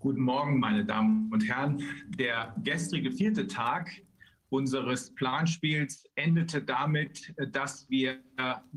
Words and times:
Guten 0.00 0.20
Morgen, 0.20 0.60
meine 0.60 0.84
Damen 0.84 1.28
und 1.32 1.48
Herren. 1.48 1.82
Der 2.06 2.54
gestrige 2.62 3.10
vierte 3.10 3.48
Tag 3.48 3.90
unseres 4.48 5.12
Planspiels 5.16 6.04
endete 6.14 6.62
damit, 6.62 7.34
dass 7.50 7.90
wir 7.90 8.20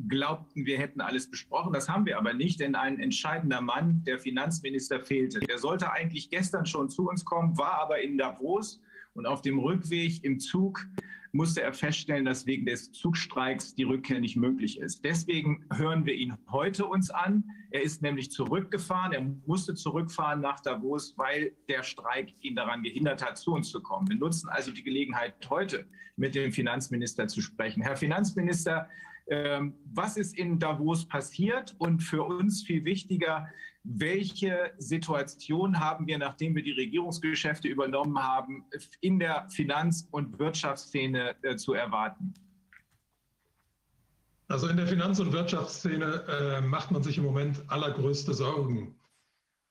glaubten, 0.08 0.66
wir 0.66 0.80
hätten 0.80 1.00
alles 1.00 1.30
besprochen. 1.30 1.74
Das 1.74 1.88
haben 1.88 2.08
wir 2.08 2.18
aber 2.18 2.34
nicht, 2.34 2.60
denn 2.60 2.74
ein 2.74 3.00
entscheidender 3.00 3.62
Mann, 3.62 4.04
der 4.04 4.18
Finanzminister, 4.18 5.00
fehlte. 5.00 5.42
Der 5.42 5.60
sollte 5.60 5.92
eigentlich 5.92 6.32
gestern 6.32 6.66
schon 6.66 6.90
zu 6.90 7.08
uns 7.08 7.24
kommen, 7.24 7.56
war 7.56 7.76
aber 7.76 8.02
in 8.02 8.18
Davos 8.18 8.82
und 9.14 9.28
auf 9.28 9.44
dem 9.44 9.60
Rückweg 9.60 10.24
im 10.24 10.40
Zug 10.40 10.88
musste 11.32 11.62
er 11.62 11.74
feststellen, 11.74 12.26
dass 12.26 12.46
wegen 12.46 12.66
des 12.66 12.92
Zugstreiks 12.92 13.74
die 13.76 13.84
Rückkehr 13.84 14.20
nicht 14.20 14.36
möglich 14.36 14.80
ist. 14.80 15.04
Deswegen 15.06 15.66
hören 15.74 16.06
wir 16.06 16.14
ihn 16.14 16.36
heute 16.50 16.86
uns 16.86 17.10
an. 17.10 17.44
Er 17.72 17.84
ist 17.84 18.02
nämlich 18.02 18.32
zurückgefahren. 18.32 19.14
Er 19.14 19.22
musste 19.46 19.74
zurückfahren 19.74 20.42
nach 20.42 20.60
Davos, 20.60 21.14
weil 21.18 21.54
der 21.70 21.84
Streik 21.84 22.34
ihn 22.42 22.56
daran 22.56 22.84
gehindert 22.84 23.26
hat, 23.26 23.38
zu 23.38 23.54
uns 23.54 23.70
zu 23.70 23.82
kommen. 23.82 24.10
Wir 24.10 24.18
nutzen 24.18 24.50
also 24.50 24.72
die 24.72 24.84
Gelegenheit, 24.84 25.36
heute 25.50 25.88
mit 26.18 26.36
dem 26.36 26.52
Finanzminister 26.52 27.28
zu 27.28 27.42
sprechen. 27.42 27.82
Herr 27.82 27.96
Finanzminister, 27.96 28.90
ähm, 29.28 29.76
was 29.86 30.18
ist 30.18 30.38
in 30.38 30.60
Davos 30.60 31.08
passiert? 31.08 31.76
Und 31.78 32.02
für 32.04 32.24
uns 32.24 32.64
viel 32.64 32.84
wichtiger, 32.84 33.48
welche 33.84 34.74
Situation 34.78 35.80
haben 35.80 36.06
wir, 36.08 36.18
nachdem 36.18 36.56
wir 36.56 36.64
die 36.64 36.72
Regierungsgeschäfte 36.72 37.68
übernommen 37.68 38.18
haben, 38.22 38.66
in 39.02 39.20
der 39.20 39.48
Finanz- 39.50 40.08
und 40.12 40.38
Wirtschaftsszene 40.38 41.36
äh, 41.42 41.56
zu 41.56 41.74
erwarten? 41.74 42.34
Also 44.48 44.68
in 44.68 44.78
der 44.78 44.88
Finanz- 44.88 45.20
und 45.20 45.32
Wirtschaftsszene 45.32 46.26
äh, 46.28 46.62
macht 46.62 46.92
man 46.92 47.02
sich 47.02 47.18
im 47.18 47.24
Moment 47.24 47.64
allergrößte 47.70 48.34
Sorgen. 48.34 48.96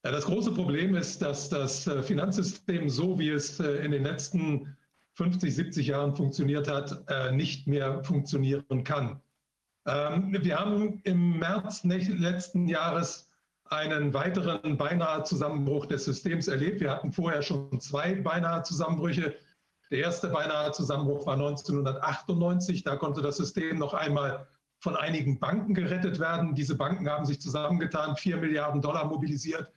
Das 0.02 0.24
große 0.24 0.52
Problem 0.52 0.94
ist, 0.94 1.20
dass 1.20 1.50
das 1.50 1.86
äh, 1.86 2.02
Finanzsystem, 2.02 2.88
so 2.88 3.18
wie 3.18 3.28
es 3.28 3.60
äh, 3.60 3.84
in 3.84 3.92
den 3.92 4.02
letzten 4.02 4.76
50, 5.14 5.54
70 5.54 5.86
Jahren 5.88 6.16
funktioniert 6.16 6.68
hat, 6.68 7.04
äh, 7.08 7.30
nicht 7.32 7.66
mehr 7.66 8.02
funktionieren 8.02 8.82
kann. 8.82 9.20
Ähm, 9.86 10.34
wir 10.40 10.58
haben 10.58 11.00
im 11.04 11.38
März 11.38 11.84
letzten 11.84 12.66
Jahres 12.66 13.29
einen 13.70 14.12
weiteren 14.12 14.76
beinahe 14.76 15.22
Zusammenbruch 15.22 15.86
des 15.86 16.04
Systems 16.04 16.48
erlebt. 16.48 16.80
Wir 16.80 16.90
hatten 16.90 17.12
vorher 17.12 17.42
schon 17.42 17.80
zwei 17.80 18.16
beinahe 18.16 18.62
Zusammenbrüche. 18.64 19.34
Der 19.90 19.98
erste 19.98 20.28
beinahe 20.28 20.72
Zusammenbruch 20.72 21.24
war 21.26 21.34
1998. 21.34 22.82
Da 22.82 22.96
konnte 22.96 23.22
das 23.22 23.36
System 23.36 23.78
noch 23.78 23.94
einmal 23.94 24.46
von 24.80 24.96
einigen 24.96 25.38
Banken 25.38 25.74
gerettet 25.74 26.18
werden. 26.18 26.54
Diese 26.54 26.74
Banken 26.74 27.08
haben 27.08 27.24
sich 27.26 27.40
zusammengetan, 27.40 28.16
vier 28.16 28.38
Milliarden 28.38 28.82
Dollar 28.82 29.06
mobilisiert 29.06 29.68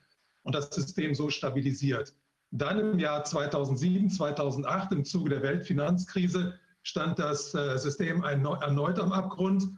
und 0.42 0.56
das 0.56 0.70
System 0.70 1.14
so 1.14 1.30
stabilisiert. 1.30 2.16
Dann 2.52 2.80
im 2.80 3.00
Jahr 3.00 3.24
2007, 3.24 4.10
2008 4.10 4.92
im 4.92 5.06
Zuge 5.06 5.30
der 5.30 5.42
Weltfinanzkrise 5.44 6.58
stand 6.84 7.20
das 7.20 7.54
äh, 7.54 7.78
System 7.78 8.24
erneut 8.24 9.00
am 9.00 9.12
Abgrund. 9.12 9.70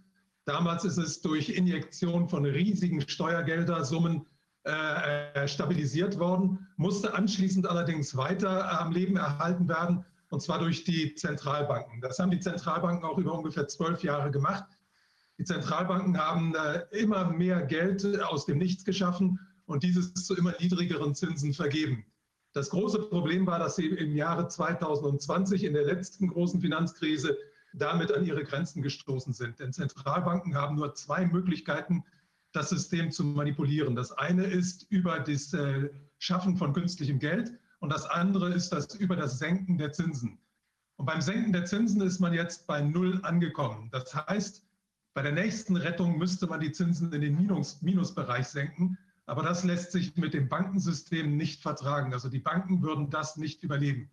Damals 0.46 0.86
ist 0.86 0.98
es 0.98 1.22
durch 1.22 1.50
Injektion 1.50 2.30
von 2.30 2.46
riesigen 2.46 3.02
Steuergeldersummen 3.02 4.26
äh, 4.66 5.44
äh, 5.44 5.48
stabilisiert 5.48 6.20
worden, 6.20 6.68
musste 6.78 7.14
anschließend 7.14 7.68
allerdings 7.68 8.16
weiter 8.16 8.80
am 8.80 8.92
Leben 8.92 9.18
erhalten 9.18 9.68
werden, 9.68 10.06
und 10.30 10.42
zwar 10.42 10.60
durch 10.60 10.84
die 10.84 11.16
Zentralbanken. 11.16 12.02
Das 12.02 12.20
haben 12.20 12.32
die 12.32 12.40
Zentralbanken 12.40 13.06
auch 13.06 13.18
über 13.18 13.34
ungefähr 13.34 13.68
zwölf 13.68 14.04
Jahre 14.04 14.32
gemacht. 14.32 14.66
Die 15.38 15.44
Zentralbanken 15.44 16.18
haben 16.18 16.56
äh, 16.56 16.84
immer 16.92 17.30
mehr 17.30 17.64
Geld 17.64 18.06
aus 18.24 18.46
dem 18.46 18.58
Nichts 18.60 18.86
geschaffen 18.86 19.40
und 19.66 19.84
dieses 19.84 20.14
zu 20.14 20.36
immer 20.36 20.54
niedrigeren 20.60 21.14
Zinsen 21.14 21.54
vergeben. 21.54 22.06
Das 22.54 22.70
große 22.70 23.04
Problem 23.10 23.46
war, 23.46 23.60
dass 23.60 23.76
sie 23.76 23.88
im 23.88 24.16
Jahre 24.16 24.48
2020 24.48 25.64
in 25.64 25.74
der 25.74 25.86
letzten 25.86 26.28
großen 26.28 26.62
Finanzkrise 26.62 27.38
damit 27.78 28.12
an 28.12 28.26
ihre 28.26 28.44
Grenzen 28.44 28.82
gestoßen 28.82 29.34
sind. 29.34 29.60
Denn 29.60 29.74
Zentralbanken 29.74 30.56
haben 30.56 30.76
nur 30.76 30.94
zwei 30.96 31.26
Möglichkeiten, 31.26 32.04
das 32.52 32.70
System 32.70 33.12
zu 33.12 33.24
manipulieren. 33.24 33.96
Das 33.96 34.12
eine 34.14 34.46
ist 34.46 34.86
über 34.90 35.20
das 35.20 35.54
äh, 35.54 35.90
Schaffen 36.18 36.56
von 36.58 36.74
künstlichem 36.74 37.20
Geld 37.20 37.52
und 37.80 37.92
das 37.92 38.06
andere 38.06 38.54
ist 38.54 38.70
das 38.70 38.96
über 38.96 39.16
das 39.16 39.38
Senken 39.38 39.78
der 39.78 39.92
Zinsen. 39.92 40.40
Und 40.98 41.06
beim 41.06 41.22
Senken 41.22 41.52
der 41.52 41.66
Zinsen 41.66 42.02
ist 42.02 42.20
man 42.20 42.34
jetzt 42.34 42.68
bei 42.68 42.82
Null 42.82 43.20
angekommen. 43.24 43.90
Das 43.92 44.16
heißt, 44.16 44.66
bei 45.14 45.22
der 45.22 45.34
nächsten 45.34 45.76
Rettung 45.76 46.18
müsste 46.18 46.48
man 46.48 46.62
die 46.62 46.72
Zinsen 46.72 47.12
in 47.12 47.22
den 47.22 47.36
Minus, 47.36 47.82
Minusbereich 47.82 48.48
senken. 48.48 48.98
Aber 49.26 49.44
das 49.44 49.64
lässt 49.64 49.92
sich 49.92 50.16
mit 50.16 50.34
dem 50.34 50.48
Bankensystem 50.48 51.36
nicht 51.36 51.62
vertragen. 51.62 52.14
Also 52.14 52.30
die 52.30 52.40
Banken 52.40 52.82
würden 52.82 53.10
das 53.10 53.38
nicht 53.38 53.64
überleben. 53.64 54.10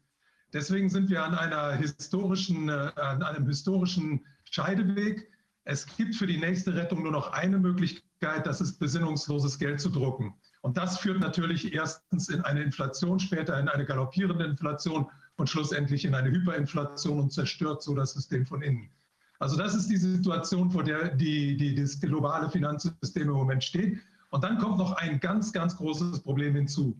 Deswegen 0.52 0.90
sind 0.90 1.08
wir 1.08 1.24
an, 1.24 1.34
einer 1.34 1.72
historischen, 1.72 2.68
äh, 2.68 2.90
an 2.96 3.22
einem 3.22 3.46
historischen 3.46 4.26
Scheideweg. 4.50 5.30
Es 5.64 5.86
gibt 5.96 6.14
für 6.14 6.26
die 6.26 6.38
nächste 6.38 6.74
Rettung 6.74 7.02
nur 7.02 7.12
noch 7.12 7.32
eine 7.32 7.58
Möglichkeit, 7.58 8.46
das 8.46 8.60
ist 8.60 8.78
besinnungsloses 8.78 9.58
Geld 9.58 9.80
zu 9.80 9.88
drucken. 9.88 10.34
Und 10.60 10.76
das 10.76 10.98
führt 10.98 11.20
natürlich 11.20 11.72
erstens 11.72 12.28
in 12.28 12.40
eine 12.42 12.62
Inflation, 12.62 13.18
später 13.18 13.58
in 13.58 13.68
eine 13.68 13.84
galoppierende 13.84 14.44
Inflation 14.44 15.06
und 15.36 15.48
schlussendlich 15.48 16.04
in 16.04 16.14
eine 16.14 16.30
Hyperinflation 16.30 17.18
und 17.18 17.32
zerstört 17.32 17.82
so 17.82 17.94
das 17.94 18.12
System 18.12 18.46
von 18.46 18.62
innen. 18.62 18.90
Also 19.38 19.56
das 19.56 19.74
ist 19.74 19.88
die 19.88 19.96
Situation, 19.96 20.70
vor 20.70 20.84
der 20.84 21.16
die, 21.16 21.56
die, 21.56 21.74
das 21.74 21.98
globale 21.98 22.48
Finanzsystem 22.48 23.28
im 23.28 23.34
Moment 23.34 23.64
steht. 23.64 23.98
Und 24.30 24.44
dann 24.44 24.58
kommt 24.58 24.78
noch 24.78 24.92
ein 24.92 25.18
ganz, 25.18 25.52
ganz 25.52 25.76
großes 25.76 26.20
Problem 26.22 26.54
hinzu. 26.54 26.96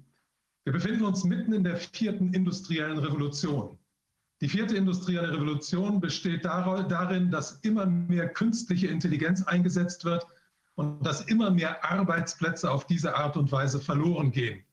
Wir 0.65 0.73
befinden 0.73 1.05
uns 1.05 1.25
mitten 1.25 1.53
in 1.53 1.65
der 1.65 1.77
vierten 1.77 2.33
industriellen 2.35 2.99
Revolution. 2.99 3.79
Die 4.41 4.49
vierte 4.49 4.77
industrielle 4.77 5.33
Revolution 5.33 6.01
besteht 6.01 6.45
darin, 6.45 7.31
dass 7.31 7.61
immer 7.63 7.87
mehr 7.87 8.29
künstliche 8.29 8.89
Intelligenz 8.89 9.43
eingesetzt 9.45 10.05
wird 10.05 10.27
und 10.75 11.05
dass 11.07 11.23
immer 11.23 11.51
mehr 11.51 11.85
Arbeitsplätze 11.85 12.71
auf 12.71 12.87
diese 12.87 13.17
Art 13.17 13.37
und 13.37 13.53
Weise 13.53 13.81
verloren 13.81 14.31
gehen. 14.31 14.65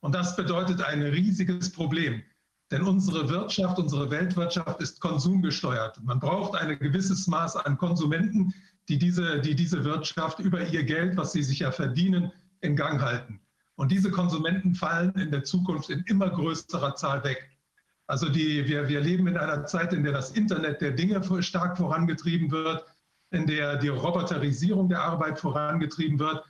Und 0.00 0.14
das 0.14 0.36
bedeutet 0.36 0.82
ein 0.82 1.02
riesiges 1.02 1.72
Problem, 1.72 2.22
denn 2.70 2.82
unsere 2.82 3.28
Wirtschaft, 3.28 3.78
unsere 3.78 4.10
Weltwirtschaft 4.10 4.80
ist 4.80 5.00
konsumgesteuert. 5.00 6.02
Man 6.02 6.20
braucht 6.20 6.60
ein 6.60 6.78
gewisses 6.78 7.26
Maß 7.26 7.56
an 7.56 7.78
Konsumenten, 7.78 8.54
die 8.88 8.98
diese, 8.98 9.40
die 9.40 9.54
diese 9.54 9.84
Wirtschaft 9.84 10.38
über 10.38 10.66
ihr 10.66 10.84
Geld, 10.84 11.16
was 11.16 11.32
sie 11.32 11.42
sich 11.42 11.60
ja 11.60 11.72
verdienen, 11.72 12.30
in 12.60 12.76
Gang 12.76 13.00
halten. 13.00 13.40
Und 13.78 13.92
diese 13.92 14.10
Konsumenten 14.10 14.74
fallen 14.74 15.12
in 15.12 15.30
der 15.30 15.44
Zukunft 15.44 15.88
in 15.88 16.02
immer 16.08 16.28
größerer 16.28 16.96
Zahl 16.96 17.22
weg. 17.22 17.48
Also 18.08 18.28
die, 18.28 18.66
wir, 18.66 18.88
wir 18.88 19.00
leben 19.00 19.28
in 19.28 19.36
einer 19.36 19.66
Zeit, 19.66 19.92
in 19.92 20.02
der 20.02 20.12
das 20.12 20.32
Internet 20.32 20.80
der 20.80 20.90
Dinge 20.90 21.22
stark 21.42 21.78
vorangetrieben 21.78 22.50
wird, 22.50 22.84
in 23.30 23.46
der 23.46 23.76
die 23.76 23.86
Roboterisierung 23.86 24.88
der 24.88 25.04
Arbeit 25.04 25.38
vorangetrieben 25.38 26.18
wird. 26.18 26.44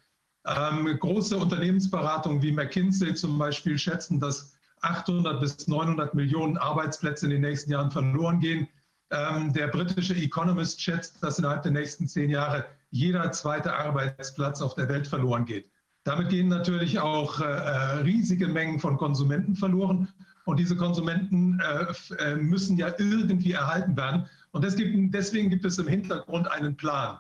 Ähm, 0.46 0.86
große 0.98 1.36
Unternehmensberatungen 1.36 2.40
wie 2.40 2.50
McKinsey 2.50 3.14
zum 3.14 3.36
Beispiel 3.36 3.76
schätzen, 3.76 4.18
dass 4.18 4.56
800 4.80 5.38
bis 5.38 5.68
900 5.68 6.14
Millionen 6.14 6.56
Arbeitsplätze 6.56 7.26
in 7.26 7.32
den 7.32 7.42
nächsten 7.42 7.70
Jahren 7.70 7.90
verloren 7.90 8.40
gehen. 8.40 8.68
Ähm, 9.10 9.52
der 9.52 9.68
britische 9.68 10.14
Economist 10.14 10.80
schätzt, 10.80 11.22
dass 11.22 11.38
innerhalb 11.38 11.62
der 11.62 11.72
nächsten 11.72 12.08
zehn 12.08 12.30
Jahre 12.30 12.64
jeder 12.90 13.30
zweite 13.32 13.74
Arbeitsplatz 13.74 14.62
auf 14.62 14.76
der 14.76 14.88
Welt 14.88 15.06
verloren 15.06 15.44
geht. 15.44 15.70
Damit 16.08 16.30
gehen 16.30 16.48
natürlich 16.48 16.98
auch 17.00 17.38
äh, 17.38 17.44
äh, 17.44 18.00
riesige 18.00 18.48
Mengen 18.48 18.80
von 18.80 18.96
Konsumenten 18.96 19.54
verloren. 19.54 20.08
Und 20.46 20.58
diese 20.58 20.74
Konsumenten 20.74 21.60
äh, 21.60 22.34
müssen 22.36 22.78
ja 22.78 22.94
irgendwie 22.96 23.52
erhalten 23.52 23.94
werden. 23.94 24.24
Und 24.52 24.64
gibt, 24.74 25.14
deswegen 25.14 25.50
gibt 25.50 25.66
es 25.66 25.76
im 25.76 25.86
Hintergrund 25.86 26.50
einen 26.50 26.78
Plan. 26.78 27.18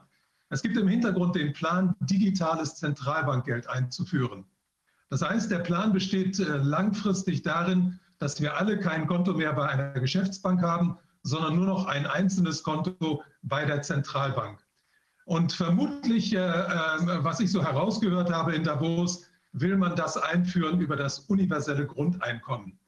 Es 0.48 0.62
gibt 0.62 0.78
im 0.78 0.88
Hintergrund 0.88 1.36
den 1.36 1.52
Plan, 1.52 1.96
digitales 2.00 2.76
Zentralbankgeld 2.76 3.68
einzuführen. 3.68 4.46
Das 5.10 5.20
heißt, 5.20 5.50
der 5.50 5.58
Plan 5.58 5.92
besteht 5.92 6.38
langfristig 6.38 7.42
darin, 7.42 8.00
dass 8.18 8.40
wir 8.40 8.56
alle 8.56 8.80
kein 8.80 9.06
Konto 9.06 9.34
mehr 9.34 9.52
bei 9.52 9.68
einer 9.68 10.00
Geschäftsbank 10.00 10.62
haben, 10.62 10.96
sondern 11.22 11.56
nur 11.56 11.66
noch 11.66 11.84
ein 11.84 12.06
einzelnes 12.06 12.62
Konto 12.62 13.22
bei 13.42 13.66
der 13.66 13.82
Zentralbank. 13.82 14.58
Und 15.28 15.52
vermutlich, 15.52 16.34
äh, 16.34 16.38
äh, 16.38 17.22
was 17.22 17.38
ich 17.38 17.52
so 17.52 17.62
herausgehört 17.62 18.32
habe 18.32 18.54
in 18.54 18.64
Davos, 18.64 19.26
will 19.52 19.76
man 19.76 19.94
das 19.94 20.16
einführen 20.16 20.80
über 20.80 20.96
das 20.96 21.18
universelle 21.18 21.86
Grundeinkommen. 21.86 22.78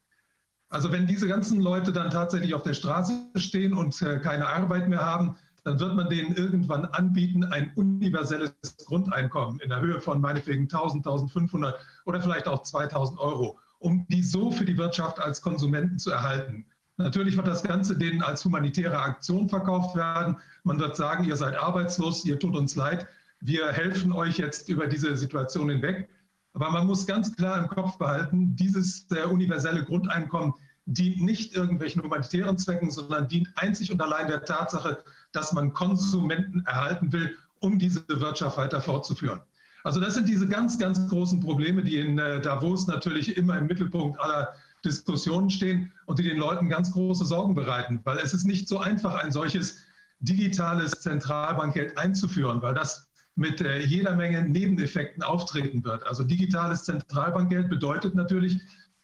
Also 0.71 0.91
wenn 0.91 1.07
diese 1.07 1.29
ganzen 1.29 1.61
Leute 1.61 1.93
dann 1.93 2.09
tatsächlich 2.09 2.55
auf 2.55 2.63
der 2.63 2.73
Straße 2.73 3.13
stehen 3.37 3.75
und 3.75 4.01
äh, 4.01 4.21
keine 4.21 4.47
Arbeit 4.47 4.89
mehr 4.89 5.05
haben, 5.05 5.37
dann 5.65 5.79
wird 5.81 5.95
man 5.95 6.09
denen 6.09 6.35
irgendwann 6.35 6.87
anbieten, 6.87 7.45
ein 7.45 7.73
universelles 7.75 8.55
Grundeinkommen 8.87 9.61
in 9.61 9.69
der 9.69 9.83
Höhe 9.83 10.01
von 10.01 10.19
meinetwegen 10.19 10.63
1000, 10.63 11.07
1500 11.07 11.79
oder 12.07 12.23
vielleicht 12.23 12.49
auch 12.49 12.63
2000 12.63 13.21
Euro, 13.21 13.59
um 13.81 14.07
die 14.09 14.23
so 14.23 14.51
für 14.51 14.65
die 14.65 14.79
Wirtschaft 14.79 15.21
als 15.21 15.43
Konsumenten 15.43 15.99
zu 15.99 16.11
erhalten. 16.11 16.65
Natürlich 17.03 17.37
wird 17.37 17.47
das 17.47 17.63
Ganze 17.63 17.97
denen 17.97 18.23
als 18.23 18.45
humanitäre 18.45 18.99
Aktion 18.99 19.49
verkauft 19.49 19.97
werden. 19.97 20.37
Man 20.65 20.79
wird 20.79 20.97
sagen, 20.97 21.25
ihr 21.25 21.37
seid 21.37 21.57
arbeitslos, 21.57 22.25
ihr 22.25 22.39
tut 22.39 22.55
uns 22.55 22.77
leid, 22.77 23.07
wir 23.41 23.73
helfen 23.73 24.13
euch 24.13 24.37
jetzt 24.37 24.69
über 24.69 24.87
diese 24.87 25.17
Situation 25.17 25.71
hinweg. 25.71 26.09
Aber 26.53 26.71
man 26.71 26.87
muss 26.87 27.07
ganz 27.07 27.35
klar 27.35 27.59
im 27.59 27.69
Kopf 27.69 27.97
behalten, 27.97 28.55
dieses 28.57 29.07
äh, 29.13 29.25
universelle 29.25 29.85
Grundeinkommen 29.85 30.53
dient 30.85 31.23
nicht 31.23 31.55
irgendwelchen 31.55 32.03
humanitären 32.03 32.59
Zwecken, 32.59 32.91
sondern 32.91 33.29
dient 33.29 33.49
einzig 33.55 33.91
und 33.93 34.03
allein 34.03 34.27
der 34.27 34.45
Tatsache, 34.45 35.03
dass 35.33 35.53
man 35.53 35.73
Konsumenten 35.73 36.65
erhalten 36.67 37.13
will, 37.13 37.37
um 37.61 37.79
diese 37.79 38.05
Wirtschaft 38.09 38.59
weiter 38.59 38.81
fortzuführen. 38.81 39.41
Also 39.85 40.01
das 40.01 40.15
sind 40.15 40.29
diese 40.29 40.47
ganz, 40.47 40.79
ganz 40.79 41.09
großen 41.09 41.41
Probleme, 41.41 41.83
die 41.83 41.99
in 41.99 42.19
äh, 42.19 42.41
Davos 42.41 42.87
natürlich 42.87 43.37
immer 43.37 43.57
im 43.57 43.67
Mittelpunkt 43.67 44.21
aller 44.21 44.53
Diskussionen 44.85 45.51
stehen 45.51 45.93
und 46.07 46.19
die 46.19 46.25
den 46.25 46.39
Leuten 46.39 46.69
ganz 46.69 46.93
große 46.93 47.25
Sorgen 47.25 47.55
bereiten, 47.55 48.01
weil 48.05 48.19
es 48.19 48.33
ist 48.33 48.45
nicht 48.45 48.69
so 48.69 48.79
einfach, 48.79 49.15
ein 49.15 49.33
solches 49.33 49.79
digitales 50.21 50.93
Zentralbankgeld 50.93 51.97
einzuführen, 51.99 52.63
weil 52.63 52.75
das 52.75 53.07
mit 53.37 53.61
äh, 53.61 53.81
jeder 53.81 54.17
Menge 54.17 54.43
Nebeneffekten 54.43 55.23
auftreten 55.23 55.85
wird. 55.85 56.07
Also 56.07 56.25
digitales 56.25 56.85
Zentralbankgeld 56.85 57.71
bedeutet 57.71 58.15
natürlich, 58.15 58.61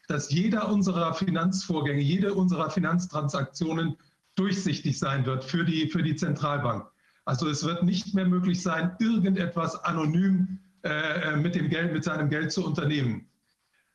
dass 0.08 0.30
jeder 0.30 0.68
unserer 0.68 1.14
Finanzvorgänge, 1.14 2.00
jede 2.00 2.34
unserer 2.34 2.70
Finanztransaktionen 2.70 3.96
durchsichtig 4.36 4.98
sein 4.98 5.24
wird 5.26 5.44
für 5.44 5.64
die, 5.64 5.88
für 5.88 6.02
die 6.02 6.16
Zentralbank. 6.16 6.86
Also 7.24 7.48
es 7.48 7.64
wird 7.64 7.82
nicht 7.82 8.14
mehr 8.14 8.26
möglich 8.26 8.62
sein, 8.62 8.94
irgendetwas 9.00 9.74
anonym 9.84 10.58
äh, 10.84 11.32
äh 11.32 11.36
mit 11.36 11.54
dem 11.54 11.68
Geld, 11.68 11.92
mit 11.92 12.04
seinem 12.04 12.28
Geld 12.28 12.52
zu 12.52 12.64
unternehmen. 12.64 13.26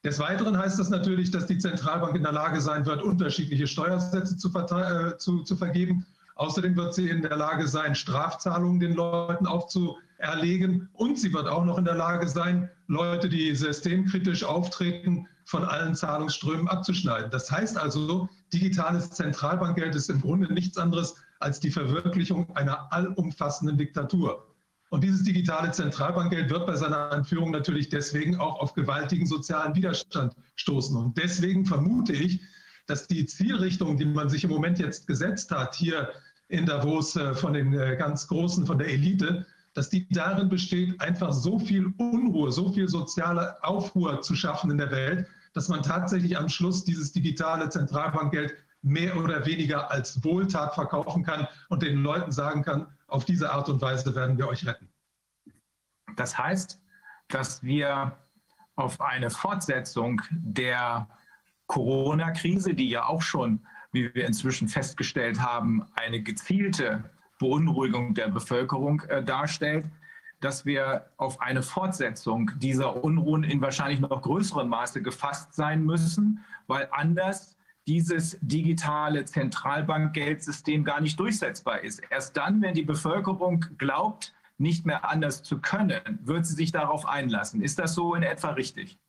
Des 0.04 0.20
Weiteren 0.20 0.58
heißt 0.58 0.80
das 0.80 0.90
natürlich, 0.90 1.30
dass 1.30 1.46
die 1.46 1.60
Zentralbank 1.60 2.16
in 2.16 2.24
der 2.24 2.32
Lage 2.32 2.60
sein 2.60 2.86
wird, 2.88 3.04
unterschiedliche 3.04 3.68
Steuersätze 3.68 4.36
zu, 4.36 4.50
äh, 4.50 5.18
zu, 5.18 5.44
zu 5.44 5.56
vergeben. 5.56 6.06
Außerdem 6.36 6.76
wird 6.76 6.96
sie 6.96 7.10
in 7.10 7.22
der 7.22 7.38
Lage 7.38 7.68
sein, 7.68 7.94
Strafzahlungen 7.94 8.80
den 8.80 8.96
Leuten 8.96 9.46
aufzuerlegen. 9.46 10.90
Und 10.94 11.20
sie 11.20 11.32
wird 11.34 11.48
auch 11.48 11.66
noch 11.66 11.78
in 11.78 11.86
der 11.86 11.94
Lage 11.94 12.28
sein, 12.28 12.68
Leute, 12.88 13.30
die 13.30 13.56
systemkritisch 13.56 14.44
auftreten, 14.44 15.28
von 15.46 15.66
allen 15.66 15.94
Zahlungsströmen 15.94 16.68
abzuschneiden. 16.68 17.30
Das 17.30 17.52
heißt 17.52 17.78
also, 17.78 18.28
digitales 18.54 19.12
Zentralbankgeld 19.12 19.96
ist 19.96 20.10
im 20.10 20.22
Grunde 20.22 20.52
nichts 20.52 20.78
anderes 20.78 21.16
als 21.40 21.60
die 21.60 21.70
Verwirklichung 21.72 22.56
einer 22.56 22.92
allumfassenden 22.92 23.78
Diktatur. 23.78 24.48
Und 24.92 25.06
dieses 25.06 25.24
digitale 25.24 25.72
Zentralbankgeld 25.72 26.50
wird 26.50 26.68
bei 26.68 26.76
seiner 26.76 27.12
Einführung 27.12 27.52
natürlich 27.52 27.88
deswegen 27.88 28.36
auch 28.36 28.60
auf 28.60 28.74
gewaltigen 28.74 29.26
sozialen 29.26 29.74
Widerstand 29.74 30.36
stoßen. 30.56 30.98
Und 30.98 31.18
deswegen 31.18 31.66
vermute 31.66 32.12
ich, 32.12 32.42
dass 32.88 33.08
die 33.08 33.26
Zielrichtung, 33.26 33.96
die 33.96 34.04
man 34.04 34.28
sich 34.28 34.44
im 34.44 34.50
Moment 34.50 34.80
jetzt 34.80 35.08
gesetzt 35.08 35.50
hat, 35.52 35.76
hier 35.76 36.10
in 36.50 36.66
Davos 36.66 37.16
äh, 37.16 37.34
von 37.34 37.54
den 37.54 37.72
äh, 37.74 37.96
ganz 37.96 38.28
Großen, 38.28 38.66
von 38.66 38.78
der 38.78 38.90
Elite, 38.90 39.48
dass 39.74 39.90
die 39.90 40.10
darin 40.10 40.50
besteht, 40.50 41.00
einfach 41.00 41.32
so 41.32 41.58
viel 41.58 41.94
Unruhe, 41.98 42.52
so 42.52 42.74
viel 42.74 42.90
soziale 42.90 43.64
Aufruhr 43.64 44.22
zu 44.22 44.36
schaffen 44.36 44.72
in 44.72 44.78
der 44.78 44.92
Welt, 44.92 45.26
dass 45.54 45.70
man 45.70 45.84
tatsächlich 45.84 46.38
am 46.38 46.50
Schluss 46.50 46.84
dieses 46.84 47.14
digitale 47.14 47.70
Zentralbankgeld 47.70 48.56
mehr 48.82 49.16
oder 49.16 49.46
weniger 49.46 49.90
als 49.90 50.22
Wohltat 50.26 50.76
verkaufen 50.76 51.24
kann 51.24 51.48
und 51.70 51.82
den 51.82 52.04
Leuten 52.04 52.34
sagen 52.34 52.64
kann, 52.64 52.88
auf 53.12 53.26
diese 53.26 53.52
Art 53.52 53.70
und 53.70 53.82
Weise 53.82 54.16
werden 54.16 54.38
wir 54.38 54.48
euch 54.48 54.66
retten. 54.66 54.90
Das 56.16 56.38
heißt, 56.38 56.82
dass 57.28 57.64
wir 57.64 58.18
auf 58.76 59.02
eine 59.02 59.30
Fortsetzung 59.30 60.22
der 60.32 61.08
Corona-Krise, 61.68 62.74
die 62.74 62.90
ja 62.90 63.06
auch 63.06 63.22
schon, 63.22 63.66
wie 63.92 64.14
wir 64.14 64.26
inzwischen 64.26 64.68
festgestellt 64.68 65.42
haben, 65.42 65.86
eine 65.94 66.22
gezielte 66.22 67.10
Beunruhigung 67.40 68.14
der 68.14 68.30
Bevölkerung 68.30 69.02
äh, 69.02 69.24
darstellt, 69.24 69.86
dass 70.40 70.66
wir 70.66 71.12
auf 71.18 71.40
eine 71.42 71.62
Fortsetzung 71.62 72.52
dieser 72.58 73.04
Unruhen 73.04 73.44
in 73.44 73.62
wahrscheinlich 73.62 74.00
noch 74.00 74.22
größerem 74.22 74.70
Maße 74.70 75.02
gefasst 75.02 75.54
sein 75.54 75.84
müssen, 75.86 76.44
weil 76.68 76.88
anders 76.92 77.56
dieses 77.88 78.38
digitale 78.42 79.26
Zentralbankgeldsystem 79.26 80.84
gar 80.84 81.02
nicht 81.02 81.20
durchsetzbar 81.20 81.84
ist. 81.84 82.02
Erst 82.10 82.38
dann, 82.38 82.62
wenn 82.62 82.74
die 82.74 82.84
Bevölkerung 82.84 83.66
glaubt, 83.78 84.34
nicht 84.58 84.86
mehr 84.86 85.10
anders 85.10 85.44
zu 85.44 85.60
können, 85.60 86.20
wird 86.24 86.46
sie 86.46 86.54
sich 86.54 86.72
darauf 86.72 87.06
einlassen. 87.08 87.62
Ist 87.62 87.80
das 87.80 87.96
so 87.96 88.14
in 88.14 88.24
etwa 88.24 88.52
richtig? 88.52 89.00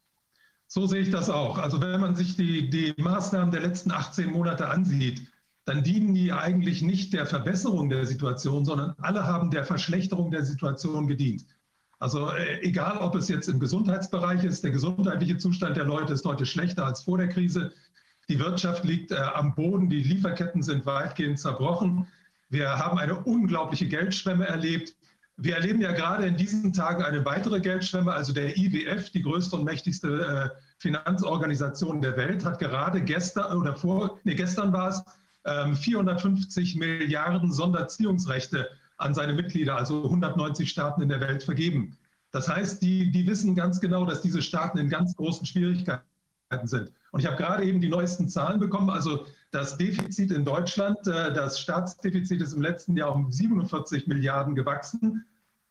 So 0.66 0.86
sehe 0.86 1.02
ich 1.02 1.10
das 1.10 1.28
auch. 1.28 1.58
Also 1.58 1.80
wenn 1.82 2.00
man 2.00 2.16
sich 2.16 2.36
die, 2.36 2.70
die 2.70 2.94
Maßnahmen 2.96 3.50
der 3.50 3.60
letzten 3.60 3.90
18 3.90 4.32
Monate 4.32 4.68
ansieht, 4.68 5.28
dann 5.66 5.84
dienen 5.84 6.14
die 6.14 6.32
eigentlich 6.32 6.82
nicht 6.82 7.12
der 7.12 7.26
Verbesserung 7.26 7.90
der 7.90 8.06
Situation, 8.06 8.64
sondern 8.64 8.94
alle 8.98 9.26
haben 9.26 9.50
der 9.50 9.64
Verschlechterung 9.64 10.30
der 10.30 10.44
Situation 10.44 11.06
gedient. 11.06 11.44
Also 11.98 12.30
äh, 12.30 12.60
egal, 12.62 12.98
ob 12.98 13.14
es 13.14 13.28
jetzt 13.28 13.48
im 13.48 13.60
Gesundheitsbereich 13.60 14.42
ist, 14.42 14.64
der 14.64 14.72
gesundheitliche 14.72 15.36
Zustand 15.36 15.76
der 15.76 15.84
Leute 15.84 16.14
ist 16.14 16.24
heute 16.24 16.46
schlechter 16.46 16.84
als 16.84 17.02
vor 17.02 17.18
der 17.18 17.28
Krise. 17.28 17.72
Die 18.28 18.38
Wirtschaft 18.38 18.84
liegt 18.84 19.12
äh, 19.12 19.16
am 19.16 19.54
Boden, 19.54 19.88
die 19.88 20.02
Lieferketten 20.02 20.62
sind 20.62 20.86
weitgehend 20.86 21.38
zerbrochen. 21.38 22.06
Wir 22.48 22.78
haben 22.78 22.98
eine 22.98 23.16
unglaubliche 23.16 23.88
Geldschwemme 23.88 24.46
erlebt. 24.46 24.94
Wir 25.36 25.56
erleben 25.56 25.80
ja 25.80 25.92
gerade 25.92 26.26
in 26.26 26.36
diesen 26.36 26.72
Tagen 26.72 27.02
eine 27.02 27.24
weitere 27.24 27.60
Geldschwemme. 27.60 28.12
Also 28.12 28.32
der 28.32 28.56
IWF, 28.56 29.10
die 29.10 29.22
größte 29.22 29.56
und 29.56 29.64
mächtigste 29.64 30.52
äh, 30.52 30.58
Finanzorganisation 30.78 32.02
der 32.02 32.16
Welt, 32.16 32.44
hat 32.44 32.58
gerade 32.58 33.02
gestern 33.02 33.56
oder 33.56 33.74
vor, 33.74 34.20
nee, 34.24 34.34
gestern 34.34 34.72
war 34.72 34.90
es, 34.90 35.02
ähm, 35.44 35.74
450 35.74 36.76
Milliarden 36.76 37.52
Sonderziehungsrechte 37.52 38.68
an 38.98 39.14
seine 39.14 39.32
Mitglieder, 39.32 39.76
also 39.76 40.04
190 40.04 40.70
Staaten 40.70 41.02
in 41.02 41.08
der 41.08 41.20
Welt, 41.20 41.42
vergeben. 41.42 41.96
Das 42.30 42.48
heißt, 42.48 42.80
die, 42.82 43.10
die 43.10 43.26
wissen 43.26 43.54
ganz 43.54 43.80
genau, 43.80 44.04
dass 44.04 44.22
diese 44.22 44.42
Staaten 44.42 44.78
in 44.78 44.88
ganz 44.88 45.16
großen 45.16 45.46
Schwierigkeiten 45.46 46.02
sind. 46.64 46.92
Und 47.12 47.20
ich 47.20 47.26
habe 47.26 47.36
gerade 47.36 47.64
eben 47.64 47.80
die 47.80 47.88
neuesten 47.88 48.28
Zahlen 48.28 48.58
bekommen. 48.58 48.90
Also 48.90 49.26
das 49.50 49.76
Defizit 49.76 50.32
in 50.32 50.44
Deutschland, 50.44 50.98
äh, 51.06 51.32
das 51.32 51.60
Staatsdefizit 51.60 52.40
ist 52.40 52.54
im 52.54 52.62
letzten 52.62 52.96
Jahr 52.96 53.14
um 53.14 53.30
47 53.30 54.06
Milliarden 54.06 54.54
gewachsen. 54.54 55.24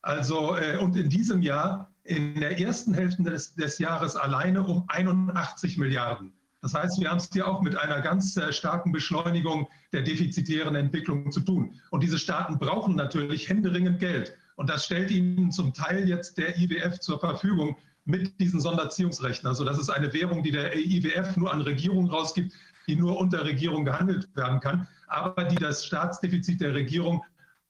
Also 0.04 0.56
äh, 0.56 0.78
und 0.78 0.96
in 0.96 1.10
diesem 1.10 1.42
Jahr, 1.42 1.92
in 2.04 2.36
der 2.36 2.60
ersten 2.60 2.94
Hälfte 2.94 3.24
des, 3.24 3.56
des 3.56 3.80
Jahres 3.80 4.16
alleine 4.16 4.64
um 4.64 4.86
81 4.88 5.78
Milliarden. 5.78 6.32
Das 6.62 6.76
heißt, 6.76 7.00
wir 7.00 7.10
haben 7.10 7.18
es 7.18 7.30
hier 7.34 7.48
auch 7.48 7.62
mit 7.62 7.76
einer 7.76 8.02
ganz 8.02 8.38
äh, 8.38 8.54
starken 8.54 8.92
Beschleunigung 8.92 9.68
der 9.94 10.04
defizitären 10.04 10.76
Entwicklung 10.76 11.32
zu 11.32 11.40
tun. 11.40 11.74
Und 11.90 12.04
diese 12.04 12.20
Staaten 12.20 12.60
brauchen 12.60 12.96
natürlich 12.96 13.50
händeringend 13.50 14.00
Geld. 14.00 14.36
Und 14.58 14.70
das 14.70 14.86
stellt 14.86 15.10
ihnen 15.10 15.52
zum 15.52 15.74
Teil 15.74 16.08
jetzt 16.08 16.38
der 16.38 16.56
IWF 16.60 17.00
zur 17.00 17.20
Verfügung 17.20 17.78
mit 18.06 18.40
diesen 18.40 18.60
Sonderziehungsrechten. 18.60 19.48
Also 19.48 19.64
das 19.64 19.78
ist 19.78 19.90
eine 19.90 20.14
Währung, 20.14 20.44
die 20.44 20.52
der 20.52 20.76
IWF 20.76 21.38
nur 21.38 21.54
an 21.54 21.62
Regierungen 21.62 22.10
rausgibt, 22.10 22.54
die 22.88 22.96
nur 22.96 23.18
unter 23.18 23.46
Regierung 23.46 23.86
gehandelt 23.86 24.28
werden 24.36 24.60
kann, 24.60 24.88
aber 25.08 25.44
die 25.44 25.56
das 25.56 25.86
Staatsdefizit 25.86 26.62
der 26.62 26.74
Regierung 26.74 27.24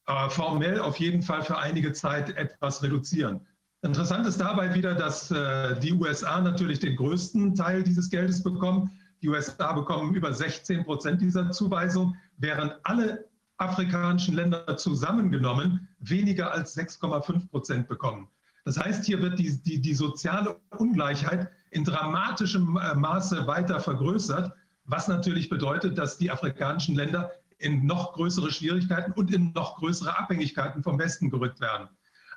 äh, 0.08 0.30
formell 0.30 0.80
auf 0.80 0.98
jeden 0.98 1.22
Fall 1.22 1.44
für 1.44 1.58
einige 1.58 1.94
Zeit 1.94 2.36
etwas 2.38 2.82
reduzieren. 2.82 3.42
Interessant 3.84 4.28
ist 4.28 4.40
dabei 4.40 4.74
wieder, 4.74 4.94
dass 4.94 5.32
äh, 5.32 5.80
die 5.80 5.94
USA 5.94 6.40
natürlich 6.40 6.80
den 6.80 6.96
größten 6.96 7.56
Teil 7.56 7.84
dieses 7.84 8.10
Geldes 8.10 8.44
bekommen. 8.44 8.92
Die 9.22 9.30
USA 9.30 9.74
bekommen 9.74 10.14
über 10.14 10.34
16 10.34 10.86
Prozent 10.86 11.22
dieser 11.22 11.52
Zuweisung, 11.52 12.16
während 12.38 12.76
alle 12.84 13.26
afrikanischen 13.58 14.36
Länder 14.36 14.78
zusammengenommen 14.78 15.88
weniger 16.00 16.52
als 16.52 16.76
6,5 16.76 17.50
Prozent 17.50 17.88
bekommen. 17.88 18.28
Das 18.66 18.78
heißt, 18.78 19.06
hier 19.06 19.22
wird 19.22 19.40
die, 19.40 19.62
die, 19.64 19.82
die 19.82 19.94
soziale 19.94 20.60
Ungleichheit 20.78 21.50
in 21.72 21.84
dramatischem 21.84 22.78
äh, 22.78 22.96
Maße 22.96 23.48
weiter 23.48 23.80
vergrößert, 23.80 24.54
was 24.86 25.08
natürlich 25.08 25.50
bedeutet, 25.50 25.98
dass 25.98 26.18
die 26.18 26.30
afrikanischen 26.30 26.96
Länder 26.96 27.32
in 27.60 27.86
noch 27.86 28.14
größere 28.14 28.52
Schwierigkeiten 28.52 29.12
und 29.14 29.34
in 29.34 29.52
noch 29.54 29.78
größere 29.78 30.18
Abhängigkeiten 30.18 30.84
vom 30.84 31.00
Westen 31.00 31.30
gerückt 31.30 31.62
werden. 31.62 31.88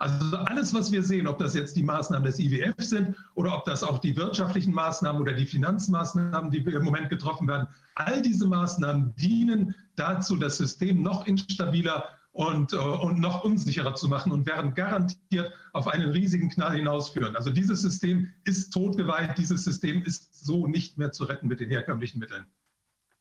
Also 0.00 0.36
alles, 0.36 0.74
was 0.74 0.90
wir 0.90 1.02
sehen, 1.02 1.26
ob 1.26 1.38
das 1.38 1.54
jetzt 1.54 1.76
die 1.76 1.82
Maßnahmen 1.82 2.24
des 2.24 2.38
IWF 2.38 2.74
sind 2.78 3.16
oder 3.34 3.56
ob 3.56 3.64
das 3.64 3.82
auch 3.82 3.98
die 3.98 4.16
wirtschaftlichen 4.16 4.74
Maßnahmen 4.74 5.22
oder 5.22 5.32
die 5.32 5.46
Finanzmaßnahmen, 5.46 6.50
die 6.50 6.58
im 6.58 6.84
Moment 6.84 7.10
getroffen 7.10 7.46
werden, 7.46 7.68
all 7.94 8.20
diese 8.20 8.46
Maßnahmen 8.46 9.14
dienen 9.14 9.74
dazu, 9.96 10.36
das 10.36 10.56
System 10.58 11.02
noch 11.02 11.26
instabiler 11.26 12.04
und, 12.34 12.72
äh, 12.72 12.76
und 12.76 13.20
noch 13.20 13.44
unsicherer 13.44 13.94
zu 13.94 14.08
machen 14.08 14.32
und 14.32 14.44
werden 14.44 14.74
garantiert 14.74 15.52
auf 15.72 15.86
einen 15.86 16.10
riesigen 16.10 16.50
Knall 16.50 16.76
hinausführen. 16.76 17.36
Also 17.36 17.50
dieses 17.50 17.80
System 17.80 18.28
ist 18.44 18.70
totgeweiht, 18.70 19.38
dieses 19.38 19.64
System 19.64 20.02
ist 20.02 20.44
so 20.44 20.66
nicht 20.66 20.98
mehr 20.98 21.12
zu 21.12 21.24
retten 21.24 21.46
mit 21.46 21.60
den 21.60 21.70
herkömmlichen 21.70 22.18
Mitteln. 22.18 22.44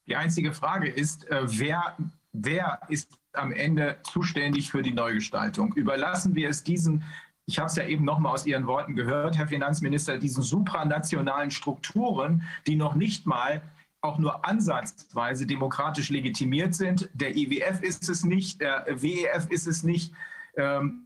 Die 0.08 0.16
einzige 0.16 0.52
Frage 0.52 0.90
ist, 0.90 1.30
äh, 1.30 1.42
wer, 1.44 1.96
wer 2.34 2.80
ist 2.90 3.12
am 3.34 3.52
Ende 3.52 3.98
zuständig 4.04 4.72
für 4.72 4.82
die 4.82 4.94
Neugestaltung? 4.94 5.74
Überlassen 5.74 6.36
wir 6.36 6.50
es 6.50 6.64
diesen 6.64 7.04
ich 7.46 7.60
habe 7.60 7.68
es 7.68 7.76
ja 7.76 7.86
eben 7.86 8.06
noch 8.06 8.20
mal 8.20 8.32
aus 8.32 8.46
Ihren 8.46 8.68
Worten 8.68 8.96
gehört, 8.96 9.38
Herr 9.38 9.50
Finanzminister, 9.50 10.18
diesen 10.18 10.44
supranationalen 10.44 11.52
Strukturen, 11.52 12.44
die 12.68 12.78
noch 12.78 12.96
nicht 12.96 13.26
mal 13.26 13.62
auch 14.04 14.20
nur 14.20 14.46
ansatzweise 14.46 15.48
demokratisch 15.48 16.10
legitimiert 16.10 16.76
sind. 16.76 17.10
Der 17.14 17.36
IWF 17.36 17.82
ist 17.82 18.10
es 18.10 18.24
nicht, 18.24 18.60
der 18.60 18.86
WEF 18.88 19.50
ist 19.50 19.66
es 19.66 19.84
nicht. 19.84 20.14
Ähm, 20.58 21.06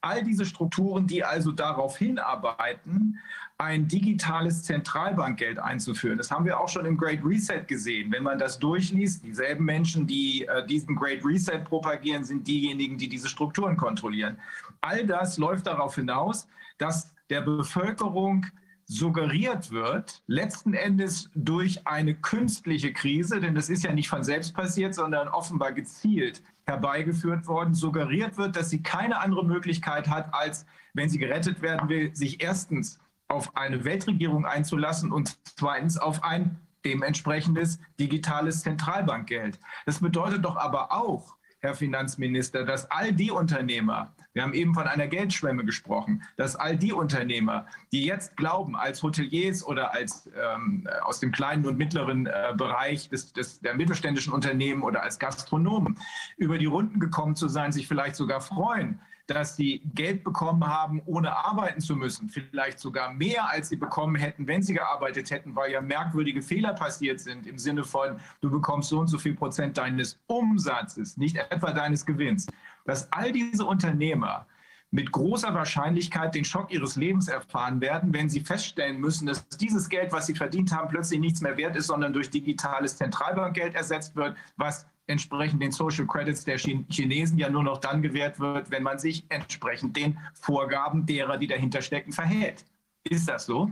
all 0.00 0.24
diese 0.24 0.46
Strukturen, 0.46 1.06
die 1.06 1.22
also 1.22 1.52
darauf 1.52 1.98
hinarbeiten, 1.98 3.18
ein 3.58 3.86
digitales 3.86 4.62
Zentralbankgeld 4.62 5.58
einzuführen. 5.58 6.16
Das 6.16 6.30
haben 6.30 6.44
wir 6.44 6.58
auch 6.58 6.68
schon 6.68 6.86
im 6.86 6.96
Great 6.96 7.20
Reset 7.24 7.64
gesehen. 7.66 8.10
Wenn 8.12 8.22
man 8.22 8.38
das 8.38 8.58
durchliest, 8.58 9.24
dieselben 9.24 9.64
Menschen, 9.64 10.06
die 10.06 10.46
äh, 10.46 10.64
diesen 10.66 10.94
Great 10.94 11.24
Reset 11.24 11.64
propagieren, 11.64 12.24
sind 12.24 12.46
diejenigen, 12.46 12.96
die 12.96 13.08
diese 13.08 13.28
Strukturen 13.28 13.76
kontrollieren. 13.76 14.38
All 14.80 15.04
das 15.04 15.36
läuft 15.36 15.66
darauf 15.66 15.96
hinaus, 15.96 16.46
dass 16.78 17.12
der 17.28 17.42
Bevölkerung 17.42 18.46
suggeriert 18.88 19.70
wird, 19.70 20.22
letzten 20.26 20.72
Endes 20.72 21.30
durch 21.34 21.86
eine 21.86 22.14
künstliche 22.14 22.92
Krise, 22.92 23.38
denn 23.38 23.54
das 23.54 23.68
ist 23.68 23.84
ja 23.84 23.92
nicht 23.92 24.08
von 24.08 24.24
selbst 24.24 24.54
passiert, 24.54 24.94
sondern 24.94 25.28
offenbar 25.28 25.72
gezielt 25.72 26.42
herbeigeführt 26.64 27.46
worden, 27.46 27.74
suggeriert 27.74 28.36
wird, 28.36 28.56
dass 28.56 28.70
sie 28.70 28.82
keine 28.82 29.20
andere 29.20 29.44
Möglichkeit 29.44 30.08
hat, 30.08 30.32
als, 30.34 30.66
wenn 30.94 31.08
sie 31.08 31.18
gerettet 31.18 31.62
werden 31.62 31.88
will, 31.88 32.14
sich 32.14 32.42
erstens 32.42 32.98
auf 33.28 33.56
eine 33.56 33.84
Weltregierung 33.84 34.46
einzulassen 34.46 35.12
und 35.12 35.38
zweitens 35.44 35.98
auf 35.98 36.22
ein 36.24 36.58
dementsprechendes 36.84 37.78
digitales 37.98 38.62
Zentralbankgeld. 38.62 39.58
Das 39.86 40.00
bedeutet 40.00 40.44
doch 40.44 40.56
aber 40.56 40.92
auch, 40.92 41.36
Herr 41.60 41.74
Finanzminister, 41.74 42.64
dass 42.64 42.90
all 42.90 43.12
die 43.12 43.30
Unternehmer, 43.30 44.14
wir 44.38 44.44
haben 44.44 44.54
eben 44.54 44.72
von 44.72 44.86
einer 44.86 45.08
Geldschwemme 45.08 45.64
gesprochen, 45.64 46.22
dass 46.36 46.54
all 46.54 46.76
die 46.76 46.92
Unternehmer, 46.92 47.66
die 47.90 48.04
jetzt 48.04 48.36
glauben, 48.36 48.76
als 48.76 49.02
Hoteliers 49.02 49.66
oder 49.66 49.92
als 49.92 50.30
ähm, 50.40 50.88
aus 51.02 51.18
dem 51.18 51.32
kleinen 51.32 51.66
und 51.66 51.76
mittleren 51.76 52.26
äh, 52.26 52.54
Bereich 52.56 53.08
des, 53.08 53.32
des, 53.32 53.58
der 53.58 53.74
mittelständischen 53.74 54.32
Unternehmen 54.32 54.84
oder 54.84 55.02
als 55.02 55.18
Gastronomen 55.18 55.98
über 56.36 56.56
die 56.56 56.66
Runden 56.66 57.00
gekommen 57.00 57.34
zu 57.34 57.48
sein, 57.48 57.72
sich 57.72 57.88
vielleicht 57.88 58.14
sogar 58.14 58.40
freuen, 58.40 59.00
dass 59.28 59.56
sie 59.56 59.82
Geld 59.94 60.24
bekommen 60.24 60.66
haben, 60.66 61.02
ohne 61.04 61.36
arbeiten 61.36 61.80
zu 61.80 61.96
müssen. 61.96 62.30
Vielleicht 62.30 62.78
sogar 62.78 63.12
mehr, 63.12 63.50
als 63.50 63.68
sie 63.68 63.76
bekommen 63.76 64.14
hätten, 64.14 64.46
wenn 64.46 64.62
sie 64.62 64.72
gearbeitet 64.72 65.30
hätten, 65.30 65.54
weil 65.54 65.72
ja 65.72 65.80
merkwürdige 65.80 66.42
Fehler 66.42 66.72
passiert 66.72 67.20
sind 67.20 67.46
im 67.46 67.58
Sinne 67.58 67.84
von, 67.84 68.20
du 68.40 68.50
bekommst 68.50 68.88
so 68.88 69.00
und 69.00 69.08
so 69.08 69.18
viel 69.18 69.34
Prozent 69.34 69.76
deines 69.76 70.18
Umsatzes, 70.28 71.16
nicht 71.16 71.36
etwa 71.36 71.72
deines 71.72 72.06
Gewinns. 72.06 72.46
Dass 72.88 73.12
all 73.12 73.32
diese 73.32 73.66
Unternehmer 73.66 74.46
mit 74.90 75.12
großer 75.12 75.52
Wahrscheinlichkeit 75.52 76.34
den 76.34 76.46
Schock 76.46 76.72
ihres 76.72 76.96
Lebens 76.96 77.28
erfahren 77.28 77.82
werden, 77.82 78.14
wenn 78.14 78.30
sie 78.30 78.40
feststellen 78.40 78.98
müssen, 78.98 79.26
dass 79.26 79.46
dieses 79.48 79.90
Geld, 79.90 80.10
was 80.10 80.24
sie 80.24 80.34
verdient 80.34 80.72
haben, 80.72 80.88
plötzlich 80.88 81.20
nichts 81.20 81.42
mehr 81.42 81.58
wert 81.58 81.76
ist, 81.76 81.88
sondern 81.88 82.14
durch 82.14 82.30
digitales 82.30 82.96
Zentralbankgeld 82.96 83.74
ersetzt 83.74 84.16
wird, 84.16 84.38
was 84.56 84.86
entsprechend 85.06 85.62
den 85.62 85.70
Social 85.70 86.06
Credits 86.06 86.44
der 86.44 86.56
Chinesen 86.56 87.36
ja 87.36 87.50
nur 87.50 87.62
noch 87.62 87.76
dann 87.76 88.00
gewährt 88.00 88.40
wird, 88.40 88.70
wenn 88.70 88.82
man 88.82 88.98
sich 88.98 89.26
entsprechend 89.28 89.94
den 89.94 90.18
Vorgaben 90.32 91.04
derer, 91.04 91.36
die 91.36 91.46
dahinter 91.46 91.82
stecken, 91.82 92.12
verhält. 92.12 92.64
Ist 93.04 93.28
das 93.28 93.44
so? 93.44 93.70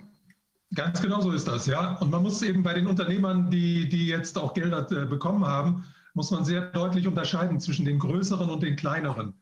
Ganz 0.75 1.00
genau 1.00 1.23
so 1.23 1.32
ist 1.32 1.49
das, 1.49 1.66
ja. 1.66 1.94
Und 2.00 2.11
man 2.11 2.23
muss 2.23 2.42
eben 2.42 2.62
bei 2.62 2.75
den 2.75 2.87
Unternehmern, 2.87 3.50
die, 3.50 3.88
die 3.88 4.08
jetzt 4.08 4.37
auch 4.37 4.52
Gelder 4.52 4.87
äh, 4.90 5.06
bekommen 5.06 5.46
haben, 5.46 5.87
muss 6.16 6.30
man 6.30 6.46
sehr 6.46 6.62
deutlich 6.62 7.06
unterscheiden 7.06 7.61
zwischen 7.61 7.85
den 7.85 7.99
größeren 7.99 8.49
und 8.49 8.62
den 8.62 8.75
kleineren. 8.75 9.35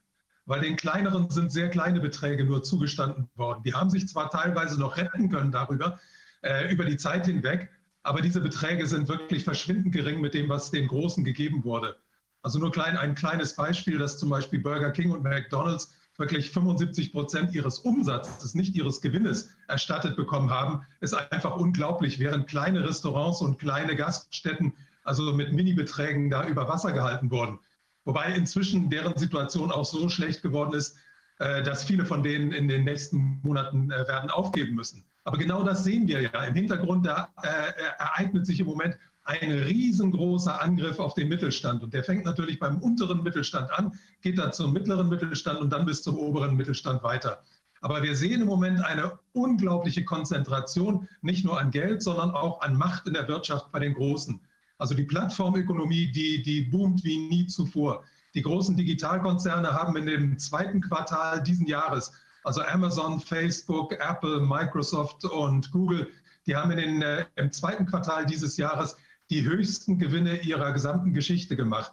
Weil 0.44 0.60
den 0.60 0.74
kleineren 0.74 1.30
sind 1.30 1.52
sehr 1.52 1.70
kleine 1.70 2.00
Beträge 2.00 2.44
nur 2.44 2.64
zugestanden 2.64 3.30
worden. 3.36 3.62
Die 3.62 3.72
haben 3.72 3.90
sich 3.90 4.08
zwar 4.08 4.28
teilweise 4.28 4.78
noch 4.78 4.96
retten 4.96 5.30
können 5.30 5.52
darüber, 5.52 6.00
äh, 6.42 6.72
über 6.72 6.84
die 6.84 6.96
Zeit 6.96 7.26
hinweg, 7.26 7.70
aber 8.02 8.20
diese 8.20 8.40
Beträge 8.40 8.88
sind 8.88 9.08
wirklich 9.08 9.44
verschwindend 9.44 9.94
gering 9.94 10.20
mit 10.20 10.34
dem, 10.34 10.48
was 10.48 10.72
den 10.72 10.88
Großen 10.88 11.24
gegeben 11.24 11.62
wurde. 11.62 11.96
Also 12.42 12.58
nur 12.58 12.72
klein, 12.72 12.96
ein 12.96 13.14
kleines 13.14 13.54
Beispiel, 13.54 13.96
dass 13.96 14.18
zum 14.18 14.30
Beispiel 14.30 14.58
Burger 14.58 14.90
King 14.90 15.12
und 15.12 15.22
McDonald's 15.22 15.94
wirklich 16.18 16.50
75 16.50 17.12
Prozent 17.12 17.54
ihres 17.54 17.78
Umsatzes, 17.78 18.56
nicht 18.56 18.74
ihres 18.74 19.00
Gewinnes, 19.00 19.48
erstattet 19.68 20.16
bekommen 20.16 20.50
haben, 20.50 20.84
ist 21.00 21.14
einfach 21.14 21.56
unglaublich, 21.56 22.18
während 22.18 22.48
kleine 22.48 22.82
Restaurants 22.82 23.40
und 23.42 23.60
kleine 23.60 23.94
Gaststätten 23.94 24.74
also 25.04 25.32
mit 25.32 25.52
Minibeträgen 25.52 26.30
da 26.30 26.46
über 26.46 26.68
Wasser 26.68 26.92
gehalten 26.92 27.30
wurden. 27.30 27.58
Wobei 28.04 28.34
inzwischen 28.34 28.90
deren 28.90 29.16
Situation 29.16 29.70
auch 29.70 29.84
so 29.84 30.08
schlecht 30.08 30.42
geworden 30.42 30.74
ist, 30.74 30.96
äh, 31.38 31.62
dass 31.62 31.84
viele 31.84 32.04
von 32.04 32.22
denen 32.22 32.52
in 32.52 32.68
den 32.68 32.84
nächsten 32.84 33.40
Monaten 33.42 33.90
äh, 33.90 34.06
werden 34.06 34.30
aufgeben 34.30 34.74
müssen. 34.74 35.04
Aber 35.24 35.38
genau 35.38 35.62
das 35.62 35.84
sehen 35.84 36.06
wir 36.06 36.20
ja. 36.20 36.44
Im 36.44 36.54
Hintergrund 36.54 37.06
da, 37.06 37.32
äh, 37.42 37.72
ereignet 37.98 38.46
sich 38.46 38.60
im 38.60 38.66
Moment 38.66 38.96
ein 39.24 39.50
riesengroßer 39.50 40.60
Angriff 40.60 40.98
auf 40.98 41.14
den 41.14 41.28
Mittelstand. 41.28 41.82
Und 41.82 41.94
der 41.94 42.04
fängt 42.04 42.26
natürlich 42.26 42.58
beim 42.58 42.78
unteren 42.78 43.22
Mittelstand 43.22 43.70
an, 43.72 43.98
geht 44.20 44.38
dann 44.38 44.52
zum 44.52 44.72
mittleren 44.72 45.08
Mittelstand 45.08 45.60
und 45.60 45.70
dann 45.70 45.86
bis 45.86 46.02
zum 46.02 46.18
oberen 46.18 46.56
Mittelstand 46.56 47.02
weiter. 47.02 47.42
Aber 47.80 48.02
wir 48.02 48.16
sehen 48.16 48.42
im 48.42 48.46
Moment 48.46 48.84
eine 48.84 49.18
unglaubliche 49.32 50.04
Konzentration, 50.04 51.08
nicht 51.22 51.44
nur 51.44 51.58
an 51.58 51.70
Geld, 51.70 52.02
sondern 52.02 52.30
auch 52.30 52.60
an 52.60 52.76
Macht 52.76 53.06
in 53.06 53.14
der 53.14 53.28
Wirtschaft 53.28 53.72
bei 53.72 53.78
den 53.78 53.94
Großen. 53.94 54.40
Also 54.84 54.94
die 54.94 55.04
Plattformökonomie, 55.04 56.12
die, 56.12 56.42
die 56.42 56.60
boomt 56.60 57.02
wie 57.04 57.16
nie 57.16 57.46
zuvor. 57.46 58.04
Die 58.34 58.42
großen 58.42 58.76
Digitalkonzerne 58.76 59.72
haben 59.72 59.96
in 59.96 60.04
dem 60.04 60.38
zweiten 60.38 60.82
Quartal 60.82 61.42
diesen 61.42 61.66
Jahres 61.66 62.12
also 62.42 62.60
Amazon, 62.60 63.18
Facebook, 63.18 63.92
Apple, 63.92 64.40
Microsoft 64.40 65.24
und 65.24 65.70
Google, 65.70 66.08
die 66.46 66.54
haben 66.54 66.70
in 66.72 67.00
den, 67.00 67.00
äh, 67.00 67.24
im 67.36 67.50
zweiten 67.50 67.86
Quartal 67.86 68.26
dieses 68.26 68.58
Jahres 68.58 68.94
die 69.30 69.42
höchsten 69.42 69.98
Gewinne 69.98 70.42
ihrer 70.42 70.70
gesamten 70.72 71.14
Geschichte 71.14 71.56
gemacht. 71.56 71.92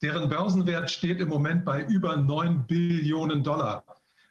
Deren 0.00 0.30
Börsenwert 0.30 0.90
steht 0.90 1.20
im 1.20 1.28
Moment 1.28 1.66
bei 1.66 1.84
über 1.84 2.16
9 2.16 2.66
Billionen 2.66 3.44
Dollar. 3.44 3.84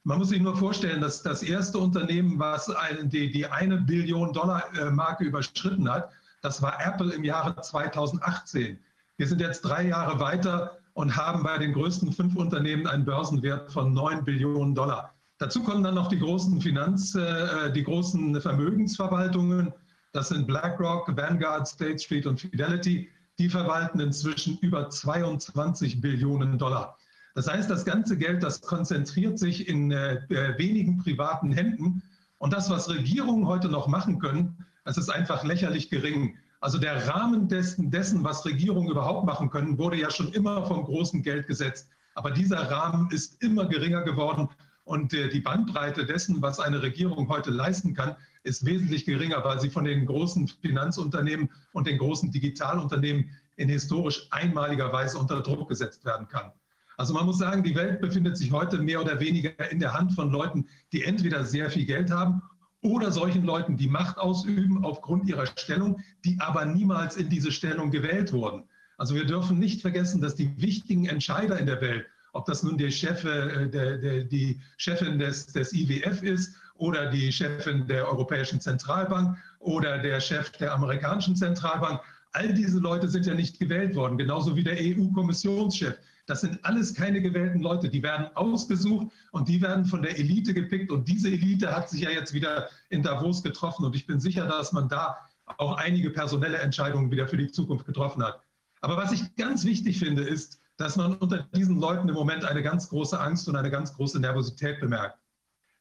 Man 0.03 0.17
muss 0.17 0.29
sich 0.29 0.41
nur 0.41 0.57
vorstellen, 0.57 0.99
dass 0.99 1.21
das 1.21 1.43
erste 1.43 1.77
Unternehmen, 1.77 2.39
was 2.39 2.73
die, 3.03 3.31
die 3.31 3.45
eine 3.45 3.77
Billion 3.77 4.33
Dollar 4.33 4.63
äh, 4.75 4.89
Marke 4.89 5.25
überschritten 5.25 5.87
hat, 5.87 6.09
das 6.41 6.62
war 6.62 6.79
Apple 6.86 7.13
im 7.13 7.24
Jahre 7.24 7.60
2018. 7.62 8.79
Wir 9.17 9.27
sind 9.27 9.41
jetzt 9.41 9.62
drei 9.62 9.88
Jahre 9.88 10.19
weiter 10.19 10.77
und 10.93 11.15
haben 11.15 11.43
bei 11.43 11.58
den 11.58 11.74
größten 11.74 12.12
fünf 12.12 12.36
Unternehmen 12.36 12.88
einen 12.88 13.05
Börsenwert 13.05 13.72
von 13.72 13.93
9 13.93 14.24
Billionen 14.24 14.75
Dollar. 14.75 15.13
Dazu 15.38 15.63
kommen 15.63 15.84
dann 15.84 15.96
noch 15.96 16.10
die 16.10 16.19
großen 16.19 16.60
Finanz-, 16.62 17.15
äh, 17.15 17.72
die 17.72 17.84
großen 17.84 18.39
Vermögensverwaltungen. 18.41 19.74
Das 20.12 20.29
sind 20.29 20.48
BlackRock, 20.48 21.15
Vanguard, 21.15 21.67
State 21.67 22.00
Street 22.00 22.25
und 22.25 22.41
Fidelity. 22.41 23.10
Die 23.38 23.50
verwalten 23.50 24.01
inzwischen 24.01 24.58
über 24.60 24.89
22 24.89 26.01
Billionen 26.01 26.58
Dollar. 26.58 26.98
Das 27.36 27.48
heißt, 27.48 27.69
das 27.69 27.86
ganze 27.86 28.17
Geld, 28.17 28.43
das 28.43 28.60
konzentriert 28.62 29.39
sich 29.39 29.69
in 29.69 29.91
äh, 29.91 30.15
äh, 30.29 30.58
wenigen 30.58 30.98
privaten 30.98 31.53
Händen. 31.53 32.03
Und 32.38 32.51
das, 32.51 32.69
was 32.69 32.89
Regierungen 32.89 33.48
heute 33.48 33.69
noch 33.69 33.88
machen 33.88 34.19
können, 34.19 34.65
das 34.89 34.98
ist 34.98 35.10
einfach 35.10 35.43
lächerlich 35.43 35.91
gering. 35.91 36.36
Also 36.62 36.79
der 36.79 37.08
Rahmen 37.08 37.48
dessen, 37.48 37.91
dessen, 37.91 38.24
was 38.24 38.43
Regierungen 38.43 38.89
überhaupt 38.89 39.24
machen 39.24 39.51
können, 39.51 39.77
wurde 39.77 39.98
ja 39.98 40.10
schon 40.10 40.34
immer 40.34 40.65
vom 40.65 40.84
großen 40.84 41.22
Geld 41.22 41.46
gesetzt. 41.46 41.89
Aber 42.15 42.31
dieser 42.31 42.72
Rahmen 42.72 43.08
ist 43.12 43.39
immer 43.43 43.67
geringer 43.67 44.01
geworden 44.01 44.50
und 44.86 45.13
äh, 45.13 45.29
die 45.29 45.41
Bandbreite 45.41 46.08
dessen, 46.08 46.41
was 46.41 46.60
eine 46.60 46.81
Regierung 46.81 47.29
heute 47.29 47.51
leisten 47.51 47.93
kann, 47.93 48.15
ist 48.41 48.65
wesentlich 48.65 49.05
geringer, 49.05 49.43
weil 49.43 49.62
sie 49.62 49.69
von 49.69 49.84
den 49.84 50.08
großen 50.08 50.48
Finanzunternehmen 50.48 51.51
und 51.72 51.86
den 51.86 52.00
großen 52.00 52.31
Digitalunternehmen 52.31 53.29
in 53.58 53.69
historisch 53.69 54.25
einmaliger 54.31 54.91
Weise 54.91 55.19
unter 55.19 55.41
Druck 55.41 55.69
gesetzt 55.69 56.03
werden 56.03 56.27
kann. 56.27 56.51
Also 56.98 57.13
man 57.13 57.27
muss 57.27 57.38
sagen, 57.38 57.62
die 57.62 57.75
Welt 57.75 58.01
befindet 58.01 58.38
sich 58.38 58.51
heute 58.51 58.79
mehr 58.79 59.01
oder 59.01 59.19
weniger 59.19 59.72
in 59.72 59.79
der 59.79 59.93
Hand 59.93 60.13
von 60.13 60.31
Leuten, 60.31 60.67
die 60.93 61.03
entweder 61.03 61.46
sehr 61.46 61.69
viel 61.69 61.86
Geld 61.86 62.10
haben 62.10 62.41
oder 62.81 63.12
solchen 63.12 63.43
Leuten, 63.43 63.77
die 63.77 63.88
Macht 63.88 64.17
ausüben 64.17 64.86
aufgrund 64.86 65.27
ihrer 65.27 65.45
Stellung, 65.45 66.01
die 66.24 66.38
aber 66.39 66.65
niemals 66.65 67.17
in 67.17 67.29
diese 67.29 67.51
Stellung 67.51 67.91
gewählt 67.91 68.31
wurden. 68.31 68.63
Also 68.98 69.15
wir 69.15 69.25
dürfen 69.25 69.59
nicht 69.59 69.81
vergessen, 69.81 70.21
dass 70.21 70.36
die 70.36 70.62
wichtigen 70.62 71.05
Entscheider 71.05 71.57
in 71.57 71.65
der 71.65 71.81
Welt, 71.81 72.05
ob 72.33 72.45
das 72.45 72.63
nun 72.63 72.77
der 72.77 72.91
Chef, 72.91 73.24
äh, 73.24 73.67
der, 73.67 73.98
der, 73.98 74.24
die 74.24 74.59
Chefin 74.77 75.19
des, 75.19 75.48
des 75.48 75.74
IWF 75.74 76.21
ist 76.21 76.55
oder 76.75 77.09
die 77.09 77.31
Chefin 77.31 77.88
der 77.88 78.07
Europäischen 78.07 78.62
Zentralbank 78.62 79.38
oder 79.59 80.00
der 80.00 80.19
Chef 80.19 80.51
der 80.51 80.74
amerikanischen 80.74 81.36
Zentralbank. 81.36 82.01
All 82.31 82.53
diese 82.53 82.79
Leute 82.79 83.07
sind 83.07 83.25
ja 83.25 83.33
nicht 83.33 83.59
gewählt 83.59 83.95
worden, 83.95 84.17
genauso 84.17 84.55
wie 84.55 84.63
der 84.63 84.77
EU-Kommissionschef. 84.77 85.98
Das 86.29 86.41
sind 86.41 86.63
alles 86.63 86.93
keine 86.93 87.21
gewählten 87.21 87.59
Leute. 87.59 87.89
Die 87.89 88.03
werden 88.03 88.27
ausgesucht 88.36 89.07
und 89.31 89.50
die 89.50 89.62
werden 89.62 89.86
von 89.86 90.03
der 90.03 90.19
Elite 90.19 90.53
gepickt. 90.53 90.91
Und 90.91 91.07
diese 91.07 91.29
Elite 91.29 91.75
hat 91.75 91.89
sich 91.89 92.01
ja 92.01 92.12
jetzt 92.12 92.33
wieder 92.33 92.69
in 92.89 93.01
Davos 93.01 93.41
getroffen. 93.41 93.83
Und 93.83 93.95
ich 93.95 94.05
bin 94.05 94.19
sicher, 94.19 94.45
dass 94.45 94.71
man 94.71 94.88
da 94.88 95.17
auch 95.57 95.77
einige 95.77 96.12
personelle 96.12 96.59
Entscheidungen 96.59 97.09
wieder 97.09 97.27
für 97.27 97.38
die 97.38 97.51
Zukunft 97.51 97.88
getroffen 97.88 98.24
hat. 98.24 98.43
Aber 98.81 98.95
was 98.95 99.12
ich 99.12 99.36
ganz 99.38 99.65
wichtig 99.65 99.98
finde, 99.98 100.21
ist, 100.21 100.59
dass 100.77 100.98
man 100.98 101.15
unter 101.15 101.48
diesen 101.55 101.79
Leuten 101.79 102.07
im 102.07 102.13
Moment 102.13 102.45
eine 102.45 102.62
ganz 102.62 102.89
große 102.89 103.19
Angst 103.19 103.50
und 103.50 103.55
eine 103.55 103.71
ganz 103.71 103.95
große 103.95 104.19
Nervosität 104.19 104.79
bemerkt. 104.79 105.17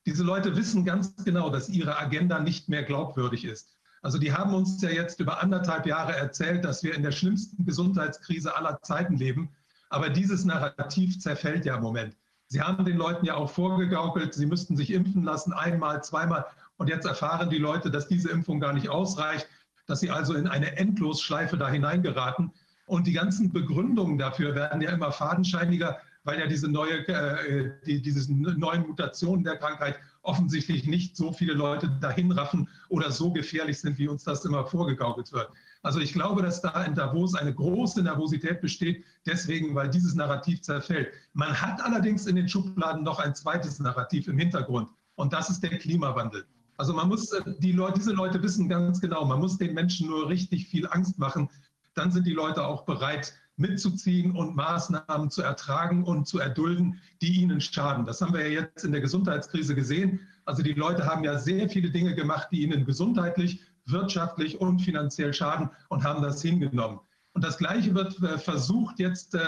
Diese 0.06 0.24
Leute 0.24 0.56
wissen 0.56 0.86
ganz 0.86 1.14
genau, 1.24 1.50
dass 1.50 1.68
ihre 1.68 1.98
Agenda 1.98 2.40
nicht 2.40 2.70
mehr 2.70 2.84
glaubwürdig 2.84 3.44
ist. 3.44 3.76
Also 4.00 4.16
die 4.16 4.32
haben 4.32 4.54
uns 4.54 4.80
ja 4.80 4.88
jetzt 4.88 5.20
über 5.20 5.42
anderthalb 5.42 5.84
Jahre 5.84 6.16
erzählt, 6.16 6.64
dass 6.64 6.82
wir 6.82 6.94
in 6.94 7.02
der 7.02 7.12
schlimmsten 7.12 7.66
Gesundheitskrise 7.66 8.56
aller 8.56 8.80
Zeiten 8.80 9.18
leben. 9.18 9.50
Aber 9.90 10.10
dieses 10.10 10.44
Narrativ 10.44 11.18
zerfällt 11.18 11.64
ja 11.64 11.76
im 11.76 11.82
Moment. 11.82 12.16
Sie 12.48 12.62
haben 12.62 12.84
den 12.84 12.96
Leuten 12.96 13.26
ja 13.26 13.34
auch 13.34 13.50
vorgegaukelt, 13.50 14.32
sie 14.34 14.46
müssten 14.46 14.76
sich 14.76 14.90
impfen 14.92 15.22
lassen, 15.22 15.52
einmal, 15.52 16.02
zweimal. 16.02 16.46
Und 16.78 16.88
jetzt 16.88 17.04
erfahren 17.04 17.50
die 17.50 17.58
Leute, 17.58 17.90
dass 17.90 18.08
diese 18.08 18.30
Impfung 18.30 18.60
gar 18.60 18.72
nicht 18.72 18.88
ausreicht, 18.88 19.46
dass 19.86 20.00
sie 20.00 20.10
also 20.10 20.34
in 20.34 20.48
eine 20.48 20.76
Endlosschleife 20.76 21.56
da 21.58 21.68
hineingeraten. 21.68 22.52
Und 22.86 23.06
die 23.06 23.12
ganzen 23.12 23.52
Begründungen 23.52 24.16
dafür 24.16 24.54
werden 24.54 24.80
ja 24.80 24.90
immer 24.90 25.12
fadenscheiniger, 25.12 25.98
weil 26.24 26.40
ja 26.40 26.46
diese 26.46 26.68
neue, 26.68 27.06
äh, 27.08 27.72
die, 27.84 28.00
diese 28.00 28.32
neuen 28.32 28.86
Mutationen 28.86 29.44
der 29.44 29.56
Krankheit 29.56 29.96
offensichtlich 30.22 30.86
nicht 30.86 31.16
so 31.16 31.32
viele 31.32 31.54
Leute 31.54 31.90
dahin 32.00 32.32
raffen 32.32 32.68
oder 32.88 33.10
so 33.10 33.30
gefährlich 33.30 33.80
sind, 33.80 33.98
wie 33.98 34.08
uns 34.08 34.24
das 34.24 34.44
immer 34.44 34.64
vorgegaukelt 34.66 35.32
wird. 35.32 35.50
Also 35.82 36.00
ich 36.00 36.12
glaube, 36.12 36.42
dass 36.42 36.60
da 36.60 36.84
in 36.84 36.94
Davos 36.94 37.34
eine 37.34 37.54
große 37.54 38.02
Nervosität 38.02 38.60
besteht, 38.60 39.04
deswegen, 39.26 39.74
weil 39.74 39.88
dieses 39.88 40.14
Narrativ 40.14 40.62
zerfällt. 40.62 41.12
Man 41.34 41.60
hat 41.60 41.80
allerdings 41.80 42.26
in 42.26 42.36
den 42.36 42.48
Schubladen 42.48 43.04
noch 43.04 43.20
ein 43.20 43.34
zweites 43.34 43.78
Narrativ 43.78 44.26
im 44.28 44.38
Hintergrund 44.38 44.90
und 45.14 45.32
das 45.32 45.50
ist 45.50 45.62
der 45.62 45.78
Klimawandel. 45.78 46.46
Also 46.78 46.92
man 46.92 47.08
muss, 47.08 47.32
äh, 47.32 47.42
die 47.58 47.72
Leute, 47.72 47.98
diese 47.98 48.12
Leute 48.12 48.42
wissen 48.42 48.68
ganz 48.68 49.00
genau, 49.00 49.24
man 49.24 49.40
muss 49.40 49.58
den 49.58 49.74
Menschen 49.74 50.08
nur 50.08 50.28
richtig 50.28 50.68
viel 50.68 50.86
Angst 50.88 51.18
machen, 51.18 51.48
dann 51.94 52.12
sind 52.12 52.26
die 52.26 52.32
Leute 52.32 52.64
auch 52.64 52.84
bereit 52.84 53.34
mitzuziehen 53.56 54.36
und 54.36 54.54
Maßnahmen 54.54 55.30
zu 55.30 55.42
ertragen 55.42 56.04
und 56.04 56.28
zu 56.28 56.38
erdulden, 56.38 57.00
die 57.20 57.40
ihnen 57.40 57.60
schaden. 57.60 58.06
Das 58.06 58.20
haben 58.20 58.32
wir 58.32 58.48
ja 58.48 58.60
jetzt 58.60 58.84
in 58.84 58.92
der 58.92 59.00
Gesundheitskrise 59.00 59.74
gesehen. 59.74 60.20
Also 60.44 60.62
die 60.62 60.74
Leute 60.74 61.04
haben 61.04 61.24
ja 61.24 61.38
sehr 61.38 61.68
viele 61.68 61.90
Dinge 61.90 62.14
gemacht, 62.14 62.48
die 62.52 62.62
ihnen 62.62 62.84
gesundheitlich, 62.84 63.60
wirtschaftlich 63.90 64.60
und 64.60 64.80
finanziell 64.80 65.32
schaden 65.32 65.70
und 65.88 66.04
haben 66.04 66.22
das 66.22 66.42
hingenommen. 66.42 67.00
Und 67.32 67.44
das 67.44 67.58
Gleiche 67.58 67.94
wird 67.94 68.20
äh, 68.22 68.38
versucht 68.38 68.98
jetzt 68.98 69.34
äh, 69.34 69.38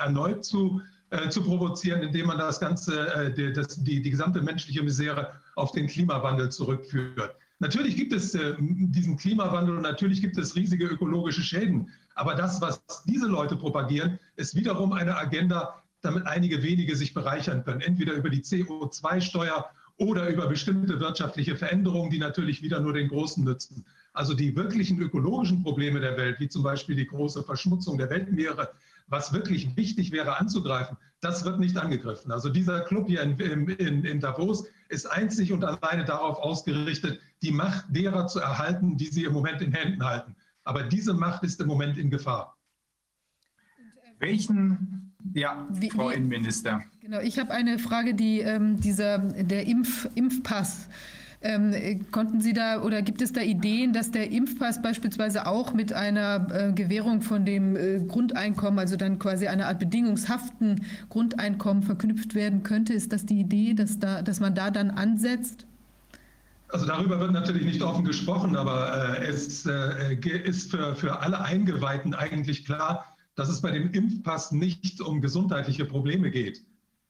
erneut 0.00 0.44
zu, 0.44 0.80
äh, 1.10 1.28
zu 1.28 1.42
provozieren, 1.42 2.02
indem 2.02 2.28
man 2.28 2.38
das 2.38 2.60
Ganze, 2.60 3.12
äh, 3.14 3.34
die, 3.34 3.52
das, 3.52 3.82
die, 3.82 4.00
die 4.00 4.10
gesamte 4.10 4.40
menschliche 4.40 4.82
Misere 4.82 5.32
auf 5.56 5.72
den 5.72 5.86
Klimawandel 5.86 6.50
zurückführt. 6.50 7.36
Natürlich 7.58 7.96
gibt 7.96 8.12
es 8.12 8.34
äh, 8.34 8.54
diesen 8.58 9.16
Klimawandel 9.16 9.76
und 9.76 9.82
natürlich 9.82 10.20
gibt 10.20 10.38
es 10.38 10.56
riesige 10.56 10.86
ökologische 10.86 11.42
Schäden. 11.42 11.90
Aber 12.14 12.34
das, 12.34 12.60
was 12.60 12.82
diese 13.06 13.26
Leute 13.26 13.56
propagieren, 13.56 14.18
ist 14.36 14.54
wiederum 14.54 14.92
eine 14.92 15.16
Agenda, 15.16 15.82
damit 16.02 16.26
einige 16.26 16.62
wenige 16.62 16.96
sich 16.96 17.14
bereichern 17.14 17.64
können. 17.64 17.80
Entweder 17.80 18.14
über 18.14 18.30
die 18.30 18.42
CO2-Steuer 18.42 19.70
oder 19.96 20.28
über 20.28 20.48
bestimmte 20.48 20.98
wirtschaftliche 21.00 21.56
Veränderungen, 21.56 22.10
die 22.10 22.18
natürlich 22.18 22.62
wieder 22.62 22.80
nur 22.80 22.92
den 22.92 23.08
Großen 23.08 23.44
nützen. 23.44 23.84
Also 24.12 24.34
die 24.34 24.56
wirklichen 24.56 25.00
ökologischen 25.00 25.62
Probleme 25.62 26.00
der 26.00 26.16
Welt, 26.16 26.40
wie 26.40 26.48
zum 26.48 26.62
Beispiel 26.62 26.96
die 26.96 27.06
große 27.06 27.42
Verschmutzung 27.42 27.98
der 27.98 28.10
Weltmeere, 28.10 28.70
was 29.06 29.32
wirklich 29.32 29.76
wichtig 29.76 30.12
wäre 30.12 30.38
anzugreifen, 30.38 30.96
das 31.20 31.44
wird 31.44 31.58
nicht 31.58 31.76
angegriffen. 31.76 32.32
Also 32.32 32.48
dieser 32.48 32.80
Club 32.82 33.08
hier 33.08 33.22
in, 33.22 33.38
in, 33.38 34.04
in 34.04 34.20
Davos 34.20 34.66
ist 34.88 35.06
einzig 35.06 35.52
und 35.52 35.64
alleine 35.64 36.04
darauf 36.04 36.38
ausgerichtet, 36.38 37.20
die 37.42 37.50
Macht 37.50 37.84
derer 37.88 38.26
zu 38.26 38.40
erhalten, 38.40 38.96
die 38.96 39.06
sie 39.06 39.24
im 39.24 39.32
Moment 39.32 39.60
in 39.60 39.72
Händen 39.72 40.04
halten. 40.04 40.34
Aber 40.64 40.82
diese 40.82 41.12
Macht 41.12 41.44
ist 41.44 41.60
im 41.60 41.66
Moment 41.66 41.98
in 41.98 42.10
Gefahr. 42.10 42.56
Welchen, 44.18 45.14
ja, 45.34 45.66
wie, 45.70 45.90
Frau 45.90 46.10
wie, 46.10 46.14
Innenminister. 46.14 46.82
Genau, 47.04 47.20
ich 47.20 47.38
habe 47.38 47.50
eine 47.50 47.78
Frage, 47.78 48.14
die 48.14 48.40
ähm, 48.40 48.80
dieser, 48.80 49.18
der 49.18 49.66
Impf, 49.66 50.08
Impfpass. 50.14 50.88
Ähm, 51.42 51.74
konnten 52.10 52.40
Sie 52.40 52.54
da 52.54 52.80
oder 52.80 53.02
gibt 53.02 53.20
es 53.20 53.30
da 53.30 53.42
Ideen, 53.42 53.92
dass 53.92 54.10
der 54.10 54.30
Impfpass 54.30 54.80
beispielsweise 54.80 55.46
auch 55.46 55.74
mit 55.74 55.92
einer 55.92 56.46
äh, 56.50 56.72
Gewährung 56.72 57.20
von 57.20 57.44
dem 57.44 57.76
äh, 57.76 58.00
Grundeinkommen, 58.08 58.78
also 58.78 58.96
dann 58.96 59.18
quasi 59.18 59.48
einer 59.48 59.66
Art 59.66 59.80
bedingungshaften 59.80 60.86
Grundeinkommen 61.10 61.82
verknüpft 61.82 62.34
werden 62.34 62.62
könnte? 62.62 62.94
Ist 62.94 63.12
das 63.12 63.26
die 63.26 63.38
Idee, 63.38 63.74
dass, 63.74 63.98
da, 63.98 64.22
dass 64.22 64.40
man 64.40 64.54
da 64.54 64.70
dann 64.70 64.88
ansetzt? 64.88 65.66
Also 66.68 66.86
darüber 66.86 67.20
wird 67.20 67.32
natürlich 67.32 67.66
nicht 67.66 67.82
offen 67.82 68.06
gesprochen, 68.06 68.56
aber 68.56 69.18
äh, 69.18 69.26
es 69.26 69.66
äh, 69.66 70.14
ist 70.14 70.70
für, 70.70 70.96
für 70.96 71.20
alle 71.20 71.38
Eingeweihten 71.42 72.14
eigentlich 72.14 72.64
klar, 72.64 73.14
dass 73.34 73.50
es 73.50 73.60
bei 73.60 73.72
dem 73.72 73.90
Impfpass 73.92 74.52
nicht 74.52 75.02
um 75.02 75.20
gesundheitliche 75.20 75.84
Probleme 75.84 76.30
geht. 76.30 76.62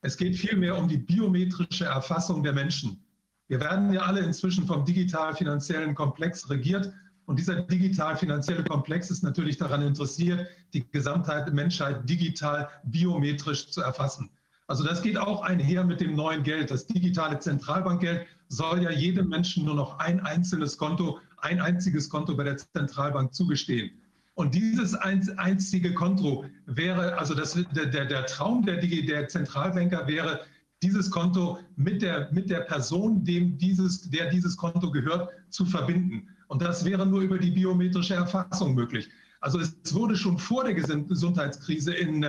Es 0.05 0.19
geht 0.19 0.37
vielmehr 0.37 0.77
um 0.77 0.87
die 0.87 0.99
biometrische 0.99 1.87
Erfassung 1.87 2.43
der 2.43 2.53
Menschen. 2.53 3.03
Wir 3.49 3.59
werden 3.59 3.91
ja 3.91 4.03
alle 4.03 4.21
inzwischen 4.21 4.67
vom 4.67 4.85
digital-finanziellen 4.85 5.95
Komplex 5.95 6.51
regiert. 6.51 6.93
Und 7.25 7.39
dieser 7.39 7.63
digital-finanzielle 7.63 8.65
Komplex 8.65 9.11
ist 9.11 9.23
natürlich 9.23 9.57
daran 9.57 9.81
interessiert, 9.81 10.47
die 10.75 10.87
Gesamtheit 10.91 11.47
der 11.47 11.55
Menschheit 11.55 12.07
digital, 12.07 12.69
biometrisch 12.85 13.71
zu 13.71 13.81
erfassen. 13.81 14.29
Also 14.67 14.85
das 14.85 15.01
geht 15.01 15.17
auch 15.17 15.41
einher 15.41 15.85
mit 15.85 16.03
dem 16.03 16.15
neuen 16.15 16.43
Geld. 16.43 16.71
Das 16.71 16.87
digitale 16.87 17.39
Zentralbankgeld 17.39 18.27
soll 18.49 18.83
ja 18.83 18.91
jedem 18.91 19.31
Menschen 19.31 19.65
nur 19.65 19.75
noch 19.75 19.99
ein 20.01 20.21
einzelnes 20.21 20.77
Konto, 20.77 21.19
ein 21.39 21.63
einziges 21.63 22.11
Konto 22.11 22.37
bei 22.37 22.45
der 22.45 22.59
Zentralbank 22.59 23.33
zugestehen. 23.33 24.04
Und 24.35 24.55
dieses 24.55 24.95
einzige 24.95 25.95
Konto 25.95 26.45
wäre, 26.67 27.17
also 27.19 27.35
das, 27.35 27.55
der, 27.73 27.87
der 27.87 28.27
Traum 28.27 28.67
der, 28.67 28.79
der 28.79 29.29
Zentralbanker 29.29 30.07
wäre, 30.09 30.41
dieses 30.83 31.11
Konto 31.11 31.59
mit 31.77 32.03
der, 32.03 32.31
mit 32.33 32.51
der 32.51 32.61
Person, 32.61 33.25
dem 33.25 33.57
dieses, 33.59 34.11
der 34.11 34.31
dieses 34.31 34.57
Konto 34.57 34.91
gehört, 34.91 35.31
zu 35.51 35.65
verbinden. 35.65 36.29
Und 36.49 36.63
das 36.63 36.85
wäre 36.85 37.07
nur 37.07 37.21
über 37.23 37.39
die 37.39 37.53
biometrische 37.53 38.15
Erfassung 38.15 38.75
möglich. 38.75 39.09
Also 39.41 39.61
es 39.61 39.95
wurde 39.95 40.17
schon 40.17 40.39
vor 40.39 40.65
der 40.65 40.75
Gesundheitskrise 40.75 41.95
in 41.95 42.25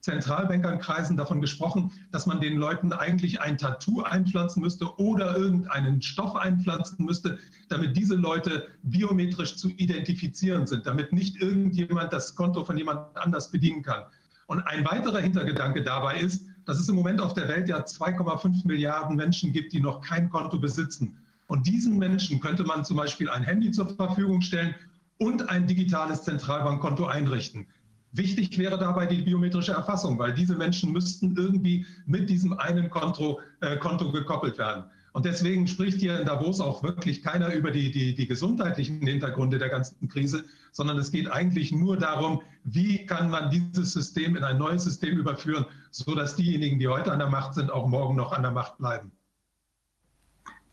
äh, 0.00 0.10
Zentralbankernkreisen 0.10 1.16
davon 1.16 1.40
gesprochen, 1.40 1.92
dass 2.10 2.26
man 2.26 2.40
den 2.40 2.56
Leuten 2.56 2.92
eigentlich 2.92 3.40
ein 3.40 3.58
Tattoo 3.58 4.02
einpflanzen 4.02 4.62
müsste 4.62 4.94
oder 4.98 5.36
irgendeinen 5.36 6.02
Stoff 6.02 6.36
einpflanzen 6.36 7.04
müsste, 7.04 7.38
damit 7.68 7.96
diese 7.96 8.14
Leute 8.14 8.68
biometrisch 8.82 9.56
zu 9.56 9.68
identifizieren 9.70 10.66
sind, 10.66 10.86
damit 10.86 11.12
nicht 11.12 11.40
irgendjemand 11.40 12.12
das 12.12 12.34
Konto 12.34 12.64
von 12.64 12.76
jemand 12.76 13.16
anders 13.16 13.50
bedienen 13.50 13.82
kann. 13.82 14.04
Und 14.46 14.60
ein 14.62 14.84
weiterer 14.84 15.20
Hintergedanke 15.20 15.84
dabei 15.84 16.18
ist, 16.18 16.44
dass 16.66 16.78
es 16.78 16.88
im 16.88 16.96
Moment 16.96 17.20
auf 17.20 17.34
der 17.34 17.48
Welt 17.48 17.68
ja 17.68 17.78
2,5 17.78 18.66
Milliarden 18.66 19.16
Menschen 19.16 19.52
gibt, 19.52 19.72
die 19.72 19.80
noch 19.80 20.00
kein 20.00 20.28
Konto 20.28 20.58
besitzen. 20.58 21.16
Und 21.46 21.66
diesen 21.66 21.98
Menschen 21.98 22.40
könnte 22.40 22.64
man 22.64 22.84
zum 22.84 22.96
Beispiel 22.96 23.28
ein 23.28 23.42
Handy 23.42 23.70
zur 23.70 23.88
Verfügung 23.88 24.40
stellen 24.40 24.74
und 25.18 25.48
ein 25.48 25.66
digitales 25.66 26.22
Zentralbankkonto 26.22 27.06
einrichten. 27.06 27.66
Wichtig 28.12 28.58
wäre 28.58 28.76
dabei 28.76 29.06
die 29.06 29.22
biometrische 29.22 29.72
Erfassung, 29.72 30.18
weil 30.18 30.34
diese 30.34 30.56
Menschen 30.56 30.92
müssten 30.92 31.36
irgendwie 31.36 31.86
mit 32.06 32.28
diesem 32.28 32.58
einen 32.58 32.90
Konto, 32.90 33.40
äh, 33.60 33.76
Konto 33.76 34.10
gekoppelt 34.10 34.58
werden. 34.58 34.84
Und 35.12 35.24
deswegen 35.26 35.66
spricht 35.66 35.98
hier 36.00 36.20
in 36.20 36.26
Davos 36.26 36.60
auch 36.60 36.82
wirklich 36.82 37.22
keiner 37.22 37.52
über 37.52 37.70
die, 37.70 37.90
die, 37.90 38.14
die 38.14 38.26
gesundheitlichen 38.26 39.00
Hintergründe 39.00 39.58
der 39.58 39.68
ganzen 39.68 40.08
Krise, 40.08 40.44
sondern 40.72 40.98
es 40.98 41.10
geht 41.10 41.30
eigentlich 41.30 41.72
nur 41.72 41.96
darum, 41.96 42.42
wie 42.64 43.06
kann 43.06 43.30
man 43.30 43.50
dieses 43.50 43.92
System 43.92 44.36
in 44.36 44.44
ein 44.44 44.58
neues 44.58 44.84
System 44.84 45.18
überführen, 45.18 45.66
sodass 45.90 46.36
diejenigen, 46.36 46.78
die 46.78 46.88
heute 46.88 47.12
an 47.12 47.18
der 47.18 47.28
Macht 47.28 47.54
sind, 47.54 47.70
auch 47.70 47.88
morgen 47.88 48.16
noch 48.16 48.32
an 48.32 48.42
der 48.42 48.52
Macht 48.52 48.78
bleiben. 48.78 49.10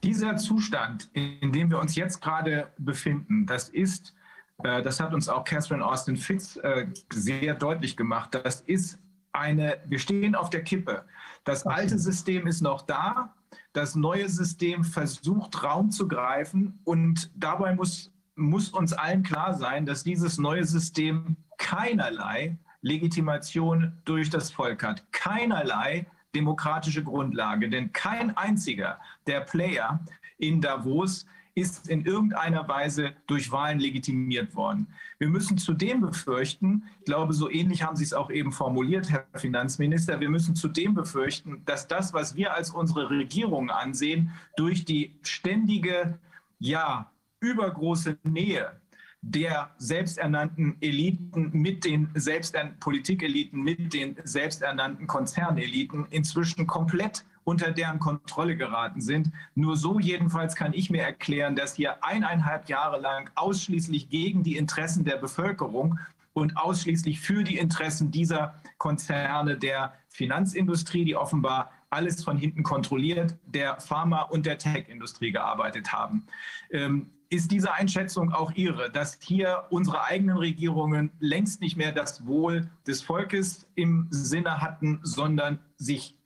Dieser 0.03 0.37
Zustand, 0.37 1.09
in 1.13 1.51
dem 1.51 1.71
wir 1.71 1.79
uns 1.79 1.95
jetzt 1.95 2.21
gerade 2.21 2.71
befinden, 2.77 3.47
das 3.47 3.69
ist 3.69 4.13
das 4.63 4.99
hat 4.99 5.13
uns 5.13 5.29
auch 5.29 5.43
Catherine 5.43 5.85
Austin 5.85 6.17
Fitz 6.17 6.57
äh, 6.57 6.87
sehr 7.13 7.53
deutlich 7.55 7.95
gemacht. 7.95 8.33
Das 8.33 8.61
ist 8.61 8.99
eine, 9.31 9.79
wir 9.85 9.99
stehen 9.99 10.35
auf 10.35 10.49
der 10.49 10.63
Kippe. 10.63 11.05
Das 11.43 11.65
alte 11.65 11.99
System 11.99 12.47
ist 12.47 12.61
noch 12.61 12.81
da. 12.81 13.35
Das 13.73 13.95
neue 13.95 14.27
System 14.27 14.83
versucht 14.83 15.63
Raum 15.63 15.91
zu 15.91 16.07
greifen. 16.07 16.79
Und 16.83 17.31
dabei 17.35 17.75
muss, 17.75 18.11
muss 18.35 18.69
uns 18.69 18.93
allen 18.93 19.23
klar 19.23 19.53
sein, 19.53 19.85
dass 19.85 20.03
dieses 20.03 20.39
neue 20.39 20.65
System 20.65 21.37
keinerlei 21.57 22.57
Legitimation 22.81 24.01
durch 24.05 24.29
das 24.29 24.51
Volk 24.51 24.83
hat. 24.83 25.03
Keinerlei 25.11 26.07
demokratische 26.33 27.03
Grundlage. 27.03 27.69
Denn 27.69 27.91
kein 27.93 28.35
einziger 28.35 28.99
der 29.27 29.41
Player 29.41 29.99
in 30.37 30.61
Davos 30.61 31.25
ist 31.57 31.89
in 31.89 32.05
irgendeiner 32.05 32.67
Weise 32.67 33.13
durch 33.25 33.51
Wahlen 33.51 33.79
legitimiert 33.79 34.55
worden. 34.55 34.85
Wir 35.17 35.27
müssen 35.27 35.57
zudem 35.57 36.01
befürchten, 36.01 36.83
ich 36.99 37.05
glaube, 37.05 37.33
so 37.33 37.49
ähnlich 37.49 37.81
haben 37.81 37.95
Sie 37.95 38.03
es 38.03 38.13
auch 38.13 38.29
eben 38.29 38.51
formuliert, 38.51 39.09
Herr 39.09 39.25
Finanzminister, 39.33 40.19
wir 40.19 40.29
müssen 40.29 40.55
zudem 40.55 40.93
befürchten, 40.93 41.63
dass 41.65 41.87
das, 41.87 42.13
was 42.13 42.35
wir 42.35 42.53
als 42.53 42.69
unsere 42.69 43.09
Regierung 43.09 43.71
ansehen, 43.71 44.31
durch 44.55 44.85
die 44.85 45.15
ständige, 45.23 46.19
ja, 46.59 47.09
übergroße 47.39 48.19
Nähe 48.23 48.79
der 49.21 49.71
selbsternannten 49.79 50.77
Eliten 50.79 51.49
mit 51.53 51.85
den 51.85 52.09
selbsternannten 52.13 52.79
Politikeliten, 52.79 53.63
mit 53.63 53.93
den 53.93 54.15
selbsternannten 54.23 55.07
Konzerneliten 55.07 56.05
inzwischen 56.11 56.67
komplett 56.67 57.25
unter 57.47 57.71
deren 57.71 57.99
Kontrolle 57.99 58.57
geraten 58.57 58.99
sind. 58.99 59.31
Nur 59.55 59.77
so 59.77 59.99
jedenfalls 59.99 60.53
kann 60.53 60.73
ich 60.73 60.89
mir 60.89 61.01
erklären, 61.01 61.55
dass 61.55 61.75
hier 61.75 62.03
eineinhalb 62.03 62.67
Jahre 62.67 62.99
lang 62.99 63.29
ausschließlich 63.35 64.09
gegen 64.09 64.43
die 64.43 64.57
Interessen 64.57 65.05
der 65.05 65.15
Bevölkerung 65.15 65.97
und 66.33 66.57
ausschließlich 66.57 67.21
für 67.21 67.45
die 67.45 67.57
Interessen 67.57 68.11
dieser 68.11 68.61
Konzerne 68.77 69.57
der 69.57 69.93
Finanzindustrie, 70.09 71.05
die 71.05 71.15
offenbar 71.15 71.71
alles 71.89 72.21
von 72.21 72.37
hinten 72.37 72.63
kontrolliert, 72.63 73.37
der 73.45 73.79
Pharma- 73.79 74.23
und 74.23 74.45
der 74.45 74.57
Tech-Industrie 74.57 75.31
gearbeitet 75.31 75.93
haben. 75.93 76.27
Ähm, 76.69 77.11
ist 77.29 77.51
diese 77.51 77.73
Einschätzung 77.73 78.33
auch 78.33 78.51
Ihre, 78.55 78.91
dass 78.91 79.17
hier 79.21 79.67
unsere 79.69 80.03
eigenen 80.03 80.37
Regierungen 80.37 81.11
längst 81.19 81.61
nicht 81.61 81.77
mehr 81.77 81.93
das 81.93 82.25
Wohl 82.25 82.69
des 82.85 83.01
Volkes 83.01 83.65
im 83.75 84.07
Sinne 84.09 84.59
hatten, 84.59 84.99
sondern 85.03 85.59
sich, 85.77 86.16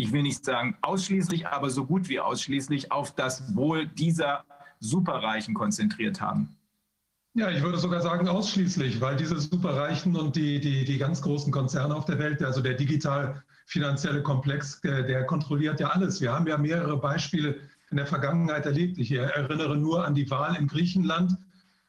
ich 0.00 0.12
will 0.12 0.22
nicht 0.22 0.44
sagen 0.44 0.76
ausschließlich, 0.82 1.46
aber 1.46 1.70
so 1.70 1.84
gut 1.84 2.08
wie 2.08 2.20
ausschließlich 2.20 2.90
auf 2.90 3.14
das 3.14 3.54
Wohl 3.54 3.86
dieser 3.86 4.44
Superreichen 4.80 5.54
konzentriert 5.54 6.20
haben? 6.20 6.56
Ja, 7.34 7.50
ich 7.50 7.62
würde 7.62 7.78
sogar 7.78 8.00
sagen 8.00 8.26
ausschließlich, 8.28 9.00
weil 9.00 9.16
diese 9.16 9.38
Superreichen 9.38 10.16
und 10.16 10.34
die, 10.34 10.58
die, 10.58 10.84
die 10.84 10.98
ganz 10.98 11.22
großen 11.22 11.52
Konzerne 11.52 11.94
auf 11.94 12.04
der 12.04 12.18
Welt, 12.18 12.42
also 12.42 12.60
der 12.60 12.74
digital-finanzielle 12.74 14.22
Komplex, 14.22 14.80
der, 14.80 15.04
der 15.04 15.24
kontrolliert 15.26 15.78
ja 15.78 15.88
alles. 15.90 16.20
Wir 16.20 16.32
haben 16.32 16.48
ja 16.48 16.58
mehrere 16.58 16.96
Beispiele 16.96 17.60
in 17.90 17.98
der 17.98 18.06
Vergangenheit 18.06 18.66
erlebt. 18.66 18.98
Ich 18.98 19.12
erinnere 19.12 19.76
nur 19.76 20.04
an 20.04 20.14
die 20.14 20.28
Wahl 20.30 20.56
in 20.56 20.66
Griechenland, 20.66 21.36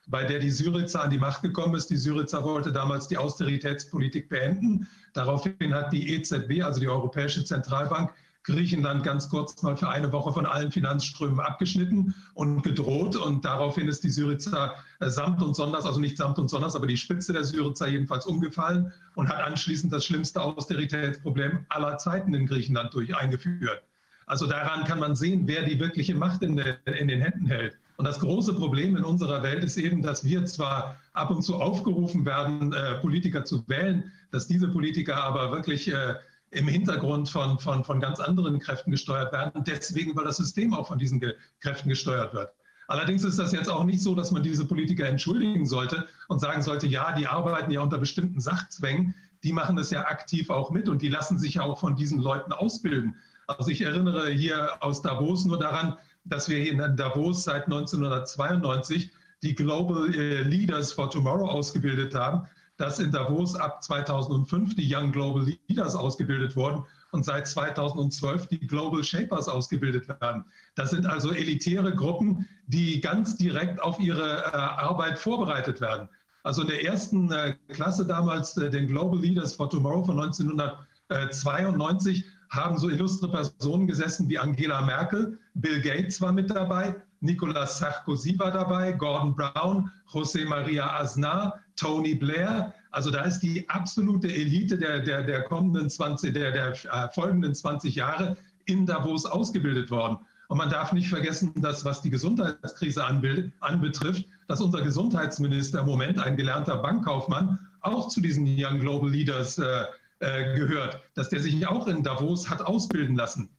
bei 0.07 0.23
der 0.23 0.39
die 0.39 0.51
Syriza 0.51 1.01
an 1.01 1.09
die 1.09 1.17
Macht 1.17 1.41
gekommen 1.41 1.75
ist. 1.75 1.89
Die 1.89 1.97
Syriza 1.97 2.43
wollte 2.43 2.71
damals 2.71 3.07
die 3.07 3.17
Austeritätspolitik 3.17 4.29
beenden. 4.29 4.87
Daraufhin 5.13 5.73
hat 5.73 5.93
die 5.93 6.15
EZB, 6.15 6.63
also 6.63 6.79
die 6.79 6.87
Europäische 6.87 7.43
Zentralbank, 7.43 8.11
Griechenland 8.43 9.03
ganz 9.03 9.29
kurz 9.29 9.61
mal 9.61 9.77
für 9.77 9.87
eine 9.87 10.11
Woche 10.11 10.33
von 10.33 10.47
allen 10.47 10.71
Finanzströmen 10.71 11.39
abgeschnitten 11.39 12.15
und 12.33 12.63
gedroht. 12.63 13.15
Und 13.15 13.45
daraufhin 13.45 13.87
ist 13.87 14.03
die 14.03 14.09
Syriza 14.09 14.73
äh, 14.99 15.09
samt 15.09 15.43
und 15.43 15.55
sonders, 15.55 15.85
also 15.85 15.99
nicht 15.99 16.17
samt 16.17 16.39
und 16.39 16.47
sonders, 16.47 16.75
aber 16.75 16.87
die 16.87 16.97
Spitze 16.97 17.33
der 17.33 17.43
Syriza 17.43 17.85
jedenfalls 17.85 18.25
umgefallen 18.25 18.91
und 19.13 19.29
hat 19.29 19.41
anschließend 19.41 19.93
das 19.93 20.05
schlimmste 20.05 20.41
Austeritätsproblem 20.41 21.65
aller 21.69 21.97
Zeiten 21.99 22.33
in 22.33 22.47
Griechenland 22.47 22.93
durch 22.95 23.15
eingeführt. 23.15 23.83
Also 24.25 24.47
daran 24.47 24.85
kann 24.85 24.99
man 24.99 25.15
sehen, 25.15 25.43
wer 25.45 25.63
die 25.63 25.79
wirkliche 25.79 26.15
Macht 26.15 26.41
in, 26.41 26.55
de, 26.55 26.77
in 26.85 27.09
den 27.09 27.21
Händen 27.21 27.45
hält. 27.45 27.77
Und 27.97 28.05
das 28.05 28.19
große 28.19 28.53
Problem 28.53 28.95
in 28.95 29.03
unserer 29.03 29.43
Welt 29.43 29.63
ist 29.63 29.77
eben, 29.77 30.01
dass 30.01 30.23
wir 30.23 30.45
zwar 30.45 30.97
ab 31.13 31.29
und 31.29 31.43
zu 31.43 31.55
aufgerufen 31.55 32.25
werden, 32.25 32.73
äh, 32.73 32.95
Politiker 32.95 33.45
zu 33.45 33.67
wählen, 33.67 34.11
dass 34.31 34.47
diese 34.47 34.67
Politiker 34.69 35.23
aber 35.23 35.51
wirklich 35.51 35.91
äh, 35.91 36.15
im 36.51 36.67
Hintergrund 36.67 37.29
von, 37.29 37.59
von, 37.59 37.83
von 37.83 37.99
ganz 37.99 38.19
anderen 38.19 38.59
Kräften 38.59 38.91
gesteuert 38.91 39.31
werden. 39.31 39.63
Deswegen, 39.65 40.15
weil 40.15 40.25
das 40.25 40.37
System 40.37 40.73
auch 40.73 40.87
von 40.87 40.99
diesen 40.99 41.21
Kräften 41.61 41.89
gesteuert 41.89 42.33
wird. 42.33 42.49
Allerdings 42.87 43.23
ist 43.23 43.39
das 43.39 43.53
jetzt 43.53 43.69
auch 43.69 43.85
nicht 43.85 44.01
so, 44.01 44.15
dass 44.15 44.31
man 44.31 44.43
diese 44.43 44.65
Politiker 44.65 45.07
entschuldigen 45.07 45.65
sollte 45.65 46.07
und 46.27 46.39
sagen 46.39 46.61
sollte, 46.61 46.87
ja, 46.87 47.13
die 47.13 47.25
arbeiten 47.25 47.71
ja 47.71 47.79
unter 47.79 47.97
bestimmten 47.97 48.41
Sachzwängen, 48.41 49.15
die 49.43 49.53
machen 49.53 49.77
das 49.77 49.91
ja 49.91 50.01
aktiv 50.01 50.49
auch 50.49 50.71
mit 50.71 50.89
und 50.89 51.01
die 51.01 51.07
lassen 51.07 51.39
sich 51.39 51.55
ja 51.55 51.63
auch 51.63 51.79
von 51.79 51.95
diesen 51.95 52.19
Leuten 52.19 52.51
ausbilden. 52.51 53.15
Also 53.47 53.71
ich 53.71 53.81
erinnere 53.81 54.29
hier 54.29 54.83
aus 54.83 55.01
Davos 55.01 55.45
nur 55.45 55.57
daran, 55.57 55.97
dass 56.25 56.49
wir 56.49 56.69
in 56.69 56.77
Davos 56.95 57.43
seit 57.43 57.65
1992 57.65 59.11
die 59.43 59.55
Global 59.55 60.13
äh, 60.13 60.43
Leaders 60.43 60.93
for 60.93 61.09
Tomorrow 61.09 61.47
ausgebildet 61.47 62.13
haben 62.13 62.47
dass 62.81 62.99
in 62.99 63.11
Davos 63.11 63.55
ab 63.55 63.83
2005 63.83 64.75
die 64.75 64.93
Young 64.93 65.11
Global 65.11 65.45
Leaders 65.67 65.95
ausgebildet 65.95 66.55
wurden 66.55 66.83
und 67.11 67.23
seit 67.23 67.47
2012 67.47 68.47
die 68.47 68.59
Global 68.59 69.03
Shapers 69.03 69.47
ausgebildet 69.47 70.07
werden. 70.07 70.43
Das 70.73 70.89
sind 70.89 71.05
also 71.05 71.31
elitäre 71.31 71.93
Gruppen, 71.93 72.49
die 72.65 72.99
ganz 72.99 73.37
direkt 73.37 73.79
auf 73.81 73.99
ihre 73.99 74.45
äh, 74.45 74.57
Arbeit 74.57 75.19
vorbereitet 75.19 75.79
werden. 75.79 76.09
Also 76.41 76.63
in 76.63 76.69
der 76.69 76.83
ersten 76.83 77.31
äh, 77.31 77.53
Klasse 77.69 78.03
damals, 78.03 78.55
den 78.55 78.87
Global 78.87 79.19
Leaders 79.19 79.53
for 79.53 79.69
Tomorrow 79.69 80.03
von 80.03 80.19
1992, 80.19 82.25
haben 82.51 82.77
so 82.77 82.89
illustre 82.89 83.29
Personen 83.29 83.87
gesessen 83.87 84.29
wie 84.29 84.37
Angela 84.37 84.81
Merkel, 84.81 85.39
Bill 85.55 85.81
Gates 85.81 86.21
war 86.21 86.33
mit 86.33 86.49
dabei, 86.49 86.95
Nicolas 87.21 87.77
Sarkozy 87.77 88.37
war 88.37 88.51
dabei, 88.51 88.91
Gordon 88.91 89.35
Brown, 89.35 89.89
José 90.11 90.45
Maria 90.45 90.99
Aznar, 90.99 91.59
Tony 91.75 92.15
Blair. 92.15 92.73
Also 92.91 93.09
da 93.09 93.21
ist 93.21 93.39
die 93.39 93.67
absolute 93.69 94.27
Elite 94.27 94.77
der, 94.77 94.99
der, 94.99 95.23
der 95.23 95.43
kommenden 95.43 95.89
20, 95.89 96.33
der, 96.33 96.51
der 96.51 96.71
äh, 96.71 97.07
folgenden 97.13 97.55
20 97.55 97.95
Jahre 97.95 98.35
in 98.65 98.85
Davos 98.85 99.25
ausgebildet 99.25 99.91
worden. 99.91 100.17
Und 100.49 100.57
man 100.57 100.69
darf 100.69 100.91
nicht 100.91 101.07
vergessen, 101.07 101.53
dass 101.61 101.85
was 101.85 102.01
die 102.01 102.09
Gesundheitskrise 102.09 103.05
anbetrifft, 103.05 104.25
dass 104.47 104.59
unser 104.59 104.81
Gesundheitsminister 104.81 105.79
im 105.79 105.85
Moment, 105.85 106.19
ein 106.19 106.35
gelernter 106.35 106.77
Bankkaufmann, 106.77 107.57
auch 107.81 108.09
zu 108.09 108.19
diesen 108.19 108.45
Young 108.45 108.79
Global 108.79 109.09
Leaders 109.09 109.57
äh, 109.59 109.85
äh, 110.21 110.55
gehört, 110.55 111.01
dass 111.15 111.29
der 111.29 111.41
sich 111.41 111.65
auch 111.67 111.87
in 111.87 112.03
Davos 112.03 112.49
hat 112.49 112.61
ausbilden 112.61 113.15
lassen. 113.15 113.49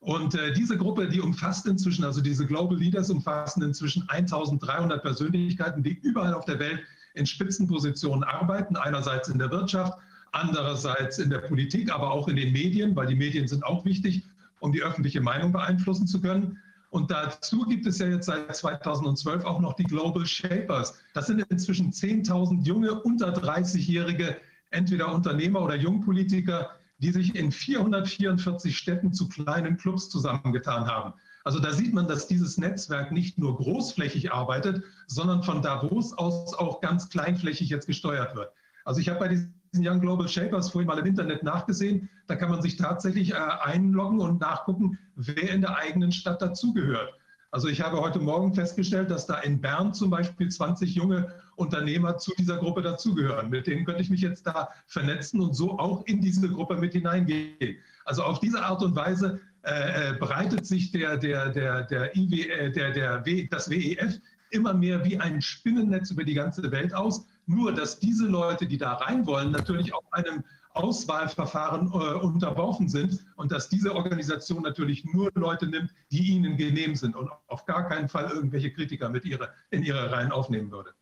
Und 0.00 0.34
äh, 0.34 0.52
diese 0.52 0.76
Gruppe, 0.76 1.08
die 1.08 1.20
umfasst 1.20 1.66
inzwischen, 1.66 2.04
also 2.04 2.20
diese 2.20 2.46
Global 2.46 2.76
Leaders 2.76 3.08
umfassen 3.08 3.62
inzwischen 3.62 4.06
1300 4.08 5.02
Persönlichkeiten, 5.02 5.82
die 5.82 5.94
überall 5.94 6.34
auf 6.34 6.44
der 6.44 6.58
Welt 6.58 6.80
in 7.14 7.24
Spitzenpositionen 7.24 8.22
arbeiten, 8.22 8.76
einerseits 8.76 9.28
in 9.28 9.38
der 9.38 9.50
Wirtschaft, 9.50 9.96
andererseits 10.32 11.18
in 11.18 11.30
der 11.30 11.38
Politik, 11.38 11.90
aber 11.90 12.10
auch 12.10 12.28
in 12.28 12.36
den 12.36 12.52
Medien, 12.52 12.94
weil 12.94 13.06
die 13.06 13.14
Medien 13.14 13.48
sind 13.48 13.64
auch 13.64 13.84
wichtig, 13.86 14.24
um 14.60 14.72
die 14.72 14.82
öffentliche 14.82 15.22
Meinung 15.22 15.52
beeinflussen 15.52 16.06
zu 16.06 16.20
können. 16.20 16.58
Und 16.90 17.10
dazu 17.10 17.64
gibt 17.64 17.86
es 17.86 17.98
ja 17.98 18.06
jetzt 18.06 18.26
seit 18.26 18.54
2012 18.54 19.44
auch 19.44 19.60
noch 19.60 19.72
die 19.74 19.84
Global 19.84 20.26
Shapers. 20.26 20.94
Das 21.14 21.28
sind 21.28 21.40
inzwischen 21.48 21.92
10.000 21.92 22.62
junge, 22.62 23.00
unter 23.02 23.32
30-jährige, 23.32 24.36
entweder 24.74 25.12
Unternehmer 25.12 25.62
oder 25.62 25.76
Jungpolitiker, 25.76 26.70
die 26.98 27.10
sich 27.10 27.34
in 27.34 27.52
444 27.52 28.76
Städten 28.76 29.12
zu 29.12 29.28
kleinen 29.28 29.76
Clubs 29.76 30.08
zusammengetan 30.08 30.86
haben. 30.86 31.14
Also 31.44 31.58
da 31.58 31.72
sieht 31.72 31.92
man, 31.92 32.08
dass 32.08 32.26
dieses 32.26 32.56
Netzwerk 32.56 33.12
nicht 33.12 33.38
nur 33.38 33.56
großflächig 33.56 34.32
arbeitet, 34.32 34.82
sondern 35.06 35.42
von 35.42 35.60
Davos 35.60 36.16
aus 36.16 36.54
auch 36.54 36.80
ganz 36.80 37.10
kleinflächig 37.10 37.68
jetzt 37.68 37.86
gesteuert 37.86 38.34
wird. 38.34 38.50
Also 38.84 39.00
ich 39.00 39.08
habe 39.08 39.20
bei 39.20 39.28
diesen 39.28 39.54
Young 39.76 40.00
Global 40.00 40.28
Shapers 40.28 40.70
vorhin 40.70 40.88
mal 40.88 40.98
im 40.98 41.06
Internet 41.06 41.42
nachgesehen. 41.42 42.08
Da 42.26 42.36
kann 42.36 42.50
man 42.50 42.62
sich 42.62 42.76
tatsächlich 42.76 43.32
äh, 43.32 43.34
einloggen 43.34 44.20
und 44.20 44.40
nachgucken, 44.40 44.98
wer 45.16 45.50
in 45.50 45.60
der 45.60 45.76
eigenen 45.76 46.12
Stadt 46.12 46.40
dazugehört. 46.40 47.12
Also 47.54 47.68
ich 47.68 47.80
habe 47.80 48.00
heute 48.00 48.18
Morgen 48.18 48.52
festgestellt, 48.52 49.12
dass 49.12 49.28
da 49.28 49.38
in 49.38 49.60
Bern 49.60 49.94
zum 49.94 50.10
Beispiel 50.10 50.48
20 50.48 50.92
junge 50.92 51.32
Unternehmer 51.54 52.18
zu 52.18 52.32
dieser 52.36 52.56
Gruppe 52.56 52.82
dazugehören. 52.82 53.48
Mit 53.48 53.68
denen 53.68 53.84
könnte 53.84 54.02
ich 54.02 54.10
mich 54.10 54.22
jetzt 54.22 54.44
da 54.44 54.70
vernetzen 54.88 55.40
und 55.40 55.54
so 55.54 55.78
auch 55.78 56.04
in 56.06 56.20
diese 56.20 56.48
Gruppe 56.48 56.76
mit 56.76 56.94
hineingehen. 56.94 57.76
Also 58.06 58.24
auf 58.24 58.40
diese 58.40 58.60
Art 58.64 58.82
und 58.82 58.96
Weise 58.96 59.38
äh, 59.62 60.10
äh 60.10 60.12
breitet 60.14 60.66
sich 60.66 60.90
der, 60.90 61.16
der, 61.16 61.50
der, 61.50 61.84
der, 61.84 62.16
IW, 62.16 62.42
äh, 62.42 62.72
der, 62.72 62.90
der 62.90 63.24
w, 63.24 63.46
das 63.48 63.70
WEF 63.70 64.18
immer 64.50 64.74
mehr 64.74 65.04
wie 65.04 65.20
ein 65.20 65.40
Spinnennetz 65.40 66.10
über 66.10 66.24
die 66.24 66.34
ganze 66.34 66.68
Welt 66.72 66.92
aus. 66.92 67.24
Nur, 67.46 67.72
dass 67.72 68.00
diese 68.00 68.26
Leute, 68.26 68.66
die 68.66 68.78
da 68.78 68.94
rein 68.94 69.28
wollen, 69.28 69.52
natürlich 69.52 69.94
auch 69.94 70.10
einem 70.10 70.42
Auswahlverfahren 70.74 71.88
äh, 71.88 72.14
unterworfen 72.14 72.88
sind 72.88 73.24
und 73.36 73.52
dass 73.52 73.68
diese 73.68 73.94
Organisation 73.94 74.62
natürlich 74.62 75.04
nur 75.04 75.30
Leute 75.34 75.66
nimmt, 75.66 75.94
die 76.10 76.32
ihnen 76.32 76.56
genehm 76.56 76.96
sind 76.96 77.16
und 77.16 77.30
auf 77.46 77.64
gar 77.64 77.88
keinen 77.88 78.08
Fall 78.08 78.30
irgendwelche 78.30 78.72
Kritiker 78.72 79.08
mit 79.08 79.24
ihre, 79.24 79.50
in 79.70 79.82
ihre 79.82 80.10
Reihen 80.10 80.32
aufnehmen 80.32 80.70
würde. 80.70 80.94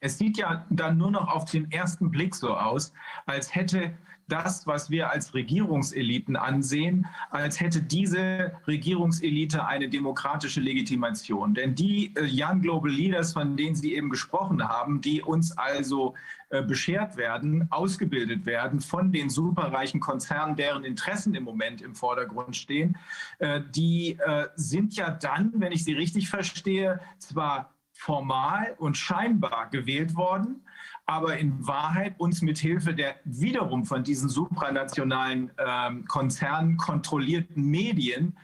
Es 0.00 0.18
sieht 0.18 0.38
ja 0.38 0.64
dann 0.70 0.98
nur 0.98 1.10
noch 1.10 1.28
auf 1.28 1.50
den 1.50 1.70
ersten 1.72 2.10
Blick 2.10 2.34
so 2.34 2.56
aus, 2.56 2.92
als 3.26 3.54
hätte 3.54 3.96
das, 4.28 4.66
was 4.66 4.90
wir 4.90 5.10
als 5.10 5.34
Regierungseliten 5.34 6.36
ansehen, 6.36 7.06
als 7.30 7.60
hätte 7.60 7.82
diese 7.82 8.52
Regierungselite 8.66 9.66
eine 9.66 9.88
demokratische 9.88 10.60
Legitimation. 10.60 11.54
Denn 11.54 11.74
die 11.74 12.12
äh, 12.16 12.28
Young 12.28 12.60
Global 12.60 12.90
Leaders, 12.90 13.32
von 13.32 13.56
denen 13.56 13.76
Sie 13.76 13.94
eben 13.94 14.10
gesprochen 14.10 14.66
haben, 14.66 15.00
die 15.00 15.22
uns 15.22 15.56
also 15.56 16.14
äh, 16.50 16.62
beschert 16.62 17.16
werden, 17.16 17.68
ausgebildet 17.70 18.46
werden 18.46 18.80
von 18.80 19.12
den 19.12 19.30
superreichen 19.30 20.00
Konzernen, 20.00 20.56
deren 20.56 20.84
Interessen 20.84 21.34
im 21.34 21.44
Moment 21.44 21.80
im 21.80 21.94
Vordergrund 21.94 22.56
stehen, 22.56 22.96
äh, 23.38 23.60
die 23.74 24.18
sind 24.54 24.96
ja 24.96 25.10
dann, 25.10 25.52
wenn 25.56 25.72
ich 25.72 25.84
sie 25.84 25.92
richtig 25.92 26.28
verstehe, 26.28 27.00
zwar 27.18 27.70
formal 27.92 28.74
und 28.78 28.96
scheinbar 28.96 29.68
gewählt 29.70 30.14
worden, 30.14 30.62
aber 31.06 31.38
in 31.38 31.66
Wahrheit 31.66 32.18
uns 32.18 32.42
mit 32.42 32.58
Hilfe 32.58 32.92
der 32.92 33.16
wiederum 33.24 33.84
von 33.84 34.02
diesen 34.02 34.28
supranationalen 34.28 35.52
ähm, 35.56 36.04
Konzernen 36.06 36.76
kontrollierten 36.76 37.64
Medien 37.64 38.36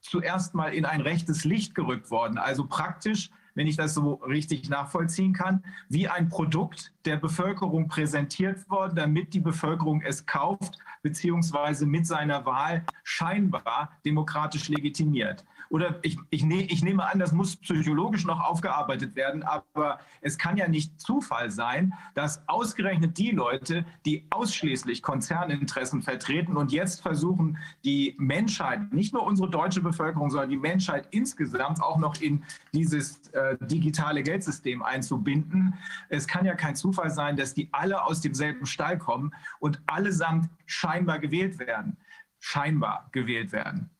zuerst 0.00 0.54
mal 0.54 0.74
in 0.74 0.84
ein 0.84 1.00
rechtes 1.00 1.44
Licht 1.44 1.74
gerückt 1.74 2.10
worden. 2.10 2.38
Also 2.38 2.66
praktisch, 2.66 3.30
wenn 3.54 3.68
ich 3.68 3.76
das 3.76 3.94
so 3.94 4.14
richtig 4.14 4.68
nachvollziehen 4.68 5.32
kann, 5.32 5.64
wie 5.88 6.08
ein 6.08 6.28
Produkt 6.28 6.92
der 7.04 7.16
Bevölkerung 7.16 7.88
präsentiert 7.88 8.68
worden, 8.68 8.96
damit 8.96 9.32
die 9.32 9.40
Bevölkerung 9.40 10.02
es 10.02 10.26
kauft, 10.26 10.78
beziehungsweise 11.02 11.86
mit 11.86 12.06
seiner 12.06 12.44
Wahl 12.44 12.84
scheinbar 13.04 13.92
demokratisch 14.04 14.68
legitimiert 14.68 15.44
oder 15.70 15.98
ich, 16.02 16.18
ich, 16.30 16.44
ne, 16.44 16.62
ich 16.62 16.82
nehme 16.82 17.06
an, 17.06 17.18
das 17.18 17.32
muss 17.32 17.56
psychologisch 17.56 18.24
noch 18.24 18.40
aufgearbeitet 18.40 19.16
werden, 19.16 19.42
aber 19.42 20.00
es 20.20 20.38
kann 20.38 20.56
ja 20.56 20.68
nicht 20.68 21.00
Zufall 21.00 21.50
sein, 21.50 21.94
dass 22.14 22.46
ausgerechnet 22.48 23.18
die 23.18 23.30
Leute, 23.30 23.84
die 24.06 24.26
ausschließlich 24.30 25.02
Konzerninteressen 25.02 26.02
vertreten 26.02 26.56
und 26.56 26.72
jetzt 26.72 27.02
versuchen, 27.02 27.58
die 27.84 28.14
Menschheit, 28.18 28.92
nicht 28.92 29.12
nur 29.12 29.24
unsere 29.24 29.50
deutsche 29.50 29.80
Bevölkerung, 29.80 30.30
sondern 30.30 30.50
die 30.50 30.56
Menschheit 30.56 31.08
insgesamt 31.10 31.82
auch 31.82 31.98
noch 31.98 32.20
in 32.20 32.44
dieses 32.72 33.28
äh, 33.28 33.56
digitale 33.60 34.22
Geldsystem 34.22 34.82
einzubinden. 34.82 35.74
Es 36.08 36.26
kann 36.26 36.44
ja 36.46 36.54
kein 36.54 36.76
Zufall 36.76 37.10
sein, 37.10 37.36
dass 37.36 37.54
die 37.54 37.68
alle 37.72 38.02
aus 38.04 38.20
demselben 38.20 38.66
Stall 38.66 38.98
kommen 38.98 39.34
und 39.60 39.80
allesamt 39.86 40.50
scheinbar 40.66 41.18
gewählt 41.18 41.58
werden. 41.58 41.98
Scheinbar 42.40 43.08
gewählt 43.12 43.52
werden. 43.52 43.90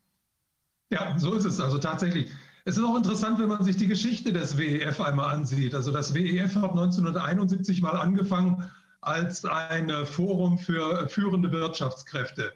Ja, 0.90 1.18
so 1.18 1.35
ist 1.35 1.44
es. 1.44 1.61
Also 1.61 1.79
tatsächlich. 1.79 2.31
Es 2.64 2.77
ist 2.77 2.85
auch 2.85 2.96
interessant, 2.96 3.38
wenn 3.38 3.48
man 3.48 3.64
sich 3.64 3.77
die 3.77 3.87
Geschichte 3.87 4.33
des 4.33 4.59
WEF 4.59 5.01
einmal 5.01 5.35
ansieht. 5.35 5.74
Also 5.74 5.90
das 5.90 6.14
WEF 6.14 6.55
hat 6.57 6.70
1971 6.70 7.81
mal 7.81 7.96
angefangen 7.96 8.70
als 9.01 9.44
ein 9.44 9.90
Forum 10.07 10.59
für 10.59 11.09
führende 11.09 11.51
Wirtschaftskräfte. 11.51 12.53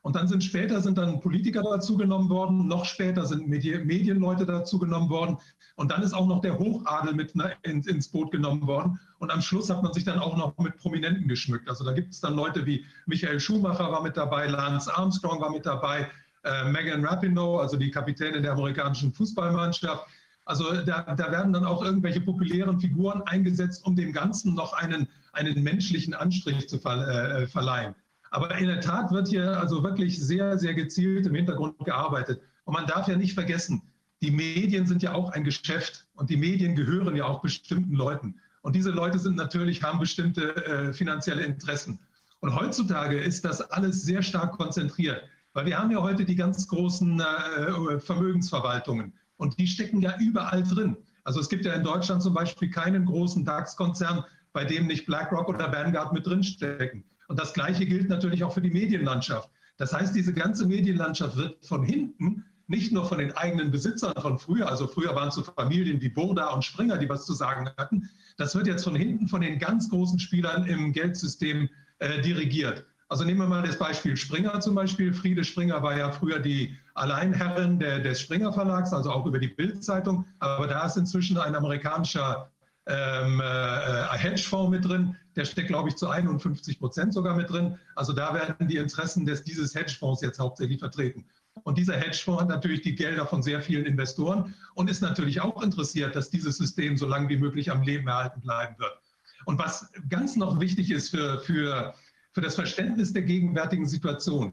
Und 0.00 0.16
dann 0.16 0.26
sind 0.26 0.42
später 0.42 0.80
sind 0.80 0.98
dann 0.98 1.20
Politiker 1.20 1.62
dazugenommen 1.62 2.28
worden, 2.28 2.66
noch 2.66 2.84
später 2.84 3.24
sind 3.24 3.46
Medienleute 3.46 4.46
dazugenommen 4.46 5.08
worden. 5.10 5.38
Und 5.76 5.92
dann 5.92 6.02
ist 6.02 6.12
auch 6.12 6.26
noch 6.26 6.40
der 6.40 6.58
Hochadel 6.58 7.14
mit 7.14 7.34
ins 7.62 8.08
Boot 8.08 8.32
genommen 8.32 8.66
worden. 8.66 8.98
Und 9.20 9.30
am 9.30 9.40
Schluss 9.40 9.70
hat 9.70 9.82
man 9.82 9.92
sich 9.92 10.02
dann 10.02 10.18
auch 10.18 10.36
noch 10.36 10.58
mit 10.58 10.76
Prominenten 10.76 11.28
geschmückt. 11.28 11.68
Also 11.68 11.84
da 11.84 11.92
gibt 11.92 12.12
es 12.12 12.20
dann 12.20 12.34
Leute 12.34 12.66
wie 12.66 12.84
Michael 13.06 13.38
Schumacher 13.38 13.92
war 13.92 14.02
mit 14.02 14.16
dabei, 14.16 14.48
Lance 14.48 14.92
Armstrong 14.92 15.40
war 15.40 15.52
mit 15.52 15.66
dabei, 15.66 16.10
äh, 16.44 16.64
Megan 16.64 17.04
Rapinoe, 17.04 17.60
also 17.60 17.76
die 17.76 17.90
Kapitänin 17.90 18.42
der 18.42 18.52
amerikanischen 18.52 19.12
Fußballmannschaft. 19.12 20.06
Also 20.44 20.72
da, 20.82 21.02
da, 21.02 21.30
werden 21.30 21.52
dann 21.52 21.64
auch 21.64 21.84
irgendwelche 21.84 22.20
populären 22.20 22.80
Figuren 22.80 23.22
eingesetzt, 23.22 23.86
um 23.86 23.94
dem 23.94 24.12
Ganzen 24.12 24.54
noch 24.54 24.72
einen, 24.72 25.08
einen 25.32 25.62
menschlichen 25.62 26.14
Anstrich 26.14 26.68
zu 26.68 26.78
ver, 26.78 27.06
äh, 27.06 27.46
verleihen. 27.46 27.94
Aber 28.30 28.56
in 28.56 28.66
der 28.66 28.80
Tat 28.80 29.12
wird 29.12 29.28
hier 29.28 29.60
also 29.60 29.84
wirklich 29.84 30.18
sehr, 30.20 30.58
sehr 30.58 30.74
gezielt 30.74 31.26
im 31.26 31.34
Hintergrund 31.34 31.78
gearbeitet. 31.84 32.40
Und 32.64 32.74
man 32.74 32.86
darf 32.86 33.06
ja 33.06 33.16
nicht 33.16 33.34
vergessen, 33.34 33.82
die 34.22 34.30
Medien 34.30 34.86
sind 34.86 35.02
ja 35.02 35.14
auch 35.14 35.30
ein 35.32 35.44
Geschäft 35.44 36.06
und 36.14 36.30
die 36.30 36.36
Medien 36.36 36.74
gehören 36.74 37.14
ja 37.14 37.26
auch 37.26 37.42
bestimmten 37.42 37.94
Leuten. 37.94 38.40
Und 38.62 38.74
diese 38.74 38.90
Leute 38.90 39.18
sind 39.18 39.36
natürlich, 39.36 39.82
haben 39.82 39.98
bestimmte 39.98 40.56
äh, 40.64 40.92
finanzielle 40.92 41.42
Interessen. 41.42 41.98
Und 42.40 42.54
heutzutage 42.54 43.18
ist 43.18 43.44
das 43.44 43.60
alles 43.60 44.02
sehr 44.02 44.22
stark 44.22 44.52
konzentriert. 44.52 45.22
Weil 45.52 45.66
wir 45.66 45.78
haben 45.78 45.90
ja 45.90 46.00
heute 46.02 46.24
die 46.24 46.36
ganz 46.36 46.66
großen 46.68 47.20
äh, 47.20 48.00
Vermögensverwaltungen 48.00 49.12
und 49.36 49.58
die 49.58 49.66
stecken 49.66 50.00
ja 50.00 50.16
überall 50.18 50.62
drin. 50.62 50.96
Also 51.24 51.40
es 51.40 51.48
gibt 51.48 51.64
ja 51.64 51.74
in 51.74 51.84
Deutschland 51.84 52.22
zum 52.22 52.34
Beispiel 52.34 52.70
keinen 52.70 53.04
großen 53.04 53.44
DAX-Konzern, 53.44 54.24
bei 54.52 54.64
dem 54.64 54.86
nicht 54.86 55.06
BlackRock 55.06 55.48
oder 55.48 55.72
Vanguard 55.72 56.12
mit 56.12 56.26
drinstecken. 56.26 57.04
Und 57.28 57.38
das 57.38 57.52
Gleiche 57.52 57.86
gilt 57.86 58.08
natürlich 58.08 58.44
auch 58.44 58.52
für 58.52 58.60
die 58.60 58.70
Medienlandschaft. 58.70 59.48
Das 59.76 59.92
heißt, 59.92 60.14
diese 60.14 60.32
ganze 60.32 60.66
Medienlandschaft 60.66 61.36
wird 61.36 61.64
von 61.64 61.84
hinten 61.84 62.44
nicht 62.66 62.92
nur 62.92 63.04
von 63.04 63.18
den 63.18 63.32
eigenen 63.32 63.70
Besitzern 63.70 64.14
von 64.20 64.38
früher, 64.38 64.68
also 64.68 64.86
früher 64.86 65.14
waren 65.14 65.28
es 65.28 65.34
so 65.34 65.42
Familien 65.42 66.00
wie 66.00 66.08
Burda 66.08 66.48
und 66.50 66.64
Springer, 66.64 66.96
die 66.96 67.08
was 67.08 67.26
zu 67.26 67.34
sagen 67.34 67.68
hatten, 67.76 68.08
das 68.36 68.54
wird 68.54 68.66
jetzt 68.66 68.84
von 68.84 68.94
hinten 68.94 69.28
von 69.28 69.42
den 69.42 69.58
ganz 69.58 69.90
großen 69.90 70.18
Spielern 70.18 70.66
im 70.66 70.92
Geldsystem 70.92 71.68
äh, 71.98 72.22
dirigiert. 72.22 72.86
Also 73.12 73.24
nehmen 73.24 73.40
wir 73.40 73.46
mal 73.46 73.62
das 73.62 73.78
Beispiel 73.78 74.16
Springer 74.16 74.58
zum 74.60 74.74
Beispiel. 74.74 75.12
Friede 75.12 75.44
Springer 75.44 75.82
war 75.82 75.98
ja 75.98 76.10
früher 76.10 76.38
die 76.38 76.74
Alleinherrin 76.94 77.78
der, 77.78 77.98
des 77.98 78.22
Springer 78.22 78.54
Verlags, 78.54 78.90
also 78.94 79.10
auch 79.10 79.26
über 79.26 79.38
die 79.38 79.48
Bildzeitung. 79.48 80.24
Aber 80.38 80.66
da 80.66 80.86
ist 80.86 80.96
inzwischen 80.96 81.36
ein 81.36 81.54
amerikanischer 81.54 82.50
ähm, 82.86 83.38
äh, 83.38 84.16
Hedgefonds 84.16 84.70
mit 84.70 84.86
drin. 84.86 85.14
Der 85.36 85.44
steckt, 85.44 85.68
glaube 85.68 85.90
ich, 85.90 85.96
zu 85.96 86.08
51 86.08 86.78
Prozent 86.78 87.12
sogar 87.12 87.36
mit 87.36 87.50
drin. 87.50 87.78
Also 87.96 88.14
da 88.14 88.32
werden 88.32 88.66
die 88.66 88.78
Interessen 88.78 89.26
des, 89.26 89.42
dieses 89.42 89.74
Hedgefonds 89.74 90.22
jetzt 90.22 90.38
hauptsächlich 90.38 90.78
vertreten. 90.78 91.26
Und 91.64 91.76
dieser 91.76 91.98
Hedgefonds 91.98 92.40
hat 92.40 92.48
natürlich 92.48 92.80
die 92.80 92.94
Gelder 92.94 93.26
von 93.26 93.42
sehr 93.42 93.60
vielen 93.60 93.84
Investoren 93.84 94.54
und 94.74 94.88
ist 94.88 95.02
natürlich 95.02 95.42
auch 95.42 95.62
interessiert, 95.62 96.16
dass 96.16 96.30
dieses 96.30 96.56
System 96.56 96.96
so 96.96 97.06
lange 97.06 97.28
wie 97.28 97.36
möglich 97.36 97.70
am 97.70 97.82
Leben 97.82 98.08
erhalten 98.08 98.40
bleiben 98.40 98.74
wird. 98.78 98.98
Und 99.44 99.58
was 99.58 99.92
ganz 100.08 100.34
noch 100.34 100.60
wichtig 100.60 100.90
ist 100.90 101.10
für, 101.10 101.40
für 101.40 101.92
für 102.32 102.40
das 102.40 102.54
Verständnis 102.54 103.12
der 103.12 103.22
gegenwärtigen 103.22 103.86
Situation. 103.86 104.52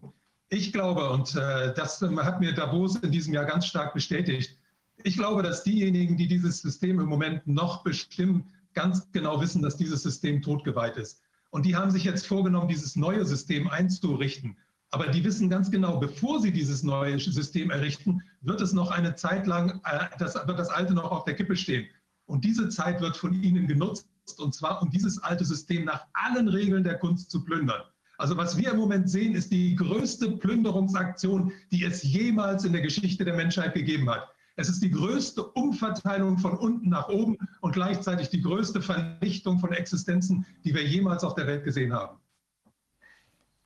Ich 0.49 0.73
glaube, 0.73 1.09
und 1.09 1.35
äh, 1.35 1.73
das 1.73 2.01
hat 2.01 2.39
mir 2.39 2.53
Davos 2.53 2.95
in 2.97 3.11
diesem 3.11 3.33
Jahr 3.33 3.45
ganz 3.45 3.65
stark 3.65 3.93
bestätigt, 3.93 4.57
ich 5.03 5.15
glaube, 5.15 5.43
dass 5.43 5.63
diejenigen, 5.63 6.17
die 6.17 6.27
dieses 6.27 6.61
System 6.61 6.99
im 6.99 7.07
Moment 7.07 7.47
noch 7.47 7.83
bestimmen, 7.83 8.51
ganz 8.73 9.09
genau 9.11 9.41
wissen, 9.41 9.61
dass 9.61 9.77
dieses 9.77 10.03
System 10.03 10.41
totgeweiht 10.41 10.97
ist. 10.97 11.21
Und 11.51 11.65
die 11.65 11.75
haben 11.75 11.89
sich 11.89 12.03
jetzt 12.03 12.27
vorgenommen, 12.27 12.67
dieses 12.67 12.95
neue 12.95 13.25
System 13.25 13.69
einzurichten. 13.69 14.57
Aber 14.91 15.07
die 15.07 15.23
wissen 15.23 15.49
ganz 15.49 15.71
genau, 15.71 15.97
bevor 15.97 16.41
sie 16.41 16.51
dieses 16.51 16.83
neue 16.83 17.19
System 17.19 17.69
errichten, 17.71 18.21
wird 18.41 18.59
es 18.61 18.73
noch 18.73 18.91
eine 18.91 19.15
Zeit 19.15 19.47
lang, 19.47 19.81
äh, 19.85 20.05
das, 20.17 20.35
wird 20.35 20.59
das 20.59 20.69
alte 20.69 20.93
noch 20.93 21.11
auf 21.11 21.23
der 21.25 21.35
Kippe 21.35 21.55
stehen. 21.55 21.87
Und 22.25 22.43
diese 22.43 22.69
Zeit 22.69 23.01
wird 23.01 23.17
von 23.17 23.33
ihnen 23.33 23.67
genutzt, 23.67 24.07
und 24.37 24.53
zwar 24.53 24.81
um 24.81 24.91
dieses 24.91 25.23
alte 25.23 25.45
System 25.45 25.85
nach 25.85 26.05
allen 26.13 26.49
Regeln 26.49 26.83
der 26.83 26.99
Kunst 26.99 27.31
zu 27.31 27.43
plündern. 27.43 27.81
Also 28.19 28.35
was 28.35 28.57
wir 28.57 28.71
im 28.71 28.77
Moment 28.77 29.09
sehen, 29.09 29.33
ist 29.33 29.49
die 29.49 29.75
größte 29.75 30.31
Plünderungsaktion, 30.31 31.53
die 31.71 31.85
es 31.85 32.03
jemals 32.03 32.65
in 32.65 32.73
der 32.73 32.81
Geschichte 32.81 33.23
der 33.23 33.35
Menschheit 33.35 33.73
gegeben 33.73 34.09
hat. 34.09 34.27
Es 34.57 34.67
ist 34.67 34.83
die 34.83 34.91
größte 34.91 35.41
Umverteilung 35.41 36.37
von 36.37 36.57
unten 36.57 36.89
nach 36.89 37.07
oben 37.07 37.37
und 37.61 37.71
gleichzeitig 37.71 38.29
die 38.29 38.41
größte 38.41 38.81
Vernichtung 38.81 39.57
von 39.57 39.71
Existenzen, 39.71 40.45
die 40.65 40.75
wir 40.75 40.85
jemals 40.85 41.23
auf 41.23 41.33
der 41.35 41.47
Welt 41.47 41.63
gesehen 41.63 41.93
haben. 41.93 42.19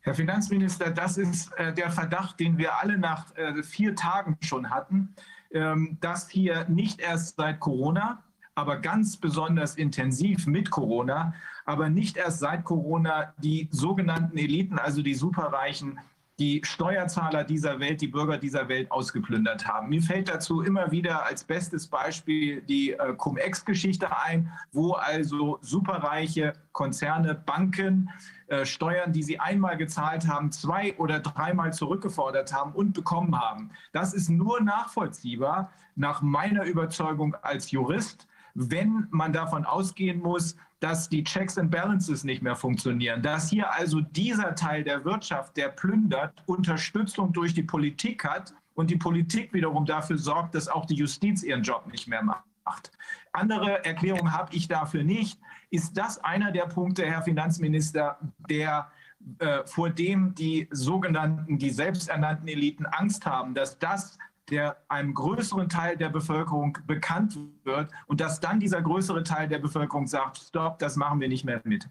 Herr 0.02 0.14
Finanzminister, 0.14 0.92
das 0.92 1.18
ist 1.18 1.52
äh, 1.54 1.74
der 1.74 1.90
Verdacht, 1.90 2.40
den 2.40 2.60
wir 2.60 2.80
alle 2.80 3.00
nach 3.00 3.36
äh, 3.36 3.64
vier 3.64 3.96
Tagen 3.96 4.38
schon 4.42 4.70
hatten, 4.70 5.16
ähm, 5.52 5.98
dass 6.00 6.30
hier 6.30 6.70
nicht 6.70 7.00
erst 7.00 7.38
seit 7.38 7.60
Corona, 7.60 8.24
aber 8.56 8.78
ganz 8.78 9.18
besonders 9.18 9.76
intensiv 9.76 10.46
mit 10.46 10.70
Corona, 10.70 11.34
aber 11.66 11.90
nicht 11.90 12.18
erst 12.18 12.40
seit 12.40 12.64
Corona 12.64 13.34
die 13.38 13.68
sogenannten 13.72 14.38
Eliten, 14.38 14.78
also 14.78 15.02
die 15.02 15.16
Superreichen, 15.16 16.00
die 16.40 16.62
Steuerzahler 16.64 17.44
dieser 17.44 17.80
Welt, 17.80 18.02
die 18.02 18.08
Bürger 18.08 18.38
dieser 18.38 18.68
Welt 18.68 18.92
ausgeplündert 18.92 19.68
haben. 19.68 19.90
Mir 19.90 20.02
fällt 20.02 20.30
dazu 20.30 20.62
immer 20.62 20.92
wieder 20.92 21.26
als 21.26 21.44
bestes 21.44 21.88
Beispiel 21.88 22.62
die 22.64 22.92
äh, 22.92 23.14
Cum-Ex-Geschichte 23.14 24.18
ein, 24.18 24.52
wo 24.72 24.94
also 24.94 25.60
superreiche 25.62 26.54
Konzerne, 26.72 27.36
Banken 27.36 28.10
äh, 28.48 28.66
Steuern, 28.66 29.14
die 29.14 29.22
sie 29.22 29.40
einmal 29.40 29.78
gezahlt 29.78 30.28
haben, 30.28 30.52
zwei 30.52 30.98
oder 30.98 31.20
dreimal 31.20 31.72
zurückgefordert 31.72 32.52
haben 32.52 32.74
und 32.74 32.94
bekommen 32.94 33.40
haben. 33.40 33.70
Das 33.92 34.14
ist 34.14 34.30
nur 34.30 34.60
nachvollziehbar 34.60 35.72
nach 35.96 36.24
meiner 36.24 36.64
Überzeugung 36.66 37.36
als 37.44 37.70
Jurist, 37.70 38.28
wenn 38.54 39.08
man 39.10 39.34
davon 39.34 39.66
ausgehen 39.66 40.20
muss, 40.20 40.56
dass 40.80 41.08
die 41.08 41.24
Checks 41.24 41.58
and 41.58 41.72
Balances 41.72 42.24
nicht 42.24 42.42
mehr 42.42 42.56
funktionieren, 42.56 43.22
dass 43.22 43.50
hier 43.50 43.72
also 43.74 44.02
dieser 44.02 44.54
Teil 44.54 44.84
der 44.84 45.06
Wirtschaft, 45.06 45.56
der 45.56 45.70
plündert, 45.70 46.44
Unterstützung 46.46 47.32
durch 47.32 47.54
die 47.54 47.64
Politik 47.64 48.26
hat 48.26 48.54
und 48.74 48.90
die 48.90 48.98
Politik 48.98 49.54
wiederum 49.54 49.86
dafür 49.86 50.18
sorgt, 50.18 50.56
dass 50.56 50.68
auch 50.68 50.86
die 50.86 50.96
Justiz 50.96 51.42
ihren 51.44 51.64
Job 51.64 51.88
nicht 51.92 52.08
mehr 52.08 52.22
macht. 52.22 52.92
Andere 53.32 53.84
Erklärung 53.86 54.32
habe 54.32 54.54
ich 54.56 54.68
dafür 54.68 55.04
nicht. 55.04 55.40
Ist 55.70 55.98
das 55.98 56.24
einer 56.24 56.52
der 56.52 56.66
Punkte, 56.66 57.06
Herr 57.06 57.24
Finanzminister, 57.24 58.20
der 58.50 58.92
äh, 59.40 59.66
vor 59.66 59.90
dem 59.90 60.36
die 60.36 60.68
sogenannten, 60.72 61.58
die 61.58 61.70
selbsternannten 61.70 62.48
Eliten 62.48 62.86
Angst 62.86 63.26
haben, 63.26 63.54
dass 63.54 63.80
das 63.80 64.18
der 64.54 64.78
einem 64.88 65.16
größeren 65.16 65.68
Teil 65.68 65.98
der 65.98 66.10
Bevölkerung 66.10 66.78
bekannt 66.86 67.40
wird 67.64 67.90
und 68.06 68.22
dass 68.22 68.40
dann 68.40 68.60
dieser 68.60 68.84
größere 68.84 69.24
Teil 69.24 69.48
der 69.48 69.58
Bevölkerung 69.58 70.06
sagt, 70.06 70.38
stopp, 70.38 70.78
das 70.78 70.96
machen 70.96 71.20
wir 71.20 71.28
nicht 71.28 71.44
mehr 71.44 71.60
mit. 71.64 71.90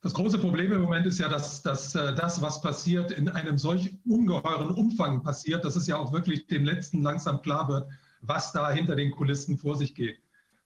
Das 0.00 0.14
große 0.14 0.38
Problem 0.38 0.72
im 0.72 0.80
Moment 0.80 1.06
ist 1.06 1.18
ja, 1.18 1.28
dass, 1.28 1.60
dass 1.60 1.94
äh, 1.94 2.14
das, 2.14 2.40
was 2.40 2.62
passiert, 2.62 3.12
in 3.12 3.28
einem 3.28 3.58
solch 3.58 3.92
ungeheuren 4.06 4.70
Umfang 4.70 5.22
passiert, 5.22 5.62
dass 5.66 5.76
es 5.76 5.86
ja 5.86 5.98
auch 5.98 6.14
wirklich 6.14 6.46
dem 6.46 6.64
Letzten 6.64 7.02
langsam 7.02 7.42
klar 7.42 7.68
wird, 7.68 7.86
was 8.22 8.52
da 8.52 8.70
hinter 8.70 8.96
den 8.96 9.10
Kulissen 9.10 9.58
vor 9.58 9.76
sich 9.76 9.94
geht. 9.94 10.18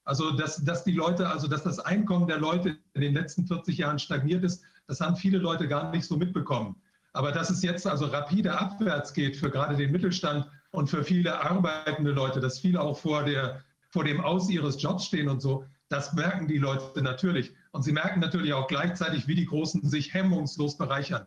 Also, 0.04 0.30
dass, 0.30 0.62
dass 0.64 0.84
die 0.84 0.92
Leute, 0.92 1.28
also 1.28 1.48
dass 1.48 1.64
das 1.64 1.80
Einkommen 1.80 2.28
der 2.28 2.38
Leute 2.38 2.76
in 2.92 3.00
den 3.00 3.14
letzten 3.14 3.48
40 3.48 3.78
Jahren 3.78 3.98
stagniert 3.98 4.44
ist, 4.44 4.62
das 4.86 5.00
haben 5.00 5.16
viele 5.16 5.38
Leute 5.38 5.66
gar 5.66 5.90
nicht 5.90 6.04
so 6.06 6.16
mitbekommen. 6.16 6.76
Aber 7.12 7.32
dass 7.32 7.50
es 7.50 7.62
jetzt 7.62 7.86
also 7.88 8.06
rapide 8.06 8.56
abwärts 8.56 9.12
geht 9.12 9.36
für 9.36 9.50
gerade 9.50 9.76
den 9.76 9.90
Mittelstand 9.90 10.46
und 10.74 10.88
für 10.90 11.04
viele 11.04 11.40
arbeitende 11.40 12.10
Leute, 12.10 12.40
dass 12.40 12.58
viele 12.58 12.80
auch 12.80 12.98
vor, 12.98 13.24
der, 13.24 13.62
vor 13.90 14.04
dem 14.04 14.20
Aus 14.20 14.50
ihres 14.50 14.82
Jobs 14.82 15.06
stehen 15.06 15.28
und 15.28 15.40
so, 15.40 15.64
Das 15.88 16.12
merken 16.14 16.48
die 16.48 16.58
Leute 16.58 17.02
natürlich. 17.02 17.52
Und 17.70 17.82
sie 17.82 17.92
merken 17.92 18.18
natürlich 18.18 18.52
auch 18.54 18.66
gleichzeitig, 18.66 19.28
wie 19.28 19.36
die 19.36 19.46
Großen 19.46 19.88
sich 19.88 20.12
hemmungslos 20.12 20.76
bereichern. 20.76 21.26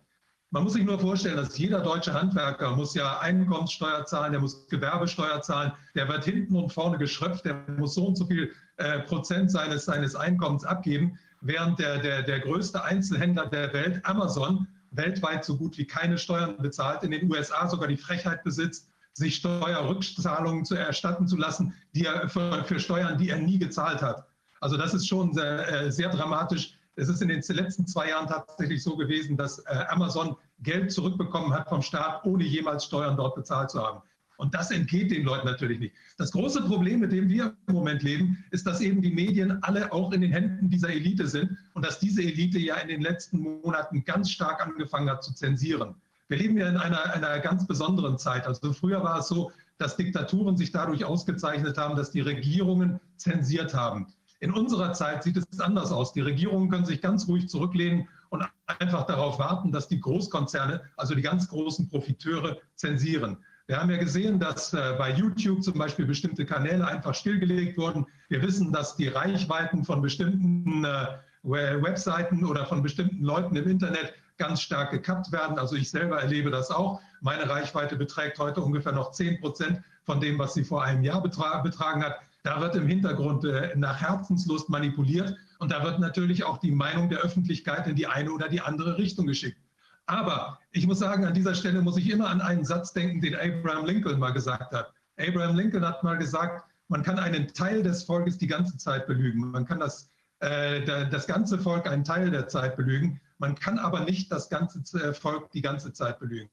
Man 0.50 0.64
muss 0.64 0.74
sich 0.74 0.84
nur 0.84 1.00
vorstellen, 1.00 1.38
dass 1.38 1.58
jeder 1.58 1.82
deutsche 1.82 2.14
Handwerker 2.14 2.76
muss 2.76 2.94
ja 2.94 3.20
Einkommenssteuer 3.20 4.06
zahlen, 4.06 4.32
der 4.32 4.42
muss 4.42 4.68
Gewerbesteuer 4.68 5.42
zahlen, 5.42 5.74
der 5.96 6.08
wird 6.08 6.26
hinten 6.26 6.56
und 6.56 6.74
vorne 6.74 6.98
geschröpft, 6.98 7.46
der 7.46 7.66
muss 7.78 7.94
so 7.94 8.08
und 8.08 8.18
so 8.18 8.26
viel 8.26 8.52
äh, 8.78 9.00
Prozent 9.00 9.52
seines, 9.52 9.86
seines 9.86 10.16
Einkommens 10.16 10.64
abgeben, 10.64 11.20
während 11.42 11.80
der, 11.80 12.00
der, 12.00 12.24
der 12.24 12.40
größte 12.40 12.84
Einzelhändler 12.84 13.48
der 13.48 13.74
Welt, 13.74 14.06
Amazon, 14.06 14.68
weltweit 14.92 15.46
so 15.46 15.58
gut 15.58 15.78
wie 15.78 15.86
keine 15.86 16.18
Steuern 16.18 16.58
bezahlt, 16.58 17.04
in 17.04 17.12
den 17.12 17.32
USA 17.32 17.68
sogar 17.68 17.88
die 17.88 17.98
Frechheit 17.98 18.44
besitzt, 18.44 18.87
sich 19.18 19.36
Steuerrückzahlungen 19.36 20.64
zu 20.64 20.76
erstatten 20.76 21.28
zu 21.28 21.38
lassen, 21.38 21.74
die 21.94 22.06
er 22.06 22.30
für, 22.30 22.64
für 22.66 22.80
Steuern, 22.80 23.18
die 23.18 23.30
er 23.30 23.40
nie 23.40 23.58
gezahlt 23.58 24.02
hat. 24.02 24.28
Also 24.62 24.78
das 24.78 24.94
ist 24.94 25.08
schon 25.08 25.34
sehr, 25.34 25.68
äh, 25.68 25.92
sehr 25.92 26.10
dramatisch. 26.10 26.78
Es 26.96 27.10
ist 27.10 27.22
in 27.22 27.28
den 27.28 27.42
letzten 27.42 27.88
zwei 27.88 28.10
Jahren 28.10 28.28
tatsächlich 28.28 28.84
so 28.84 28.96
gewesen, 28.96 29.36
dass 29.36 29.60
äh, 29.60 29.86
Amazon 29.90 30.36
Geld 30.60 30.92
zurückbekommen 30.92 31.54
hat 31.54 31.68
vom 31.70 31.82
Staat, 31.82 32.26
ohne 32.26 32.44
jemals 32.44 32.86
Steuern 32.86 33.18
dort 33.18 33.36
bezahlt 33.36 33.72
zu 33.72 33.82
haben. 33.82 34.02
Und 34.38 34.54
das 34.54 34.70
entgeht 34.70 35.10
den 35.10 35.24
Leuten 35.24 35.48
natürlich 35.48 35.80
nicht. 35.80 35.96
Das 36.18 36.32
große 36.32 36.62
Problem, 36.62 37.00
mit 37.00 37.12
dem 37.12 37.28
wir 37.28 37.56
im 37.68 37.74
Moment 37.74 38.04
leben, 38.04 38.44
ist, 38.52 38.68
dass 38.68 38.82
eben 38.82 39.02
die 39.02 39.12
Medien 39.12 39.64
alle 39.64 39.92
auch 39.92 40.12
in 40.12 40.22
den 40.22 40.32
Händen 40.32 40.70
dieser 40.70 40.90
Elite 40.90 41.28
sind 41.28 41.58
und 41.74 41.84
dass 41.84 41.98
diese 41.98 42.22
Elite 42.22 42.60
ja 42.60 42.76
in 42.76 42.88
den 42.88 43.02
letzten 43.02 43.40
Monaten 43.40 44.06
ganz 44.06 44.30
stark 44.30 44.64
angefangen 44.64 45.10
hat 45.10 45.24
zu 45.24 45.34
zensieren. 45.34 45.96
Wir 46.28 46.38
leben 46.38 46.58
ja 46.58 46.68
in 46.68 46.78
einer, 46.78 47.14
einer 47.14 47.40
ganz 47.40 47.66
besonderen 47.66 48.18
Zeit. 48.18 48.48
Also 48.48 48.74
früher 48.74 49.04
war 49.04 49.20
es 49.20 49.28
so, 49.28 49.52
dass 49.78 49.96
Diktaturen 49.96 50.58
sich 50.58 50.72
dadurch 50.72 51.06
ausgezeichnet 51.06 51.78
haben, 51.78 51.96
dass 51.96 52.12
die 52.12 52.22
Regierungen 52.22 53.00
zensiert 53.16 53.74
haben. 53.74 54.14
In 54.40 54.52
unserer 54.52 54.94
Zeit 54.94 55.24
sieht 55.24 55.38
es 55.38 55.60
anders 55.60 55.92
aus. 55.92 56.14
Die 56.14 56.22
Regierungen 56.22 56.70
können 56.70 56.86
sich 56.86 57.02
ganz 57.02 57.28
ruhig 57.28 57.50
zurücklehnen 57.50 58.08
und 58.30 58.44
einfach 58.80 59.06
darauf 59.06 59.40
warten, 59.40 59.72
dass 59.72 59.88
die 59.88 60.00
Großkonzerne, 60.00 60.82
also 60.98 61.16
die 61.16 61.22
ganz 61.22 61.48
großen 61.48 61.90
Profiteure, 61.90 62.58
zensieren. 62.76 63.38
Wir 63.68 63.80
haben 63.82 63.90
ja 63.90 63.98
gesehen, 63.98 64.40
dass 64.40 64.74
äh, 64.74 64.96
bei 64.98 65.12
YouTube 65.12 65.64
zum 65.64 65.74
Beispiel 65.78 66.06
bestimmte 66.06 66.46
Kanäle 66.46 66.88
einfach 66.88 67.14
stillgelegt 67.14 67.78
wurden. 67.78 68.06
Wir 68.30 68.42
wissen, 68.42 68.72
dass 68.72 68.96
die 68.96 69.08
Reichweiten 69.08 69.84
von 69.84 70.02
bestimmten 70.02 70.86
äh, 70.86 71.08
Webseiten 71.44 72.46
oder 72.46 72.66
von 72.66 72.82
bestimmten 72.82 73.24
Leuten 73.24 73.56
im 73.56 73.68
Internet 73.68 74.14
ganz 74.38 74.62
stark 74.62 74.92
gekappt 74.92 75.32
werden. 75.32 75.58
Also 75.58 75.76
ich 75.76 75.90
selber 75.90 76.22
erlebe 76.22 76.52
das 76.52 76.72
auch. 76.72 77.02
Meine 77.22 77.50
Reichweite 77.50 77.96
beträgt 77.96 78.40
heute 78.40 78.62
ungefähr 78.62 78.92
noch 78.92 79.12
10 79.12 79.40
Prozent 79.40 79.82
von 80.04 80.20
dem, 80.20 80.40
was 80.40 80.54
sie 80.54 80.64
vor 80.64 80.84
einem 80.84 81.04
Jahr 81.04 81.22
betragen 81.22 82.04
hat. 82.04 82.18
Da 82.44 82.62
wird 82.62 82.76
im 82.76 82.88
Hintergrund 82.88 83.44
äh, 83.46 83.74
nach 83.76 84.00
Herzenslust 84.00 84.70
manipuliert 84.70 85.36
und 85.60 85.72
da 85.72 85.84
wird 85.84 86.00
natürlich 86.00 86.44
auch 86.44 86.60
die 86.60 86.72
Meinung 86.72 87.10
der 87.10 87.20
Öffentlichkeit 87.20 87.88
in 87.88 87.96
die 87.96 88.08
eine 88.08 88.32
oder 88.32 88.48
die 88.48 88.62
andere 88.62 88.98
Richtung 88.98 89.26
geschickt. 89.26 89.58
Aber 90.06 90.58
ich 90.72 90.88
muss 90.88 91.00
sagen, 91.00 91.26
an 91.26 91.34
dieser 91.34 91.54
Stelle 91.54 91.82
muss 91.82 91.98
ich 91.98 92.10
immer 92.10 92.30
an 92.30 92.40
einen 92.40 92.64
Satz 92.64 92.94
denken, 92.94 93.20
den 93.20 93.36
Abraham 93.36 93.86
Lincoln 93.86 94.20
mal 94.20 94.32
gesagt 94.32 94.74
hat. 94.74 94.94
Abraham 95.18 95.58
Lincoln 95.58 95.86
hat 95.86 96.04
mal 96.04 96.18
gesagt, 96.18 96.64
man 96.88 97.04
kann 97.04 97.20
einen 97.20 97.54
Teil 97.54 97.84
des 97.84 98.04
Volkes 98.04 98.38
die 98.38 98.48
ganze 98.48 98.78
Zeit 98.78 99.08
belügen. 99.08 99.52
Man 99.52 99.66
kann 99.66 99.80
das, 99.80 100.10
äh, 100.40 100.86
das 101.10 101.28
ganze 101.28 101.60
Volk 101.60 101.88
einen 101.88 102.06
Teil 102.06 102.32
der 102.32 102.48
Zeit 102.48 102.78
belügen. 102.78 103.20
Man 103.40 103.56
kann 103.56 103.78
aber 103.78 104.02
nicht 104.02 104.32
das 104.32 104.50
ganze 104.50 104.80
äh, 105.00 105.14
Volk 105.14 105.52
die 105.52 105.62
ganze 105.62 105.94
Zeit 105.94 106.20
belügen. 106.20 106.50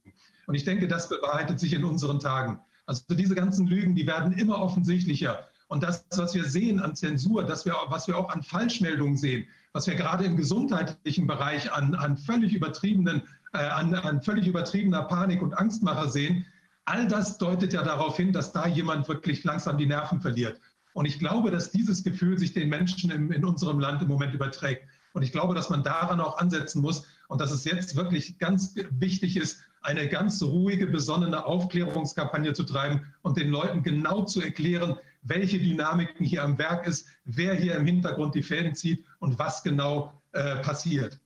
Und 0.47 0.55
ich 0.55 0.64
denke, 0.64 0.88
das 0.88 1.09
bewahrheitet 1.09 1.59
sich 1.59 1.73
in 1.73 1.85
unseren 1.85 2.20
Tagen. 2.20 2.61
Also 2.87 3.03
diese 3.11 3.35
ganzen 3.35 3.66
Lügen, 3.66 3.94
die 3.94 4.07
werden 4.07 4.33
immer 4.33 4.61
offensichtlicher. 4.61 5.49
Und 5.68 5.83
das, 5.83 6.05
was 6.11 6.35
wir 6.35 6.44
sehen 6.44 6.81
an 6.81 6.94
Zensur, 6.94 7.44
das 7.44 7.64
wir, 7.64 7.75
was 7.88 8.07
wir 8.07 8.18
auch 8.18 8.29
an 8.29 8.42
Falschmeldungen 8.42 9.16
sehen, 9.16 9.47
was 9.73 9.87
wir 9.87 9.94
gerade 9.94 10.25
im 10.25 10.37
gesundheitlichen 10.37 11.27
Bereich 11.27 11.73
an, 11.73 11.94
an 11.94 12.16
völlig 12.16 12.55
übertriebenen, 12.55 13.23
äh, 13.55 13.59
an, 13.59 13.94
an 13.94 14.23
völlig 14.23 14.47
übertriebener 14.47 15.05
Panik 15.05 15.42
und 15.42 15.57
Angstmacher 15.59 16.11
sehen, 16.11 16.47
all 16.85 17.09
das 17.09 17.38
deutet 17.38 17.73
ja 17.73 17.83
darauf 17.83 18.16
hin, 18.16 18.33
dass 18.33 18.53
da 18.53 18.66
jemand 18.66 19.09
wirklich 19.09 19.42
langsam 19.44 19.79
die 19.79 19.87
Nerven 19.87 20.20
verliert. 20.20 20.61
Und 20.92 21.07
ich 21.07 21.18
glaube, 21.18 21.51
dass 21.51 21.70
dieses 21.70 22.05
Gefühl 22.05 22.38
sich 22.38 22.53
den 22.53 22.68
Menschen 22.68 23.11
im, 23.11 23.33
in 23.33 23.44
unserem 23.44 23.81
Land 23.81 24.03
im 24.03 24.09
Moment 24.09 24.33
überträgt. 24.33 24.87
Und 25.14 25.22
ich 25.22 25.33
glaube, 25.33 25.55
dass 25.55 25.70
man 25.70 25.83
daran 25.83 26.20
auch 26.20 26.38
ansetzen 26.38 26.83
muss 26.83 27.07
und 27.29 27.40
dass 27.40 27.50
es 27.50 27.64
jetzt 27.64 27.96
wirklich 27.96 28.38
ganz 28.38 28.74
wichtig 28.90 29.37
ist, 29.37 29.61
eine 29.81 30.09
ganz 30.09 30.42
ruhige, 30.42 30.87
besonnene 30.87 31.44
Aufklärungskampagne 31.46 32.53
zu 32.53 32.64
treiben 32.64 33.07
und 33.22 33.38
den 33.38 33.50
Leuten 33.50 33.83
genau 33.83 34.24
zu 34.24 34.42
erklären, 34.42 34.96
welche 35.22 35.59
Dynamiken 35.59 36.27
hier 36.27 36.42
am 36.42 36.59
Werk 36.59 36.87
ist, 36.87 37.07
wer 37.24 37.55
hier 37.55 37.77
im 37.77 37.87
Hintergrund 37.87 38.35
die 38.35 38.42
Fäden 38.42 38.74
zieht 38.74 39.05
und 39.20 39.38
was 39.38 39.62
genau 39.62 40.12
äh, 40.33 40.57
passiert. 40.57 41.18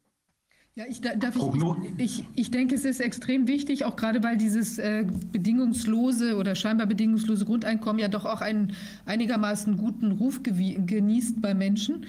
Ja, 0.75 0.85
ich, 0.89 1.01
darf 1.01 1.35
ich, 1.35 2.21
ich, 2.21 2.25
ich 2.37 2.51
denke, 2.53 2.77
es 2.77 2.85
ist 2.85 3.01
extrem 3.01 3.49
wichtig, 3.49 3.85
auch 3.85 3.97
gerade 3.97 4.23
weil 4.23 4.37
dieses 4.37 4.79
äh, 4.79 5.05
bedingungslose 5.33 6.37
oder 6.37 6.55
scheinbar 6.55 6.87
bedingungslose 6.87 7.45
Grundeinkommen 7.47 7.99
ja 7.99 8.07
doch 8.07 8.25
auch 8.25 8.41
einen 8.41 8.77
einigermaßen 9.05 9.77
guten 9.77 10.13
Ruf 10.13 10.41
genießt 10.45 11.43
bei 11.43 11.55
Menschen 11.55 12.07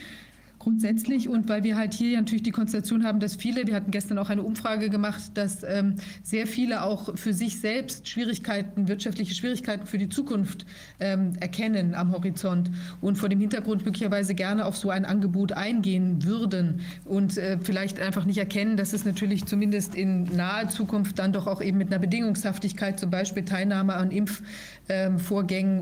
grundsätzlich. 0.60 1.30
Und 1.30 1.50
weil 1.50 1.64
wir 1.64 1.78
halt 1.78 1.94
hier 1.94 2.18
natürlich 2.18 2.44
die 2.44 2.52
Konstellation 2.52 3.04
haben, 3.04 3.20
dass 3.20 3.36
viele, 3.36 3.66
wir 3.66 3.76
hatten 3.76 3.92
gestern 3.92 4.18
auch 4.18 4.30
eine 4.30 4.44
Umfrage 4.44 4.90
gemacht, 4.90 5.22
dass 5.34 5.64
ähm, 5.64 5.96
sehr 6.22 6.46
viele 6.46 6.84
auch 6.84 7.18
für 7.18 7.34
sich 7.34 7.60
selbst 7.60 8.08
Schwierigkeiten, 8.08 8.88
wirtschaftliche 8.88 9.34
Schwierigkeiten 9.34 9.88
für 9.88 9.98
die 9.98 10.10
Zukunft 10.10 10.66
ähm, 11.00 11.34
erkennen 11.40 11.96
am 11.96 12.12
Horizont 12.12 12.70
und 13.02 13.18
vor 13.18 13.30
dem 13.30 13.40
Hintergrund 13.40 13.86
möglicherweise 13.86 14.36
gerne 14.36 14.66
auf 14.66 14.78
so 14.78 14.90
ein 14.90 15.06
Angebot 15.06 15.54
eingehen 15.54 16.24
würden 16.24 16.82
und 17.06 17.38
äh, 17.38 17.58
vielleicht 17.62 18.00
einfach 18.00 18.26
nicht 18.26 18.38
erkennen, 18.38 18.78
dass 18.78 18.94
es 18.94 19.06
natürlich 19.06 19.46
zumindest 19.46 19.96
in 19.96 20.24
naher 20.36 20.70
Zukunft 20.70 21.20
dann 21.20 21.34
doch 21.34 21.48
auch 21.48 21.62
eben 21.62 21.78
mit 21.78 21.88
einer 21.88 22.00
Bedingungshaftigkeit, 22.00 23.00
zum 23.00 23.10
Beispiel 23.10 23.46
Teilnahme 23.46 23.96
an 23.96 24.12
Impfvorgängen 24.12 24.79
ähm, 24.90 25.20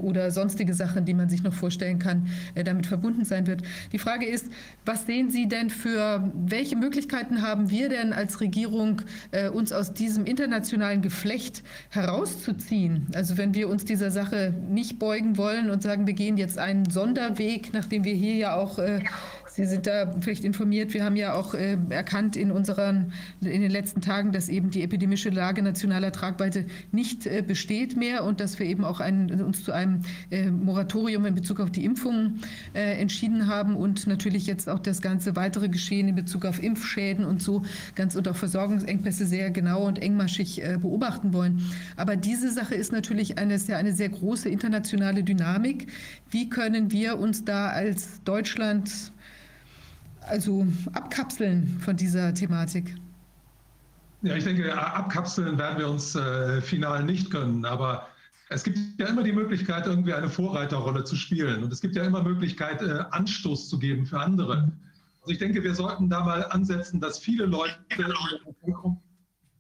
oder 0.02 0.32
sonstige 0.32 0.74
Sachen, 0.74 1.06
die 1.06 1.14
man 1.14 1.30
sich 1.30 1.44
noch 1.44 1.54
vorstellen 1.54 2.00
kann, 2.00 2.28
äh, 2.56 2.64
damit 2.64 2.86
verbunden 2.86 3.26
sein 3.26 3.48
wird. 3.48 3.62
Die 3.92 4.00
Frage 4.00 4.26
ist, 4.26 4.48
was 4.86 5.06
sehen 5.06 5.32
Sie 5.32 5.48
denn 5.48 5.70
für, 5.70 6.32
welche 6.34 6.76
Möglichkeiten 6.76 7.42
haben 7.42 7.70
wir 7.70 7.90
denn 7.90 8.14
als 8.14 8.42
Regierung, 8.42 9.02
äh, 9.32 9.50
uns 9.50 9.72
aus 9.72 9.94
diesem 9.94 10.26
internationalen 10.26 11.02
Geflecht 11.02 11.64
herauszuziehen? 11.90 13.08
Also 13.14 13.38
wenn 13.38 13.54
wir 13.54 13.70
uns 13.70 13.86
dieser 13.86 14.12
Sache 14.12 14.54
nicht 14.70 15.00
beugen 15.00 15.38
wollen 15.38 15.70
und 15.70 15.84
sagen, 15.84 16.08
wir 16.08 16.14
gehen 16.14 16.38
jetzt 16.38 16.58
einen 16.58 16.90
Sonderweg, 16.90 17.74
nachdem 17.74 18.04
wir 18.04 18.14
hier 18.14 18.36
ja 18.36 18.56
auch 18.56 18.80
äh, 18.80 19.00
Sie 19.58 19.66
sind 19.66 19.88
da 19.88 20.14
vielleicht 20.22 20.44
informiert. 20.44 20.94
Wir 20.94 21.04
haben 21.04 21.16
ja 21.16 21.34
auch 21.34 21.56
äh, 21.56 21.80
erkannt 21.90 22.36
in 22.36 22.52
unseren, 22.52 23.12
in 23.42 23.62
den 23.62 23.72
letzten 23.72 24.02
Tagen, 24.02 24.32
dass 24.32 24.50
eben 24.50 24.70
die 24.70 24.84
epidemische 24.84 25.32
Lage 25.32 25.64
nationaler 25.64 26.12
Tragweite 26.12 26.66
nicht 26.92 27.26
äh, 27.26 27.42
besteht 27.42 27.98
mehr 27.98 28.24
und 28.24 28.40
dass 28.40 28.60
wir 28.60 28.68
eben 28.68 28.86
auch 28.86 29.00
ein, 29.00 29.32
uns 29.42 29.64
zu 29.64 29.72
einem 29.72 30.04
äh, 30.30 30.52
Moratorium 30.52 31.26
in 31.26 31.34
Bezug 31.34 31.60
auf 31.60 31.72
die 31.72 31.86
Impfungen 31.86 32.42
äh, 32.76 33.02
entschieden 33.02 33.48
haben 33.48 33.76
und 33.76 34.06
natürlich 34.06 34.46
jetzt 34.46 34.70
auch 34.70 34.78
das 34.78 35.02
ganze 35.02 35.36
weitere 35.36 35.70
Geschehen 35.70 36.08
in 36.08 36.14
Bezug 36.14 36.46
auf 36.46 36.62
Impfschäden 36.62 37.26
und 37.26 37.42
so 37.42 37.64
ganz 37.96 38.16
und 38.16 38.28
auch 38.28 38.36
Versorgungsengpässe 38.36 39.26
sehr 39.26 39.50
genau 39.50 39.88
und 39.88 39.98
engmaschig 39.98 40.64
äh, 40.64 40.78
beobachten 40.80 41.34
wollen. 41.34 41.64
Aber 41.96 42.16
diese 42.16 42.52
Sache 42.52 42.76
ist 42.76 42.92
natürlich 42.92 43.40
eine, 43.40 43.56
ist 43.56 43.68
ja 43.68 43.78
eine 43.78 43.94
sehr 43.94 44.10
große 44.10 44.50
internationale 44.50 45.24
Dynamik. 45.24 45.88
Wie 46.30 46.48
können 46.48 46.92
wir 46.92 47.18
uns 47.18 47.44
da 47.44 47.70
als 47.70 48.22
Deutschland 48.24 49.12
also 50.28 50.68
abkapseln 50.94 51.80
von 51.80 51.96
dieser 51.96 52.34
Thematik? 52.34 52.96
Ja, 54.22 54.36
ich 54.36 54.44
denke, 54.44 54.74
abkapseln 54.78 55.58
werden 55.58 55.78
wir 55.78 55.90
uns 55.90 56.16
äh, 56.16 56.62
final 56.62 57.04
nicht 57.04 57.30
können, 57.30 57.66
aber 57.66 58.08
es 58.50 58.64
gibt 58.64 58.80
ja 58.98 59.08
immer 59.08 59.24
die 59.24 59.32
Möglichkeit, 59.32 59.86
irgendwie 59.86 60.14
eine 60.14 60.30
Vorreiterrolle 60.30 61.04
zu 61.04 61.16
spielen 61.16 61.64
und 61.64 61.72
es 61.72 61.82
gibt 61.82 61.96
ja 61.96 62.04
immer 62.04 62.24
Möglichkeit, 62.24 62.82
äh, 62.82 63.04
Anstoß 63.12 63.70
zu 63.70 63.78
geben 63.78 64.06
für 64.06 64.20
andere. 64.20 64.72
Also 65.22 65.34
ich 65.34 65.38
denke, 65.38 65.64
wir 65.64 65.76
sollten 65.76 66.10
da 66.10 66.24
mal 66.24 66.46
ansetzen, 66.46 67.00
dass 67.00 67.20
viele 67.20 67.46
Leute 67.46 67.76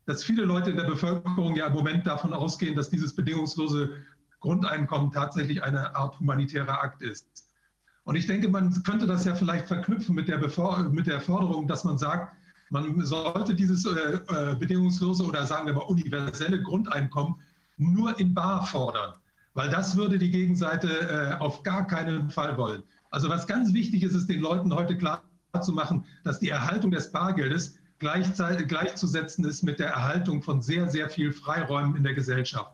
dass 0.06 0.23
viele 0.23 0.45
Leute 0.45 0.71
in 0.71 0.77
der 0.77 0.86
Bevölkerung 0.86 1.56
ja 1.58 1.67
im 1.67 1.73
Moment 1.73 2.08
davon 2.08 2.34
ausgehen, 2.34 2.75
dass 2.75 2.89
dieses 2.89 3.13
bedingungslose 3.13 3.91
Grundeinkommen 4.39 5.12
tatsächlich 5.12 5.62
eine 5.62 5.93
Art 5.95 6.17
humanitärer 6.19 6.82
Akt 6.82 7.01
ist. 7.01 7.46
Und 8.08 8.15
ich 8.15 8.26
denke, 8.26 8.48
man 8.48 8.72
könnte 8.84 9.06
das 9.06 9.26
ja 9.26 9.36
vielleicht 9.36 9.67
verknüpfen 9.67 10.15
mit 10.15 10.30
der, 10.30 10.38
Bevor 10.38 10.82
mit 10.84 11.08
der 11.08 11.20
Forderung, 11.20 11.67
dass 11.67 11.84
man 11.84 11.98
sagt, 11.98 12.34
man 12.70 13.06
sollte 13.06 13.54
dieses 13.54 13.86
äh, 13.86 14.20
äh, 14.30 14.56
bedingungslose 14.56 15.26
oder 15.26 15.46
sagen 15.46 15.67
wir 15.67 15.74
mal 15.74 15.82
universelle 15.82 16.63
Grundeinkommen 16.63 17.36
nur 17.76 18.17
in 18.17 18.34
Bar 18.34 18.65
fordern, 18.65 19.15
weil 19.56 19.69
das 19.69 19.98
würde 19.98 20.17
die 20.17 20.31
Gegenseite 20.31 20.88
äh, 20.88 21.44
auf 21.44 21.63
gar 21.63 21.86
keinen 21.86 22.31
Fall 22.31 22.58
wollen. 22.58 22.81
Also 23.10 23.27
was 23.27 23.46
ganz 23.46 23.73
wichtig 23.73 24.04
ist, 24.04 24.15
ist 24.15 24.29
den 24.29 24.40
Leuten 24.40 24.73
heute 24.73 24.98
klar 24.98 25.21
zu 25.62 25.73
machen, 25.73 26.06
dass 26.23 26.40
die 26.40 26.50
Erhaltung 26.50 26.92
des 26.92 27.12
Bargeldes 27.12 27.77
gleichzusetzen 28.00 29.44
ist 29.44 29.63
mit 29.63 29.79
der 29.79 29.90
Erhaltung 29.90 30.42
von 30.42 30.62
sehr, 30.62 30.90
sehr 30.90 31.10
viel 31.10 31.34
Freiräumen 31.34 31.98
in 31.98 32.04
der 32.04 32.13
Gesellschaft. 32.13 32.71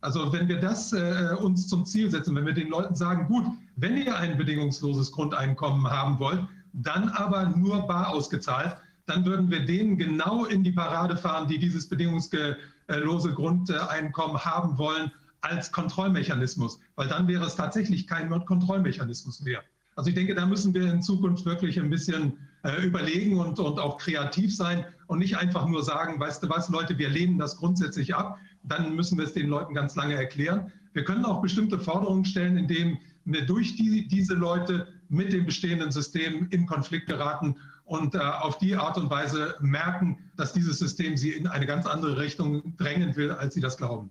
Also 0.00 0.32
wenn 0.32 0.48
wir 0.48 0.58
das 0.58 0.94
äh, 0.94 1.34
uns 1.38 1.68
zum 1.68 1.84
Ziel 1.84 2.10
setzen, 2.10 2.34
wenn 2.34 2.46
wir 2.46 2.54
den 2.54 2.68
Leuten 2.68 2.94
sagen, 2.94 3.26
gut, 3.26 3.44
wenn 3.80 3.96
ihr 3.96 4.16
ein 4.16 4.36
bedingungsloses 4.36 5.10
Grundeinkommen 5.12 5.90
haben 5.90 6.18
wollt, 6.18 6.40
dann 6.72 7.08
aber 7.08 7.48
nur 7.48 7.86
bar 7.86 8.10
ausgezahlt, 8.10 8.76
dann 9.06 9.24
würden 9.24 9.50
wir 9.50 9.64
denen 9.64 9.98
genau 9.98 10.44
in 10.44 10.62
die 10.62 10.72
Parade 10.72 11.16
fahren, 11.16 11.48
die 11.48 11.58
dieses 11.58 11.88
bedingungslose 11.88 13.34
Grundeinkommen 13.34 14.44
haben 14.44 14.78
wollen 14.78 15.10
als 15.40 15.72
Kontrollmechanismus, 15.72 16.78
weil 16.96 17.08
dann 17.08 17.26
wäre 17.26 17.44
es 17.46 17.56
tatsächlich 17.56 18.06
kein 18.06 18.28
Kontrollmechanismus 18.44 19.40
mehr. 19.40 19.62
Also 19.96 20.08
ich 20.10 20.14
denke, 20.14 20.34
da 20.34 20.46
müssen 20.46 20.72
wir 20.72 20.90
in 20.90 21.02
Zukunft 21.02 21.44
wirklich 21.44 21.78
ein 21.80 21.90
bisschen 21.90 22.38
äh, 22.62 22.84
überlegen 22.86 23.38
und, 23.38 23.58
und 23.58 23.78
auch 23.78 23.98
kreativ 23.98 24.54
sein 24.54 24.84
und 25.08 25.18
nicht 25.18 25.36
einfach 25.36 25.66
nur 25.66 25.82
sagen, 25.82 26.20
weißt 26.20 26.42
du 26.42 26.48
was, 26.48 26.68
Leute, 26.68 26.96
wir 26.98 27.08
lehnen 27.08 27.38
das 27.38 27.56
grundsätzlich 27.56 28.14
ab. 28.14 28.38
Dann 28.62 28.94
müssen 28.94 29.18
wir 29.18 29.24
es 29.24 29.32
den 29.32 29.48
Leuten 29.48 29.74
ganz 29.74 29.96
lange 29.96 30.14
erklären. 30.14 30.72
Wir 30.92 31.04
können 31.04 31.24
auch 31.24 31.42
bestimmte 31.42 31.78
Forderungen 31.78 32.24
stellen, 32.24 32.56
indem 32.56 32.98
durch 33.24 33.76
die, 33.76 34.08
diese 34.08 34.34
Leute 34.34 34.88
mit 35.08 35.32
dem 35.32 35.46
bestehenden 35.46 35.90
System 35.90 36.48
in 36.50 36.66
Konflikt 36.66 37.06
geraten 37.06 37.56
und 37.84 38.14
äh, 38.14 38.18
auf 38.18 38.58
die 38.58 38.76
Art 38.76 38.96
und 38.96 39.10
Weise 39.10 39.56
merken, 39.60 40.30
dass 40.36 40.52
dieses 40.52 40.78
System 40.78 41.16
sie 41.16 41.32
in 41.32 41.46
eine 41.46 41.66
ganz 41.66 41.86
andere 41.86 42.18
Richtung 42.18 42.76
drängen 42.76 43.16
will, 43.16 43.32
als 43.32 43.54
sie 43.54 43.60
das 43.60 43.76
glauben. 43.76 44.10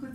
Kurz 0.00 0.05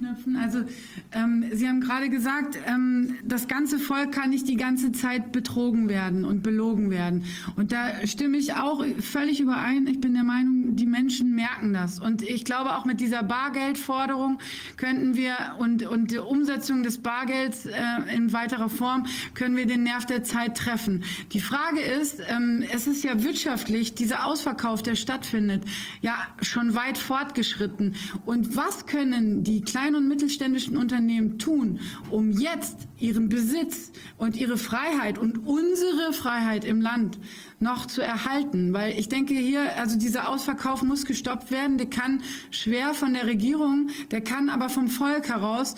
anknüpfen. 0.00 0.36
Also 0.36 0.64
ähm, 1.12 1.44
Sie 1.52 1.68
haben 1.68 1.80
gerade 1.80 2.08
gesagt, 2.10 2.58
ähm, 2.66 3.18
das 3.24 3.48
ganze 3.48 3.78
Volk 3.78 4.12
kann 4.12 4.30
nicht 4.30 4.48
die 4.48 4.56
ganze 4.56 4.92
Zeit 4.92 5.32
betrogen 5.32 5.88
werden 5.88 6.24
und 6.24 6.42
belogen 6.42 6.90
werden. 6.90 7.24
Und 7.56 7.72
da 7.72 8.06
stimme 8.06 8.36
ich 8.36 8.54
auch 8.54 8.84
völlig 9.00 9.40
überein. 9.40 9.86
Ich 9.86 10.00
bin 10.00 10.14
der 10.14 10.24
Meinung, 10.24 10.76
die 10.76 10.86
Menschen 10.86 11.34
merken 11.34 11.72
das. 11.72 11.98
Und 12.00 12.22
ich 12.22 12.44
glaube, 12.44 12.76
auch 12.76 12.84
mit 12.84 13.00
dieser 13.00 13.22
Bargeldforderung 13.22 14.38
könnten 14.76 15.16
wir 15.16 15.34
und, 15.58 15.86
und 15.86 16.10
der 16.10 16.26
Umsetzung 16.26 16.82
des 16.82 16.98
Bargelds 16.98 17.66
äh, 17.66 17.72
in 18.14 18.32
weiterer 18.32 18.68
Form 18.68 19.06
können 19.34 19.56
wir 19.56 19.66
den 19.66 19.82
Nerv 19.82 20.06
der 20.06 20.24
Zeit 20.24 20.56
treffen. 20.56 21.04
Die 21.32 21.40
Frage 21.40 21.80
ist, 21.80 22.20
ähm, 22.28 22.64
es 22.72 22.86
ist 22.86 23.04
ja 23.04 23.22
wirtschaftlich, 23.22 23.94
dieser 23.94 24.26
Ausverkauf, 24.26 24.82
der 24.82 24.94
stattfindet, 24.94 25.64
ja 26.00 26.14
schon 26.42 26.74
weit 26.74 26.98
fortgeschritten. 26.98 27.94
Und 28.24 28.56
was 28.56 28.86
können 28.86 29.44
die 29.44 29.60
kleinen 29.60 29.89
und 29.94 30.08
mittelständischen 30.08 30.76
Unternehmen 30.76 31.38
tun, 31.38 31.80
um 32.10 32.30
jetzt 32.30 32.88
ihren 32.98 33.28
Besitz 33.28 33.92
und 34.18 34.36
ihre 34.36 34.56
Freiheit 34.56 35.18
und 35.18 35.46
unsere 35.46 36.12
Freiheit 36.12 36.64
im 36.64 36.80
Land 36.80 37.18
noch 37.58 37.86
zu 37.86 38.02
erhalten? 38.02 38.72
Weil 38.72 38.98
ich 38.98 39.08
denke 39.08 39.34
hier, 39.34 39.76
also 39.76 39.98
dieser 39.98 40.28
Ausverkauf 40.28 40.82
muss 40.82 41.04
gestoppt 41.04 41.50
werden. 41.50 41.78
Der 41.78 41.88
kann 41.88 42.22
schwer 42.50 42.94
von 42.94 43.14
der 43.14 43.26
Regierung, 43.26 43.90
der 44.10 44.20
kann 44.20 44.48
aber 44.48 44.68
vom 44.68 44.88
Volk 44.88 45.28
heraus 45.28 45.74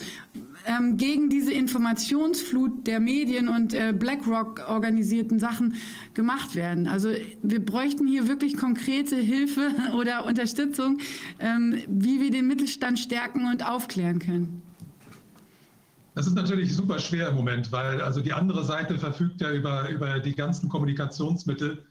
ähm, 0.66 0.96
gegen 0.96 1.28
diese 1.28 1.52
Informationsflut 1.52 2.86
der 2.86 3.00
Medien 3.00 3.48
und 3.48 3.74
äh, 3.74 3.92
BlackRock 3.92 4.68
organisierten 4.68 5.38
Sachen 5.38 5.76
gemacht 6.14 6.54
werden. 6.54 6.86
Also 6.86 7.10
wir 7.42 7.64
bräuchten 7.64 8.06
hier 8.06 8.28
wirklich 8.28 8.56
konkrete 8.56 9.16
Hilfe 9.16 9.70
oder 9.94 10.24
Unterstützung, 10.26 10.98
ähm, 11.38 11.82
wie 11.88 12.20
wir 12.20 12.30
den 12.30 12.46
Mittelstand 12.46 12.98
stärken 12.98 13.46
und 13.46 13.66
aufklären 13.68 14.18
können. 14.18 14.62
Das 16.14 16.26
ist 16.26 16.34
natürlich 16.34 16.74
super 16.74 16.98
schwer 16.98 17.28
im 17.28 17.36
Moment, 17.36 17.72
weil 17.72 18.02
also 18.02 18.20
die 18.20 18.34
andere 18.34 18.64
Seite 18.64 18.98
verfügt 18.98 19.40
ja 19.40 19.50
über, 19.52 19.88
über 19.88 20.18
die 20.20 20.34
ganzen 20.34 20.68
Kommunikationsmittel. 20.68 21.86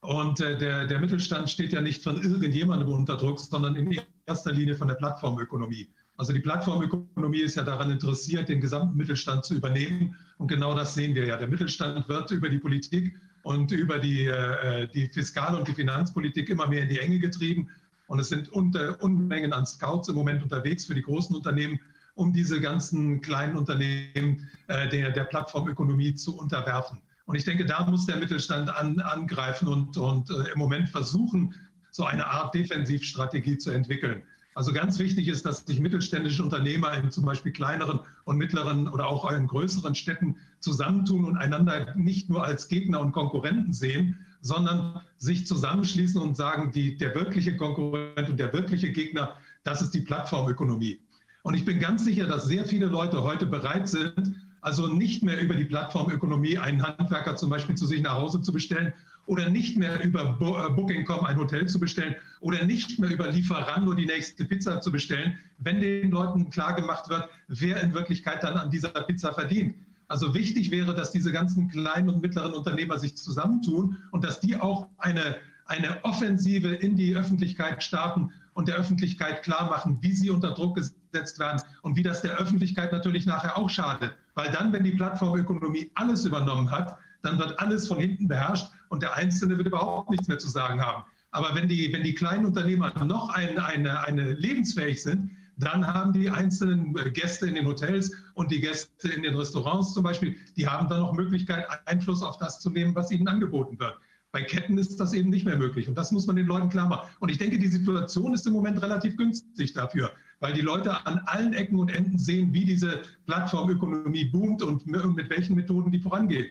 Und 0.00 0.40
äh, 0.40 0.56
der, 0.56 0.86
der 0.86 1.00
Mittelstand 1.00 1.50
steht 1.50 1.72
ja 1.72 1.80
nicht 1.80 2.04
von 2.04 2.22
irgendjemandem 2.22 2.88
unter 2.88 3.16
Druck, 3.16 3.40
sondern 3.40 3.74
in 3.74 4.00
erster 4.26 4.52
Linie 4.52 4.76
von 4.76 4.86
der 4.86 4.94
Plattformökonomie. 4.94 5.88
Also 6.18 6.32
die 6.32 6.40
Plattformökonomie 6.40 7.40
ist 7.40 7.56
ja 7.56 7.62
daran 7.62 7.90
interessiert, 7.90 8.48
den 8.48 8.60
gesamten 8.60 8.96
Mittelstand 8.96 9.44
zu 9.44 9.54
übernehmen. 9.54 10.16
Und 10.38 10.48
genau 10.48 10.74
das 10.74 10.94
sehen 10.94 11.14
wir 11.14 11.26
ja. 11.26 11.36
Der 11.36 11.48
Mittelstand 11.48 12.08
wird 12.08 12.30
über 12.30 12.48
die 12.48 12.58
Politik 12.58 13.18
und 13.42 13.70
über 13.70 13.98
die, 13.98 14.26
äh, 14.26 14.88
die 14.88 15.08
Fiskal- 15.08 15.54
und 15.54 15.68
die 15.68 15.74
Finanzpolitik 15.74 16.48
immer 16.48 16.66
mehr 16.68 16.82
in 16.82 16.88
die 16.88 16.98
Enge 16.98 17.18
getrieben. 17.18 17.68
Und 18.08 18.18
es 18.18 18.28
sind 18.28 18.48
Unmengen 18.50 19.52
an 19.52 19.66
Scouts 19.66 20.08
im 20.08 20.14
Moment 20.14 20.42
unterwegs 20.42 20.86
für 20.86 20.94
die 20.94 21.02
großen 21.02 21.34
Unternehmen, 21.36 21.80
um 22.14 22.32
diese 22.32 22.60
ganzen 22.60 23.20
kleinen 23.20 23.56
Unternehmen 23.56 24.48
äh, 24.68 24.88
der, 24.88 25.10
der 25.10 25.24
Plattformökonomie 25.24 26.14
zu 26.14 26.38
unterwerfen. 26.38 26.98
Und 27.26 27.34
ich 27.34 27.44
denke, 27.44 27.66
da 27.66 27.84
muss 27.84 28.06
der 28.06 28.16
Mittelstand 28.16 28.70
an, 28.70 29.00
angreifen 29.00 29.68
und, 29.68 29.96
und 29.96 30.30
äh, 30.30 30.52
im 30.52 30.58
Moment 30.58 30.88
versuchen, 30.88 31.54
so 31.90 32.04
eine 32.04 32.26
Art 32.26 32.54
Defensivstrategie 32.54 33.58
zu 33.58 33.70
entwickeln. 33.70 34.22
Also 34.56 34.72
ganz 34.72 34.98
wichtig 34.98 35.28
ist, 35.28 35.44
dass 35.44 35.66
sich 35.66 35.80
mittelständische 35.80 36.42
Unternehmer 36.42 36.90
in 36.94 37.10
zum 37.10 37.26
Beispiel 37.26 37.52
kleineren 37.52 38.00
und 38.24 38.38
mittleren 38.38 38.88
oder 38.88 39.06
auch 39.06 39.30
in 39.30 39.46
größeren 39.46 39.94
Städten 39.94 40.36
zusammentun 40.60 41.26
und 41.26 41.36
einander 41.36 41.94
nicht 41.94 42.30
nur 42.30 42.42
als 42.42 42.66
Gegner 42.68 43.00
und 43.00 43.12
Konkurrenten 43.12 43.74
sehen, 43.74 44.18
sondern 44.40 45.02
sich 45.18 45.46
zusammenschließen 45.46 46.18
und 46.18 46.38
sagen, 46.38 46.72
die, 46.72 46.96
der 46.96 47.14
wirkliche 47.14 47.54
Konkurrent 47.58 48.30
und 48.30 48.40
der 48.40 48.50
wirkliche 48.54 48.90
Gegner, 48.92 49.36
das 49.62 49.82
ist 49.82 49.90
die 49.90 50.00
Plattformökonomie. 50.00 51.00
Und 51.42 51.52
ich 51.52 51.66
bin 51.66 51.78
ganz 51.78 52.06
sicher, 52.06 52.26
dass 52.26 52.46
sehr 52.46 52.64
viele 52.64 52.86
Leute 52.86 53.22
heute 53.22 53.44
bereit 53.44 53.90
sind, 53.90 54.36
also 54.62 54.86
nicht 54.86 55.22
mehr 55.22 55.38
über 55.38 55.54
die 55.54 55.66
Plattformökonomie 55.66 56.56
einen 56.56 56.82
Handwerker 56.82 57.36
zum 57.36 57.50
Beispiel 57.50 57.74
zu 57.74 57.86
sich 57.86 58.00
nach 58.00 58.14
Hause 58.14 58.40
zu 58.40 58.54
bestellen 58.54 58.94
oder 59.26 59.50
nicht 59.50 59.76
mehr 59.76 60.02
über 60.02 60.38
äh, 60.40 60.72
Booking.com 60.72 61.24
ein 61.24 61.36
Hotel 61.36 61.66
zu 61.66 61.78
bestellen 61.78 62.14
oder 62.40 62.64
nicht 62.64 62.98
mehr 62.98 63.10
über 63.10 63.28
Lieferando 63.28 63.92
die 63.92 64.06
nächste 64.06 64.44
Pizza 64.44 64.80
zu 64.80 64.90
bestellen, 64.90 65.38
wenn 65.58 65.80
den 65.80 66.10
Leuten 66.10 66.50
klar 66.50 66.74
gemacht 66.74 67.08
wird, 67.08 67.28
wer 67.48 67.82
in 67.82 67.92
Wirklichkeit 67.92 68.42
dann 68.42 68.56
an 68.56 68.70
dieser 68.70 68.90
Pizza 68.90 69.34
verdient. 69.34 69.74
Also 70.08 70.34
wichtig 70.34 70.70
wäre, 70.70 70.94
dass 70.94 71.10
diese 71.10 71.32
ganzen 71.32 71.68
kleinen 71.68 72.08
und 72.08 72.22
mittleren 72.22 72.54
Unternehmer 72.54 72.98
sich 72.98 73.16
zusammentun 73.16 73.98
und 74.12 74.24
dass 74.24 74.38
die 74.38 74.56
auch 74.56 74.88
eine, 74.98 75.36
eine 75.66 76.04
Offensive 76.04 76.68
in 76.68 76.96
die 76.96 77.16
Öffentlichkeit 77.16 77.82
starten 77.82 78.32
und 78.54 78.68
der 78.68 78.76
Öffentlichkeit 78.76 79.42
klar 79.42 79.68
machen, 79.68 79.98
wie 80.00 80.12
sie 80.12 80.30
unter 80.30 80.52
Druck 80.52 80.76
gesetzt 80.76 81.40
werden 81.40 81.60
und 81.82 81.96
wie 81.96 82.04
das 82.04 82.22
der 82.22 82.38
Öffentlichkeit 82.38 82.92
natürlich 82.92 83.26
nachher 83.26 83.58
auch 83.58 83.68
schadet. 83.68 84.14
Weil 84.34 84.52
dann, 84.52 84.72
wenn 84.72 84.84
die 84.84 84.92
Plattformökonomie 84.92 85.90
alles 85.94 86.24
übernommen 86.24 86.70
hat, 86.70 86.96
dann 87.22 87.38
wird 87.38 87.58
alles 87.58 87.88
von 87.88 87.98
hinten 87.98 88.28
beherrscht 88.28 88.68
und 88.88 89.02
der 89.02 89.14
Einzelne 89.14 89.56
wird 89.56 89.66
überhaupt 89.66 90.10
nichts 90.10 90.28
mehr 90.28 90.38
zu 90.38 90.48
sagen 90.48 90.80
haben. 90.80 91.04
Aber 91.30 91.54
wenn 91.54 91.68
die, 91.68 91.92
wenn 91.92 92.02
die 92.02 92.14
kleinen 92.14 92.46
Unternehmer 92.46 92.92
noch 93.04 93.30
ein, 93.30 93.58
eine, 93.58 94.00
eine 94.00 94.32
lebensfähig 94.32 95.02
sind, 95.02 95.30
dann 95.58 95.86
haben 95.86 96.12
die 96.12 96.30
einzelnen 96.30 96.94
Gäste 97.12 97.46
in 97.46 97.54
den 97.54 97.66
Hotels 97.66 98.12
und 98.34 98.50
die 98.50 98.60
Gäste 98.60 99.08
in 99.08 99.22
den 99.22 99.34
Restaurants 99.36 99.94
zum 99.94 100.02
Beispiel, 100.02 100.36
die 100.56 100.68
haben 100.68 100.88
dann 100.88 101.00
noch 101.00 101.12
Möglichkeit, 101.12 101.66
Einfluss 101.86 102.22
auf 102.22 102.36
das 102.38 102.60
zu 102.60 102.70
nehmen, 102.70 102.94
was 102.94 103.10
ihnen 103.10 103.26
angeboten 103.26 103.78
wird. 103.78 103.96
Bei 104.32 104.42
Ketten 104.42 104.76
ist 104.76 105.00
das 105.00 105.14
eben 105.14 105.30
nicht 105.30 105.46
mehr 105.46 105.56
möglich. 105.56 105.88
Und 105.88 105.96
das 105.96 106.12
muss 106.12 106.26
man 106.26 106.36
den 106.36 106.46
Leuten 106.46 106.68
klar 106.68 106.88
machen. 106.88 107.08
Und 107.20 107.30
ich 107.30 107.38
denke, 107.38 107.58
die 107.58 107.68
Situation 107.68 108.34
ist 108.34 108.46
im 108.46 108.52
Moment 108.52 108.82
relativ 108.82 109.16
günstig 109.16 109.72
dafür, 109.72 110.12
weil 110.40 110.52
die 110.52 110.60
Leute 110.60 111.06
an 111.06 111.20
allen 111.24 111.54
Ecken 111.54 111.78
und 111.78 111.88
Enden 111.88 112.18
sehen, 112.18 112.52
wie 112.52 112.66
diese 112.66 113.00
Plattformökonomie 113.24 114.26
boomt 114.26 114.62
und 114.62 114.86
mit 114.86 115.30
welchen 115.30 115.56
Methoden 115.56 115.90
die 115.90 116.00
vorangeht. 116.00 116.50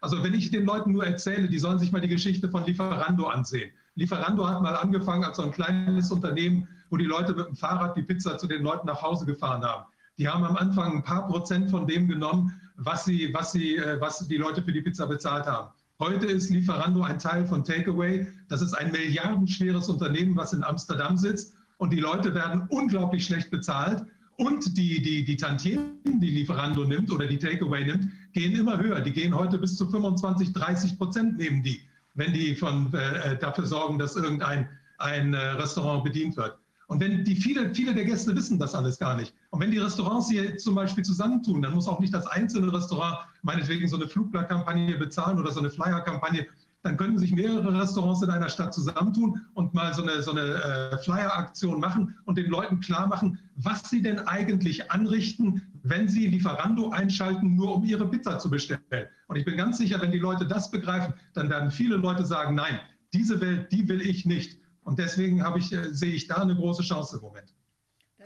Also 0.00 0.22
wenn 0.22 0.34
ich 0.34 0.50
den 0.50 0.64
Leuten 0.64 0.92
nur 0.92 1.06
erzähle, 1.06 1.48
die 1.48 1.58
sollen 1.58 1.78
sich 1.78 1.92
mal 1.92 2.00
die 2.00 2.08
Geschichte 2.08 2.48
von 2.48 2.64
Lieferando 2.64 3.26
ansehen. 3.26 3.70
Lieferando 3.94 4.46
hat 4.48 4.62
mal 4.62 4.76
angefangen 4.76 5.24
als 5.24 5.38
so 5.38 5.42
ein 5.44 5.52
kleines 5.52 6.10
Unternehmen, 6.10 6.68
wo 6.90 6.96
die 6.96 7.06
Leute 7.06 7.34
mit 7.34 7.46
dem 7.46 7.56
Fahrrad 7.56 7.96
die 7.96 8.02
Pizza 8.02 8.38
zu 8.38 8.46
den 8.46 8.62
Leuten 8.62 8.86
nach 8.86 9.02
Hause 9.02 9.26
gefahren 9.26 9.62
haben. 9.62 9.86
Die 10.18 10.28
haben 10.28 10.44
am 10.44 10.56
Anfang 10.56 10.96
ein 10.96 11.02
paar 11.02 11.26
Prozent 11.26 11.70
von 11.70 11.86
dem 11.86 12.08
genommen, 12.08 12.60
was, 12.76 13.04
sie, 13.04 13.32
was, 13.32 13.52
sie, 13.52 13.76
äh, 13.76 14.00
was 14.00 14.26
die 14.28 14.36
Leute 14.36 14.62
für 14.62 14.72
die 14.72 14.82
Pizza 14.82 15.06
bezahlt 15.06 15.46
haben. 15.46 15.70
Heute 15.98 16.26
ist 16.26 16.50
Lieferando 16.50 17.02
ein 17.02 17.18
Teil 17.18 17.46
von 17.46 17.64
Takeaway. 17.64 18.26
Das 18.48 18.60
ist 18.60 18.74
ein 18.74 18.92
milliardenschweres 18.92 19.88
Unternehmen, 19.88 20.36
was 20.36 20.52
in 20.52 20.62
Amsterdam 20.62 21.16
sitzt. 21.16 21.54
Und 21.78 21.90
die 21.90 22.00
Leute 22.00 22.34
werden 22.34 22.66
unglaublich 22.68 23.24
schlecht 23.24 23.50
bezahlt. 23.50 24.04
Und 24.36 24.76
die, 24.76 25.00
die, 25.00 25.24
die 25.24 25.36
Tantiemen, 25.36 25.98
die 26.04 26.30
Lieferando 26.30 26.84
nimmt 26.84 27.10
oder 27.10 27.26
die 27.26 27.38
Takeaway 27.38 27.84
nimmt, 27.84 28.10
gehen 28.32 28.54
immer 28.54 28.78
höher. 28.78 29.00
Die 29.00 29.12
gehen 29.12 29.34
heute 29.34 29.58
bis 29.58 29.76
zu 29.76 29.88
25, 29.88 30.52
30 30.52 30.98
Prozent 30.98 31.38
nehmen 31.38 31.62
die, 31.62 31.80
wenn 32.14 32.34
die 32.34 32.54
von, 32.54 32.92
äh, 32.92 33.38
dafür 33.38 33.66
sorgen, 33.66 33.98
dass 33.98 34.14
irgendein 34.14 34.68
ein, 34.98 35.32
äh, 35.32 35.38
Restaurant 35.38 36.04
bedient 36.04 36.36
wird. 36.36 36.58
Und 36.88 37.00
wenn 37.00 37.24
die 37.24 37.34
viele, 37.34 37.74
viele 37.74 37.94
der 37.94 38.04
Gäste 38.04 38.36
wissen 38.36 38.58
das 38.58 38.74
alles 38.74 38.98
gar 38.98 39.16
nicht. 39.16 39.34
Und 39.50 39.60
wenn 39.60 39.70
die 39.70 39.78
Restaurants 39.78 40.30
hier 40.30 40.56
zum 40.58 40.74
Beispiel 40.74 41.04
zusammentun, 41.04 41.62
dann 41.62 41.74
muss 41.74 41.88
auch 41.88 41.98
nicht 41.98 42.14
das 42.14 42.26
einzelne 42.26 42.72
Restaurant 42.72 43.18
meinetwegen 43.42 43.88
so 43.88 43.96
eine 43.96 44.06
Flugblattkampagne 44.06 44.96
bezahlen 44.96 45.38
oder 45.38 45.50
so 45.50 45.60
eine 45.60 45.70
Flyerkampagne 45.70 46.46
dann 46.86 46.96
können 46.96 47.18
sich 47.18 47.32
mehrere 47.32 47.78
Restaurants 47.80 48.22
in 48.22 48.30
einer 48.30 48.48
Stadt 48.48 48.72
zusammentun 48.72 49.44
und 49.54 49.74
mal 49.74 49.92
so 49.92 50.02
eine, 50.02 50.22
so 50.22 50.30
eine 50.30 50.40
äh, 50.40 50.98
Flyer-Aktion 50.98 51.80
machen 51.80 52.16
und 52.24 52.38
den 52.38 52.48
Leuten 52.48 52.80
klar 52.80 53.08
machen, 53.08 53.38
was 53.56 53.90
sie 53.90 54.02
denn 54.02 54.20
eigentlich 54.20 54.90
anrichten, 54.90 55.62
wenn 55.82 56.08
sie 56.08 56.28
Lieferando 56.28 56.90
einschalten, 56.90 57.56
nur 57.56 57.74
um 57.74 57.84
ihre 57.84 58.08
Pizza 58.08 58.38
zu 58.38 58.50
bestellen. 58.50 58.80
Und 59.26 59.36
ich 59.36 59.44
bin 59.44 59.56
ganz 59.56 59.78
sicher, 59.78 60.00
wenn 60.00 60.12
die 60.12 60.18
Leute 60.18 60.46
das 60.46 60.70
begreifen, 60.70 61.14
dann 61.34 61.50
werden 61.50 61.70
viele 61.70 61.96
Leute 61.96 62.24
sagen, 62.24 62.54
nein, 62.54 62.78
diese 63.12 63.40
Welt, 63.40 63.72
die 63.72 63.88
will 63.88 64.00
ich 64.00 64.24
nicht. 64.24 64.58
Und 64.84 64.98
deswegen 65.00 65.44
ich, 65.56 65.72
äh, 65.72 65.92
sehe 65.92 66.12
ich 66.12 66.28
da 66.28 66.36
eine 66.36 66.54
große 66.54 66.82
Chance 66.82 67.16
im 67.16 67.22
Moment. 67.22 67.55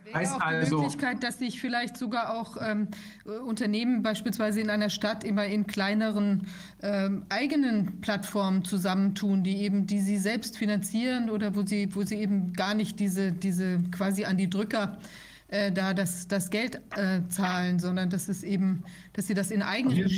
Wäre 0.04 0.18
heißt 0.18 0.34
auch 0.34 0.40
also, 0.40 0.76
die 0.76 0.82
Möglichkeit, 0.82 1.22
dass 1.22 1.38
sich 1.38 1.60
vielleicht 1.60 1.96
sogar 1.96 2.34
auch 2.38 2.56
ähm, 2.60 2.88
Unternehmen 3.46 4.02
beispielsweise 4.02 4.60
in 4.60 4.70
einer 4.70 4.90
Stadt 4.90 5.24
immer 5.24 5.46
in 5.46 5.66
kleineren 5.66 6.46
ähm, 6.82 7.24
eigenen 7.28 8.00
Plattformen 8.00 8.64
zusammentun, 8.64 9.42
die 9.42 9.58
eben, 9.58 9.86
die 9.86 10.00
sie 10.00 10.18
selbst 10.18 10.58
finanzieren 10.58 11.30
oder 11.30 11.54
wo 11.54 11.64
sie, 11.64 11.94
wo 11.94 12.02
sie 12.02 12.16
eben 12.16 12.52
gar 12.52 12.74
nicht 12.74 13.00
diese, 13.00 13.32
diese 13.32 13.80
quasi 13.90 14.24
an 14.24 14.36
die 14.36 14.48
Drücker 14.48 14.98
äh, 15.48 15.72
da 15.72 15.94
das, 15.94 16.28
das 16.28 16.50
Geld 16.50 16.80
äh, 16.96 17.20
zahlen, 17.28 17.78
sondern 17.78 18.10
dass 18.10 18.28
es 18.28 18.42
eben, 18.42 18.84
dass 19.12 19.26
sie 19.26 19.34
das 19.34 19.50
in 19.50 19.62
Eigenregie. 19.62 20.16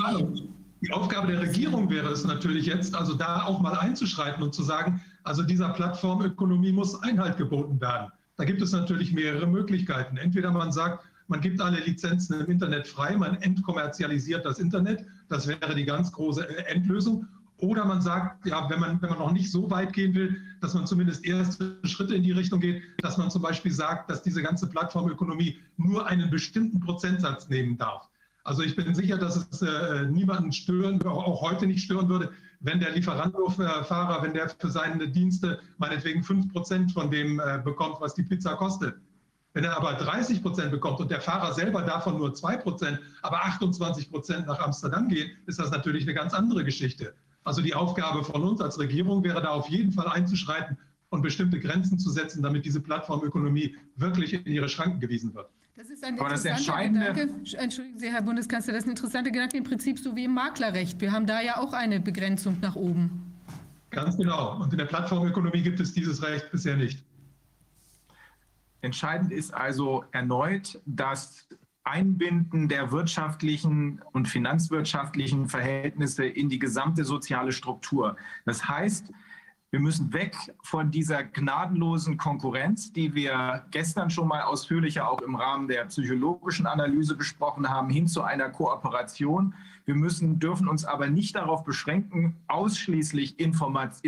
Die 0.83 0.93
Aufgabe 0.93 1.29
der 1.29 1.41
Regierung 1.41 1.89
wäre 1.91 2.11
es 2.11 2.25
natürlich 2.25 2.67
jetzt, 2.67 2.97
also 2.97 3.15
da 3.15 3.45
auch 3.45 3.61
mal 3.61 3.75
einzuschreiten 3.75 4.43
und 4.43 4.53
zu 4.53 4.65
sagen, 4.65 5.01
also 5.23 5.45
dieser 5.45 5.69
Plattformökonomie 5.69 6.73
muss 6.73 7.01
Einhalt 7.03 7.37
geboten 7.37 7.81
werden. 7.81 8.11
Da 8.37 8.45
gibt 8.45 8.63
es 8.63 8.73
natürlich 8.73 9.13
mehrere 9.13 9.47
Möglichkeiten. 9.47 10.17
Entweder 10.17 10.51
man 10.51 10.73
sagt, 10.73 11.05
man 11.29 11.41
gibt 11.41 11.61
alle 11.61 11.81
Lizenzen 11.81 12.41
im 12.41 12.47
Internet 12.47 12.89
frei, 12.89 13.17
man 13.17 13.37
entkommerzialisiert 13.37 14.45
das 14.45 14.59
Internet. 14.59 15.05
Das 15.29 15.47
wäre 15.47 15.75
die 15.75 15.85
ganz 15.85 16.13
große 16.13 16.67
Endlösung. 16.67 17.27
Oder 17.59 17.85
man 17.85 18.03
sagt, 18.03 18.45
ja, 18.45 18.69
wenn 18.69 18.81
man, 18.81 19.01
wenn 19.01 19.11
man 19.11 19.21
noch 19.21 19.33
nicht 19.33 19.51
so 19.51 19.71
weit 19.71 19.93
gehen 19.93 20.15
will, 20.15 20.41
dass 20.61 20.75
man 20.75 20.87
zumindest 20.87 21.25
erste 21.25 21.79
Schritte 21.85 22.17
in 22.17 22.25
die 22.25 22.33
Richtung 22.33 22.59
geht, 22.59 22.83
dass 23.03 23.19
man 23.19 23.31
zum 23.31 23.41
Beispiel 23.41 23.71
sagt, 23.71 24.11
dass 24.11 24.23
diese 24.23 24.43
ganze 24.43 24.69
Plattformökonomie 24.69 25.61
nur 25.77 26.07
einen 26.07 26.29
bestimmten 26.29 26.81
Prozentsatz 26.81 27.49
nehmen 27.49 27.79
darf. 27.79 28.09
Also 28.45 28.63
ich 28.63 28.75
bin 28.75 28.95
sicher, 28.95 29.19
dass 29.19 29.37
es 29.37 29.63
äh, 29.63 30.07
niemanden 30.07 30.53
stören, 30.53 31.01
auch 31.07 31.41
heute 31.43 31.67
nicht 31.67 31.85
stören 31.85 32.09
würde, 32.09 32.33
wenn 32.61 32.81
der 32.81 32.91
Lieferando-Fahrer, 32.91 34.23
wenn 34.23 34.35
der 34.35 34.49
für 34.49 34.71
seine 34.71 35.09
Dienste 35.09 35.61
meinetwegen 35.79 36.25
5 36.25 36.53
Prozent 36.53 36.93
von 36.93 37.11
dem 37.11 37.41
äh, 37.41 37.61
bekommt, 37.65 37.97
was 38.01 38.15
die 38.15 38.23
Pizza 38.23 38.55
kostet. 38.55 38.97
Wenn 39.55 39.65
er 39.65 39.77
aber 39.77 39.93
30 39.93 40.43
Prozent 40.43 40.71
bekommt 40.71 40.99
und 41.01 41.11
der 41.11 41.21
Fahrer 41.21 41.53
selber 41.53 41.83
davon 41.83 42.17
nur 42.19 42.35
2 42.35 42.57
Prozent, 42.57 42.99
aber 43.21 43.45
28 43.45 44.11
Prozent 44.11 44.47
nach 44.47 44.59
Amsterdam 44.61 45.09
geht, 45.09 45.37
ist 45.47 45.59
das 45.59 45.71
natürlich 45.71 46.05
eine 46.05 46.15
ganz 46.15 46.33
andere 46.33 46.65
Geschichte. 46.65 47.15
Also 47.45 47.61
die 47.61 47.75
Aufgabe 47.75 48.25
von 48.25 48.43
uns 48.43 48.61
als 48.61 48.79
Regierung 48.79 49.23
wäre 49.25 49.43
da 49.43 49.51
auf 49.51 49.69
jeden 49.69 49.93
Fall 49.93 50.09
einzuschreiten 50.09 50.79
und 51.11 51.23
bestimmte 51.23 51.61
Grenzen 51.61 51.99
zu 51.99 52.11
setzen, 52.11 52.43
damit 52.43 52.65
diese 52.65 52.81
Plattformökonomie 52.81 53.77
wirklich 53.97 54.33
in 54.33 54.47
ihre 54.47 54.69
Schranken 54.69 55.01
gewiesen 55.01 55.35
wird. 55.35 55.51
Das 55.75 55.89
ist 55.89 56.05
ein 56.05 56.21
Aber 56.21 56.35
interessanter 56.35 57.15
Gedanke. 57.15 57.57
Entschuldigen 57.57 57.99
Sie, 57.99 58.11
Herr 58.11 58.21
Bundeskanzler, 58.21 58.75
das 58.75 58.83
ist 58.83 58.89
ein 58.89 58.91
interessanter 58.91 59.31
Gedanke 59.31 59.57
im 59.57 59.65
Prinzip 59.65 59.99
so 59.99 60.15
wie 60.15 60.25
im 60.25 60.35
Maklerrecht. 60.35 61.01
Wir 61.01 61.13
haben 61.13 61.27
da 61.27 61.41
ja 61.41 61.57
auch 61.57 61.73
eine 61.73 61.99
Begrenzung 61.99 62.59
nach 62.61 62.77
oben. 62.77 63.33
Ganz 63.89 64.19
genau. 64.19 64.61
Und 64.61 64.71
in 64.73 64.79
der 64.79 64.85
Plattformökonomie 64.85 65.63
gibt 65.63 65.81
es 65.81 65.95
dieses 65.95 66.23
Recht 66.23 66.51
bisher 66.51 66.77
nicht. 66.77 67.03
Entscheidend 68.83 69.33
ist 69.33 69.55
also 69.55 70.05
erneut, 70.13 70.79
dass 70.85 71.49
Einbinden 71.85 72.69
der 72.69 72.93
wirtschaftlichen 72.93 74.03
und 74.13 74.29
finanzwirtschaftlichen 74.29 75.49
Verhältnisse 75.49 76.27
in 76.27 76.51
die 76.51 76.59
gesamte 76.59 77.05
soziale 77.05 77.53
Struktur. 77.53 78.17
Das 78.45 78.69
heißt, 78.69 79.11
wir 79.73 79.81
müssen 79.81 80.13
weg 80.13 80.37
von 80.63 80.91
dieser 80.91 81.25
gnadenlosen 81.25 82.19
Konkurrenz, 82.19 82.93
die 82.93 83.15
wir 83.15 83.65
gestern 83.71 84.11
schon 84.11 84.29
mal 84.29 84.43
ausführlicher 84.43 85.11
auch 85.11 85.23
im 85.23 85.35
Rahmen 85.35 85.67
der 85.67 85.87
psychologischen 85.87 86.67
Analyse 86.67 87.17
besprochen 87.17 87.71
haben, 87.71 87.89
hin 87.89 88.07
zu 88.07 88.21
einer 88.21 88.51
Kooperation. 88.51 89.55
Wir 89.85 89.95
müssen, 89.95 90.39
dürfen 90.39 90.69
uns 90.69 90.85
aber 90.85 91.09
nicht 91.09 91.35
darauf 91.35 91.65
beschränken, 91.65 92.37
ausschließlich 92.47 93.37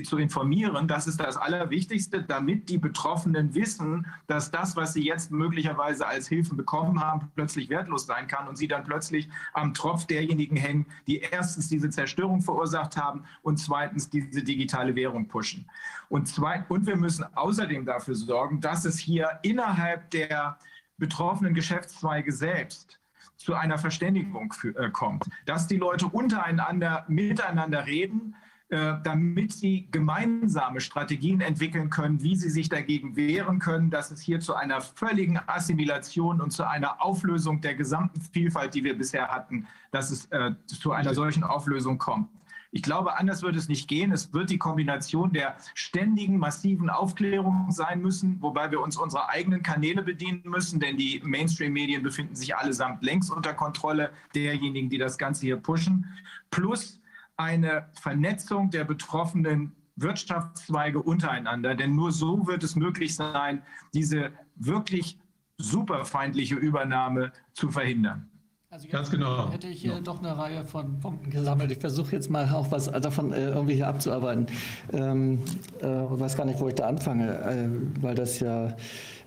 zu 0.05 0.19
informieren. 0.19 0.87
Das 0.87 1.07
ist 1.07 1.19
das 1.19 1.37
Allerwichtigste, 1.37 2.23
damit 2.23 2.69
die 2.69 2.79
Betroffenen 2.79 3.55
wissen, 3.55 4.07
dass 4.27 4.51
das, 4.51 4.77
was 4.77 4.93
sie 4.93 5.03
jetzt 5.03 5.33
möglicherweise 5.33 6.07
als 6.07 6.29
Hilfen 6.29 6.57
bekommen 6.57 7.01
haben, 7.01 7.31
plötzlich 7.35 7.71
wertlos 7.71 8.07
sein 8.07 8.29
kann 8.29 8.47
und 8.47 8.57
sie 8.57 8.69
dann 8.69 8.85
plötzlich 8.85 9.29
am 9.53 9.75
Tropf 9.75 10.07
derjenigen 10.07 10.57
hängen, 10.57 10.87
die 11.07 11.19
erstens 11.19 11.69
diese 11.69 11.91
Zerstörung 11.91 12.43
verursacht 12.43 12.97
haben 12.97 13.25
und 13.43 13.57
zweitens 13.57 14.11
diese 14.11 14.45
digitale 14.45 14.95
Währung 14.95 15.27
pushen. 15.27 15.54
Menschen. 15.55 15.71
Und, 16.09 16.29
zwei, 16.29 16.65
und 16.69 16.87
wir 16.87 16.97
müssen 16.97 17.25
außerdem 17.35 17.85
dafür 17.85 18.15
sorgen, 18.15 18.61
dass 18.61 18.85
es 18.85 18.99
hier 18.99 19.39
innerhalb 19.43 20.11
der 20.11 20.59
betroffenen 20.99 21.55
Geschäftszweige 21.55 22.33
selbst 22.33 23.01
zu 23.37 23.55
einer 23.55 23.79
Verständigung 23.79 24.53
für, 24.53 24.77
äh, 24.77 24.91
kommt, 24.91 25.25
dass 25.45 25.67
die 25.67 25.77
Leute 25.77 26.07
untereinander 26.07 27.05
miteinander 27.09 27.85
reden, 27.85 28.37
äh, 28.69 28.95
damit 29.03 29.53
sie 29.53 29.89
gemeinsame 29.91 30.81
Strategien 30.81 31.41
entwickeln 31.41 31.91
können, 31.91 32.23
wie 32.23 32.37
sie 32.37 32.49
sich 32.49 32.69
dagegen 32.69 33.17
wehren 33.17 33.59
können, 33.59 33.91
dass 33.91 34.11
es 34.11 34.21
hier 34.21 34.41
zu 34.41 34.55
einer 34.55 34.81
völligen 34.81 35.41
Assimilation 35.47 36.41
und 36.41 36.53
zu 36.53 36.67
einer 36.67 37.03
Auflösung 37.03 37.61
der 37.61 37.75
gesamten 37.75 38.21
Vielfalt, 38.21 38.75
die 38.75 38.85
wir 38.85 38.97
bisher 38.97 39.29
hatten, 39.29 39.67
dass 39.91 40.11
es 40.11 40.27
äh, 40.27 40.53
zu 40.67 40.93
einer 40.93 41.13
solchen 41.13 41.43
Auflösung 41.43 41.99
kommt. 41.99 42.29
Ich 42.77 42.83
glaube, 42.83 43.17
anders 43.17 43.43
wird 43.43 43.55
es 43.55 43.69
nicht 43.69 43.87
gehen. 43.87 44.11
Es 44.11 44.33
wird 44.33 44.51
die 44.51 44.59
Kombination 44.59 45.33
der 45.33 45.55
ständigen, 45.75 46.39
massiven 46.39 46.91
Aufklärung 46.91 47.71
sein 47.71 48.03
müssen, 48.03 48.43
wobei 48.43 48.69
wir 48.73 48.81
uns 48.81 48.97
unserer 48.97 49.29
eigenen 49.29 49.63
Kanäle 49.63 50.03
bedienen 50.03 50.43
müssen, 50.45 50.81
denn 50.81 50.97
die 50.97 51.23
Mainstream-Medien 51.25 52.03
befinden 52.03 52.35
sich 52.35 52.57
allesamt 52.57 53.05
längst 53.05 53.31
unter 53.31 53.55
Kontrolle 53.55 54.11
derjenigen, 54.35 54.91
die 54.91 54.99
das 54.99 55.19
Ganze 55.19 55.43
hier 55.43 55.57
pushen. 55.57 56.05
Plus 56.51 57.01
eine 57.37 57.89
Vernetzung 57.93 58.71
der 58.71 58.83
betroffenen 58.83 59.71
Wirtschaftszweige 59.95 61.01
untereinander, 61.01 61.77
denn 61.77 61.95
nur 61.95 62.11
so 62.11 62.49
wird 62.49 62.65
es 62.65 62.75
möglich 62.75 63.15
sein, 63.15 63.63
diese 63.95 64.33
wirklich 64.57 65.17
superfeindliche 65.59 66.57
Übernahme 66.57 67.33
zu 67.53 67.71
verhindern. 67.71 68.29
Also 68.75 68.89
Ganz 68.89 69.09
genau. 69.09 69.53
hätte 69.53 69.69
ich 69.69 69.83
hier 69.83 69.93
ja. 69.93 70.01
doch 70.01 70.19
eine 70.19 70.37
Reihe 70.37 70.65
von 70.65 70.99
Punkten 70.99 71.31
gesammelt. 71.31 71.71
Ich 71.71 71.79
versuche 71.79 72.11
jetzt 72.11 72.29
mal 72.29 72.51
auch 72.51 72.73
was 72.73 72.87
davon 72.91 73.33
äh, 73.33 73.51
irgendwie 73.51 73.75
hier 73.75 73.87
abzuarbeiten. 73.87 74.49
Ähm, 74.93 75.39
äh, 75.81 75.87
weiß 75.87 76.37
gar 76.37 76.45
nicht, 76.45 76.59
wo 76.59 76.67
ich 76.67 76.75
da 76.75 76.89
anfange, 76.89 77.39
äh, 77.39 77.69
weil 78.03 78.17
das 78.17 78.41
ja, 78.41 78.77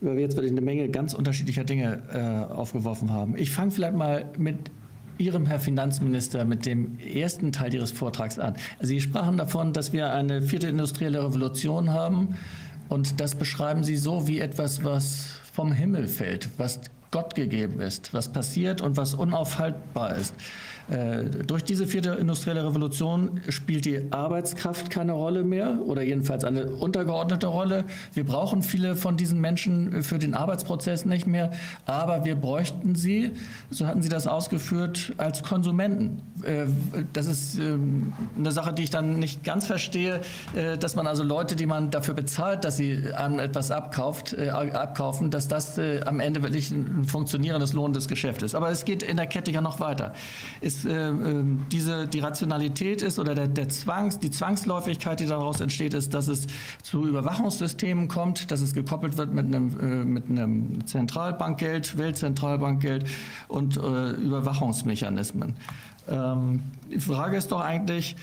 weil 0.01 0.15
wir 0.15 0.21
jetzt 0.21 0.35
wirklich 0.35 0.51
eine 0.51 0.59
Menge 0.59 0.89
ganz 0.89 1.13
unterschiedlicher 1.13 1.63
Dinge 1.63 2.01
äh, 2.11 2.53
aufgeworfen 2.53 3.13
haben. 3.13 3.37
Ich 3.37 3.51
fange 3.51 3.71
vielleicht 3.71 3.95
mal 3.95 4.25
mit 4.37 4.57
Ihrem, 5.17 5.45
Herr 5.45 5.61
Finanzminister, 5.61 6.43
mit 6.43 6.65
dem 6.65 6.99
ersten 6.99 7.53
Teil 7.53 7.73
Ihres 7.73 7.93
Vortrags 7.93 8.39
an. 8.39 8.55
Also 8.79 8.89
Sie 8.89 8.99
sprachen 8.99 9.37
davon, 9.37 9.71
dass 9.71 9.93
wir 9.93 10.11
eine 10.11 10.41
vierte 10.41 10.67
industrielle 10.67 11.23
Revolution 11.23 11.93
haben. 11.93 12.35
Und 12.89 13.21
das 13.21 13.35
beschreiben 13.35 13.85
Sie 13.85 13.95
so 13.95 14.27
wie 14.27 14.39
etwas, 14.41 14.83
was 14.83 15.39
vom 15.53 15.71
Himmel 15.71 16.09
fällt, 16.09 16.49
was 16.57 16.81
Gott 17.17 17.33
gegeben 17.33 17.81
ist, 17.81 18.13
was 18.13 18.29
passiert 18.29 18.79
und 18.79 18.95
was 18.95 19.15
unaufhaltbar 19.15 20.17
ist. 20.17 20.35
Äh, 20.89 21.25
durch 21.45 21.63
diese 21.63 21.85
vierte 21.85 22.11
industrielle 22.11 22.65
Revolution 22.65 23.41
spielt 23.49 23.85
die 23.85 24.01
Arbeitskraft 24.11 24.89
keine 24.89 25.11
Rolle 25.11 25.43
mehr 25.43 25.79
oder 25.85 26.01
jedenfalls 26.01 26.45
eine 26.45 26.67
untergeordnete 26.67 27.47
Rolle. 27.47 27.83
Wir 28.13 28.25
brauchen 28.25 28.63
viele 28.63 28.95
von 28.95 29.17
diesen 29.17 29.41
Menschen 29.41 30.03
für 30.03 30.17
den 30.17 30.33
Arbeitsprozess 30.33 31.05
nicht 31.05 31.27
mehr, 31.27 31.51
aber 31.85 32.23
wir 32.23 32.35
bräuchten 32.35 32.95
sie, 32.95 33.31
so 33.69 33.85
hatten 33.85 34.01
Sie 34.01 34.09
das 34.09 34.27
ausgeführt, 34.27 35.13
als 35.17 35.43
Konsumenten. 35.43 36.21
Äh, 36.43 36.67
das 37.11 37.25
ist 37.25 37.59
ähm, 37.59 38.13
eine 38.37 38.51
Sache, 38.51 38.73
die 38.73 38.83
ich 38.83 38.89
dann 38.89 39.19
nicht 39.19 39.43
ganz 39.43 39.65
verstehe, 39.65 40.21
äh, 40.55 40.77
dass 40.77 40.95
man 40.95 41.05
also 41.05 41.23
Leute, 41.23 41.57
die 41.57 41.65
man 41.65 41.91
dafür 41.91 42.13
bezahlt, 42.13 42.63
dass 42.63 42.77
sie 42.77 43.11
an 43.13 43.39
etwas 43.39 43.71
abkauft, 43.71 44.37
abkaufen, 44.37 45.31
dass 45.31 45.47
das 45.47 45.79
am 46.05 46.19
Ende 46.19 46.43
wirklich 46.43 46.71
ein 46.71 47.05
funktionierendes, 47.05 47.73
lohnendes 47.73 48.07
Geschäft 48.07 48.43
ist. 48.43 48.55
Aber 48.55 48.69
es 48.69 48.85
geht 48.85 49.03
in 49.03 49.17
der 49.17 49.27
Kette 49.27 49.51
ja 49.51 49.61
noch 49.61 49.79
weiter. 49.79 50.13
Es 50.61 50.76
ist, 50.77 50.85
äh, 50.85 51.07
ähm, 51.09 51.65
diese, 51.71 52.07
die 52.07 52.19
Rationalität 52.19 53.01
ist 53.01 53.19
oder 53.19 53.35
der, 53.35 53.47
der 53.47 53.69
Zwangs, 53.69 54.19
die 54.19 54.31
Zwangsläufigkeit, 54.31 55.19
die 55.19 55.25
daraus 55.25 55.59
entsteht, 55.61 55.93
ist, 55.93 56.13
dass 56.13 56.27
es 56.27 56.47
zu 56.83 57.05
Überwachungssystemen 57.05 58.07
kommt, 58.07 58.51
dass 58.51 58.61
es 58.61 58.73
gekoppelt 58.73 59.17
wird 59.17 59.33
mit 59.33 59.45
einem, 59.45 59.79
äh, 59.79 60.05
mit 60.05 60.29
einem 60.29 60.85
Zentralbankgeld, 60.85 61.97
Weltzentralbankgeld 61.97 63.05
und 63.47 63.77
äh, 63.77 64.11
Überwachungsmechanismen. 64.11 65.55
Ähm, 66.07 66.63
die 66.91 66.99
Frage 66.99 67.37
ist 67.37 67.51
doch 67.51 67.61
eigentlich, 67.61 68.15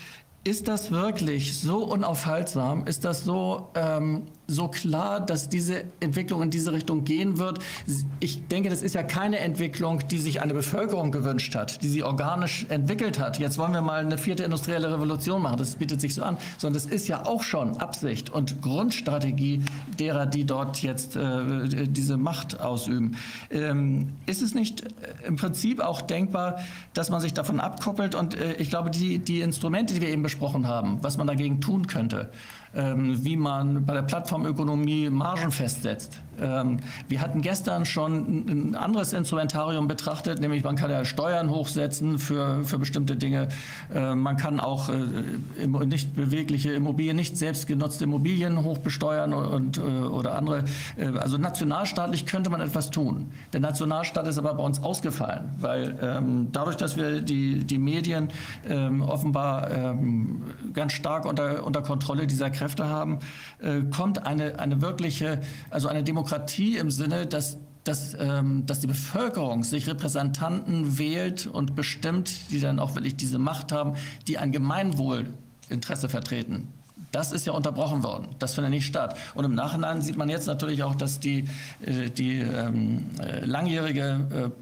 ist 0.44 0.68
das 0.68 0.90
wirklich 0.90 1.59
so 1.59 1.84
unaufhaltsam? 1.84 2.86
Ist 2.86 3.05
das 3.05 3.24
so 3.24 3.70
ähm, 3.74 4.24
so 4.47 4.68
klar, 4.68 5.20
dass 5.20 5.49
diese 5.49 5.84
Entwicklung 6.01 6.42
in 6.42 6.51
diese 6.51 6.72
Richtung 6.72 7.05
gehen 7.05 7.38
wird. 7.38 7.61
Ich 8.20 8.47
denke, 8.49 8.68
das 8.68 8.82
ist 8.82 8.95
ja 8.95 9.03
keine 9.03 9.38
Entwicklung, 9.38 10.07
die 10.09 10.18
sich 10.18 10.42
eine 10.42 10.55
Bevölkerung 10.55 11.12
gewünscht 11.12 11.55
hat, 11.55 11.82
die 11.82 11.88
sie 11.88 12.03
organisch 12.03 12.66
entwickelt 12.68 13.18
hat. 13.18 13.38
Jetzt 13.38 13.59
wollen 13.59 13.72
wir 13.72 13.80
mal 13.80 14.05
eine 14.05 14.18
vierte 14.18 14.45
industrielle 14.45 14.92
Revolution 14.92 15.42
machen. 15.42 15.57
Das 15.57 15.76
bietet 15.76 16.01
sich 16.01 16.14
so 16.14 16.22
an. 16.22 16.36
Sondern 16.59 16.82
das 16.82 16.90
ist 16.90 17.09
ja 17.09 17.24
auch 17.24 17.42
schon 17.42 17.78
Absicht 17.78 18.30
und 18.30 18.61
Grundstrategie 18.61 19.62
derer, 19.99 20.26
die 20.26 20.45
dort 20.45 20.82
jetzt 20.82 21.16
äh, 21.16 21.88
diese 21.88 22.16
Macht 22.16 22.61
ausüben. 22.61 23.16
Ähm, 23.51 24.14
ist 24.26 24.42
es 24.42 24.55
nicht 24.55 24.82
äh, 24.82 25.26
im 25.26 25.36
Prinzip 25.36 25.80
auch 25.80 26.03
denkbar, 26.03 26.61
dass 26.92 27.11
man 27.11 27.20
sich 27.20 27.32
davon 27.32 27.61
abkoppelt? 27.61 28.14
Und 28.14 28.36
äh, 28.36 28.55
ich 28.55 28.68
glaube, 28.68 28.90
die, 28.90 29.18
die 29.18 29.40
Instrumente, 29.40 29.95
die 29.95 30.01
wir 30.01 30.09
eben 30.09 30.22
besprochen 30.22 30.68
haben, 30.68 30.99
was 31.03 31.16
man 31.16 31.26
dagegen 31.26 31.61
tun 31.61 31.86
könnte, 31.86 32.30
wie 32.75 33.37
man 33.37 33.85
bei 33.87 33.95
der 33.95 34.03
Plattformökonomie 34.03 35.09
Margen 35.11 35.53
festsetzt. 35.53 36.20
Ähm, 36.41 36.79
wir 37.09 37.20
hatten 37.20 37.43
gestern 37.43 37.85
schon 37.85 38.47
ein 38.49 38.75
anderes 38.75 39.12
Instrumentarium 39.12 39.89
betrachtet, 39.89 40.41
nämlich 40.41 40.64
man 40.64 40.77
kann 40.77 40.91
ja 40.91 41.05
Steuern 41.05 41.51
hochsetzen 41.51 42.18
für, 42.18 42.64
für 42.64 42.79
bestimmte 42.79 43.16
Dinge. 43.16 43.49
Äh, 43.95 44.14
man 44.14 44.37
kann 44.37 44.61
auch 44.61 44.89
äh, 44.89 45.66
nicht 45.87 46.14
bewegliche 46.14 46.72
Immobilien, 46.72 47.16
nicht 47.16 47.37
selbstgenutzte 47.37 48.05
Immobilien 48.05 48.62
hochbesteuern 48.64 49.33
und, 49.33 49.79
äh, 49.79 49.81
oder 49.81 50.37
andere. 50.37 50.64
Also 51.18 51.39
nationalstaatlich 51.39 52.27
könnte 52.27 52.51
man 52.51 52.61
etwas 52.61 52.91
tun. 52.91 53.31
Der 53.53 53.61
Nationalstaat 53.61 54.27
ist 54.27 54.39
aber 54.39 54.55
bei 54.55 54.62
uns 54.62 54.83
ausgefallen, 54.83 55.51
weil 55.61 55.97
ähm, 56.01 56.49
dadurch, 56.53 56.77
dass 56.77 56.97
wir 56.97 57.20
die, 57.20 57.64
die 57.64 57.79
Medien 57.79 58.29
ähm, 58.68 59.03
offenbar 59.03 59.95
ganz 60.72 60.93
stark 60.93 61.25
unter, 61.25 61.64
unter 61.64 61.83
Kontrolle 61.83 62.27
dieser 62.27 62.51
Kräfte 62.51 62.63
haben, 62.84 63.20
kommt 63.90 64.26
eine, 64.26 64.58
eine 64.58 64.80
wirkliche, 64.82 65.40
also 65.70 65.88
eine 65.88 66.02
Demokratie 66.02 66.24
Demokratie 66.24 66.78
im 66.78 66.90
Sinne, 66.90 67.26
dass, 67.26 67.58
dass, 67.84 68.14
ähm, 68.18 68.64
dass 68.66 68.80
die 68.80 68.86
Bevölkerung 68.86 69.64
sich 69.64 69.86
Repräsentanten 69.86 70.96
wählt 70.98 71.46
und 71.46 71.74
bestimmt, 71.74 72.50
die 72.50 72.60
dann 72.60 72.78
auch 72.78 72.94
wirklich 72.94 73.16
diese 73.16 73.38
Macht 73.38 73.72
haben, 73.72 73.94
die 74.26 74.38
ein 74.38 74.52
Gemeinwohlinteresse 74.52 76.08
vertreten. 76.08 76.68
Das 77.10 77.32
ist 77.32 77.46
ja 77.46 77.52
unterbrochen 77.52 78.02
worden. 78.02 78.28
Das 78.38 78.54
findet 78.54 78.70
nicht 78.70 78.86
statt. 78.86 79.16
Und 79.34 79.44
im 79.44 79.54
Nachhinein 79.54 80.00
sieht 80.00 80.16
man 80.16 80.28
jetzt 80.28 80.46
natürlich 80.46 80.82
auch, 80.82 80.94
dass 80.94 81.20
die, 81.20 81.44
äh, 81.80 82.10
die 82.10 82.38
ähm, 82.38 83.10
äh, 83.20 83.44
langjährige 83.44 84.52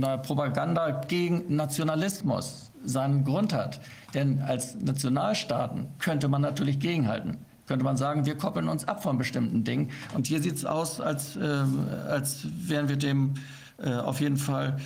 äh, 0.00 0.18
Propaganda 0.18 1.02
gegen 1.08 1.54
Nationalismus 1.54 2.70
seinen 2.84 3.24
Grund 3.24 3.52
hat. 3.52 3.80
Denn 4.16 4.40
als 4.40 4.74
Nationalstaaten 4.74 5.86
könnte 5.98 6.26
man 6.26 6.42
natürlich 6.42 6.80
gegenhalten 6.80 7.38
könnte 7.66 7.84
man 7.84 7.96
sagen, 7.96 8.26
wir 8.26 8.36
koppeln 8.36 8.68
uns 8.68 8.86
ab 8.86 9.02
von 9.02 9.18
bestimmten 9.18 9.64
Dingen. 9.64 9.90
Und 10.14 10.28
hier 10.28 10.40
sieht 10.40 10.54
es 10.54 10.64
aus, 10.64 11.00
als, 11.00 11.36
äh, 11.36 11.64
als 12.08 12.46
wären 12.56 12.88
wir 12.88 12.96
dem 12.96 13.34
äh, 13.78 13.92
auf 13.92 14.20
jeden 14.20 14.36
Fall 14.36 14.78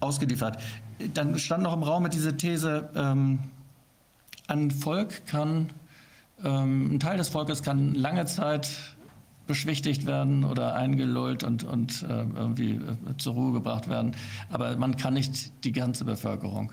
ausgeliefert. 0.00 0.58
Dann 1.12 1.38
stand 1.38 1.62
noch 1.62 1.74
im 1.74 1.82
Raum 1.82 2.02
mit 2.02 2.14
dieser 2.14 2.36
These, 2.36 2.88
ähm, 2.94 3.40
ein 4.48 4.70
Volk 4.70 5.26
kann, 5.26 5.70
ähm, 6.42 6.94
ein 6.94 7.00
Teil 7.00 7.18
des 7.18 7.28
Volkes 7.28 7.62
kann 7.62 7.94
lange 7.94 8.24
Zeit 8.26 8.70
beschwichtigt 9.46 10.06
werden 10.06 10.44
oder 10.44 10.74
eingelullt 10.74 11.44
und, 11.44 11.64
und 11.64 12.02
äh, 12.02 12.24
irgendwie 12.34 12.76
äh, 12.76 13.16
zur 13.18 13.34
Ruhe 13.34 13.52
gebracht 13.52 13.88
werden. 13.88 14.16
Aber 14.50 14.76
man 14.76 14.96
kann 14.96 15.14
nicht 15.14 15.64
die 15.64 15.72
ganze 15.72 16.04
Bevölkerung 16.04 16.72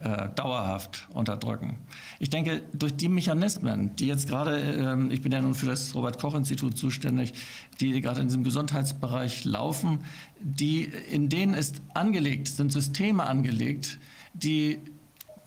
äh, 0.00 0.28
dauerhaft 0.34 1.08
unterdrücken. 1.14 1.78
Ich 2.18 2.28
denke, 2.28 2.62
durch 2.72 2.94
die 2.96 3.08
Mechanismen, 3.08 3.96
die 3.96 4.06
jetzt 4.06 4.28
gerade, 4.28 4.60
äh, 4.60 5.12
ich 5.12 5.22
bin 5.22 5.32
ja 5.32 5.40
nun 5.40 5.54
für 5.54 5.66
das 5.66 5.94
Robert-Koch-Institut 5.94 6.76
zuständig, 6.76 7.32
die 7.80 8.00
gerade 8.00 8.20
in 8.20 8.28
diesem 8.28 8.44
Gesundheitsbereich 8.44 9.44
laufen, 9.44 10.04
die, 10.38 10.84
in 10.84 11.28
denen 11.28 11.54
ist 11.54 11.80
angelegt, 11.94 12.48
sind 12.48 12.72
Systeme 12.72 13.24
angelegt, 13.24 13.98
die 14.34 14.80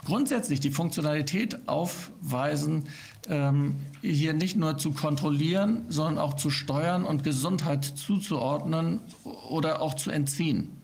grundsätzlich 0.04 0.60
die 0.60 0.72
Funktionalität 0.72 1.68
aufweisen, 1.68 2.86
ähm, 3.28 3.76
hier 4.02 4.34
nicht 4.34 4.58
nur 4.58 4.78
zu 4.78 4.92
kontrollieren, 4.92 5.86
sondern 5.90 6.18
auch 6.18 6.34
zu 6.34 6.50
steuern 6.50 7.06
und 7.06 7.24
Gesundheit 7.24 7.86
zuzuordnen 7.86 9.02
oder 9.24 9.82
auch 9.82 9.94
zu 9.94 10.10
entziehen. 10.10 10.76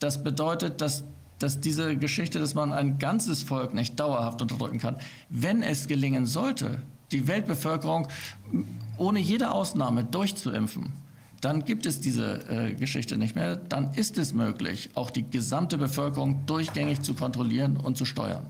Das 0.00 0.22
bedeutet, 0.22 0.80
dass 0.80 1.04
dass 1.44 1.60
diese 1.60 1.94
Geschichte, 1.96 2.38
dass 2.38 2.54
man 2.54 2.72
ein 2.72 2.98
ganzes 2.98 3.42
Volk 3.42 3.74
nicht 3.74 4.00
dauerhaft 4.00 4.40
unterdrücken 4.40 4.78
kann, 4.78 4.96
wenn 5.28 5.62
es 5.62 5.86
gelingen 5.86 6.24
sollte, 6.24 6.78
die 7.12 7.28
Weltbevölkerung 7.28 8.08
ohne 8.96 9.20
jede 9.20 9.50
Ausnahme 9.50 10.04
durchzuimpfen, 10.04 10.94
dann 11.42 11.66
gibt 11.66 11.84
es 11.84 12.00
diese 12.00 12.48
äh, 12.48 12.72
Geschichte 12.72 13.18
nicht 13.18 13.36
mehr. 13.36 13.56
Dann 13.56 13.92
ist 13.92 14.16
es 14.16 14.32
möglich, 14.32 14.88
auch 14.94 15.10
die 15.10 15.28
gesamte 15.28 15.76
Bevölkerung 15.76 16.46
durchgängig 16.46 17.02
zu 17.02 17.12
kontrollieren 17.12 17.76
und 17.76 17.98
zu 17.98 18.06
steuern. 18.06 18.46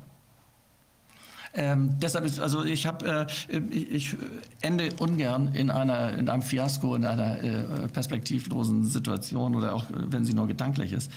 Ähm, 1.57 1.97
deshalb 2.01 2.25
ist, 2.25 2.39
also 2.39 2.65
ich 2.65 2.87
habe, 2.87 3.27
äh, 3.49 3.59
ich 3.71 4.17
ende 4.61 4.91
ungern 5.01 5.53
in 5.53 5.71
einer, 5.71 6.17
in 6.17 6.29
einem 6.29 6.43
Fiasko, 6.43 6.95
in 6.95 7.05
einer 7.05 7.43
äh, 7.43 7.89
perspektivlosen 7.89 8.85
Situation 8.85 9.57
oder 9.57 9.75
auch, 9.75 9.85
wenn 9.91 10.25
sie 10.25 10.35
nur 10.35 10.47
gedanklich 10.47 10.93
ist. 10.93 11.11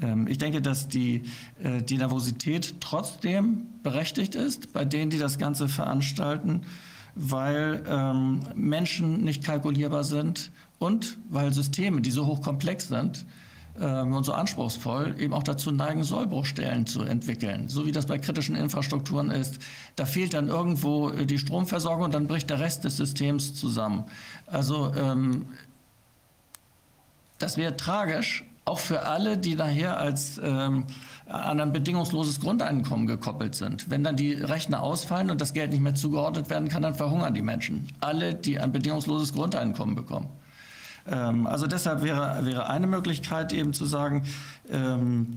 Ähm, 0.00 0.26
ich 0.26 0.38
denke, 0.38 0.60
dass 0.62 0.88
die, 0.88 1.24
äh, 1.62 1.82
die 1.82 1.98
Nervosität 1.98 2.74
trotzdem 2.80 3.66
berechtigt 3.82 4.34
ist 4.34 4.72
bei 4.72 4.84
denen, 4.84 5.10
die 5.10 5.18
das 5.18 5.38
Ganze 5.38 5.68
veranstalten, 5.68 6.62
weil 7.14 7.84
ähm, 7.88 8.40
Menschen 8.54 9.24
nicht 9.24 9.44
kalkulierbar 9.44 10.04
sind 10.04 10.52
und 10.78 11.18
weil 11.28 11.52
Systeme, 11.52 12.00
die 12.00 12.10
so 12.10 12.26
hochkomplex 12.26 12.88
sind, 12.88 13.24
ähm, 13.80 14.14
und 14.14 14.24
so 14.24 14.32
anspruchsvoll 14.32 15.14
eben 15.18 15.32
auch 15.32 15.42
dazu 15.42 15.70
neigen, 15.70 16.02
Sollbruchstellen 16.02 16.86
zu 16.86 17.02
entwickeln. 17.02 17.68
So 17.68 17.86
wie 17.86 17.92
das 17.92 18.06
bei 18.06 18.18
kritischen 18.18 18.56
Infrastrukturen 18.56 19.30
ist. 19.30 19.58
Da 19.96 20.06
fehlt 20.06 20.34
dann 20.34 20.48
irgendwo 20.48 21.10
die 21.10 21.38
Stromversorgung 21.38 22.04
und 22.04 22.14
dann 22.14 22.26
bricht 22.26 22.50
der 22.50 22.60
Rest 22.60 22.84
des 22.84 22.96
Systems 22.96 23.54
zusammen. 23.54 24.04
Also 24.46 24.92
ähm, 24.94 25.46
das 27.38 27.56
wäre 27.56 27.76
tragisch, 27.76 28.44
auch 28.70 28.78
für 28.78 29.02
alle, 29.02 29.36
die 29.36 29.56
nachher 29.56 29.98
als 29.98 30.40
ähm, 30.42 30.84
an 31.26 31.60
ein 31.60 31.72
bedingungsloses 31.72 32.40
Grundeinkommen 32.40 33.06
gekoppelt 33.06 33.54
sind. 33.54 33.90
Wenn 33.90 34.02
dann 34.02 34.16
die 34.16 34.32
Rechner 34.32 34.82
ausfallen 34.82 35.30
und 35.30 35.40
das 35.40 35.52
Geld 35.52 35.70
nicht 35.72 35.80
mehr 35.80 35.94
zugeordnet 35.94 36.50
werden 36.50 36.68
kann, 36.68 36.82
dann 36.82 36.94
verhungern 36.94 37.34
die 37.34 37.42
Menschen. 37.42 37.88
Alle, 38.00 38.34
die 38.34 38.58
ein 38.58 38.72
bedingungsloses 38.72 39.32
Grundeinkommen 39.32 39.94
bekommen. 39.94 40.28
Ähm, 41.06 41.46
also 41.46 41.66
deshalb 41.66 42.02
wäre, 42.02 42.44
wäre 42.44 42.68
eine 42.68 42.86
Möglichkeit 42.86 43.52
eben 43.52 43.72
zu 43.72 43.86
sagen, 43.86 44.24
ähm, 44.70 45.34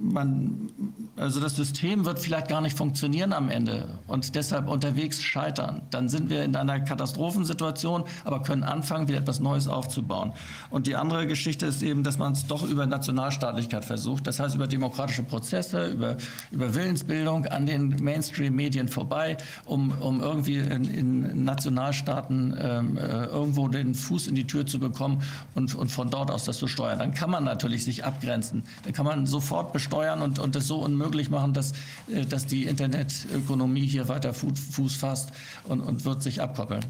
man, 0.00 0.70
also 1.16 1.40
das 1.40 1.56
System 1.56 2.04
wird 2.04 2.18
vielleicht 2.18 2.48
gar 2.48 2.60
nicht 2.60 2.76
funktionieren 2.76 3.32
am 3.32 3.50
Ende 3.50 3.98
und 4.06 4.34
deshalb 4.34 4.68
unterwegs 4.68 5.22
scheitern. 5.22 5.82
Dann 5.90 6.08
sind 6.08 6.30
wir 6.30 6.42
in 6.44 6.56
einer 6.56 6.80
Katastrophensituation, 6.80 8.04
aber 8.24 8.42
können 8.42 8.64
anfangen, 8.64 9.08
wieder 9.08 9.18
etwas 9.18 9.40
Neues 9.40 9.68
aufzubauen. 9.68 10.32
Und 10.70 10.86
die 10.86 10.96
andere 10.96 11.26
Geschichte 11.26 11.66
ist 11.66 11.82
eben, 11.82 12.02
dass 12.02 12.18
man 12.18 12.32
es 12.32 12.46
doch 12.46 12.68
über 12.68 12.86
Nationalstaatlichkeit 12.86 13.84
versucht, 13.84 14.26
das 14.26 14.40
heißt 14.40 14.54
über 14.54 14.66
demokratische 14.66 15.22
Prozesse, 15.22 15.88
über, 15.88 16.16
über 16.50 16.74
Willensbildung 16.74 17.46
an 17.46 17.66
den 17.66 17.96
Mainstream-Medien 18.02 18.88
vorbei, 18.88 19.36
um, 19.64 19.92
um 20.00 20.20
irgendwie 20.20 20.56
in, 20.56 20.84
in 20.84 21.44
Nationalstaaten 21.44 22.56
ähm, 22.60 22.96
äh, 22.96 23.26
irgendwo 23.26 23.68
den 23.68 23.94
Fuß 23.94 24.26
in 24.26 24.34
die 24.34 24.46
Tür 24.46 24.66
zu 24.66 24.77
bekommen 24.78 25.22
und, 25.54 25.74
und 25.74 25.90
von 25.90 26.10
dort 26.10 26.30
aus 26.30 26.44
das 26.44 26.58
zu 26.58 26.66
steuern. 26.66 26.98
Dann 26.98 27.14
kann 27.14 27.30
man 27.30 27.44
natürlich 27.44 27.84
sich 27.84 28.04
abgrenzen 28.04 28.28
Grenzen. 28.28 28.64
Da 28.84 28.92
kann 28.92 29.06
man 29.06 29.26
sofort 29.26 29.72
besteuern 29.72 30.22
und, 30.22 30.38
und 30.38 30.54
das 30.54 30.66
so 30.66 30.84
unmöglich 30.84 31.30
machen, 31.30 31.54
dass, 31.54 31.72
äh, 32.08 32.24
dass 32.24 32.46
die 32.46 32.64
Internetökonomie 32.64 33.86
hier 33.86 34.08
weiter 34.08 34.34
Fuß 34.34 34.94
fasst 34.94 35.32
und, 35.64 35.80
und 35.80 36.04
wird 36.04 36.22
sich 36.22 36.40
abkoppeln. 36.40 36.84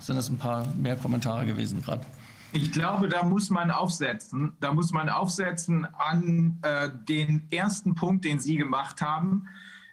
Sind 0.00 0.16
das 0.16 0.28
ein 0.28 0.38
paar 0.38 0.66
mehr 0.74 0.96
Kommentare 0.96 1.46
gewesen 1.46 1.82
gerade? 1.82 2.04
Ich 2.52 2.72
glaube, 2.72 3.08
da 3.08 3.24
muss 3.24 3.50
man 3.50 3.70
aufsetzen. 3.70 4.52
Da 4.60 4.72
muss 4.72 4.92
man 4.92 5.08
aufsetzen 5.08 5.86
an 5.98 6.58
äh, 6.62 6.90
den 7.08 7.46
ersten 7.50 7.94
Punkt, 7.94 8.24
den 8.24 8.38
Sie 8.38 8.56
gemacht 8.56 9.02
haben. 9.02 9.48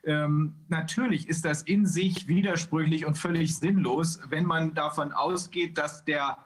Ähm, 0.05 0.53
natürlich 0.69 1.27
ist 1.27 1.43
das 1.43 1.63
in 1.63 1.85
sich 1.85 2.27
widersprüchlich 2.27 3.05
und 3.05 3.17
völlig 3.17 3.57
sinnlos, 3.57 4.19
wenn 4.29 4.45
man 4.45 4.73
davon 4.73 5.11
ausgeht, 5.11 5.77
dass 5.77 6.05
der 6.05 6.37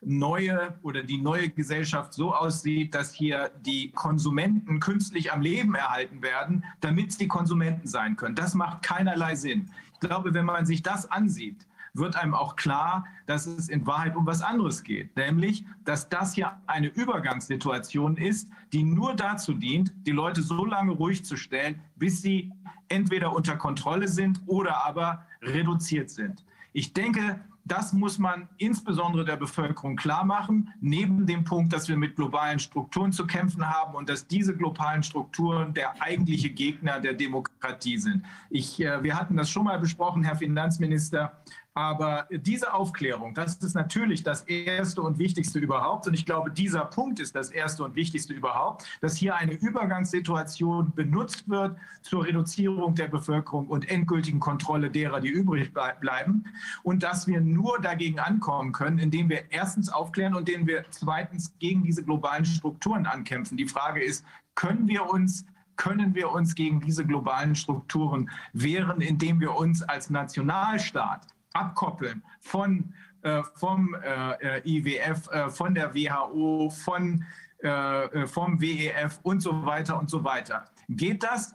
neue 0.00 0.78
oder 0.82 1.02
die 1.02 1.18
neue 1.18 1.50
Gesellschaft 1.50 2.14
so 2.14 2.34
aussieht, 2.34 2.94
dass 2.94 3.12
hier 3.12 3.50
die 3.60 3.90
Konsumenten 3.90 4.80
künstlich 4.80 5.32
am 5.32 5.40
Leben 5.40 5.74
erhalten 5.74 6.22
werden, 6.22 6.64
damit 6.80 7.12
sie 7.12 7.26
Konsumenten 7.26 7.86
sein 7.88 8.16
können. 8.16 8.34
Das 8.34 8.54
macht 8.54 8.82
keinerlei 8.82 9.34
Sinn. 9.34 9.70
Ich 9.94 10.00
glaube, 10.00 10.34
wenn 10.34 10.44
man 10.44 10.66
sich 10.66 10.82
das 10.82 11.10
ansieht, 11.10 11.66
wird 11.94 12.16
einem 12.16 12.34
auch 12.34 12.54
klar, 12.56 13.06
dass 13.26 13.46
es 13.46 13.68
in 13.68 13.86
Wahrheit 13.86 14.14
um 14.14 14.26
was 14.26 14.42
anderes 14.42 14.84
geht. 14.84 15.16
Nämlich, 15.16 15.64
dass 15.84 16.08
das 16.08 16.34
hier 16.34 16.52
eine 16.66 16.88
Übergangssituation 16.88 18.16
ist, 18.16 18.48
die 18.72 18.84
nur 18.84 19.14
dazu 19.14 19.54
dient, 19.54 19.92
die 20.06 20.12
Leute 20.12 20.42
so 20.42 20.64
lange 20.64 20.92
ruhig 20.92 21.24
zu 21.24 21.36
stellen, 21.36 21.80
bis 21.96 22.22
sie 22.22 22.52
entweder 22.88 23.32
unter 23.32 23.56
Kontrolle 23.56 24.06
sind 24.06 24.40
oder 24.46 24.86
aber 24.86 25.26
reduziert 25.42 26.10
sind. 26.10 26.44
Ich 26.72 26.92
denke, 26.92 27.40
das 27.68 27.92
muss 27.92 28.18
man 28.18 28.48
insbesondere 28.56 29.24
der 29.24 29.36
Bevölkerung 29.36 29.96
klar 29.96 30.24
machen, 30.24 30.72
neben 30.80 31.26
dem 31.26 31.44
Punkt, 31.44 31.72
dass 31.72 31.88
wir 31.88 31.96
mit 31.96 32.16
globalen 32.16 32.58
Strukturen 32.58 33.12
zu 33.12 33.26
kämpfen 33.26 33.68
haben 33.68 33.94
und 33.94 34.08
dass 34.08 34.26
diese 34.26 34.56
globalen 34.56 35.02
Strukturen 35.02 35.74
der 35.74 36.00
eigentliche 36.02 36.50
Gegner 36.50 36.98
der 36.98 37.12
Demokratie 37.12 37.98
sind. 37.98 38.24
Ich, 38.50 38.80
äh, 38.80 39.02
wir 39.02 39.16
hatten 39.16 39.36
das 39.36 39.50
schon 39.50 39.64
mal 39.64 39.78
besprochen, 39.78 40.24
Herr 40.24 40.36
Finanzminister, 40.36 41.40
Aber 41.78 42.26
diese 42.28 42.74
Aufklärung, 42.74 43.34
das 43.34 43.54
ist 43.58 43.74
natürlich 43.74 44.24
das 44.24 44.40
Erste 44.42 45.00
und 45.00 45.20
Wichtigste 45.20 45.60
überhaupt. 45.60 46.08
Und 46.08 46.14
ich 46.14 46.26
glaube, 46.26 46.50
dieser 46.50 46.84
Punkt 46.84 47.20
ist 47.20 47.36
das 47.36 47.50
Erste 47.50 47.84
und 47.84 47.94
Wichtigste 47.94 48.32
überhaupt, 48.32 48.84
dass 49.00 49.16
hier 49.16 49.36
eine 49.36 49.52
Übergangssituation 49.52 50.92
benutzt 50.96 51.48
wird 51.48 51.76
zur 52.02 52.24
Reduzierung 52.24 52.96
der 52.96 53.06
Bevölkerung 53.06 53.68
und 53.68 53.88
endgültigen 53.88 54.40
Kontrolle 54.40 54.90
derer, 54.90 55.20
die 55.20 55.28
übrig 55.28 55.72
bleiben. 56.00 56.46
Und 56.82 57.04
dass 57.04 57.28
wir 57.28 57.40
nur 57.40 57.80
dagegen 57.80 58.18
ankommen 58.18 58.72
können, 58.72 58.98
indem 58.98 59.28
wir 59.28 59.44
erstens 59.52 59.88
aufklären 59.88 60.34
und 60.34 60.48
indem 60.48 60.66
wir 60.66 60.84
zweitens 60.90 61.56
gegen 61.60 61.84
diese 61.84 62.02
globalen 62.02 62.44
Strukturen 62.44 63.06
ankämpfen. 63.06 63.56
Die 63.56 63.68
Frage 63.68 64.02
ist, 64.02 64.24
können 64.56 64.88
wir 64.88 65.08
uns 65.08 65.46
können 65.76 66.16
wir 66.16 66.32
uns 66.32 66.56
gegen 66.56 66.80
diese 66.80 67.06
globalen 67.06 67.54
Strukturen 67.54 68.30
wehren, 68.52 69.00
indem 69.00 69.38
wir 69.38 69.54
uns 69.54 69.80
als 69.80 70.10
Nationalstaat 70.10 71.24
abkoppeln 71.58 72.22
von, 72.40 72.94
äh, 73.22 73.42
vom 73.54 73.94
äh, 73.94 74.60
IWF, 74.64 75.28
äh, 75.30 75.50
von 75.50 75.74
der 75.74 75.94
WHO, 75.94 76.70
von, 76.70 77.24
äh, 77.62 78.04
äh, 78.04 78.26
vom 78.26 78.60
WEF 78.60 79.18
und 79.22 79.40
so 79.40 79.64
weiter 79.66 79.98
und 79.98 80.08
so 80.08 80.22
weiter. 80.22 80.66
Geht 80.88 81.22
das? 81.22 81.52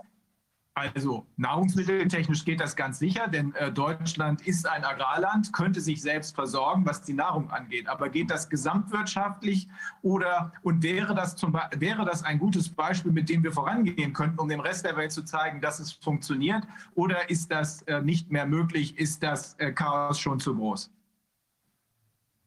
Also 0.76 1.28
nahrungsmitteltechnisch 1.38 2.45
geht 2.45 2.59
das 2.59 2.76
ganz 2.76 2.97
sicher, 2.97 3.28
denn 3.28 3.53
äh, 3.53 3.71
Deutschland 3.71 4.41
ist 4.41 4.67
ein 4.67 4.84
Agrarland, 4.84 5.53
könnte 5.53 5.80
sich 5.82 6.01
selbst 6.01 6.34
versorgen, 6.34 6.84
was 6.84 7.03
die 7.03 7.13
Nahrung 7.13 7.51
angeht. 7.51 7.88
Aber 7.88 8.09
geht 8.09 8.32
das 8.32 8.49
gesamtwirtschaftlich 8.49 9.67
oder 10.01 10.51
und 10.63 10.82
wäre 10.82 11.13
das, 11.13 11.36
zum, 11.36 11.53
wäre 11.78 12.05
das 12.05 12.24
ein 12.24 12.39
gutes 12.39 12.69
Beispiel, 12.69 13.11
mit 13.11 13.30
dem 13.30 13.43
wir 13.43 13.51
vorangehen 13.51 14.13
könnten, 14.13 14.39
um 14.39 14.49
dem 14.49 14.61
Rest 14.61 14.84
der 14.84 14.97
Welt 14.97 15.11
zu 15.11 15.24
zeigen, 15.24 15.61
dass 15.61 15.80
es 15.80 15.91
funktioniert? 15.91 16.63
Oder 16.95 17.30
ist 17.30 17.51
das 17.51 17.84
äh, 17.84 18.01
nicht 18.01 18.32
mehr 18.32 18.47
möglich? 18.47 18.97
Ist 18.97 19.21
das 19.21 19.53
äh, 19.59 19.71
Chaos 19.74 20.19
schon 20.19 20.39
zu 20.39 20.55
groß? 20.55 20.89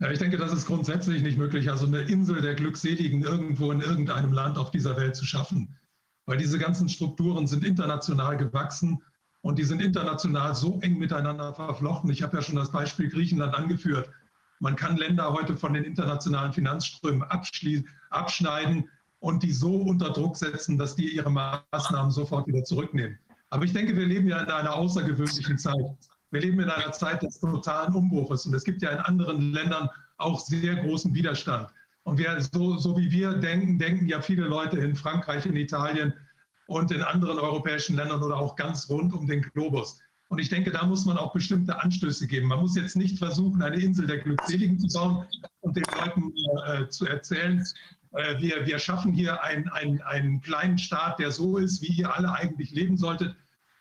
Ja, 0.00 0.10
ich 0.10 0.18
denke, 0.18 0.36
das 0.36 0.52
ist 0.52 0.66
grundsätzlich 0.66 1.22
nicht 1.22 1.38
möglich, 1.38 1.70
also 1.70 1.86
eine 1.86 2.00
Insel 2.00 2.42
der 2.42 2.56
Glückseligen 2.56 3.22
irgendwo 3.22 3.70
in 3.70 3.80
irgendeinem 3.80 4.32
Land 4.32 4.58
auf 4.58 4.72
dieser 4.72 4.96
Welt 4.96 5.14
zu 5.14 5.24
schaffen 5.24 5.76
weil 6.26 6.36
diese 6.36 6.58
ganzen 6.58 6.88
Strukturen 6.88 7.46
sind 7.46 7.64
international 7.64 8.36
gewachsen 8.36 9.02
und 9.40 9.58
die 9.58 9.64
sind 9.64 9.80
international 9.80 10.54
so 10.54 10.78
eng 10.80 10.98
miteinander 10.98 11.54
verflochten. 11.54 12.10
Ich 12.10 12.22
habe 12.22 12.36
ja 12.36 12.42
schon 12.42 12.56
das 12.56 12.72
Beispiel 12.72 13.08
Griechenland 13.08 13.54
angeführt. 13.54 14.10
Man 14.58 14.74
kann 14.74 14.96
Länder 14.96 15.32
heute 15.32 15.56
von 15.56 15.72
den 15.72 15.84
internationalen 15.84 16.52
Finanzströmen 16.52 17.22
abschneiden 18.10 18.88
und 19.20 19.42
die 19.42 19.52
so 19.52 19.76
unter 19.76 20.10
Druck 20.10 20.36
setzen, 20.36 20.78
dass 20.78 20.96
die 20.96 21.14
ihre 21.14 21.30
Maßnahmen 21.30 22.10
sofort 22.10 22.46
wieder 22.48 22.64
zurücknehmen. 22.64 23.18
Aber 23.50 23.64
ich 23.64 23.72
denke, 23.72 23.96
wir 23.96 24.06
leben 24.06 24.28
ja 24.28 24.40
in 24.40 24.50
einer 24.50 24.74
außergewöhnlichen 24.74 25.58
Zeit. 25.58 25.84
Wir 26.32 26.40
leben 26.40 26.58
in 26.60 26.68
einer 26.68 26.92
Zeit 26.92 27.22
des 27.22 27.38
totalen 27.38 27.94
Umbruches 27.94 28.46
und 28.46 28.54
es 28.54 28.64
gibt 28.64 28.82
ja 28.82 28.90
in 28.90 28.98
anderen 28.98 29.52
Ländern 29.52 29.88
auch 30.16 30.40
sehr 30.40 30.74
großen 30.76 31.14
Widerstand. 31.14 31.68
Und 32.06 32.18
wir, 32.18 32.40
so, 32.40 32.78
so 32.78 32.96
wie 32.96 33.10
wir 33.10 33.32
denken, 33.34 33.80
denken 33.80 34.06
ja 34.06 34.20
viele 34.20 34.44
Leute 34.44 34.78
in 34.78 34.94
Frankreich, 34.94 35.44
in 35.44 35.56
Italien 35.56 36.14
und 36.68 36.92
in 36.92 37.02
anderen 37.02 37.40
europäischen 37.40 37.96
Ländern 37.96 38.22
oder 38.22 38.36
auch 38.36 38.54
ganz 38.54 38.88
rund 38.88 39.12
um 39.12 39.26
den 39.26 39.42
Globus. 39.42 39.98
Und 40.28 40.38
ich 40.38 40.48
denke, 40.48 40.70
da 40.70 40.86
muss 40.86 41.04
man 41.04 41.18
auch 41.18 41.32
bestimmte 41.32 41.82
Anstöße 41.82 42.28
geben. 42.28 42.46
Man 42.46 42.60
muss 42.60 42.76
jetzt 42.76 42.94
nicht 42.94 43.18
versuchen, 43.18 43.60
eine 43.60 43.80
Insel 43.80 44.06
der 44.06 44.18
Glückseligen 44.18 44.78
zu 44.78 44.96
bauen 44.96 45.26
und 45.62 45.76
den 45.76 45.82
Leuten 45.98 46.32
äh, 46.68 46.88
zu 46.88 47.06
erzählen, 47.06 47.64
äh, 48.12 48.40
wir, 48.40 48.64
wir 48.64 48.78
schaffen 48.78 49.12
hier 49.12 49.42
ein, 49.42 49.68
ein, 49.70 50.00
einen 50.02 50.40
kleinen 50.42 50.78
Staat, 50.78 51.18
der 51.18 51.32
so 51.32 51.56
ist, 51.56 51.82
wie 51.82 51.92
ihr 51.92 52.14
alle 52.14 52.32
eigentlich 52.32 52.70
leben 52.70 52.96
solltet, 52.96 53.34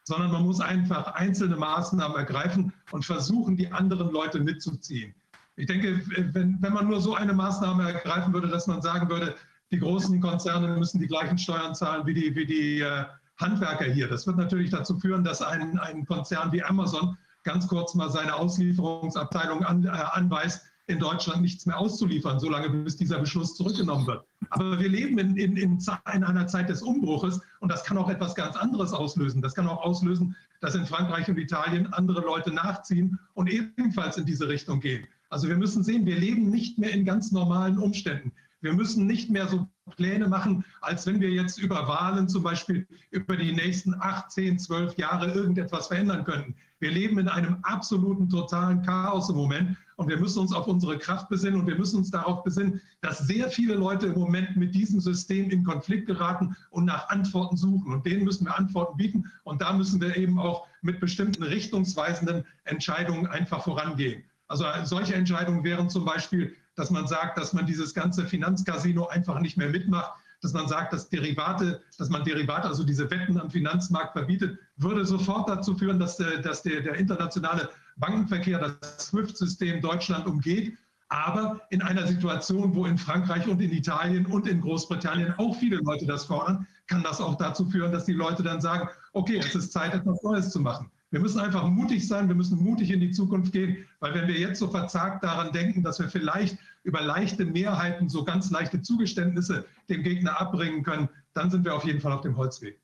sondern 0.04 0.32
man 0.32 0.46
muss 0.46 0.62
einfach 0.62 1.14
einzelne 1.14 1.58
Maßnahmen 1.58 2.18
ergreifen 2.18 2.74
und 2.90 3.06
versuchen, 3.06 3.56
die 3.56 3.72
anderen 3.72 4.10
Leute 4.10 4.40
mitzuziehen. 4.40 5.14
Ich 5.58 5.68
denke, 5.68 6.02
wenn, 6.34 6.62
wenn 6.62 6.74
man 6.74 6.88
nur 6.88 7.02
so 7.02 7.16
eine 7.16 7.34
Maßnahme 7.34 7.92
ergreifen 7.92 8.34
würde, 8.34 8.50
dass 8.50 8.68
man 8.68 8.82
sagen 8.82 9.10
würde, 9.10 9.36
die 9.72 9.80
großen 9.80 10.20
Konzerne 10.20 10.78
müssen 10.78 11.00
die 11.00 11.08
gleichen 11.08 11.38
Steuern 11.38 11.74
zahlen 11.74 12.06
wie 12.06 12.14
die, 12.14 12.36
wie 12.36 12.46
die 12.46 12.82
äh, 12.82 13.06
Handwerker 13.38 13.86
hier. 13.86 14.08
Das 14.08 14.28
wird 14.28 14.38
natürlich 14.38 14.72
dazu 14.72 14.98
führen, 15.00 15.24
dass 15.24 15.42
ein, 15.42 15.80
ein 15.80 16.06
Konzern 16.06 16.52
wie 16.52 16.64
Amazon 16.64 17.18
ganz 17.44 17.68
kurz 17.68 17.94
mal 17.96 18.10
seine 18.10 18.36
Auslieferungsabteilung 18.36 19.64
an, 19.64 19.86
äh, 19.86 19.90
anweist, 19.90 20.62
in 20.88 21.00
Deutschland 21.00 21.42
nichts 21.42 21.66
mehr 21.66 21.80
auszuliefern, 21.80 22.40
solange 22.40 22.70
bis 22.70 22.96
dieser 22.96 23.20
Beschluss 23.20 23.56
zurückgenommen 23.56 24.06
wird. 24.06 24.24
Aber 24.52 24.80
wir 24.80 24.90
leben 24.90 25.18
in, 25.18 25.36
in, 25.36 25.58
in, 25.58 25.80
in, 26.14 26.24
einer 26.24 26.48
Zeit 26.48 26.70
des 26.70 26.84
Umbruches 26.84 27.42
und 27.60 27.72
das 27.72 27.84
kann 27.84 27.98
auch 27.98 28.10
etwas 28.10 28.36
ganz 28.36 28.56
anderes 28.56 28.94
auslösen. 28.94 29.42
Das 29.42 29.56
kann 29.56 29.68
auch 29.68 29.84
auslösen, 29.84 30.36
dass 30.62 30.76
in 30.76 30.86
Frankreich 30.86 31.28
und 31.28 31.40
Italien 31.40 31.92
andere 31.94 32.22
Leute 32.22 32.54
nachziehen 32.54 33.20
und 33.34 33.50
ebenfalls 33.50 34.18
in 34.18 34.26
diese 34.26 34.48
Richtung 34.48 34.80
gehen. 34.80 35.08
Also 35.30 35.48
wir 35.48 35.58
müssen 35.58 35.84
sehen, 35.84 36.06
wir 36.06 36.18
leben 36.18 36.50
nicht 36.50 36.78
mehr 36.78 36.92
in 36.92 37.06
ganz 37.06 37.32
normalen 37.32 37.78
Umständen. 37.78 38.32
Wir 38.62 38.74
müssen 38.74 39.06
nicht 39.06 39.30
mehr 39.30 39.48
so 39.48 39.68
Pläne 39.96 40.28
machen, 40.28 40.66
als 40.82 41.06
wenn 41.06 41.22
wir 41.22 41.30
jetzt 41.30 41.60
über 41.60 41.88
Wahlen 41.88 42.28
zum 42.28 42.42
Beispiel 42.42 42.88
über 43.12 43.38
die 43.38 43.52
nächsten 43.52 43.94
8, 43.94 44.32
10, 44.32 44.60
12 44.60 44.98
Jahre 44.98 45.32
irgendetwas 45.32 45.88
verändern 45.88 46.24
könnten. 46.24 46.56
Wir 46.80 46.90
leben 46.90 47.20
in 47.20 47.28
einem 47.28 47.58
absoluten, 47.62 48.28
totalen 48.28 48.82
Chaos 48.82 49.30
im 49.30 49.36
Moment 49.36 49.78
und 49.98 50.10
wir 50.10 50.18
müssen 50.18 50.40
uns 50.40 50.52
auf 50.52 50.68
unsere 50.68 50.98
Kraft 50.98 51.30
besinnen 51.30 51.62
und 51.62 51.68
wir 51.68 51.78
müssen 51.78 51.98
uns 51.98 52.12
darauf 52.12 52.44
besinnen, 52.44 52.82
dass 53.02 53.20
sehr 53.20 53.50
viele 53.50 53.76
Leute 53.76 54.08
im 54.08 54.20
Moment 54.20 54.58
mit 54.58 54.74
diesem 54.74 55.00
System 55.00 55.50
in 55.52 55.64
Konflikt 55.64 56.08
geraten 56.08 56.56
und 56.72 56.86
nach 56.86 57.10
Antworten 57.10 57.56
suchen. 57.56 57.94
Und 57.94 58.06
denen 58.06 58.24
müssen 58.26 58.46
wir 58.46 58.58
Antworten 58.58 58.98
bieten 58.98 59.32
und 59.44 59.62
da 59.62 59.74
müssen 59.74 60.02
wir 60.02 60.18
eben 60.18 60.40
auch 60.40 60.68
mit 60.82 61.00
bestimmten 61.00 61.44
richtungsweisenden 61.44 62.44
Entscheidungen 62.64 63.28
einfach 63.28 63.64
vorangehen. 63.64 64.24
Also 64.64 64.96
solche 64.96 65.16
Entscheidungen 65.16 65.64
wären 65.64 65.90
zum 65.90 66.06
Beispiel, 66.06 66.56
dass 66.76 66.92
man 66.92 67.08
sagt, 67.08 67.38
dass 67.38 67.54
man 67.54 67.66
dieses 67.66 67.94
ganze 67.94 68.26
Finanzcasino 68.26 69.08
einfach 69.08 69.40
nicht 69.40 69.58
mehr 69.58 69.70
mitmacht, 69.70 70.14
dass 70.42 70.54
man 70.54 70.68
sagt, 70.68 70.94
dass 70.94 71.10
Derivate, 71.10 71.82
dass 71.98 72.10
man 72.10 72.24
Derivate, 72.24 72.68
also 72.68 72.84
diese 72.84 73.10
Wetten 73.10 73.40
am 73.40 73.50
Finanzmarkt 73.50 74.14
verbietet, 74.14 74.60
würde 74.78 75.06
sofort 75.06 75.50
dazu 75.50 75.76
führen, 75.76 76.00
dass, 76.00 76.18
der, 76.18 76.40
dass 76.40 76.62
der, 76.62 76.82
der 76.82 76.96
internationale 76.96 77.70
Bankenverkehr 77.98 78.60
das 78.60 79.08
SWIFT-System 79.08 79.82
Deutschland 79.82 80.28
umgeht. 80.28 80.78
Aber 81.08 81.62
in 81.70 81.82
einer 81.82 82.08
Situation, 82.08 82.76
wo 82.76 82.86
in 82.86 82.98
Frankreich 82.98 83.48
und 83.48 83.62
in 83.62 83.72
Italien 83.72 84.26
und 84.26 84.48
in 84.48 84.62
Großbritannien 84.62 85.34
auch 85.38 85.56
viele 85.56 85.78
Leute 85.78 86.06
das 86.06 86.26
fordern, 86.26 86.68
kann 86.88 87.04
das 87.04 87.22
auch 87.22 87.36
dazu 87.36 87.66
führen, 87.66 87.92
dass 87.92 88.06
die 88.06 88.14
Leute 88.14 88.44
dann 88.44 88.60
sagen, 88.60 88.90
okay, 89.14 89.38
es 89.38 89.56
ist 89.56 89.72
Zeit, 89.72 89.94
etwas 89.94 90.22
Neues 90.24 90.50
zu 90.50 90.60
machen. 90.60 90.92
Wir 91.12 91.20
müssen 91.20 91.40
einfach 91.40 91.68
mutig 91.70 92.08
sein, 92.08 92.28
wir 92.28 92.36
müssen 92.36 92.62
mutig 92.62 92.92
in 92.92 93.00
die 93.00 93.12
Zukunft 93.12 93.54
gehen, 93.54 93.86
weil 94.00 94.14
wenn 94.14 94.28
wir 94.28 94.38
jetzt 94.38 94.60
so 94.60 94.68
verzagt 94.68 95.24
daran 95.24 95.54
denken, 95.54 95.84
dass 95.84 96.00
wir 96.00 96.10
vielleicht 96.10 96.58
über 96.84 97.02
leichte 97.02 97.46
Mehrheiten, 97.46 98.10
so 98.10 98.24
ganz 98.24 98.52
leichte 98.52 98.82
Zugeständnisse 98.82 99.66
dem 99.90 100.04
Gegner 100.04 100.40
abbringen 100.40 100.84
können, 100.84 101.10
dann 101.34 101.52
sind 101.52 101.64
wir 101.64 101.76
auf 101.76 101.86
jeden 101.86 102.02
Fall 102.02 102.12
auf 102.12 102.22
dem 102.22 102.36
Holzweg. 102.36 102.80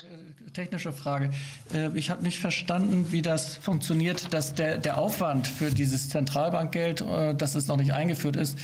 Äh, 0.00 0.50
technische 0.52 0.92
Frage. 0.92 1.30
Äh, 1.74 1.90
ich 1.96 2.10
habe 2.10 2.22
nicht 2.22 2.38
verstanden, 2.38 3.12
wie 3.12 3.22
das 3.22 3.56
funktioniert, 3.56 4.32
dass 4.32 4.54
der, 4.54 4.78
der 4.78 4.98
Aufwand 4.98 5.46
für 5.46 5.70
dieses 5.70 6.08
Zentralbankgeld, 6.08 7.02
äh, 7.02 7.34
dass 7.34 7.54
es 7.54 7.66
noch 7.66 7.76
nicht 7.76 7.92
eingeführt 7.92 8.36
ist, 8.36 8.58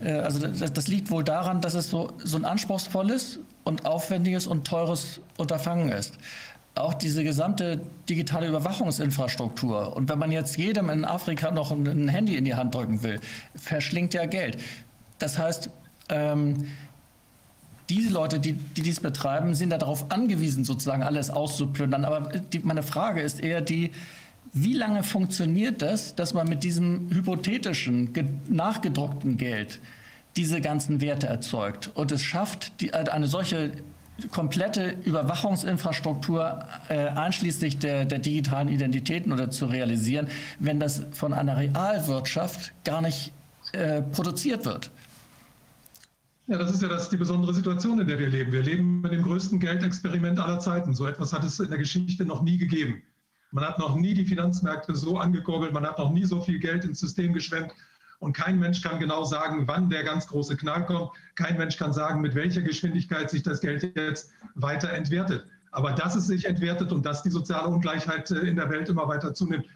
also 0.00 0.46
das, 0.46 0.72
das 0.72 0.86
liegt 0.86 1.10
wohl 1.10 1.24
daran, 1.24 1.60
dass 1.60 1.74
es 1.74 1.90
so, 1.90 2.12
so 2.22 2.36
ein 2.36 2.44
anspruchsvolles 2.44 3.40
und 3.64 3.84
aufwendiges 3.84 4.46
und 4.46 4.64
teures 4.64 5.20
Unterfangen 5.38 5.88
ist 5.88 6.16
auch 6.80 6.94
diese 6.94 7.24
gesamte 7.24 7.80
digitale 8.08 8.48
Überwachungsinfrastruktur. 8.48 9.96
Und 9.96 10.08
wenn 10.08 10.18
man 10.18 10.32
jetzt 10.32 10.56
jedem 10.56 10.90
in 10.90 11.04
Afrika 11.04 11.50
noch 11.50 11.70
ein 11.70 12.08
Handy 12.08 12.36
in 12.36 12.44
die 12.44 12.54
Hand 12.54 12.74
drücken 12.74 13.02
will, 13.02 13.20
verschlingt 13.54 14.14
ja 14.14 14.26
Geld. 14.26 14.58
Das 15.18 15.38
heißt, 15.38 15.70
ähm, 16.08 16.68
diese 17.88 18.12
Leute, 18.12 18.38
die, 18.38 18.52
die 18.52 18.82
dies 18.82 19.00
betreiben, 19.00 19.54
sind 19.54 19.70
darauf 19.70 20.10
angewiesen, 20.10 20.64
sozusagen 20.64 21.02
alles 21.02 21.30
auszuplündern. 21.30 22.04
Aber 22.04 22.20
die, 22.38 22.58
meine 22.60 22.82
Frage 22.82 23.22
ist 23.22 23.40
eher 23.40 23.60
die, 23.60 23.92
wie 24.52 24.74
lange 24.74 25.02
funktioniert 25.02 25.82
das, 25.82 26.14
dass 26.14 26.34
man 26.34 26.48
mit 26.48 26.64
diesem 26.64 27.10
hypothetischen, 27.10 28.12
nachgedruckten 28.48 29.36
Geld 29.36 29.80
diese 30.36 30.60
ganzen 30.60 31.00
Werte 31.00 31.26
erzeugt 31.26 31.90
und 31.94 32.12
es 32.12 32.22
schafft, 32.22 32.80
die, 32.80 32.94
eine 32.94 33.26
solche 33.26 33.72
komplette 34.32 34.96
Überwachungsinfrastruktur 35.04 36.64
äh, 36.88 37.08
einschließlich 37.08 37.78
der, 37.78 38.04
der, 38.04 38.18
digitalen 38.18 38.68
Identitäten 38.68 39.32
oder 39.32 39.50
zu 39.50 39.66
realisieren, 39.66 40.28
wenn 40.58 40.80
das 40.80 41.04
von 41.12 41.32
einer 41.32 41.56
Realwirtschaft 41.56 42.72
gar 42.84 43.00
nicht 43.00 43.32
äh, 43.72 44.02
produziert 44.02 44.64
wird. 44.64 44.90
Ja, 46.48 46.56
das 46.56 46.72
ist 46.72 46.82
ja 46.82 46.88
das, 46.88 47.10
die 47.10 47.16
besondere 47.16 47.52
Situation, 47.52 48.00
in 48.00 48.06
der 48.06 48.18
wir 48.18 48.28
leben. 48.28 48.52
Wir 48.52 48.62
leben 48.62 49.02
mit 49.02 49.12
dem 49.12 49.22
größten 49.22 49.60
Geldexperiment 49.60 50.40
aller 50.40 50.58
Zeiten. 50.58 50.94
So 50.94 51.06
etwas 51.06 51.32
hat 51.32 51.44
es 51.44 51.60
in 51.60 51.68
der 51.68 51.78
Geschichte 51.78 52.24
noch 52.24 52.42
nie 52.42 52.56
gegeben. 52.56 53.02
Man 53.50 53.64
hat 53.64 53.78
noch 53.78 53.96
nie 53.96 54.14
die 54.14 54.24
Finanzmärkte 54.24 54.94
so 54.94 55.18
angekurbelt, 55.18 55.72
man 55.72 55.86
hat 55.86 55.98
noch 55.98 56.10
nie 56.10 56.24
so 56.24 56.40
viel 56.40 56.58
Geld 56.58 56.84
ins 56.84 57.00
System 57.00 57.32
geschwemmt 57.32 57.72
und 58.20 58.32
kein 58.32 58.58
Mensch 58.58 58.82
kann 58.82 58.98
genau 58.98 59.24
sagen, 59.24 59.68
wann 59.68 59.88
der 59.90 60.02
ganz 60.02 60.26
große 60.26 60.56
Knall 60.56 60.84
kommt. 60.86 61.10
Kein 61.36 61.56
Mensch 61.56 61.76
kann 61.76 61.92
sagen, 61.92 62.20
mit 62.20 62.34
welcher 62.34 62.62
Geschwindigkeit 62.62 63.30
sich 63.30 63.42
das 63.42 63.60
Geld 63.60 63.96
jetzt 63.96 64.32
weiter 64.54 64.92
entwertet. 64.92 65.46
Aber 65.70 65.92
dass 65.92 66.16
es 66.16 66.26
sich 66.26 66.44
entwertet 66.46 66.92
und 66.92 67.06
dass 67.06 67.22
die 67.22 67.30
soziale 67.30 67.68
Ungleichheit 67.68 68.30
äh, 68.30 68.40
in 68.40 68.56
der 68.56 68.70
Welt 68.70 68.88
immer 68.88 69.06
weiter 69.06 69.34
zunimmt, 69.34 69.66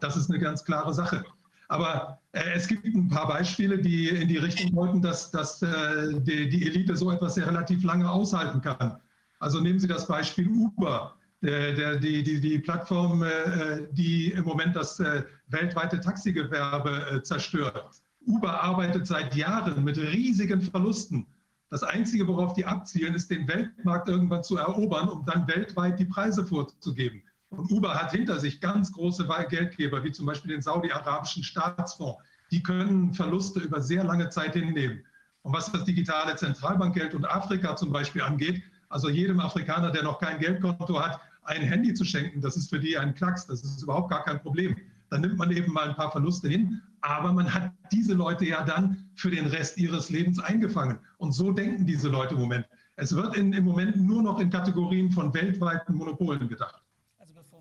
Das 0.00 0.16
ist 0.16 0.30
eine 0.30 0.38
ganz 0.38 0.64
klare 0.64 0.94
Sache. 0.94 1.24
Aber 1.68 2.20
äh, 2.32 2.52
es 2.54 2.68
gibt 2.68 2.84
ein 2.84 3.08
paar 3.08 3.26
Beispiele, 3.26 3.78
die 3.78 4.08
in 4.08 4.28
die 4.28 4.38
Richtung 4.38 4.74
deuten, 4.74 5.02
dass, 5.02 5.30
dass 5.30 5.60
äh, 5.62 6.20
die, 6.20 6.48
die, 6.48 6.66
Elite 6.66 6.96
so 6.96 7.10
etwas 7.10 7.34
sehr 7.34 7.46
relativ 7.46 7.82
lange 7.82 8.08
aushalten 8.08 8.60
kann. 8.60 9.00
Also 9.40 9.60
nehmen 9.60 9.78
Sie 9.78 9.88
das 9.88 10.06
Beispiel 10.06 10.48
Uber, 10.48 11.14
der, 11.42 11.72
der, 11.72 11.96
die, 11.96 12.22
die, 12.22 12.40
die 12.40 12.58
Plattform, 12.58 13.22
äh, 13.22 13.86
die 13.92 14.32
im 14.32 14.44
Moment 14.44 14.74
das 14.74 14.98
äh, 15.00 15.22
weltweite 15.48 16.00
Taxigewerbe 16.00 17.06
äh, 17.10 17.22
zerstört. 17.22 18.02
Uber 18.26 18.62
arbeitet 18.62 19.06
seit 19.06 19.34
Jahren 19.34 19.84
mit 19.84 19.96
riesigen 19.98 20.60
Verlusten. 20.60 21.26
Das 21.70 21.82
Einzige, 21.82 22.26
worauf 22.26 22.54
die 22.54 22.64
abzielen, 22.64 23.14
ist, 23.14 23.30
den 23.30 23.46
Weltmarkt 23.46 24.08
irgendwann 24.08 24.42
zu 24.42 24.56
erobern, 24.56 25.08
um 25.08 25.24
dann 25.26 25.46
weltweit 25.46 25.98
die 25.98 26.06
Preise 26.06 26.46
vorzugeben. 26.46 27.22
Und 27.50 27.70
Uber 27.70 27.94
hat 27.94 28.12
hinter 28.12 28.38
sich 28.38 28.60
ganz 28.60 28.92
große 28.92 29.26
Geldgeber, 29.48 30.02
wie 30.04 30.12
zum 30.12 30.26
Beispiel 30.26 30.52
den 30.52 30.62
saudi-arabischen 30.62 31.42
Staatsfonds. 31.42 32.22
Die 32.50 32.62
können 32.62 33.14
Verluste 33.14 33.60
über 33.60 33.80
sehr 33.80 34.04
lange 34.04 34.28
Zeit 34.30 34.54
hinnehmen. 34.54 35.04
Und 35.42 35.52
was 35.54 35.70
das 35.70 35.84
digitale 35.84 36.36
Zentralbankgeld 36.36 37.14
und 37.14 37.24
Afrika 37.24 37.76
zum 37.76 37.92
Beispiel 37.92 38.22
angeht, 38.22 38.62
also 38.88 39.08
jedem 39.08 39.40
Afrikaner, 39.40 39.90
der 39.90 40.02
noch 40.02 40.18
kein 40.18 40.38
Geldkonto 40.38 41.00
hat, 41.00 41.20
ein 41.48 41.62
Handy 41.62 41.94
zu 41.94 42.04
schenken, 42.04 42.40
das 42.40 42.56
ist 42.56 42.70
für 42.70 42.78
die 42.78 42.96
ein 42.96 43.14
Klacks, 43.14 43.46
das 43.46 43.64
ist 43.64 43.82
überhaupt 43.82 44.10
gar 44.10 44.24
kein 44.24 44.40
Problem. 44.40 44.76
Dann 45.10 45.22
nimmt 45.22 45.38
man 45.38 45.50
eben 45.50 45.72
mal 45.72 45.88
ein 45.88 45.96
paar 45.96 46.12
Verluste 46.12 46.48
hin, 46.48 46.82
aber 47.00 47.32
man 47.32 47.52
hat 47.52 47.72
diese 47.90 48.14
Leute 48.14 48.44
ja 48.44 48.62
dann 48.62 49.08
für 49.14 49.30
den 49.30 49.46
Rest 49.46 49.78
ihres 49.78 50.10
Lebens 50.10 50.38
eingefangen. 50.38 50.98
Und 51.16 51.32
so 51.32 51.50
denken 51.50 51.86
diese 51.86 52.08
Leute 52.08 52.34
im 52.34 52.40
Moment. 52.40 52.66
Es 52.96 53.14
wird 53.14 53.36
in, 53.36 53.52
im 53.52 53.64
Moment 53.64 53.96
nur 53.96 54.22
noch 54.22 54.38
in 54.40 54.50
Kategorien 54.50 55.10
von 55.10 55.32
weltweiten 55.32 55.94
Monopolen 55.94 56.48
gedacht. 56.48 56.82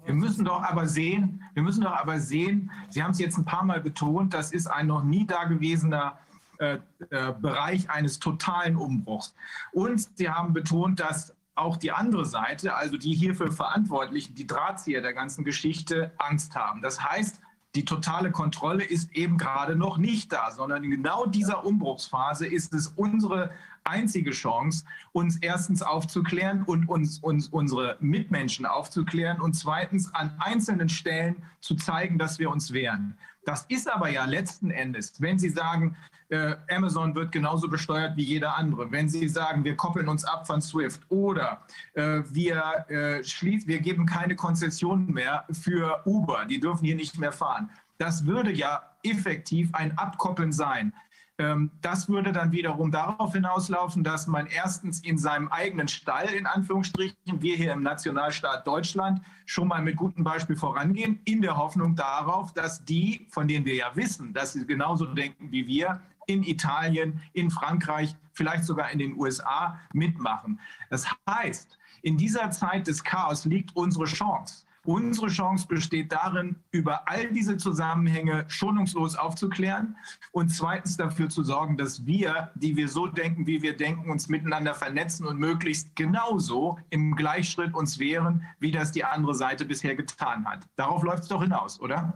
Wir 0.03 0.13
müssen 0.13 0.45
doch 0.45 0.63
aber 0.63 0.88
sehen, 0.88 1.43
wir 1.53 1.63
müssen 1.63 1.81
doch 1.81 1.91
aber 1.91 2.19
sehen, 2.19 2.71
Sie 2.89 3.03
haben 3.03 3.11
es 3.11 3.19
jetzt 3.19 3.38
ein 3.38 3.45
paar 3.45 3.63
Mal 3.63 3.81
betont, 3.81 4.33
das 4.33 4.51
ist 4.51 4.67
ein 4.67 4.88
noch 4.88 5.03
nie 5.03 5.25
dagewesener 5.25 6.17
äh, 6.59 6.79
äh, 7.09 7.33
Bereich 7.39 7.89
eines 7.89 8.17
totalen 8.17 8.77
Umbruchs. 8.77 9.35
Und 9.73 10.07
Sie 10.17 10.29
haben 10.29 10.53
betont, 10.53 10.99
dass 10.99 11.35
auch 11.58 11.78
die 11.78 11.91
andere 11.91 12.26
Seite, 12.26 12.76
also 12.76 12.97
die 12.97 13.14
hierfür 13.14 13.51
Verantwortlichen, 13.51 14.36
die 14.36 14.47
Drahtzieher 14.47 15.01
der 15.01 15.14
ganzen 15.14 15.43
Geschichte, 15.43 16.12
Angst 16.18 16.55
haben. 16.55 16.82
Das 16.82 17.03
heißt, 17.03 17.39
die 17.76 17.86
totale 17.86 18.32
Kontrolle 18.32 18.84
ist 18.84 19.12
eben 19.16 19.38
gerade 19.38 19.76
noch 19.76 19.97
nicht 19.97 20.32
da, 20.32 20.51
sondern 20.51 20.84
in 20.84 20.91
genau 20.91 21.26
dieser 21.26 21.66
Umbruchsphase 21.66 22.47
ist 22.47 22.74
es 22.74 22.88
unsere 22.88 23.51
einzige 23.84 24.32
Chance, 24.32 24.86
uns 25.12 25.38
erstens 25.38 25.82
aufzuklären 25.82 26.64
und 26.64 26.89
uns, 26.89 27.20
uns 27.20 27.47
unsere 27.47 27.97
Mitmenschen 27.99 28.66
aufzuklären 28.66 29.39
und 29.39 29.53
zweitens 29.53 30.14
an 30.14 30.34
einzelnen 30.39 30.89
Stellen 30.89 31.43
zu 31.62 31.76
zeigen, 31.76 32.18
dass 32.18 32.39
wir 32.39 32.49
uns 32.49 32.74
wehren. 32.74 33.18
Das 33.45 33.66
ist 33.70 33.89
aber 33.89 34.10
ja 34.10 34.26
letzten 34.26 34.72
Endes, 34.72 35.22
wenn 35.22 35.39
Sie 35.39 35.49
sagen, 35.49 35.95
äh, 36.30 36.55
Amazon 36.69 37.15
wird 37.15 37.32
genauso 37.32 37.69
besteuert 37.69 38.17
wie 38.17 38.23
jeder 38.23 38.57
andere, 38.57 38.91
wenn 38.91 39.09
Sie 39.09 39.28
sagen, 39.30 39.63
wir 39.63 39.75
koppeln 39.75 40.07
uns 40.09 40.25
ab 40.25 40.45
von 40.45 40.61
SWIFT 40.61 41.01
oder 41.09 41.61
äh, 41.93 42.21
wir, 42.30 42.86
äh, 42.89 43.23
schließen, 43.23 43.67
wir 43.67 43.80
geben 43.80 44.05
keine 44.05 44.36
Konzessionen 44.36 45.13
mehr 45.13 45.45
für 45.51 46.01
Uber, 46.05 46.45
die 46.45 46.59
dürfen 46.59 46.86
hier 46.86 46.95
nicht 46.95 47.17
mehr 47.17 47.32
fahren. 47.32 47.69
Das 47.97 48.25
würde 48.25 48.51
ja 48.51 48.82
effektiv 49.03 49.69
ein 49.73 49.97
Abkoppeln 49.97 50.51
sein. 50.51 50.93
Ähm, 51.39 51.71
das 51.82 52.09
würde 52.09 52.32
dann 52.32 52.51
wiederum 52.51 52.91
darauf 52.91 53.34
hinauslaufen, 53.34 54.03
dass 54.03 54.28
man 54.28 54.47
erstens 54.47 55.01
in 55.01 55.17
seinem 55.17 55.47
eigenen 55.49 55.88
Stall, 55.88 56.28
in 56.30 56.47
Anführungsstrichen, 56.47 57.41
wir 57.41 57.55
hier 57.55 57.73
im 57.73 57.84
Nationalstaat 57.84 58.65
Deutschland, 58.65 59.21
schon 59.45 59.67
mal 59.67 59.82
mit 59.82 59.95
gutem 59.95 60.23
Beispiel 60.23 60.55
vorangehen, 60.55 61.21
in 61.25 61.41
der 61.41 61.55
Hoffnung 61.55 61.95
darauf, 61.95 62.53
dass 62.53 62.84
die, 62.84 63.28
von 63.30 63.47
denen 63.47 63.65
wir 63.65 63.75
ja 63.75 63.91
wissen, 63.95 64.34
dass 64.34 64.53
sie 64.53 64.65
genauso 64.65 65.05
denken 65.05 65.51
wie 65.51 65.67
wir, 65.67 66.01
in 66.28 66.43
Italien, 66.43 67.21
in 67.34 67.49
Frankreich, 67.49 68.15
vielleicht 68.34 68.65
sogar 68.65 68.91
in 68.91 68.99
den 68.99 69.17
USA 69.17 69.80
mitmachen. 69.93 70.59
Das 70.89 71.07
heißt, 71.28 71.78
in 72.03 72.17
dieser 72.17 72.51
Zeit 72.51 72.88
des 72.88 73.03
Chaos 73.03 73.45
liegt 73.45 73.75
unsere 73.75 74.05
Chance. 74.05 74.67
Unsere 74.88 75.28
Chance 75.28 75.67
besteht 75.67 76.13
darin, 76.13 76.55
über 76.71 77.09
all 77.09 77.30
diese 77.34 77.57
Zusammenhänge 77.57 78.45
schonungslos 78.47 79.17
aufzuklären 79.17 79.97
und 80.32 80.47
zweitens 80.47 80.95
dafür 80.95 81.28
zu 81.28 81.43
sorgen, 81.43 81.75
dass 81.75 82.05
wir, 82.05 82.51
die 82.55 82.78
wir 82.78 82.88
so 82.88 83.05
denken, 83.05 83.45
wie 83.47 83.61
wir 83.61 83.75
denken, 83.75 84.09
uns 84.09 84.30
miteinander 84.30 84.73
vernetzen 84.73 85.25
und 85.28 85.39
möglichst 85.39 85.93
genauso 85.97 86.80
im 86.89 87.17
Gleichschritt 87.17 87.73
uns 87.73 87.99
wehren, 87.99 88.45
wie 88.59 88.71
das 88.71 88.93
die 88.93 89.03
andere 89.03 89.36
Seite 89.36 89.65
bisher 89.65 89.93
getan 89.93 90.45
hat. 90.45 90.61
Darauf 90.78 91.03
läuft 91.03 91.23
es 91.23 91.30
doch 91.30 91.41
hinaus, 91.41 91.82
oder? 91.82 92.13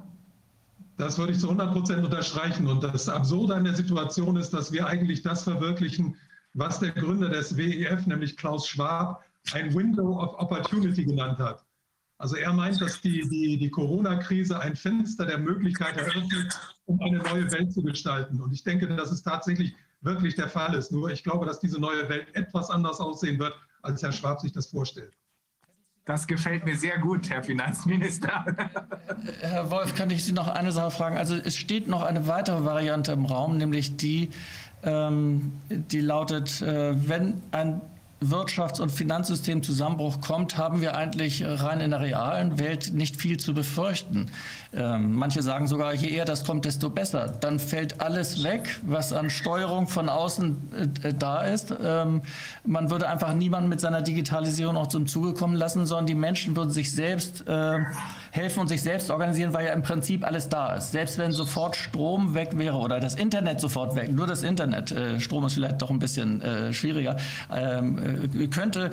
Das 1.01 1.17
würde 1.17 1.31
ich 1.31 1.39
zu 1.39 1.47
100 1.47 1.73
Prozent 1.73 2.05
unterstreichen. 2.05 2.67
Und 2.67 2.83
das 2.83 3.09
Absurde 3.09 3.55
an 3.55 3.63
der 3.63 3.73
Situation 3.73 4.37
ist, 4.37 4.51
dass 4.51 4.71
wir 4.71 4.85
eigentlich 4.85 5.23
das 5.23 5.43
verwirklichen, 5.43 6.15
was 6.53 6.79
der 6.79 6.91
Gründer 6.91 7.27
des 7.27 7.57
WEF, 7.57 8.05
nämlich 8.05 8.37
Klaus 8.37 8.67
Schwab, 8.67 9.23
ein 9.53 9.73
Window 9.73 10.21
of 10.21 10.37
Opportunity 10.37 11.03
genannt 11.03 11.39
hat. 11.39 11.65
Also 12.19 12.35
er 12.35 12.53
meint, 12.53 12.79
dass 12.79 13.01
die, 13.01 13.27
die, 13.27 13.57
die 13.57 13.69
Corona-Krise 13.71 14.59
ein 14.59 14.75
Fenster 14.75 15.25
der 15.25 15.39
Möglichkeit 15.39 15.97
eröffnet, 15.97 16.59
um 16.85 17.01
eine 17.01 17.17
neue 17.17 17.51
Welt 17.51 17.73
zu 17.73 17.81
gestalten. 17.81 18.39
Und 18.39 18.53
ich 18.53 18.63
denke, 18.63 18.87
dass 18.87 19.11
es 19.11 19.23
tatsächlich 19.23 19.73
wirklich 20.01 20.35
der 20.35 20.49
Fall 20.49 20.75
ist. 20.75 20.91
Nur 20.91 21.09
ich 21.09 21.23
glaube, 21.23 21.47
dass 21.47 21.59
diese 21.59 21.81
neue 21.81 22.07
Welt 22.09 22.27
etwas 22.35 22.69
anders 22.69 22.99
aussehen 22.99 23.39
wird, 23.39 23.55
als 23.81 24.03
Herr 24.03 24.11
Schwab 24.11 24.39
sich 24.39 24.51
das 24.51 24.67
vorstellt. 24.67 25.13
Das 26.11 26.27
gefällt 26.27 26.65
mir 26.65 26.75
sehr 26.75 26.97
gut, 26.97 27.29
Herr 27.29 27.41
Finanzminister. 27.41 28.43
Herr 29.39 29.71
Wolf, 29.71 29.95
kann 29.95 30.09
ich 30.09 30.25
Sie 30.25 30.33
noch 30.33 30.49
eine 30.49 30.73
Sache 30.73 30.91
fragen? 30.91 31.17
Also 31.17 31.37
es 31.37 31.55
steht 31.55 31.87
noch 31.87 32.03
eine 32.03 32.27
weitere 32.27 32.65
Variante 32.65 33.13
im 33.13 33.23
Raum, 33.23 33.55
nämlich 33.55 33.95
die, 33.95 34.29
ähm, 34.83 35.53
die 35.69 36.01
lautet, 36.01 36.61
äh, 36.61 37.07
wenn 37.07 37.41
ein 37.51 37.79
Wirtschafts- 38.23 38.79
und 38.79 38.91
Finanzsystemzusammenbruch 38.91 40.21
kommt, 40.21 40.57
haben 40.57 40.81
wir 40.81 40.95
eigentlich 40.95 41.43
rein 41.43 41.81
in 41.81 41.89
der 41.89 42.01
realen 42.01 42.59
Welt 42.59 42.93
nicht 42.93 43.19
viel 43.19 43.37
zu 43.37 43.53
befürchten. 43.53 44.31
Ähm, 44.73 45.15
manche 45.15 45.41
sagen 45.41 45.67
sogar, 45.67 45.93
je 45.95 46.09
eher 46.09 46.25
das 46.25 46.45
kommt, 46.45 46.65
desto 46.65 46.89
besser. 46.89 47.27
Dann 47.27 47.59
fällt 47.59 47.99
alles 47.99 48.43
weg, 48.43 48.79
was 48.83 49.11
an 49.11 49.29
Steuerung 49.29 49.87
von 49.87 50.07
außen 50.07 50.93
äh, 51.03 51.13
da 51.13 51.41
ist. 51.41 51.73
Ähm, 51.83 52.21
man 52.63 52.91
würde 52.91 53.09
einfach 53.09 53.33
niemanden 53.33 53.69
mit 53.69 53.81
seiner 53.81 54.03
Digitalisierung 54.03 54.77
auch 54.77 54.87
zum 54.87 55.07
Zuge 55.07 55.33
kommen 55.33 55.55
lassen, 55.55 55.87
sondern 55.87 56.05
die 56.05 56.15
Menschen 56.15 56.55
würden 56.55 56.71
sich 56.71 56.91
selbst 56.91 57.47
äh, 57.47 57.79
helfen 58.31 58.61
und 58.61 58.67
sich 58.67 58.81
selbst 58.81 59.09
organisieren, 59.11 59.53
weil 59.53 59.65
ja 59.65 59.73
im 59.73 59.81
Prinzip 59.81 60.25
alles 60.25 60.47
da 60.47 60.75
ist. 60.75 60.91
Selbst 60.91 61.17
wenn 61.17 61.31
sofort 61.33 61.75
Strom 61.75 62.33
weg 62.33 62.57
wäre 62.57 62.77
oder 62.77 62.99
das 62.99 63.15
Internet 63.15 63.59
sofort 63.59 63.95
weg, 63.95 64.11
nur 64.11 64.25
das 64.25 64.43
Internet, 64.43 64.91
äh, 64.91 65.19
Strom 65.19 65.45
ist 65.45 65.53
vielleicht 65.53 65.81
doch 65.81 65.89
ein 65.89 65.99
bisschen 65.99 66.41
äh, 66.41 66.73
schwieriger, 66.73 67.17
ähm, 67.53 68.29
äh, 68.33 68.47
könnte, 68.47 68.91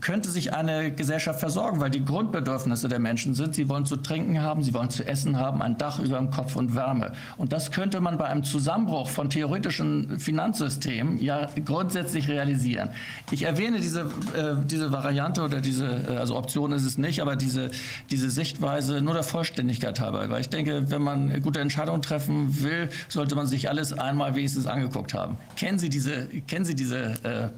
könnte 0.00 0.28
sich 0.28 0.52
eine 0.52 0.90
Gesellschaft 0.90 1.38
versorgen, 1.38 1.80
weil 1.80 1.90
die 1.90 2.04
Grundbedürfnisse 2.04 2.88
der 2.88 2.98
Menschen 2.98 3.34
sind, 3.34 3.54
sie 3.54 3.68
wollen 3.68 3.86
zu 3.86 3.96
trinken 3.96 4.42
haben, 4.42 4.62
sie 4.64 4.74
wollen 4.74 4.90
zu 4.90 5.06
essen 5.06 5.38
haben, 5.38 5.62
ein 5.62 5.78
Dach 5.78 6.00
über 6.00 6.18
dem 6.18 6.30
Kopf 6.30 6.56
und 6.56 6.74
Wärme. 6.74 7.12
Und 7.36 7.52
das 7.52 7.70
könnte 7.70 8.00
man 8.00 8.18
bei 8.18 8.24
einem 8.24 8.42
Zusammenbruch 8.42 9.08
von 9.08 9.30
theoretischen 9.30 10.18
Finanzsystemen 10.18 11.22
ja 11.22 11.48
grundsätzlich 11.64 12.28
realisieren. 12.28 12.90
Ich 13.30 13.44
erwähne 13.44 13.78
diese, 13.78 14.00
äh, 14.00 14.56
diese 14.64 14.90
Variante 14.90 15.42
oder 15.42 15.60
diese, 15.60 15.86
äh, 15.86 16.16
also 16.16 16.36
Option 16.36 16.72
ist 16.72 16.84
es 16.84 16.98
nicht, 16.98 17.20
aber 17.20 17.36
diese, 17.36 17.70
diese 18.10 18.30
Sichtweise 18.30 18.79
nur 18.88 19.14
der 19.14 19.22
Vollständigkeit 19.22 20.00
halber. 20.00 20.28
Weil 20.28 20.40
ich 20.40 20.48
denke, 20.48 20.90
wenn 20.90 21.02
man 21.02 21.42
gute 21.42 21.60
Entscheidungen 21.60 22.02
treffen 22.02 22.62
will, 22.62 22.88
sollte 23.08 23.34
man 23.34 23.46
sich 23.46 23.68
alles 23.68 23.92
einmal 23.92 24.34
wenigstens 24.34 24.66
angeguckt 24.66 25.14
haben. 25.14 25.36
Kennen 25.56 25.78
Sie 25.78 25.88
diese, 25.88 26.26
kennen 26.46 26.64
Sie 26.64 26.74
diese 26.74 26.98
äh, 27.24 27.48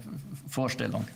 Vorstellung? 0.49 1.07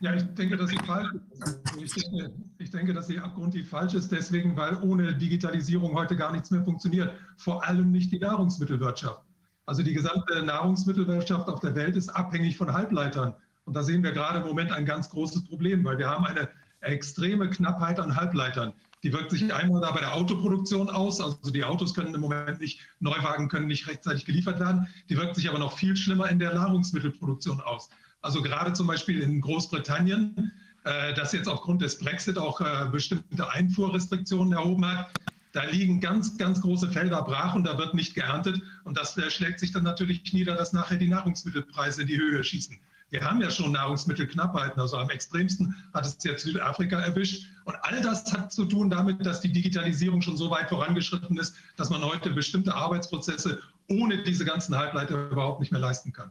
Ja, 0.00 0.14
ich 0.14 0.22
denke, 0.34 0.58
dass 0.58 0.68
sie 0.68 0.78
falsch 0.84 1.08
ist. 1.42 1.96
Ich 1.96 2.04
denke, 2.04 2.30
ich 2.58 2.70
denke, 2.70 2.92
dass 2.92 3.06
sie 3.06 3.18
abgrundtief 3.18 3.70
falsch 3.70 3.94
ist, 3.94 4.12
deswegen, 4.12 4.54
weil 4.54 4.76
ohne 4.82 5.14
Digitalisierung 5.14 5.94
heute 5.94 6.16
gar 6.16 6.32
nichts 6.32 6.50
mehr 6.50 6.62
funktioniert. 6.62 7.12
Vor 7.38 7.64
allem 7.66 7.92
nicht 7.92 8.12
die 8.12 8.18
Nahrungsmittelwirtschaft. 8.18 9.22
Also 9.64 9.82
die 9.82 9.94
gesamte 9.94 10.42
Nahrungsmittelwirtschaft 10.42 11.48
auf 11.48 11.60
der 11.60 11.74
Welt 11.74 11.96
ist 11.96 12.10
abhängig 12.10 12.58
von 12.58 12.72
Halbleitern. 12.72 13.34
Und 13.64 13.74
da 13.74 13.82
sehen 13.82 14.02
wir 14.02 14.12
gerade 14.12 14.40
im 14.40 14.46
Moment 14.46 14.70
ein 14.70 14.84
ganz 14.84 15.08
großes 15.08 15.44
Problem, 15.44 15.82
weil 15.84 15.98
wir 15.98 16.08
haben 16.08 16.26
eine 16.26 16.48
extreme 16.80 17.48
Knappheit 17.48 17.98
an 17.98 18.14
Halbleitern. 18.14 18.72
Die 19.06 19.12
wirkt 19.12 19.30
sich 19.30 19.54
einmal 19.54 19.80
da 19.80 19.92
bei 19.92 20.00
der 20.00 20.14
Autoproduktion 20.16 20.90
aus. 20.90 21.20
Also 21.20 21.52
die 21.52 21.62
Autos 21.62 21.94
können 21.94 22.12
im 22.12 22.20
Moment 22.20 22.58
nicht, 22.58 22.80
Neuwagen 22.98 23.48
können 23.48 23.68
nicht 23.68 23.86
rechtzeitig 23.86 24.24
geliefert 24.24 24.58
werden. 24.58 24.88
Die 25.08 25.16
wirkt 25.16 25.36
sich 25.36 25.48
aber 25.48 25.60
noch 25.60 25.78
viel 25.78 25.96
schlimmer 25.96 26.28
in 26.28 26.40
der 26.40 26.52
Nahrungsmittelproduktion 26.54 27.60
aus. 27.60 27.88
Also 28.20 28.42
gerade 28.42 28.72
zum 28.72 28.88
Beispiel 28.88 29.20
in 29.20 29.40
Großbritannien, 29.40 30.50
äh, 30.82 31.14
das 31.14 31.32
jetzt 31.32 31.46
aufgrund 31.46 31.82
des 31.82 32.00
Brexit 32.00 32.36
auch 32.36 32.60
äh, 32.60 32.88
bestimmte 32.90 33.48
Einfuhrrestriktionen 33.48 34.52
erhoben 34.54 34.84
hat. 34.84 35.08
Da 35.52 35.62
liegen 35.62 36.00
ganz, 36.00 36.36
ganz 36.36 36.60
große 36.60 36.90
Felder 36.90 37.22
brach 37.22 37.54
und 37.54 37.62
da 37.62 37.78
wird 37.78 37.94
nicht 37.94 38.16
geerntet. 38.16 38.60
Und 38.82 38.98
das 38.98 39.16
äh, 39.16 39.30
schlägt 39.30 39.60
sich 39.60 39.70
dann 39.70 39.84
natürlich 39.84 40.32
nieder, 40.32 40.56
dass 40.56 40.72
nachher 40.72 40.96
die 40.96 41.06
Nahrungsmittelpreise 41.06 42.02
in 42.02 42.08
die 42.08 42.18
Höhe 42.18 42.42
schießen. 42.42 42.76
Wir 43.10 43.22
haben 43.22 43.40
ja 43.40 43.50
schon 43.50 43.72
Nahrungsmittelknappheiten. 43.72 44.80
Also 44.80 44.96
am 44.96 45.10
extremsten 45.10 45.74
hat 45.94 46.06
es 46.06 46.16
jetzt 46.24 46.42
Südafrika 46.42 47.00
erwischt. 47.00 47.46
Und 47.64 47.76
all 47.82 48.00
das 48.02 48.32
hat 48.32 48.52
zu 48.52 48.64
tun 48.64 48.90
damit, 48.90 49.24
dass 49.24 49.40
die 49.40 49.52
Digitalisierung 49.52 50.22
schon 50.22 50.36
so 50.36 50.50
weit 50.50 50.68
vorangeschritten 50.68 51.38
ist, 51.38 51.54
dass 51.76 51.90
man 51.90 52.02
heute 52.02 52.30
bestimmte 52.30 52.74
Arbeitsprozesse 52.74 53.60
ohne 53.88 54.22
diese 54.24 54.44
ganzen 54.44 54.76
Halbleiter 54.76 55.30
überhaupt 55.30 55.60
nicht 55.60 55.70
mehr 55.70 55.80
leisten 55.80 56.12
kann. 56.12 56.30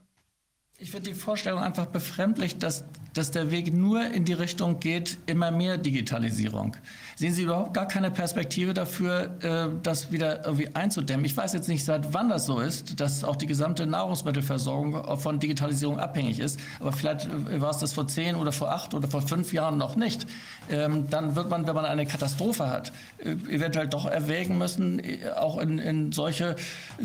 Ich 0.78 0.92
finde 0.92 1.12
die 1.12 1.16
Vorstellung 1.16 1.62
einfach 1.62 1.86
befremdlich, 1.86 2.58
dass, 2.58 2.84
dass 3.14 3.32
der 3.32 3.50
Weg 3.50 3.74
nur 3.74 4.06
in 4.08 4.26
die 4.26 4.34
Richtung 4.34 4.82
geht, 4.82 5.18
immer 5.26 5.50
mehr 5.50 5.78
Digitalisierung. 5.78 6.76
Sehen 7.18 7.34
Sie 7.34 7.44
überhaupt 7.44 7.74
gar 7.74 7.88
keine 7.88 8.12
Perspektive 8.12 8.74
dafür, 8.74 9.30
äh, 9.42 9.70
das 9.82 10.12
wieder 10.12 10.46
irgendwie 10.46 10.76
einzudämmen? 10.76 11.26
Ich 11.26 11.36
weiß 11.36 11.54
jetzt 11.54 11.70
nicht, 11.70 11.86
seit 11.86 12.14
wann 12.14 12.28
das 12.28 12.46
so 12.46 12.60
ist, 12.60 13.00
dass 13.00 13.24
auch 13.24 13.38
die 13.38 13.48
gesamte 13.48 13.86
Nahrungsmittelversorgung 13.86 15.18
von 15.18 15.40
Digitalisierung 15.40 15.98
abhängig 15.98 16.40
ist. 16.40 16.60
Aber 16.82 16.92
vielleicht 16.92 17.28
äh, 17.28 17.62
war 17.62 17.70
es 17.70 17.78
das 17.78 17.94
vor 17.94 18.10
zehn 18.10 18.36
oder 18.36 18.52
vor 18.52 18.70
acht 18.70 18.94
oder 18.94 19.08
vor 19.08 19.22
fünf 19.22 19.54
Jahren 19.54 19.78
noch 19.78 19.96
nicht. 19.96 20.28
Ähm, 20.70 21.10
dann 21.10 21.38
wird 21.38 21.50
man, 21.50 21.66
wenn 21.66 21.76
man 21.76 21.86
eine 21.86 22.06
Katastrophe 22.06 22.70
hat, 22.70 22.92
äh, 23.20 23.30
eventuell 23.50 23.88
doch 23.88 24.06
erwägen 24.06 24.58
müssen, 24.58 25.02
auch 25.38 25.58
in, 25.60 25.80
in 25.80 26.12
solche 26.12 26.58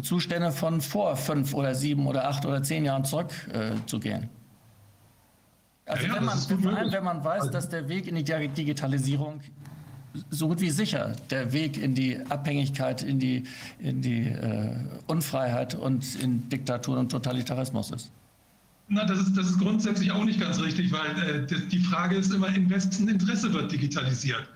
Zustände 0.02 0.50
von 0.50 0.80
vor 0.80 1.14
fünf 1.14 1.54
oder 1.54 1.76
sieben 1.76 2.08
oder 2.08 2.26
acht 2.26 2.44
oder 2.44 2.64
zehn 2.64 2.84
Jahren 2.84 3.04
zurückzugehen. 3.04 4.28
Also 5.86 6.06
ja, 6.06 6.14
wenn, 6.14 6.24
man, 6.24 6.92
wenn 6.92 7.04
man 7.04 7.24
weiß, 7.24 7.50
dass 7.50 7.68
der 7.68 7.88
Weg 7.88 8.06
in 8.06 8.14
die 8.16 8.24
Digitalisierung 8.24 9.40
so 10.30 10.48
gut 10.48 10.60
wie 10.60 10.70
sicher 10.70 11.14
der 11.30 11.52
Weg 11.52 11.76
in 11.76 11.94
die 11.94 12.18
Abhängigkeit, 12.28 13.02
in 13.02 13.18
die, 13.18 13.44
in 13.78 14.02
die 14.02 14.22
äh, 14.22 14.74
Unfreiheit 15.06 15.74
und 15.74 16.16
in 16.16 16.48
Diktatur 16.48 16.98
und 16.98 17.10
Totalitarismus 17.10 17.90
ist. 17.90 18.10
Na, 18.88 19.04
das 19.04 19.20
ist, 19.20 19.36
das 19.36 19.46
ist 19.46 19.58
grundsätzlich 19.58 20.10
auch 20.10 20.24
nicht 20.24 20.40
ganz 20.40 20.60
richtig, 20.60 20.92
weil 20.92 21.46
äh, 21.46 21.46
die 21.46 21.78
Frage 21.78 22.16
ist 22.16 22.32
immer, 22.32 22.48
in 22.48 22.68
wessen 22.68 23.08
Interesse 23.08 23.52
wird 23.52 23.70
digitalisiert? 23.70 24.48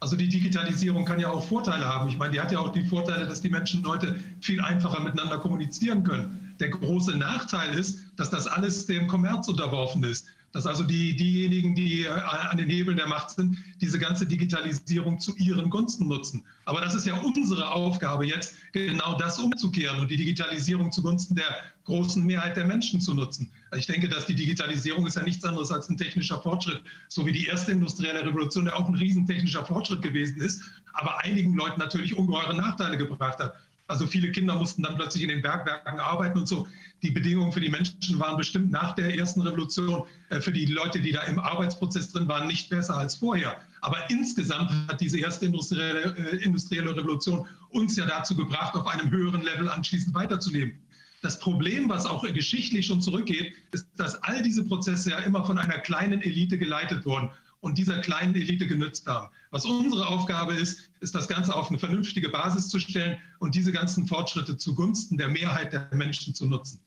Also 0.00 0.16
die 0.16 0.28
Digitalisierung 0.28 1.04
kann 1.04 1.20
ja 1.20 1.30
auch 1.30 1.46
Vorteile 1.46 1.84
haben. 1.84 2.08
Ich 2.08 2.18
meine, 2.18 2.32
die 2.32 2.40
hat 2.40 2.52
ja 2.52 2.58
auch 2.58 2.72
die 2.72 2.84
Vorteile, 2.84 3.26
dass 3.26 3.40
die 3.40 3.48
Menschen 3.48 3.86
heute 3.86 4.16
viel 4.40 4.60
einfacher 4.60 5.00
miteinander 5.00 5.38
kommunizieren 5.38 6.02
können. 6.04 6.54
Der 6.60 6.68
große 6.68 7.16
Nachteil 7.16 7.78
ist, 7.78 8.00
dass 8.16 8.28
das 8.28 8.46
alles 8.46 8.86
dem 8.86 9.06
Kommerz 9.06 9.48
unterworfen 9.48 10.02
ist 10.04 10.26
dass 10.56 10.66
also 10.66 10.84
die, 10.84 11.14
diejenigen, 11.14 11.74
die 11.74 12.04
äh, 12.04 12.08
an 12.08 12.56
den 12.56 12.70
Hebeln 12.70 12.96
der 12.96 13.06
Macht 13.06 13.28
sind, 13.28 13.58
diese 13.82 13.98
ganze 13.98 14.24
Digitalisierung 14.24 15.20
zu 15.20 15.36
ihren 15.36 15.68
Gunsten 15.68 16.08
nutzen. 16.08 16.42
Aber 16.64 16.80
das 16.80 16.94
ist 16.94 17.06
ja 17.06 17.14
unsere 17.14 17.70
Aufgabe 17.70 18.26
jetzt, 18.26 18.54
genau 18.72 19.18
das 19.18 19.38
umzukehren 19.38 20.00
und 20.00 20.10
die 20.10 20.16
Digitalisierung 20.16 20.90
zugunsten 20.90 21.34
der 21.34 21.44
großen 21.84 22.24
Mehrheit 22.24 22.56
der 22.56 22.64
Menschen 22.64 23.02
zu 23.02 23.12
nutzen. 23.12 23.50
Ich 23.76 23.86
denke, 23.86 24.08
dass 24.08 24.24
die 24.24 24.34
Digitalisierung 24.34 25.06
ist 25.06 25.16
ja 25.16 25.24
nichts 25.24 25.44
anderes 25.44 25.70
als 25.70 25.90
ein 25.90 25.98
technischer 25.98 26.40
Fortschritt, 26.40 26.80
so 27.10 27.26
wie 27.26 27.32
die 27.32 27.44
erste 27.44 27.72
industrielle 27.72 28.24
Revolution 28.24 28.64
ja 28.64 28.76
auch 28.76 28.88
ein 28.88 28.94
riesentechnischer 28.94 29.66
Fortschritt 29.66 30.00
gewesen 30.00 30.40
ist, 30.40 30.62
aber 30.94 31.22
einigen 31.22 31.54
Leuten 31.54 31.78
natürlich 31.78 32.16
ungeheure 32.16 32.56
Nachteile 32.56 32.96
gebracht 32.96 33.38
hat. 33.40 33.54
Also 33.88 34.06
viele 34.06 34.32
Kinder 34.32 34.56
mussten 34.56 34.82
dann 34.82 34.96
plötzlich 34.96 35.22
in 35.22 35.28
den 35.28 35.42
Bergwerken 35.42 36.00
arbeiten 36.00 36.38
und 36.38 36.48
so. 36.48 36.66
Die 37.02 37.10
Bedingungen 37.10 37.52
für 37.52 37.60
die 37.60 37.68
Menschen 37.68 38.18
waren 38.18 38.36
bestimmt 38.36 38.72
nach 38.72 38.94
der 38.94 39.16
ersten 39.16 39.42
Revolution 39.42 40.04
äh, 40.30 40.40
für 40.40 40.50
die 40.50 40.66
Leute, 40.66 41.00
die 41.00 41.12
da 41.12 41.22
im 41.22 41.38
Arbeitsprozess 41.38 42.10
drin 42.10 42.26
waren, 42.26 42.48
nicht 42.48 42.68
besser 42.68 42.96
als 42.96 43.16
vorher. 43.16 43.60
Aber 43.82 43.98
insgesamt 44.10 44.72
hat 44.88 45.00
diese 45.00 45.20
erste 45.20 45.46
industrielle, 45.46 46.16
äh, 46.16 46.42
industrielle 46.42 46.96
Revolution 46.96 47.46
uns 47.70 47.96
ja 47.96 48.06
dazu 48.06 48.34
gebracht, 48.34 48.74
auf 48.74 48.86
einem 48.88 49.10
höheren 49.10 49.42
Level 49.42 49.68
anschließend 49.68 50.14
weiterzuleben. 50.14 50.78
Das 51.22 51.38
Problem, 51.38 51.88
was 51.88 52.06
auch 52.06 52.22
geschichtlich 52.22 52.86
schon 52.86 53.00
zurückgeht, 53.00 53.54
ist, 53.72 53.86
dass 53.96 54.20
all 54.22 54.42
diese 54.42 54.64
Prozesse 54.64 55.10
ja 55.10 55.18
immer 55.18 55.44
von 55.44 55.58
einer 55.58 55.78
kleinen 55.78 56.22
Elite 56.22 56.58
geleitet 56.58 57.04
wurden 57.04 57.30
und 57.60 57.78
dieser 57.78 58.00
kleinen 58.00 58.34
Elite 58.34 58.66
genützt 58.66 59.06
haben. 59.06 59.28
Was 59.56 59.64
unsere 59.64 60.06
Aufgabe 60.06 60.52
ist, 60.52 60.90
ist 61.00 61.14
das 61.14 61.28
Ganze 61.28 61.54
auf 61.54 61.70
eine 61.70 61.78
vernünftige 61.78 62.28
Basis 62.28 62.68
zu 62.68 62.78
stellen 62.78 63.16
und 63.38 63.54
diese 63.54 63.72
ganzen 63.72 64.06
Fortschritte 64.06 64.58
zugunsten 64.58 65.16
der 65.16 65.28
Mehrheit 65.28 65.72
der 65.72 65.88
Menschen 65.92 66.34
zu 66.34 66.44
nutzen. 66.44 66.78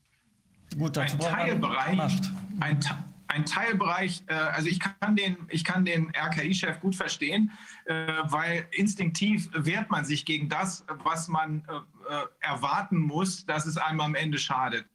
Gut, 0.78 0.96
ein 0.96 1.18
Teilbereich, 1.18 1.98
ein, 2.60 2.78
ein 3.26 3.44
Teilbereich, 3.44 4.22
äh, 4.28 4.34
also 4.34 4.68
ich 4.68 4.78
kann 4.78 5.16
den, 5.16 5.36
ich 5.48 5.64
kann 5.64 5.84
den 5.84 6.12
RKI-Chef 6.14 6.78
gut 6.78 6.94
verstehen, 6.94 7.50
äh, 7.86 8.06
weil 8.26 8.68
instinktiv 8.70 9.48
wehrt 9.52 9.90
man 9.90 10.04
sich 10.04 10.24
gegen 10.24 10.48
das, 10.48 10.84
was 11.02 11.26
man 11.26 11.64
äh, 11.66 12.12
erwarten 12.38 12.98
muss, 12.98 13.44
dass 13.46 13.66
es 13.66 13.78
einem 13.78 14.00
am 14.00 14.14
Ende 14.14 14.38
schadet. 14.38 14.86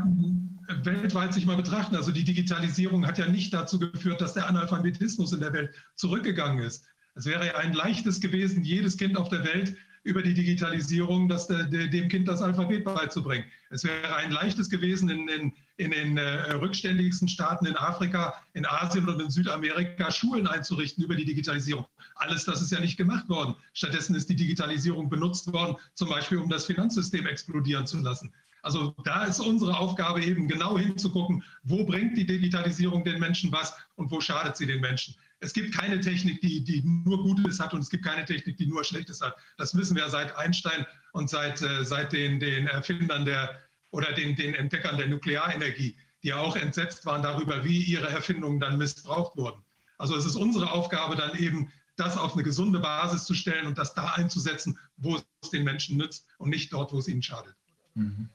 weltweit 0.84 1.34
sich 1.36 1.46
mal 1.46 1.56
betrachten. 1.56 1.96
Also 1.96 2.12
die 2.12 2.24
Digitalisierung 2.24 3.06
hat 3.06 3.20
ja 3.20 3.28
nicht 3.28 3.54
dazu 3.54 3.78
geführt, 3.78 4.22
dass 4.22 4.34
der 4.34 4.48
Analphabetismus 4.48 5.34
in 5.34 5.40
der 5.40 5.54
Welt 5.54 5.76
zurückgegangen 5.96 6.64
ist. 6.64 6.88
Es 7.14 7.28
wäre 7.28 7.46
ja 7.46 7.58
ein 7.58 7.74
leichtes 7.74 8.22
gewesen, 8.22 8.64
jedes 8.64 8.98
Kind 8.98 9.18
auf 9.18 9.30
der 9.30 9.46
Welt 9.46 9.76
über 10.04 10.22
die 10.22 10.34
Digitalisierung 10.34 11.28
das, 11.28 11.48
dem 11.48 12.08
Kind 12.08 12.28
das 12.28 12.42
Alphabet 12.42 12.84
beizubringen. 12.84 13.46
Es 13.70 13.84
wäre 13.84 14.16
ein 14.16 14.32
leichtes 14.32 14.70
gewesen, 14.70 15.10
in, 15.10 15.28
in, 15.28 15.54
in 15.78 15.92
den 15.92 16.18
äh, 16.18 16.52
rückständigsten 16.54 17.28
Staaten 17.28 17.66
in 17.66 17.76
Afrika, 17.76 18.34
in 18.54 18.66
Asien 18.66 19.08
und 19.08 19.22
in 19.22 19.30
Südamerika 19.30 20.12
Schulen 20.12 20.48
einzurichten 20.48 21.04
über 21.04 21.16
die 21.16 21.26
Digitalisierung. 21.26 21.86
Alles 22.16 22.46
das 22.46 22.62
ist 22.62 22.72
ja 22.72 22.80
nicht 22.80 22.98
gemacht 22.98 23.30
worden. 23.30 23.56
Stattdessen 23.74 24.16
ist 24.16 24.30
die 24.30 24.36
Digitalisierung 24.36 25.10
benutzt 25.10 25.52
worden, 25.54 25.76
zum 25.94 26.10
Beispiel 26.10 26.40
um 26.40 26.50
das 26.50 26.66
Finanzsystem 26.66 27.28
explodieren 27.28 27.86
zu 27.86 28.00
lassen. 28.00 28.34
Also 28.62 28.94
da 29.06 29.24
ist 29.24 29.40
unsere 29.40 29.78
Aufgabe 29.78 30.22
eben 30.22 30.48
genau 30.48 30.78
hinzugucken, 30.78 31.44
wo 31.64 31.86
bringt 31.86 32.18
die 32.18 32.26
Digitalisierung 32.26 33.06
den 33.06 33.20
Menschen 33.20 33.52
was 33.52 33.74
und 33.96 34.12
wo 34.12 34.20
schadet 34.20 34.58
sie 34.58 34.66
den 34.66 34.82
Menschen 34.82 35.16
es 35.42 35.54
gibt 35.54 35.74
keine 35.74 36.00
Technik, 36.00 36.42
die, 36.42 36.64
die 36.64 36.82
nur 36.84 37.24
Gutes 37.24 37.60
hat 37.60 37.74
und 37.74 37.82
es 37.82 37.90
gibt 37.90 38.06
keine 38.06 38.26
Technik, 38.26 38.58
die 38.58 38.68
nur 38.68 38.84
Schlechtes 38.84 39.22
hat. 39.22 39.36
Das 39.58 39.76
wissen 39.76 39.96
wir 39.96 40.10
seit 40.10 40.36
Einstein 40.36 40.86
und 41.14 41.30
seit, 41.30 41.62
äh, 41.62 41.86
seit 41.86 42.12
den, 42.12 42.40
den 42.40 42.68
Erfindern 42.68 43.26
der 43.26 43.60
oder 43.92 44.12
den, 44.12 44.36
den 44.36 44.54
Entdeckern 44.54 44.98
der 44.98 45.08
Nuklearenergie, 45.08 45.96
die 46.24 46.34
auch 46.34 46.56
entsetzt 46.56 47.06
waren 47.06 47.24
darüber, 47.24 47.64
wie 47.64 47.82
ihre 47.82 48.10
Erfindungen 48.10 48.60
dann 48.60 48.78
missbraucht 48.78 49.36
wurden. 49.38 49.62
Also 49.98 50.16
es 50.16 50.26
ist 50.26 50.36
unsere 50.36 50.72
Aufgabe 50.72 51.16
dann 51.16 51.38
eben, 51.38 51.72
das 51.96 52.16
auf 52.16 52.34
eine 52.34 52.44
gesunde 52.44 52.80
Basis 52.80 53.26
zu 53.26 53.34
stellen 53.34 53.68
und 53.68 53.78
das 53.78 53.94
da 53.94 54.12
einzusetzen, 54.14 54.78
wo 54.96 55.18
es 55.42 55.50
den 55.50 55.66
Menschen 55.66 55.98
nützt 55.98 56.26
und 56.38 56.50
nicht 56.50 56.72
dort, 56.72 56.94
wo 56.94 57.00
es 57.00 57.10
ihnen 57.10 57.22
schadet. 57.22 57.56
Mhm 57.96 58.30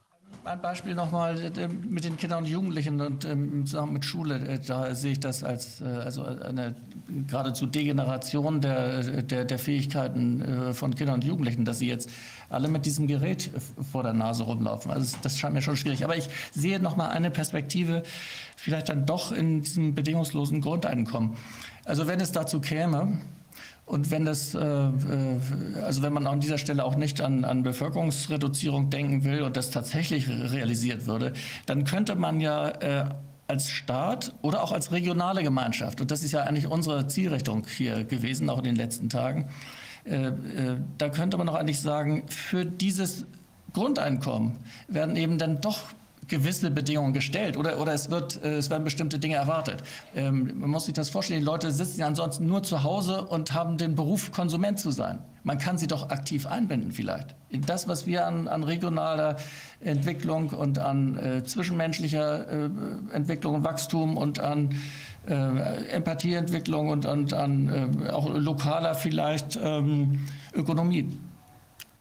ein 0.45 0.61
Beispiel 0.61 0.95
nochmal 0.95 1.41
äh, 1.57 1.69
mit 1.69 2.05
den 2.05 2.17
Kindern 2.17 2.45
und 2.45 2.51
Jugendlichen 2.51 3.01
und 3.01 3.25
ähm, 3.25 3.67
zusammen 3.67 3.95
mit 3.95 4.05
Schule. 4.05 4.37
Äh, 4.37 4.59
da 4.59 4.95
sehe 4.95 5.13
ich 5.13 5.21
das 5.21 5.43
als 5.43 5.81
äh, 5.81 5.85
also 5.85 6.25
eine 6.25 6.75
geradezu 7.27 7.67
Degeneration 7.67 8.61
der, 8.61 9.23
der, 9.23 9.45
der 9.45 9.59
Fähigkeiten 9.59 10.43
äh, 10.43 10.75
von 10.75 10.95
Kindern 10.95 11.17
und 11.17 11.25
Jugendlichen, 11.25 11.65
dass 11.65 11.79
sie 11.79 11.89
jetzt 11.89 12.11
alle 12.51 12.69
mit 12.69 12.87
diesem 12.87 13.07
Gerät 13.07 13.51
vor 13.91 14.03
der 14.03 14.13
Nase 14.13 14.45
rumlaufen. 14.45 14.91
Also 14.91 15.17
das 15.23 15.39
scheint 15.39 15.55
mir 15.55 15.63
schon 15.63 15.77
schwierig. 15.77 16.05
Aber 16.05 16.17
ich 16.17 16.29
sehe 16.53 16.79
noch 16.79 16.97
mal 16.97 17.09
eine 17.09 17.31
Perspektive, 17.31 18.03
vielleicht 18.57 18.89
dann 18.91 19.07
doch 19.07 19.33
in 19.33 19.63
diesem 19.63 19.95
bedingungslosen 19.95 20.61
Grundeinkommen. 20.61 21.37
Also 21.85 22.07
wenn 22.07 22.21
es 22.21 22.33
dazu 22.33 22.61
käme, 22.61 23.19
und 23.87 24.11
wenn 24.11 24.25
das, 24.25 24.55
äh, 24.55 24.59
äh, 24.59 24.91
also 25.83 26.03
wenn 26.03 26.13
man 26.13 26.27
an 26.27 26.41
dieser 26.41 26.59
Stelle 26.59 26.85
auch 26.85 26.97
nicht 26.97 27.21
an, 27.21 27.45
an 27.45 27.63
Bevölkerungsreduzierung 27.63 28.89
denken 28.89 29.25
will 29.25 29.43
und 29.43 29.57
das 29.57 29.71
tatsächlich 29.71 30.29
realisiert 30.29 31.07
würde, 31.07 31.35
dann 31.67 31.85
könnte 31.85 32.15
man 32.15 32.41
ja 32.41 32.69
äh, 32.69 33.05
als 33.47 33.69
Staat 33.69 34.35
oder 34.41 34.63
auch 34.63 34.73
als 34.73 34.91
regionale 34.91 35.43
Gemeinschaft, 35.43 36.01
und 36.01 36.11
das 36.11 36.23
ist 36.23 36.33
ja 36.33 36.45
eigentlich 36.45 36.67
unsere 36.67 37.07
Zielrichtung 37.09 37.67
hier 37.67 38.05
gewesen, 38.05 38.49
auch 38.49 38.59
in 38.59 38.65
den 38.65 38.77
letzten 38.77 39.11
Tagen, 39.11 39.51
äh, 40.05 40.29
äh, 40.29 40.33
da 40.97 41.11
könnte 41.11 41.37
man 41.37 41.47
doch 41.47 41.55
eigentlich 41.55 41.81
sagen, 41.81 42.25
für 42.29 42.65
dieses 42.65 43.27
Grundeinkommen 43.75 44.57
werden 44.89 45.17
eben 45.17 45.37
dann 45.37 45.61
doch 45.61 45.81
gewisse 46.29 46.71
Bedingungen 46.71 47.13
gestellt 47.13 47.57
oder, 47.57 47.81
oder 47.81 47.93
es, 47.93 48.11
wird, 48.11 48.43
äh, 48.43 48.57
es 48.57 48.71
werden 48.71 48.85
bestimmte 48.85 49.19
Dinge 49.19 49.37
erwartet. 49.37 49.83
Ähm, 50.15 50.53
man 50.59 50.71
muss 50.71 50.87
sich 50.87 50.95
das 50.95 51.11
vorstellen, 51.11 51.41
die 51.41 51.47
Leute 51.47 51.71
sitzen 51.73 52.01
ja 52.01 52.07
ansonsten 52.07 52.47
nur 52.47 52.63
zu 52.63 52.83
Hause 52.83 53.25
und 53.25 53.53
haben 53.53 53.79
den 53.79 53.95
Beruf, 53.95 54.33
Konsument 54.33 54.79
zu 54.79 54.91
sein. 54.91 55.19
Man 55.43 55.59
kann 55.59 55.77
sie 55.77 55.87
doch 55.87 56.11
aktiv 56.11 56.47
einbinden 56.47 56.93
vielleicht. 56.93 57.35
In 57.51 57.63
das, 57.63 57.87
was 57.87 58.07
wir 58.07 58.27
an, 58.27 58.49
an 58.49 58.63
regionaler 58.63 59.37
Entwicklung 59.81 60.49
und 60.49 60.79
an 60.79 61.19
äh, 61.19 61.45
zwischenmenschlicher 61.45 62.49
äh, 62.49 62.71
Entwicklung 63.13 63.57
und 63.57 63.65
Wachstum 63.65 64.17
und 64.17 64.41
an 64.41 64.71
äh, 65.27 65.87
Empathieentwicklung 65.89 66.89
und, 66.89 67.07
und 67.07 67.35
an 67.35 68.03
äh, 68.07 68.11
auch 68.11 68.29
lokaler 68.35 68.95
vielleicht 68.95 69.59
ähm, 69.63 70.27
Ökonomie 70.55 71.11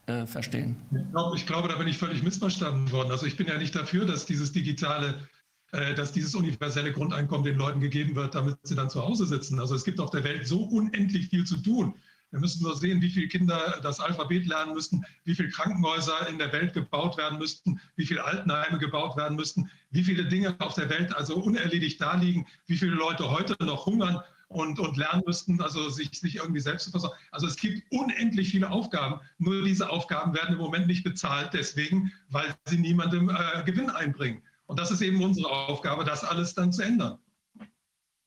äh, 0.06 0.26
verstehen. 0.26 0.76
Ich 0.92 1.12
glaube, 1.12 1.38
ich 1.38 1.46
glaube, 1.46 1.68
da 1.70 1.76
bin 1.76 1.88
ich 1.88 1.98
völlig 1.98 2.24
missverstanden 2.24 2.92
worden. 2.92 3.12
Also 3.12 3.26
ich 3.26 3.38
bin 3.38 3.48
ja 3.48 3.58
nicht 3.58 3.76
dafür, 3.76 4.06
dass 4.06 4.26
dieses 4.26 4.52
digitale, 4.52 5.28
äh, 5.72 5.94
dass 5.96 6.12
dieses 6.12 6.36
universelle 6.36 6.92
Grundeinkommen 6.92 7.46
den 7.46 7.58
Leuten 7.58 7.80
gegeben 7.80 8.16
wird, 8.16 8.36
damit 8.36 8.58
sie 8.64 8.76
dann 8.76 8.90
zu 8.90 9.02
Hause 9.02 9.26
sitzen. 9.26 9.60
Also 9.60 9.76
es 9.76 9.84
gibt 9.84 10.00
auf 10.00 10.10
der 10.10 10.24
Welt 10.24 10.48
so 10.48 10.64
unendlich 10.64 11.30
viel 11.30 11.46
zu 11.46 11.58
tun. 11.58 11.96
Wir 12.32 12.40
müssen 12.40 12.64
nur 12.64 12.76
sehen, 12.76 13.00
wie 13.00 13.12
viele 13.12 13.28
Kinder 13.28 13.80
das 13.84 14.00
Alphabet 14.00 14.48
lernen 14.48 14.74
müssten, 14.74 15.06
wie 15.24 15.36
viele 15.36 15.50
Krankenhäuser 15.50 16.28
in 16.28 16.40
der 16.40 16.52
Welt 16.52 16.74
gebaut 16.74 17.16
werden 17.16 17.38
müssten, 17.38 17.80
wie 17.96 18.08
viele 18.08 18.24
Altenheime 18.24 18.80
gebaut 18.80 19.16
werden 19.16 19.36
müssten, 19.36 19.70
wie 19.92 20.04
viele 20.04 20.26
Dinge 20.26 20.56
auf 20.58 20.74
der 20.74 20.90
Welt 20.90 21.16
also 21.16 21.36
unerledigt 21.36 22.02
da 22.02 22.16
liegen, 22.16 22.48
wie 22.66 22.76
viele 22.76 22.96
Leute 22.96 23.30
heute 23.30 23.56
noch 23.64 23.86
hungern 23.86 24.20
und, 24.54 24.80
und 24.80 24.98
lernen 24.98 25.24
müssten, 25.26 25.62
also 25.62 25.90
sich, 25.90 26.10
sich 26.12 26.36
irgendwie 26.36 26.60
selbst 26.60 26.86
zu 26.86 26.92
versorgen. 26.92 27.16
Also 27.32 27.48
es 27.48 27.56
gibt 27.56 27.84
unendlich 27.92 28.52
viele 28.52 28.70
Aufgaben. 28.70 29.20
Nur 29.38 29.64
diese 29.64 29.90
Aufgaben 29.90 30.34
werden 30.34 30.54
im 30.54 30.60
Moment 30.62 30.88
nicht 30.88 31.04
bezahlt, 31.04 31.54
deswegen, 31.54 32.12
weil 32.30 32.54
sie 32.66 32.78
niemandem 32.78 33.30
äh, 33.30 33.64
Gewinn 33.64 33.90
einbringen. 33.90 34.42
Und 34.66 34.80
das 34.80 34.92
ist 34.92 35.02
eben 35.02 35.22
unsere 35.22 35.50
Aufgabe, 35.50 36.04
das 36.04 36.24
alles 36.24 36.56
dann 36.56 36.72
zu 36.72 36.84
ändern. 36.84 37.20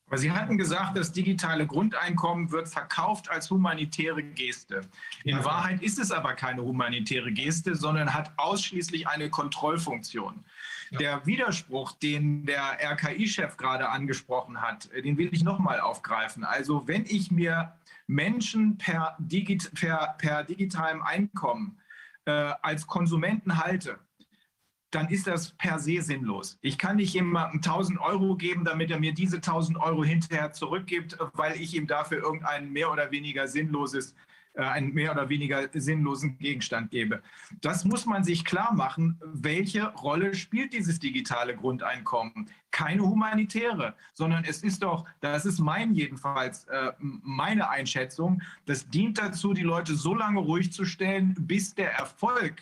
Aber 0.08 0.18
Sie 0.18 0.30
hatten 0.30 0.56
gesagt, 0.56 0.96
das 0.96 1.10
digitale 1.10 1.66
Grundeinkommen 1.66 2.52
wird 2.52 2.68
verkauft 2.68 3.28
als 3.28 3.50
humanitäre 3.50 4.22
Geste. 4.22 4.82
In. 5.24 5.44
Wahrheit 5.44 5.82
ist 5.82 5.98
es 5.98 6.12
aber 6.12 6.34
keine 6.34 6.62
humanitäre 6.62 7.32
Geste, 7.32 7.74
sondern 7.74 8.14
hat 8.14 8.32
ausschließlich 8.36 9.08
eine 9.08 9.30
Kontrollfunktion. 9.30 10.44
Der 10.92 11.26
Widerspruch, 11.26 11.92
den 11.92 12.46
der 12.46 12.78
RKI-Chef 12.80 13.56
gerade 13.56 13.88
angesprochen 13.88 14.60
hat, 14.60 14.88
den 14.92 15.18
will 15.18 15.30
ich 15.32 15.42
nochmal 15.42 15.80
aufgreifen. 15.80 16.44
Also 16.44 16.86
wenn 16.86 17.04
ich 17.06 17.30
mir 17.30 17.72
Menschen 18.06 18.78
per, 18.78 19.16
Digit 19.18 19.72
per, 19.74 20.14
per 20.18 20.44
digitalem 20.44 21.02
Einkommen 21.02 21.78
äh, 22.24 22.30
als 22.62 22.86
Konsumenten 22.86 23.58
halte, 23.58 23.98
dann 24.92 25.08
ist 25.08 25.26
das 25.26 25.50
per 25.52 25.78
se 25.78 26.00
sinnlos. 26.00 26.58
Ich 26.62 26.78
kann 26.78 26.96
nicht 26.96 27.12
jemandem 27.12 27.58
1000 27.58 28.00
Euro 28.00 28.36
geben, 28.36 28.64
damit 28.64 28.90
er 28.90 29.00
mir 29.00 29.12
diese 29.12 29.36
1000 29.36 29.78
Euro 29.78 30.04
hinterher 30.04 30.52
zurückgibt, 30.52 31.18
weil 31.34 31.60
ich 31.60 31.74
ihm 31.74 31.86
dafür 31.86 32.22
irgendein 32.22 32.72
mehr 32.72 32.90
oder 32.90 33.10
weniger 33.10 33.48
sinnloses 33.48 34.12
äh, 34.12 34.14
einen 34.56 34.94
mehr 34.94 35.12
oder 35.12 35.28
weniger 35.28 35.68
sinnlosen 35.72 36.38
Gegenstand 36.38 36.90
gebe. 36.90 37.22
Das 37.60 37.84
muss 37.84 38.06
man 38.06 38.24
sich 38.24 38.44
klar 38.44 38.72
machen. 38.72 39.20
Welche 39.22 39.86
Rolle 39.88 40.34
spielt 40.34 40.72
dieses 40.72 40.98
digitale 40.98 41.54
Grundeinkommen? 41.54 42.48
Keine 42.70 43.02
humanitäre, 43.02 43.94
sondern 44.14 44.44
es 44.44 44.62
ist 44.62 44.82
doch, 44.82 45.06
das 45.20 45.46
ist 45.46 45.58
mein 45.58 45.94
jedenfalls, 45.94 46.64
äh, 46.64 46.92
meine 46.98 47.68
Einschätzung, 47.70 48.42
das 48.66 48.88
dient 48.88 49.18
dazu, 49.18 49.52
die 49.52 49.62
Leute 49.62 49.94
so 49.94 50.14
lange 50.14 50.40
ruhig 50.40 50.72
zu 50.72 50.84
stellen, 50.84 51.34
bis 51.38 51.74
der 51.74 51.92
Erfolg 51.92 52.54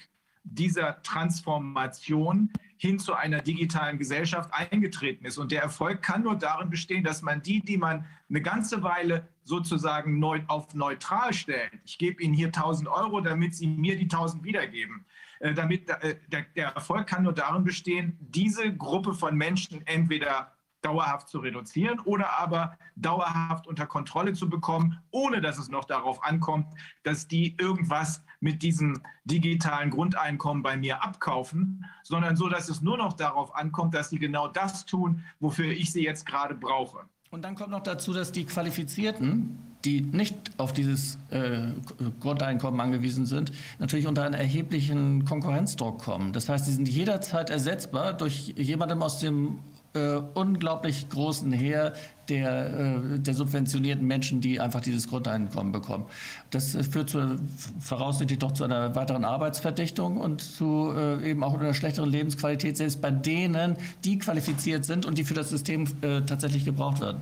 dieser 0.45 1.03
Transformation 1.03 2.51
hin 2.85 2.99
zu 2.99 3.15
einer 3.15 3.41
digitalen 3.41 3.97
Gesellschaft 3.97 4.51
eingetreten 4.53 5.25
ist. 5.25 5.39
Und 5.39 5.53
der 5.53 5.63
Erfolg 5.63 6.03
kann 6.03 6.23
nur 6.23 6.37
darin 6.37 6.69
bestehen, 6.69 7.03
dass 7.03 7.23
man 7.23 7.43
die, 7.43 7.61
die 7.61 7.79
man 7.79 8.05
eine 8.29 8.43
ganze 8.43 8.83
Weile 8.83 9.27
sozusagen 9.43 10.19
neu, 10.19 10.41
auf 10.49 10.75
neutral 10.75 11.33
stellt, 11.33 11.73
ich 11.85 11.97
gebe 11.97 12.23
Ihnen 12.23 12.35
hier 12.35 12.49
1000 12.49 12.89
Euro, 12.89 13.23
damit 13.23 13.55
Sie 13.55 13.67
mir 13.67 13.97
die 13.97 14.05
1000 14.05 14.45
wiedergeben, 14.45 15.07
äh, 15.41 15.55
damit 15.55 15.89
äh, 15.89 16.17
der, 16.29 16.43
der 16.55 16.69
Erfolg 16.69 17.07
kann 17.07 17.23
nur 17.23 17.33
darin 17.33 17.65
bestehen, 17.65 18.19
diese 18.21 18.75
Gruppe 18.75 19.15
von 19.15 19.35
Menschen 19.35 19.87
entweder 19.87 20.54
dauerhaft 20.85 21.29
zu 21.29 21.39
reduzieren 21.39 21.99
oder 22.01 22.39
aber 22.39 22.77
dauerhaft 22.97 23.67
unter 23.67 23.87
Kontrolle 23.87 24.35
zu 24.35 24.49
bekommen, 24.49 24.99
ohne 25.11 25.41
dass 25.41 25.59
es 25.59 25.69
noch 25.69 25.85
darauf 25.85 26.23
ankommt, 26.23 26.67
dass 27.03 27.27
die 27.27 27.57
irgendwas 27.59 28.23
mit 28.41 28.63
diesem 28.63 29.01
digitalen 29.25 29.91
Grundeinkommen 29.91 30.63
bei 30.63 30.77
mir 30.77 31.03
abkaufen, 31.03 31.87
sondern 32.03 32.37
so, 32.37 32.49
dass 32.49 32.69
es 32.69 32.83
nur 32.83 32.99
noch 32.99 33.15
darauf 33.15 33.55
ankommt, 33.55 33.95
dass 33.95 34.11
sie 34.11 34.19
genau 34.19 34.49
das 34.49 34.85
tun, 34.85 35.25
wofür 35.41 35.73
ich 35.73 35.93
sie 35.93 36.05
jetzt 36.05 36.27
gerade 36.27 36.55
brauche. 36.55 37.01
Und 37.31 37.43
dann 37.43 37.57
kommt 37.57 37.71
noch 37.71 37.83
dazu, 37.83 38.13
dass 38.13 38.31
die 38.31 38.45
Qualifizierten, 38.45 39.59
die 39.85 40.03
nicht 40.03 40.37
auf 40.59 40.73
dieses 40.73 41.19
äh, 41.31 41.73
Grundeinkommen 42.21 42.81
angewiesen 42.81 43.27
sind, 43.27 43.51
natürlich 43.79 44.07
unter 44.07 44.23
einen 44.23 44.35
erheblichen 44.35 45.25
Konkurrenzdruck 45.25 45.99
kommen. 45.99 46.33
Das 46.33 46.49
heißt, 46.49 46.67
sie 46.67 46.73
sind 46.73 46.89
jederzeit 46.89 47.51
ersetzbar 47.51 48.13
durch 48.13 48.55
jemandem 48.57 49.03
aus 49.03 49.19
dem 49.19 49.59
äh, 49.95 50.21
unglaublich 50.35 51.09
großen 51.09 51.53
Heer 51.53 51.95
der, 52.29 52.97
äh, 53.15 53.19
der 53.19 53.35
subventionierten 53.35 54.07
Menschen, 54.07 54.41
die 54.41 54.61
einfach 54.61 54.81
dieses 54.81 55.09
Grundeinkommen 55.09 55.73
bekommen. 55.73 56.07
Das 56.51 56.75
äh, 56.75 56.83
führt 56.83 57.11
zu, 57.11 57.39
voraussichtlich 57.81 58.39
doch 58.39 58.53
zu 58.53 58.65
einer 58.65 58.95
weiteren 58.95 59.25
Arbeitsverdichtung 59.25 60.19
und 60.19 60.41
zu 60.41 60.93
äh, 60.97 61.31
eben 61.31 61.45
auch 61.45 61.59
einer 61.59 61.75
schlechteren 61.75 62.11
Lebensqualität, 62.11 62.77
selbst 62.77 63.01
bei 63.01 63.11
denen, 63.11 63.77
die 64.05 64.19
qualifiziert 64.19 64.85
sind 64.85 65.07
und 65.07 65.19
die 65.19 65.25
für 65.25 65.35
das 65.35 65.51
System 65.51 65.87
äh, 66.01 66.23
tatsächlich 66.23 66.65
gebraucht 66.65 67.01
werden. 67.01 67.21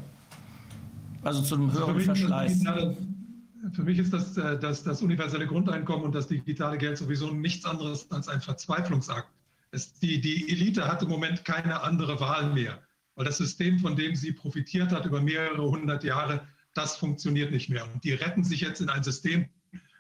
Also 1.22 1.42
zu 1.42 1.54
einem 1.54 1.72
höheren 1.72 2.00
Verschleiß. 2.00 2.64
Für 3.74 3.82
mich 3.82 3.98
ist 3.98 4.12
das, 4.12 4.36
äh, 4.36 4.58
das, 4.58 4.82
das 4.82 5.02
universelle 5.02 5.46
Grundeinkommen 5.46 6.04
und 6.04 6.14
das 6.14 6.26
digitale 6.26 6.78
Geld 6.78 6.98
sowieso 6.98 7.30
nichts 7.32 7.64
anderes 7.64 8.10
als 8.10 8.28
ein 8.28 8.40
Verzweiflungsakt 8.40 9.28
es, 9.72 9.94
die, 9.94 10.20
die 10.20 10.50
Elite 10.50 10.86
hat 10.86 11.02
im 11.02 11.08
Moment 11.08 11.44
keine 11.44 11.82
andere 11.82 12.20
Wahl 12.20 12.52
mehr, 12.52 12.80
weil 13.16 13.24
das 13.24 13.38
System, 13.38 13.78
von 13.78 13.96
dem 13.96 14.14
sie 14.14 14.32
profitiert 14.32 14.92
hat 14.92 15.06
über 15.06 15.20
mehrere 15.20 15.62
hundert 15.62 16.04
Jahre, 16.04 16.46
das 16.74 16.96
funktioniert 16.96 17.50
nicht 17.50 17.68
mehr. 17.68 17.90
Und 17.92 18.04
die 18.04 18.12
retten 18.12 18.44
sich 18.44 18.60
jetzt 18.60 18.80
in 18.80 18.90
ein 18.90 19.02
System, 19.02 19.48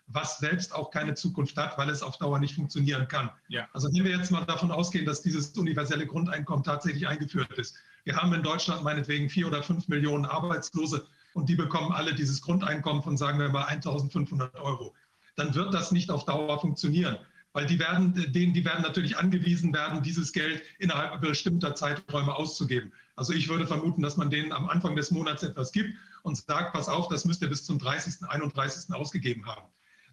was 0.06 0.38
selbst 0.38 0.74
auch 0.74 0.90
keine 0.90 1.14
Zukunft 1.14 1.56
hat, 1.56 1.78
weil 1.78 1.88
es 1.88 2.02
auf 2.02 2.18
Dauer 2.18 2.38
nicht 2.38 2.54
funktionieren 2.54 3.08
kann. 3.08 3.30
Ja. 3.48 3.66
Also 3.72 3.88
wenn 3.92 4.04
wir 4.04 4.16
jetzt 4.16 4.30
mal 4.30 4.44
davon 4.44 4.70
ausgehen, 4.70 5.06
dass 5.06 5.22
dieses 5.22 5.50
universelle 5.50 6.06
Grundeinkommen 6.06 6.64
tatsächlich 6.64 7.08
eingeführt 7.08 7.52
ist. 7.58 7.76
Wir 8.04 8.16
haben 8.16 8.32
in 8.34 8.42
Deutschland 8.42 8.84
meinetwegen 8.84 9.30
vier 9.30 9.46
oder 9.46 9.62
fünf 9.62 9.88
Millionen 9.88 10.26
Arbeitslose 10.26 11.06
und 11.32 11.48
die 11.48 11.54
bekommen 11.54 11.92
alle 11.92 12.14
dieses 12.14 12.42
Grundeinkommen 12.42 13.02
von, 13.02 13.16
sagen 13.16 13.38
wir 13.38 13.48
mal, 13.48 13.64
1500 13.64 14.54
Euro. 14.56 14.94
Dann 15.36 15.54
wird 15.54 15.72
das 15.72 15.92
nicht 15.92 16.10
auf 16.10 16.26
Dauer 16.26 16.60
funktionieren 16.60 17.16
weil 17.52 17.66
die 17.66 17.78
werden, 17.78 18.14
denen, 18.32 18.52
die 18.52 18.64
werden 18.64 18.82
natürlich 18.82 19.16
angewiesen 19.16 19.72
werden, 19.72 20.02
dieses 20.02 20.32
Geld 20.32 20.62
innerhalb 20.78 21.20
bestimmter 21.20 21.74
Zeiträume 21.74 22.34
auszugeben. 22.34 22.92
Also 23.16 23.32
ich 23.32 23.48
würde 23.48 23.66
vermuten, 23.66 24.02
dass 24.02 24.16
man 24.16 24.30
denen 24.30 24.52
am 24.52 24.68
Anfang 24.68 24.96
des 24.96 25.10
Monats 25.10 25.42
etwas 25.42 25.72
gibt 25.72 25.96
und 26.22 26.36
sagt, 26.36 26.72
pass 26.72 26.88
auf, 26.88 27.08
das 27.08 27.24
müsst 27.24 27.42
ihr 27.42 27.48
bis 27.48 27.64
zum 27.64 27.78
30., 27.78 28.26
31. 28.28 28.94
ausgegeben 28.94 29.46
haben. 29.46 29.66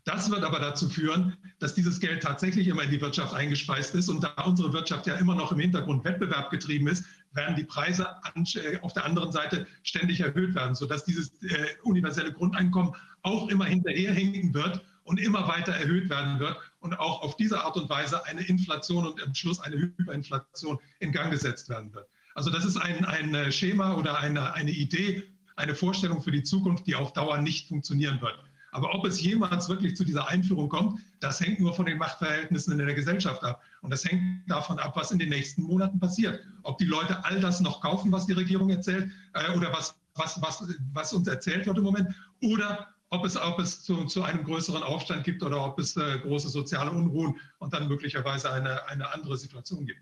Das 0.06 0.32
wird 0.32 0.44
aber 0.44 0.60
dazu 0.60 0.90
führen, 0.90 1.38
dass 1.60 1.76
dieses 1.76 2.00
Geld 2.00 2.24
tatsächlich 2.24 2.68
immer 2.68 2.84
in 2.84 2.90
die 2.90 3.02
Wirtschaft 3.02 3.34
eingespeist 3.34 3.94
ist. 3.96 4.10
Und 4.10 4.24
da 4.24 4.34
unsere 4.44 4.74
Wirtschaft 4.74 5.08
ja 5.08 5.16
immer 5.16 5.36
noch 5.36 5.52
im 5.52 5.60
Hintergrund 5.60 6.04
Wettbewerb 6.04 6.50
getrieben 6.50 6.88
ist, 6.88 7.04
werden 7.34 7.56
die 7.56 7.64
Preise 7.64 8.08
äh, 8.56 8.80
auf 8.82 8.94
der 8.94 9.06
anderen 9.06 9.32
Seite 9.32 9.68
ständig 9.84 10.22
erhöht 10.22 10.56
werden, 10.56 10.74
sodass 10.74 11.04
dieses 11.04 11.32
äh, 11.44 11.76
universelle 11.84 12.34
Grundeinkommen 12.34 12.96
auch 13.22 13.50
immer 13.50 13.66
hinterherhinken 13.66 14.54
wird 14.54 14.82
und 15.04 15.20
immer 15.20 15.48
weiter 15.48 15.74
erhöht 15.74 16.10
werden 16.10 16.40
wird 16.40 16.58
und 16.80 16.98
auch 17.00 17.22
auf 17.22 17.36
diese 17.38 17.64
Art 17.64 17.76
und 17.78 17.90
Weise 17.90 18.26
eine 18.26 18.42
Inflation 18.42 19.08
und 19.08 19.22
am 19.22 19.34
Schluss 19.34 19.60
eine 19.60 19.78
Hyperinflation 19.78 20.80
in 21.00 21.12
Gang 21.12 21.32
gesetzt 21.32 21.70
werden 21.70 21.94
wird. 21.94 22.08
Also 22.36 22.50
das 22.50 22.66
ist 22.66 22.78
ein, 22.78 23.06
ein 23.06 23.52
Schema 23.52 23.96
oder 23.96 24.20
eine, 24.20 24.54
eine 24.54 24.72
Idee, 24.72 25.24
eine 25.56 25.76
Vorstellung 25.76 26.22
für 26.22 26.32
die 26.32 26.44
Zukunft, 26.44 26.88
die 26.88 26.96
auf 26.96 27.14
Dauer 27.14 27.38
nicht 27.40 27.68
funktionieren 27.68 28.22
wird. 28.22 28.40
Aber 28.72 28.94
ob 28.94 29.06
es 29.06 29.20
jemals 29.20 29.68
wirklich 29.68 29.96
zu 29.96 30.04
dieser 30.04 30.28
Einführung 30.28 30.70
kommt, 30.70 31.02
das 31.20 31.40
hängt 31.40 31.60
nur 31.60 31.74
von 31.74 31.86
den 31.86 31.98
Machtverhältnissen 31.98 32.80
in 32.80 32.86
der 32.86 32.96
Gesellschaft 32.96 33.44
ab. 33.44 33.62
Und 33.82 33.92
das 33.92 34.06
hängt 34.06 34.50
davon 34.50 34.80
ab, 34.80 34.96
was 34.96 35.12
in 35.12 35.20
den 35.20 35.30
nächsten 35.30 35.64
Monaten 35.64 36.00
passiert. 36.00 36.40
Ob 36.64 36.78
die 36.78 36.86
Leute 36.86 37.24
all 37.26 37.40
das 37.40 37.60
noch 37.62 37.82
kaufen, 37.82 38.12
was 38.12 38.28
die 38.28 38.34
Regierung 38.34 38.70
erzählt, 38.70 39.12
äh, 39.34 39.52
oder 39.58 39.74
was, 39.74 39.96
was, 40.16 40.42
was, 40.42 40.64
was 40.94 41.14
uns 41.14 41.28
erzählt 41.28 41.66
wird 41.66 41.78
im 41.78 41.84
Moment, 41.84 42.10
oder 42.42 42.88
ob 43.12 43.26
es, 43.26 43.38
ob 43.38 43.60
es 43.60 43.84
zu, 43.84 44.06
zu 44.06 44.24
einem 44.24 44.44
größeren 44.44 44.84
Aufstand 44.84 45.24
gibt 45.24 45.42
oder 45.44 45.64
ob 45.64 45.80
es 45.80 45.98
äh, 45.98 46.20
große 46.20 46.50
soziale 46.50 46.92
Unruhen 46.92 47.40
und 47.58 47.74
dann 47.74 47.88
möglicherweise 47.88 48.52
eine, 48.52 48.88
eine 48.88 49.12
andere 49.14 49.38
Situation 49.38 49.86
gibt. 49.86 50.02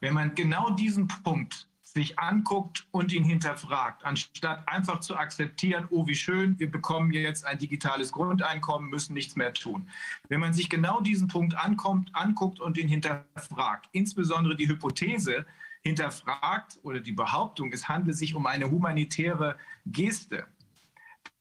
Wenn 0.00 0.14
man 0.14 0.34
genau 0.34 0.70
diesen 0.70 1.08
Punkt 1.08 1.66
sich 1.82 2.18
anguckt 2.18 2.86
und 2.92 3.12
ihn 3.12 3.24
hinterfragt, 3.24 4.04
anstatt 4.04 4.66
einfach 4.68 5.00
zu 5.00 5.16
akzeptieren, 5.16 5.88
oh 5.90 6.06
wie 6.06 6.14
schön, 6.14 6.58
wir 6.58 6.70
bekommen 6.70 7.12
jetzt 7.12 7.44
ein 7.44 7.58
digitales 7.58 8.12
Grundeinkommen, 8.12 8.88
müssen 8.88 9.14
nichts 9.14 9.34
mehr 9.36 9.52
tun. 9.52 9.88
Wenn 10.28 10.40
man 10.40 10.52
sich 10.52 10.68
genau 10.68 11.00
diesen 11.00 11.28
Punkt 11.28 11.56
ankommt, 11.56 12.10
anguckt 12.14 12.60
und 12.60 12.78
ihn 12.78 12.88
hinterfragt, 12.88 13.88
insbesondere 13.92 14.54
die 14.54 14.68
Hypothese 14.68 15.44
hinterfragt 15.82 16.78
oder 16.82 17.00
die 17.00 17.12
Behauptung, 17.12 17.72
es 17.72 17.88
handle 17.88 18.14
sich 18.14 18.34
um 18.34 18.46
eine 18.46 18.70
humanitäre 18.70 19.56
Geste, 19.86 20.46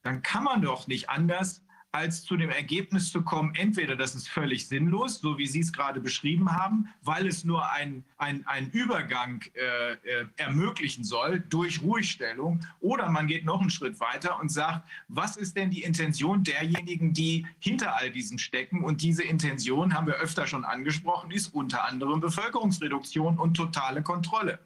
dann 0.09 0.23
kann 0.23 0.43
man 0.43 0.63
doch 0.63 0.87
nicht 0.87 1.07
anders 1.07 1.61
als 1.91 2.23
zu 2.23 2.35
dem 2.35 2.49
Ergebnis 2.49 3.11
zu 3.11 3.21
kommen, 3.21 3.53
entweder 3.53 3.95
das 3.95 4.15
ist 4.15 4.27
völlig 4.27 4.67
sinnlos, 4.67 5.19
so 5.19 5.37
wie 5.37 5.45
Sie 5.45 5.59
es 5.59 5.71
gerade 5.71 5.99
beschrieben 5.99 6.51
haben, 6.51 6.89
weil 7.03 7.27
es 7.27 7.43
nur 7.43 7.71
einen 7.71 8.03
ein 8.17 8.71
Übergang 8.71 9.43
äh, 9.53 9.93
äh, 9.93 10.25
ermöglichen 10.37 11.03
soll 11.03 11.41
durch 11.41 11.83
Ruhigstellung, 11.83 12.65
oder 12.79 13.07
man 13.09 13.27
geht 13.27 13.45
noch 13.45 13.61
einen 13.61 13.69
Schritt 13.69 13.99
weiter 13.99 14.39
und 14.39 14.49
sagt, 14.49 14.87
was 15.09 15.37
ist 15.37 15.55
denn 15.55 15.69
die 15.69 15.83
Intention 15.83 16.43
derjenigen, 16.43 17.13
die 17.13 17.45
hinter 17.59 17.95
all 17.95 18.09
diesen 18.09 18.39
stecken? 18.39 18.83
Und 18.83 19.03
diese 19.03 19.23
Intention, 19.23 19.93
haben 19.93 20.07
wir 20.07 20.15
öfter 20.15 20.47
schon 20.47 20.65
angesprochen, 20.65 21.29
ist 21.29 21.53
unter 21.53 21.85
anderem 21.85 22.19
Bevölkerungsreduktion 22.19 23.37
und 23.37 23.55
totale 23.55 24.01
Kontrolle. 24.01 24.57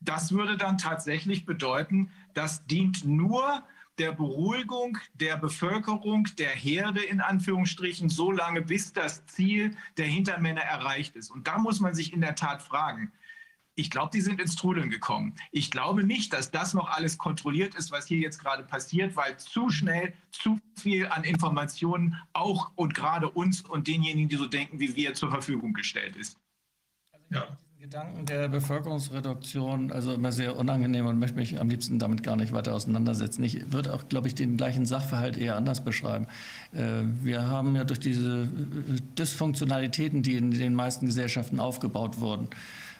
Das 0.00 0.32
würde 0.32 0.58
dann 0.58 0.76
tatsächlich 0.76 1.46
bedeuten, 1.46 2.10
das 2.34 2.66
dient 2.66 3.04
nur 3.06 3.62
der 3.98 4.12
Beruhigung 4.12 4.98
der 5.14 5.36
Bevölkerung, 5.36 6.28
der 6.38 6.50
Herde 6.50 7.02
in 7.02 7.20
Anführungsstrichen, 7.20 8.08
so 8.08 8.30
lange 8.32 8.62
bis 8.62 8.92
das 8.92 9.24
Ziel 9.26 9.76
der 9.96 10.06
Hintermänner 10.06 10.62
erreicht 10.62 11.16
ist. 11.16 11.30
Und 11.30 11.46
da 11.46 11.58
muss 11.58 11.80
man 11.80 11.94
sich 11.94 12.12
in 12.12 12.20
der 12.20 12.34
Tat 12.34 12.62
fragen, 12.62 13.12
ich 13.76 13.90
glaube, 13.90 14.10
die 14.14 14.20
sind 14.20 14.40
ins 14.40 14.54
Trudeln 14.54 14.88
gekommen. 14.88 15.34
Ich 15.50 15.70
glaube 15.70 16.04
nicht, 16.04 16.32
dass 16.32 16.52
das 16.52 16.74
noch 16.74 16.88
alles 16.88 17.18
kontrolliert 17.18 17.74
ist, 17.74 17.90
was 17.90 18.06
hier 18.06 18.18
jetzt 18.18 18.38
gerade 18.38 18.62
passiert, 18.62 19.16
weil 19.16 19.36
zu 19.36 19.68
schnell 19.70 20.14
zu 20.30 20.60
viel 20.76 21.08
an 21.08 21.24
Informationen 21.24 22.16
auch 22.32 22.70
und 22.76 22.94
gerade 22.94 23.28
uns 23.28 23.62
und 23.62 23.88
denjenigen, 23.88 24.28
die 24.28 24.36
so 24.36 24.46
denken 24.46 24.78
wie 24.78 24.94
wir, 24.94 25.14
zur 25.14 25.30
Verfügung 25.30 25.72
gestellt 25.72 26.14
ist. 26.14 26.38
Ja. 27.30 27.58
Gedanken 27.84 28.24
der 28.24 28.48
Bevölkerungsreduktion 28.48 29.92
also 29.92 30.14
immer 30.14 30.32
sehr 30.32 30.56
unangenehm 30.56 31.04
und 31.04 31.18
möchte 31.18 31.36
mich 31.36 31.60
am 31.60 31.68
liebsten 31.68 31.98
damit 31.98 32.22
gar 32.22 32.34
nicht 32.34 32.50
weiter 32.54 32.74
auseinandersetzen. 32.74 33.44
Ich 33.44 33.70
würde 33.74 33.92
auch, 33.92 34.08
glaube 34.08 34.26
ich, 34.26 34.34
den 34.34 34.56
gleichen 34.56 34.86
Sachverhalt 34.86 35.36
eher 35.36 35.54
anders 35.56 35.84
beschreiben. 35.84 36.26
Äh, 36.72 37.02
wir 37.22 37.46
haben 37.46 37.76
ja 37.76 37.84
durch 37.84 38.00
diese 38.00 38.44
äh, 38.44 39.00
Dysfunktionalitäten, 39.18 40.22
die 40.22 40.36
in 40.36 40.50
den 40.50 40.74
meisten 40.74 41.04
Gesellschaften 41.04 41.60
aufgebaut 41.60 42.20
wurden, 42.20 42.48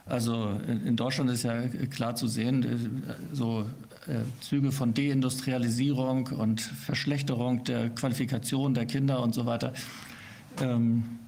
also 0.05 0.61
in 0.69 0.97
Deutschland 0.97 1.31
ist 1.31 1.45
ja 1.45 1.67
klar 1.91 2.15
zu 2.15 2.29
sehen, 2.29 2.63
äh, 2.63 3.35
so 3.35 3.65
Züge 4.43 4.71
von 4.71 4.93
Deindustrialisierung 4.93 6.27
und 6.27 6.61
Verschlechterung 6.61 7.65
der 7.65 7.89
Qualifikation 7.89 8.75
der 8.75 8.85
Kinder 8.85 9.23
und 9.23 9.33
so 9.33 9.47
weiter. 9.47 9.73
Ähm, 10.61 11.21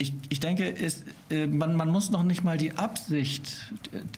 ich, 0.00 0.14
ich 0.30 0.40
denke, 0.40 0.74
es, 0.74 1.04
äh, 1.28 1.46
man, 1.46 1.76
man, 1.76 1.90
muss 1.90 2.10
noch 2.10 2.22
nicht 2.22 2.42
mal 2.42 2.56
die 2.56 2.72
Absicht 2.72 3.70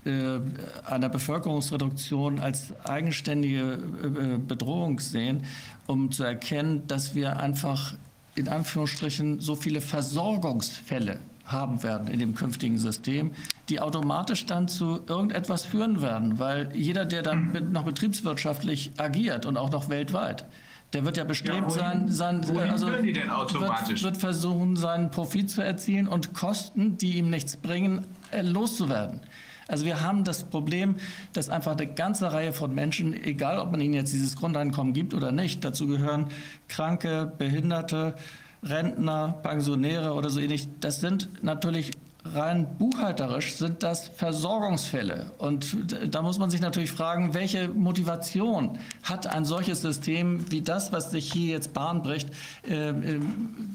äh, 0.04 0.38
einer 0.84 1.09
Bevölkerungsreduktion 1.09 2.38
als 2.38 2.72
eigenständige 2.84 3.80
äh, 4.02 4.38
Bedrohung 4.38 5.00
sehen, 5.00 5.44
um 5.88 6.12
zu 6.12 6.22
erkennen, 6.22 6.86
dass 6.86 7.16
wir 7.16 7.40
einfach 7.40 7.94
in 8.36 8.48
Anführungsstrichen 8.48 9.40
so 9.40 9.56
viele 9.56 9.80
Versorgungsfälle 9.80 11.18
haben 11.46 11.82
werden 11.82 12.06
in 12.06 12.20
dem 12.20 12.36
künftigen 12.36 12.78
System, 12.78 13.32
die 13.68 13.80
automatisch 13.80 14.46
dann 14.46 14.68
zu 14.68 15.00
irgendetwas 15.09 15.64
führen 15.64 16.00
werden, 16.00 16.38
weil 16.38 16.70
jeder, 16.76 17.04
der 17.04 17.22
dann 17.22 17.72
noch 17.72 17.82
betriebswirtschaftlich 17.82 18.92
agiert 18.98 19.46
und 19.46 19.56
auch 19.56 19.72
noch 19.72 19.88
weltweit, 19.88 20.46
der 20.93 21.05
wird 21.05 21.16
ja 21.16 21.24
bestrebt 21.24 21.62
ja, 21.62 21.70
sein, 21.70 22.09
sein 22.09 22.44
also 22.70 22.86
wird, 22.86 24.02
wird, 24.02 24.16
versuchen, 24.16 24.77
seinen 24.77 25.10
Profit 25.10 25.51
zu 25.51 25.62
erzielen 25.62 26.06
und 26.06 26.35
Kosten, 26.35 26.98
die 26.98 27.16
ihm 27.16 27.31
nichts 27.31 27.56
bringen, 27.56 28.06
äh, 28.31 28.43
loszuwerden. 28.43 29.20
Also 29.69 29.86
wir 29.86 30.02
haben 30.02 30.24
das 30.24 30.44
Problem, 30.44 30.97
dass 31.32 31.48
einfach 31.48 31.73
eine 31.73 31.86
ganze 31.86 32.32
Reihe 32.32 32.52
von 32.52 32.74
Menschen, 32.74 33.14
egal 33.14 33.59
ob 33.59 33.70
man 33.70 33.81
ihnen 33.81 33.94
jetzt 33.94 34.12
dieses 34.12 34.36
Grundeinkommen 34.36 34.93
gibt 34.93 35.14
oder 35.14 35.32
nicht, 35.32 35.64
dazu 35.64 35.86
gehören 35.86 36.27
Kranke, 36.69 37.32
Behinderte, 37.39 38.14
Rentner, 38.62 39.39
Pensionäre 39.43 40.12
oder 40.12 40.31
so 40.31 40.40
ähnlich. 40.40 40.69
Das 40.81 41.01
sind 41.01 41.31
natürlich 41.43 41.93
rein 42.24 42.66
buchhalterisch 42.78 43.55
sind 43.55 43.82
das 43.82 44.09
Versorgungsfälle. 44.09 45.32
Und 45.39 45.77
da 46.09 46.23
muss 46.23 46.39
man 46.39 46.51
sich 46.51 46.61
natürlich 46.61 46.93
fragen, 46.93 47.35
welche 47.35 47.69
Motivation 47.69 48.78
hat 49.03 49.27
ein 49.27 49.44
solches 49.44 49.82
System 49.82 50.51
wie 50.51 50.62
das, 50.62 50.93
was 50.93 51.11
sich 51.11 51.32
hier 51.32 51.53
jetzt 51.53 51.74
Bahn 51.74 52.03
bricht, 52.03 52.31
äh, 52.69 52.90
äh, 52.90 53.20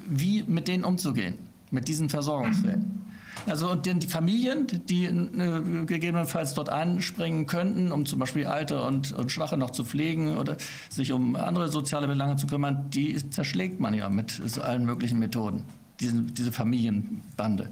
wie 0.07 0.44
mit 0.44 0.68
denen 0.68 0.84
umzugehen, 0.84 1.36
mit 1.72 1.88
diesen 1.88 2.10
Versorgungsfällen. 2.10 3.03
Also 3.45 3.72
und 3.72 3.86
die 3.86 4.07
Familien, 4.07 4.68
die 4.68 5.06
äh, 5.06 5.86
gegebenenfalls 5.86 6.53
dort 6.53 6.69
einspringen 6.69 7.45
könnten, 7.45 7.91
um 7.91 8.06
zum 8.06 8.19
Beispiel 8.19 8.45
Alte 8.48 8.82
und, 8.82 9.14
und, 9.14 9.32
Schwache 9.32 9.57
noch 9.57 9.69
zu 9.69 9.86
pflegen 9.86 10.38
oder 10.38 10.57
sich 10.90 11.11
um 11.11 11.36
andere 11.36 11.69
soziale 11.69 12.07
Belange 12.07 12.38
zu 12.38 12.48
kümmern, 12.48 12.90
die 12.90 13.15
zerschlägt 13.30 13.80
man 13.80 13.94
ja 13.94 14.10
mit 14.10 14.41
allen 14.60 14.86
möglichen 14.86 15.19
Methoden, 15.19 15.64
diese, 15.99 16.24
diese 16.24 16.52
Familienbande. 16.52 17.69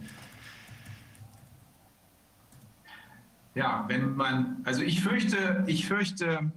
Ja, 3.56 3.86
wenn 3.88 4.16
man, 4.16 4.62
also 4.66 4.82
ich 4.82 5.02
fürchte, 5.02 5.64
ich 5.66 5.88
fürchte, 5.88 6.52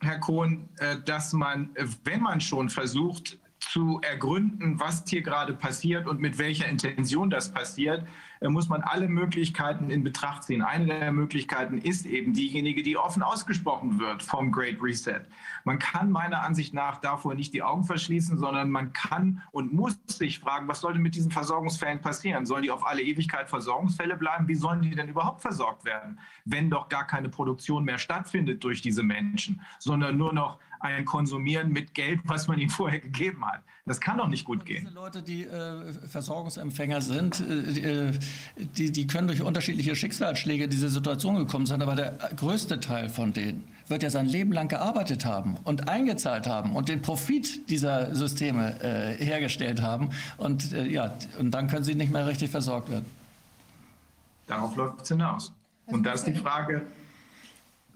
Herr 0.00 0.20
Kohn, 0.20 0.68
äh, 0.78 0.96
dass 1.04 1.32
man, 1.32 1.70
wenn 2.04 2.22
man 2.22 2.40
schon 2.40 2.70
versucht 2.70 3.38
zu 3.58 4.00
ergründen, 4.02 4.78
was 4.78 5.02
hier 5.06 5.22
gerade 5.22 5.54
passiert 5.54 6.06
und 6.06 6.20
mit 6.20 6.38
welcher 6.38 6.68
Intention 6.68 7.30
das 7.30 7.52
passiert, 7.52 8.06
muss 8.40 8.68
man 8.68 8.82
alle 8.82 9.08
Möglichkeiten 9.08 9.90
in 9.90 10.04
Betracht 10.04 10.44
ziehen. 10.44 10.62
Eine 10.62 10.86
der 10.86 11.12
Möglichkeiten 11.12 11.78
ist 11.78 12.06
eben 12.06 12.32
diejenige, 12.32 12.82
die 12.82 12.96
offen 12.96 13.22
ausgesprochen 13.22 13.98
wird 13.98 14.22
vom 14.22 14.52
Great 14.52 14.82
Reset. 14.82 15.20
Man 15.64 15.78
kann 15.78 16.10
meiner 16.10 16.42
Ansicht 16.42 16.74
nach 16.74 17.00
davor 17.00 17.34
nicht 17.34 17.54
die 17.54 17.62
Augen 17.62 17.84
verschließen, 17.84 18.38
sondern 18.38 18.70
man 18.70 18.92
kann 18.92 19.42
und 19.50 19.72
muss 19.72 19.98
sich 20.06 20.38
fragen, 20.38 20.68
was 20.68 20.80
soll 20.80 20.92
denn 20.92 21.02
mit 21.02 21.14
diesen 21.14 21.30
Versorgungsfällen 21.30 22.00
passieren? 22.00 22.46
Sollen 22.46 22.62
die 22.62 22.70
auf 22.70 22.86
alle 22.86 23.02
Ewigkeit 23.02 23.48
Versorgungsfälle 23.48 24.16
bleiben? 24.16 24.48
Wie 24.48 24.54
sollen 24.54 24.82
die 24.82 24.94
denn 24.94 25.08
überhaupt 25.08 25.40
versorgt 25.40 25.84
werden, 25.84 26.18
wenn 26.44 26.70
doch 26.70 26.88
gar 26.88 27.06
keine 27.06 27.28
Produktion 27.28 27.84
mehr 27.84 27.98
stattfindet 27.98 28.62
durch 28.62 28.82
diese 28.82 29.02
Menschen, 29.02 29.60
sondern 29.78 30.16
nur 30.16 30.32
noch 30.32 30.58
ein 30.80 31.04
Konsumieren 31.04 31.72
mit 31.72 31.94
Geld, 31.94 32.20
was 32.24 32.48
man 32.48 32.58
ihnen 32.58 32.70
vorher 32.70 33.00
gegeben 33.00 33.44
hat. 33.44 33.62
Das 33.88 34.00
kann 34.00 34.18
doch 34.18 34.26
nicht 34.26 34.44
gut 34.44 34.66
gehen. 34.66 34.84
Diese 34.84 34.94
Leute, 34.94 35.22
die 35.22 35.44
äh, 35.44 35.92
Versorgungsempfänger 36.08 37.00
sind, 37.00 37.40
äh, 37.40 38.10
die, 38.56 38.90
die 38.90 39.06
können 39.06 39.28
durch 39.28 39.42
unterschiedliche 39.42 39.94
Schicksalsschläge 39.94 40.64
in 40.64 40.70
diese 40.70 40.88
Situation 40.88 41.36
gekommen 41.36 41.66
sein, 41.66 41.80
aber 41.80 41.94
der 41.94 42.18
größte 42.34 42.80
Teil 42.80 43.08
von 43.08 43.32
denen 43.32 43.62
wird 43.86 44.02
ja 44.02 44.10
sein 44.10 44.26
Leben 44.26 44.50
lang 44.50 44.66
gearbeitet 44.66 45.24
haben 45.24 45.56
und 45.62 45.88
eingezahlt 45.88 46.48
haben 46.48 46.74
und 46.74 46.88
den 46.88 47.00
Profit 47.00 47.70
dieser 47.70 48.12
Systeme 48.12 48.80
äh, 48.80 49.24
hergestellt 49.24 49.80
haben. 49.80 50.10
Und 50.36 50.72
äh, 50.72 50.84
ja, 50.88 51.16
und 51.38 51.52
dann 51.52 51.68
können 51.68 51.84
sie 51.84 51.94
nicht 51.94 52.10
mehr 52.12 52.26
richtig 52.26 52.50
versorgt 52.50 52.90
werden. 52.90 53.06
Darauf 54.48 54.74
läuft 54.74 55.02
es 55.02 55.08
hinaus. 55.08 55.52
Und 55.86 56.02
da 56.02 56.12
ist 56.12 56.24
die 56.24 56.34
Frage, 56.34 56.82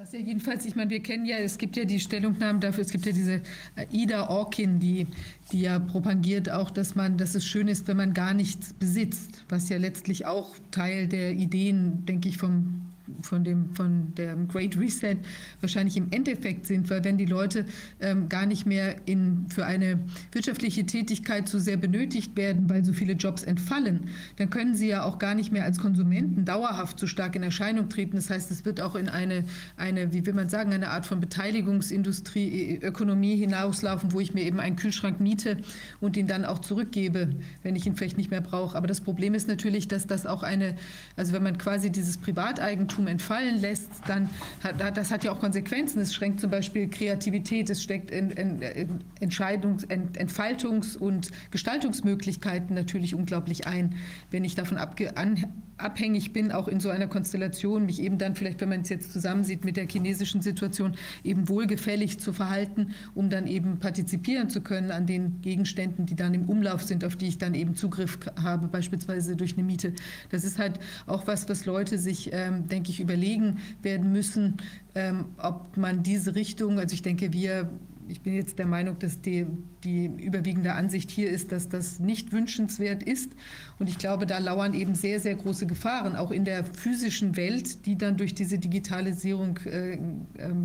was 0.00 0.12
ja 0.12 0.18
jedenfalls, 0.18 0.64
ich 0.64 0.76
meine, 0.76 0.88
wir 0.88 1.02
kennen 1.02 1.26
ja, 1.26 1.36
es 1.36 1.58
gibt 1.58 1.76
ja 1.76 1.84
die 1.84 2.00
Stellungnahmen 2.00 2.58
dafür, 2.58 2.84
es 2.84 2.90
gibt 2.90 3.04
ja 3.04 3.12
diese 3.12 3.42
äh, 3.76 3.86
Ida 3.92 4.30
Orkin, 4.30 4.78
die, 4.78 5.06
die 5.52 5.60
ja 5.60 5.78
propagiert 5.78 6.50
auch, 6.50 6.70
dass 6.70 6.94
man, 6.94 7.18
dass 7.18 7.34
es 7.34 7.44
schön 7.44 7.68
ist, 7.68 7.86
wenn 7.86 7.98
man 7.98 8.14
gar 8.14 8.32
nichts 8.32 8.72
besitzt, 8.72 9.44
was 9.50 9.68
ja 9.68 9.76
letztlich 9.76 10.24
auch 10.24 10.56
Teil 10.70 11.06
der 11.06 11.32
Ideen, 11.32 12.06
denke 12.06 12.30
ich, 12.30 12.38
vom 12.38 12.89
von, 13.22 13.44
dem, 13.44 13.74
von 13.74 14.14
der 14.14 14.36
Great 14.36 14.76
Reset 14.78 15.16
wahrscheinlich 15.60 15.96
im 15.96 16.08
Endeffekt 16.10 16.66
sind, 16.66 16.90
weil 16.90 17.04
wenn 17.04 17.18
die 17.18 17.26
Leute 17.26 17.66
ähm, 18.00 18.28
gar 18.28 18.46
nicht 18.46 18.66
mehr 18.66 18.96
in, 19.06 19.46
für 19.48 19.66
eine 19.66 19.98
wirtschaftliche 20.32 20.86
Tätigkeit 20.86 21.48
so 21.48 21.58
sehr 21.58 21.76
benötigt 21.76 22.36
werden, 22.36 22.68
weil 22.68 22.84
so 22.84 22.92
viele 22.92 23.14
Jobs 23.14 23.42
entfallen, 23.42 24.08
dann 24.36 24.50
können 24.50 24.74
sie 24.74 24.88
ja 24.88 25.04
auch 25.04 25.18
gar 25.18 25.34
nicht 25.34 25.52
mehr 25.52 25.64
als 25.64 25.78
Konsumenten 25.78 26.44
dauerhaft 26.44 26.98
so 26.98 27.06
stark 27.06 27.36
in 27.36 27.42
Erscheinung 27.42 27.88
treten. 27.88 28.16
Das 28.16 28.30
heißt, 28.30 28.50
es 28.50 28.64
wird 28.64 28.80
auch 28.80 28.94
in 28.94 29.08
eine, 29.08 29.44
eine 29.76 30.12
wie 30.12 30.24
will 30.26 30.34
man 30.34 30.48
sagen, 30.48 30.72
eine 30.72 30.90
Art 30.90 31.06
von 31.06 31.20
Beteiligungsindustrie, 31.20 32.80
Ökonomie 32.82 33.36
hinauslaufen, 33.36 34.12
wo 34.12 34.20
ich 34.20 34.34
mir 34.34 34.42
eben 34.42 34.60
einen 34.60 34.76
Kühlschrank 34.76 35.20
miete 35.20 35.58
und 36.00 36.16
ihn 36.16 36.26
dann 36.26 36.44
auch 36.44 36.60
zurückgebe, 36.60 37.30
wenn 37.62 37.76
ich 37.76 37.86
ihn 37.86 37.96
vielleicht 37.96 38.16
nicht 38.16 38.30
mehr 38.30 38.40
brauche. 38.40 38.76
Aber 38.76 38.86
das 38.86 39.00
Problem 39.00 39.34
ist 39.34 39.48
natürlich, 39.48 39.88
dass 39.88 40.06
das 40.06 40.26
auch 40.26 40.42
eine, 40.42 40.76
also 41.16 41.32
wenn 41.32 41.42
man 41.42 41.58
quasi 41.58 41.90
dieses 41.90 42.18
Privateigentum 42.18 43.06
entfallen 43.10 43.60
lässt, 43.60 43.90
dann 44.06 44.30
hat 44.62 44.96
das 44.96 45.10
hat 45.10 45.24
ja 45.24 45.32
auch 45.32 45.40
Konsequenzen. 45.40 46.00
Es 46.00 46.14
schränkt 46.14 46.40
zum 46.40 46.50
Beispiel 46.50 46.88
Kreativität, 46.88 47.68
es 47.68 47.82
steckt 47.82 48.10
in, 48.10 48.30
in, 48.30 48.62
in 48.62 49.04
Entscheidungs-, 49.20 49.86
Entfaltungs- 49.86 50.96
und 50.96 51.30
Gestaltungsmöglichkeiten 51.50 52.74
natürlich 52.74 53.14
unglaublich 53.14 53.66
ein, 53.66 53.96
wenn 54.30 54.44
ich 54.44 54.54
davon 54.54 54.78
abge 54.78 55.16
an, 55.16 55.52
abhängig 55.82 56.32
bin, 56.32 56.52
auch 56.52 56.68
in 56.68 56.80
so 56.80 56.90
einer 56.90 57.06
Konstellation, 57.06 57.86
mich 57.86 58.00
eben 58.00 58.18
dann 58.18 58.34
vielleicht, 58.34 58.60
wenn 58.60 58.68
man 58.68 58.82
es 58.82 58.88
jetzt 58.88 59.12
zusammensieht 59.12 59.64
mit 59.64 59.76
der 59.76 59.86
chinesischen 59.86 60.42
Situation, 60.42 60.96
eben 61.24 61.48
wohlgefällig 61.48 62.18
zu 62.18 62.32
verhalten, 62.32 62.94
um 63.14 63.30
dann 63.30 63.46
eben 63.46 63.78
partizipieren 63.78 64.48
zu 64.50 64.60
können 64.60 64.90
an 64.90 65.06
den 65.06 65.40
Gegenständen, 65.40 66.06
die 66.06 66.16
dann 66.16 66.34
im 66.34 66.48
Umlauf 66.48 66.82
sind, 66.82 67.04
auf 67.04 67.16
die 67.16 67.28
ich 67.28 67.38
dann 67.38 67.54
eben 67.54 67.74
Zugriff 67.74 68.18
habe, 68.42 68.68
beispielsweise 68.68 69.36
durch 69.36 69.54
eine 69.54 69.64
Miete. 69.64 69.94
Das 70.30 70.44
ist 70.44 70.58
halt 70.58 70.78
auch 71.06 71.26
was, 71.26 71.48
was 71.48 71.66
Leute 71.66 71.98
sich, 71.98 72.30
ähm, 72.32 72.68
denke 72.68 72.90
ich, 72.90 73.00
überlegen 73.00 73.58
werden 73.82 74.12
müssen, 74.12 74.58
ähm, 74.94 75.26
ob 75.38 75.76
man 75.76 76.02
diese 76.02 76.34
Richtung, 76.34 76.78
also 76.78 76.94
ich 76.94 77.02
denke, 77.02 77.32
wir 77.32 77.70
ich 78.10 78.22
bin 78.22 78.34
jetzt 78.34 78.58
der 78.58 78.66
Meinung, 78.66 78.98
dass 78.98 79.20
die, 79.20 79.46
die 79.84 80.06
überwiegende 80.06 80.74
Ansicht 80.74 81.10
hier 81.10 81.30
ist, 81.30 81.52
dass 81.52 81.68
das 81.68 82.00
nicht 82.00 82.32
wünschenswert 82.32 83.02
ist. 83.02 83.32
Und 83.80 83.88
ich 83.88 83.96
glaube, 83.96 84.26
da 84.26 84.36
lauern 84.36 84.74
eben 84.74 84.94
sehr, 84.94 85.20
sehr 85.20 85.34
große 85.34 85.66
Gefahren, 85.66 86.14
auch 86.14 86.30
in 86.30 86.44
der 86.44 86.64
physischen 86.64 87.36
Welt, 87.38 87.86
die 87.86 87.96
dann 87.96 88.18
durch 88.18 88.34
diese 88.34 88.58
Digitalisierung 88.58 89.58
äh, 89.64 89.94
äh, 89.94 89.98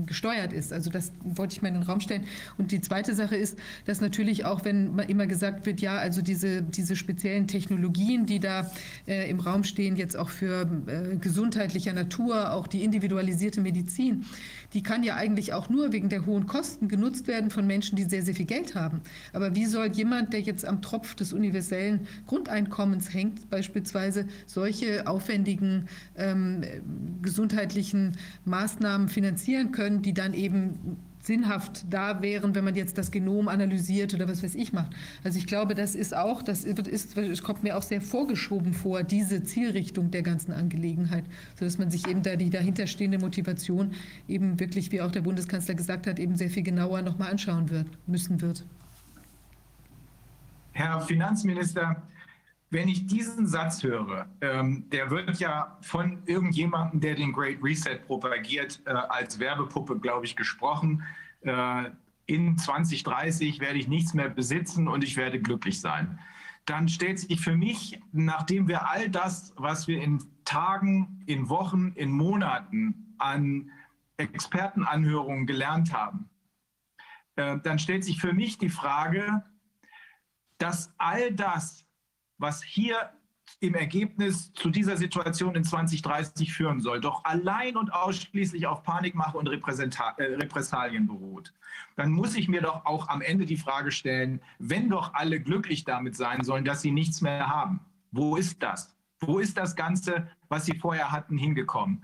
gesteuert 0.06 0.52
ist. 0.52 0.74
Also 0.74 0.90
das 0.90 1.14
wollte 1.24 1.56
ich 1.56 1.62
mal 1.62 1.70
in 1.70 1.76
den 1.76 1.84
Raum 1.84 2.02
stellen. 2.02 2.26
Und 2.58 2.74
die 2.74 2.82
zweite 2.82 3.16
Sache 3.16 3.38
ist, 3.38 3.58
dass 3.86 4.02
natürlich 4.02 4.44
auch, 4.44 4.66
wenn 4.66 5.00
immer 5.08 5.28
gesagt 5.28 5.66
wird, 5.66 5.80
ja, 5.80 5.98
also 5.98 6.22
diese, 6.22 6.62
diese 6.62 6.98
speziellen 6.98 7.48
Technologien, 7.48 8.26
die 8.26 8.42
da 8.42 8.70
äh, 9.08 9.30
im 9.30 9.40
Raum 9.40 9.64
stehen, 9.64 9.96
jetzt 9.96 10.18
auch 10.18 10.30
für 10.30 10.70
äh, 10.88 11.16
gesundheitlicher 11.16 11.94
Natur, 11.94 12.52
auch 12.52 12.68
die 12.68 12.84
individualisierte 12.84 13.62
Medizin, 13.62 14.26
die 14.74 14.84
kann 14.84 15.04
ja 15.04 15.16
eigentlich 15.16 15.54
auch 15.54 15.70
nur 15.70 15.94
wegen 15.94 16.10
der 16.10 16.26
hohen 16.26 16.48
Kosten 16.48 16.90
genutzt 16.90 17.28
werden 17.28 17.50
von 17.50 17.66
Menschen, 17.66 17.96
die 17.96 18.04
sehr, 18.04 18.24
sehr 18.24 18.36
viel 18.36 18.46
Geld 18.46 18.76
haben. 18.76 19.00
Aber 19.32 19.56
wie 19.56 19.68
soll 19.68 19.88
jemand, 19.94 20.34
der 20.34 20.42
jetzt 20.42 20.66
am 20.66 20.82
Tropf 20.82 21.16
des 21.16 21.32
universellen 21.32 22.08
Grundeinkommens 22.28 23.05
hängt, 23.14 23.50
beispielsweise 23.50 24.28
solche 24.46 25.08
aufwendigen 25.08 25.88
ähm, 26.18 26.64
gesundheitlichen 27.22 28.18
Maßnahmen 28.46 29.10
finanzieren 29.10 29.72
können, 29.72 30.02
die 30.02 30.14
dann 30.14 30.34
eben 30.34 30.98
sinnhaft 31.26 31.86
da 31.90 32.22
wären, 32.22 32.56
wenn 32.56 32.64
man 32.64 32.76
jetzt 32.76 32.98
das 32.98 33.12
Genom 33.12 33.48
analysiert 33.48 34.14
oder 34.14 34.28
was 34.28 34.44
weiß 34.44 34.56
ich 34.56 34.74
macht. 34.74 34.94
Also 35.24 35.40
ich 35.40 35.48
glaube, 35.48 35.74
das 35.74 35.96
ist 35.96 36.16
auch, 36.16 36.44
das 36.44 36.64
ist, 36.64 37.18
es 37.18 37.44
kommt 37.44 37.64
mir 37.64 37.78
auch 37.78 37.82
sehr 37.82 38.02
vorgeschoben 38.02 38.74
vor, 38.74 39.04
diese 39.04 39.44
Zielrichtung 39.44 40.12
der 40.12 40.22
ganzen 40.22 40.52
Angelegenheit, 40.52 41.26
sodass 41.58 41.78
man 41.78 41.90
sich 41.90 42.08
eben 42.08 42.22
da 42.22 42.36
die 42.36 42.50
dahinterstehende 42.50 43.18
Motivation 43.18 43.94
eben 44.28 44.60
wirklich, 44.60 44.92
wie 44.92 45.02
auch 45.02 45.12
der 45.12 45.22
Bundeskanzler 45.22 45.74
gesagt 45.74 46.08
hat, 46.08 46.20
eben 46.20 46.36
sehr 46.36 46.50
viel 46.50 46.64
genauer 46.64 47.02
nochmal 47.02 47.32
anschauen 47.32 47.70
wird, 47.70 47.88
müssen 48.08 48.42
wird. 48.42 48.64
Herr 50.74 51.02
Finanzminister, 51.02 52.04
wenn 52.76 52.90
ich 52.90 53.08
diesen 53.08 53.48
Satz 53.48 53.84
höre, 53.84 54.28
ähm, 54.42 54.90
der 54.90 55.10
wird 55.10 55.40
ja 55.40 55.78
von 55.80 56.22
irgendjemandem, 56.26 57.00
der 57.00 57.16
den 57.16 57.32
Great 57.32 57.64
Reset 57.64 58.00
propagiert, 58.06 58.82
äh, 58.86 58.90
als 58.90 59.40
Werbepuppe, 59.40 59.98
glaube 59.98 60.26
ich, 60.26 60.36
gesprochen. 60.36 61.02
Äh, 61.44 61.92
in 62.26 62.58
2030 62.58 63.62
werde 63.62 63.80
ich 63.80 63.88
nichts 63.88 64.14
mehr 64.14 64.28
besitzen 64.28 64.90
und 64.90 65.06
ich 65.06 65.16
werde 65.16 65.40
glücklich 65.40 65.80
sein. 65.80 66.20
Dann 66.66 66.90
stellt 66.90 67.20
sich 67.20 67.40
für 67.40 67.56
mich, 67.56 68.02
nachdem 68.12 68.68
wir 68.68 68.90
all 68.90 69.10
das, 69.10 69.54
was 69.56 69.88
wir 69.88 70.02
in 70.02 70.22
Tagen, 70.44 71.24
in 71.28 71.48
Wochen, 71.48 71.94
in 71.96 72.12
Monaten 72.12 73.16
an 73.20 73.72
Expertenanhörungen 74.18 75.48
gelernt 75.48 75.94
haben, 75.94 76.30
äh, 77.38 77.58
dann 77.64 77.80
stellt 77.80 78.04
sich 78.04 78.20
für 78.20 78.34
mich 78.34 78.58
die 78.58 78.70
Frage, 78.70 79.46
dass 80.58 80.94
all 80.98 81.32
das, 81.32 81.85
was 82.38 82.64
hier 82.64 83.12
im 83.60 83.76
Ergebnis 83.76 84.52
zu 84.54 84.70
dieser 84.70 84.98
Situation 84.98 85.56
in 85.56 85.64
2030 85.64 86.52
führen 86.54 86.82
soll, 86.82 87.00
doch 87.00 87.24
allein 87.24 87.78
und 87.78 87.94
ausschließlich 87.94 88.68
auf 88.68 88.84
Panikmache 88.84 89.38
und 89.38 89.48
äh, 89.48 90.24
Repressalien 90.24 91.08
beruht, 91.08 91.54
dann 91.96 92.12
muss 92.12 92.36
ich 92.36 92.48
mir 92.48 92.62
doch 92.62 92.86
auch 92.86 93.08
am 93.08 93.22
Ende 93.22 93.46
die 93.46 93.58
Frage 93.58 93.92
stellen, 93.92 94.42
wenn 94.60 94.90
doch 94.90 95.14
alle 95.14 95.40
glücklich 95.40 95.84
damit 95.84 96.16
sein 96.16 96.44
sollen, 96.44 96.66
dass 96.66 96.82
sie 96.82 96.92
nichts 96.92 97.22
mehr 97.22 97.48
haben, 97.48 97.80
wo 98.12 98.36
ist 98.36 98.62
das? 98.62 98.94
Wo 99.22 99.40
ist 99.40 99.58
das 99.58 99.76
Ganze, 99.76 100.28
was 100.50 100.66
sie 100.66 100.78
vorher 100.78 101.12
hatten, 101.12 101.38
hingekommen? 101.38 102.04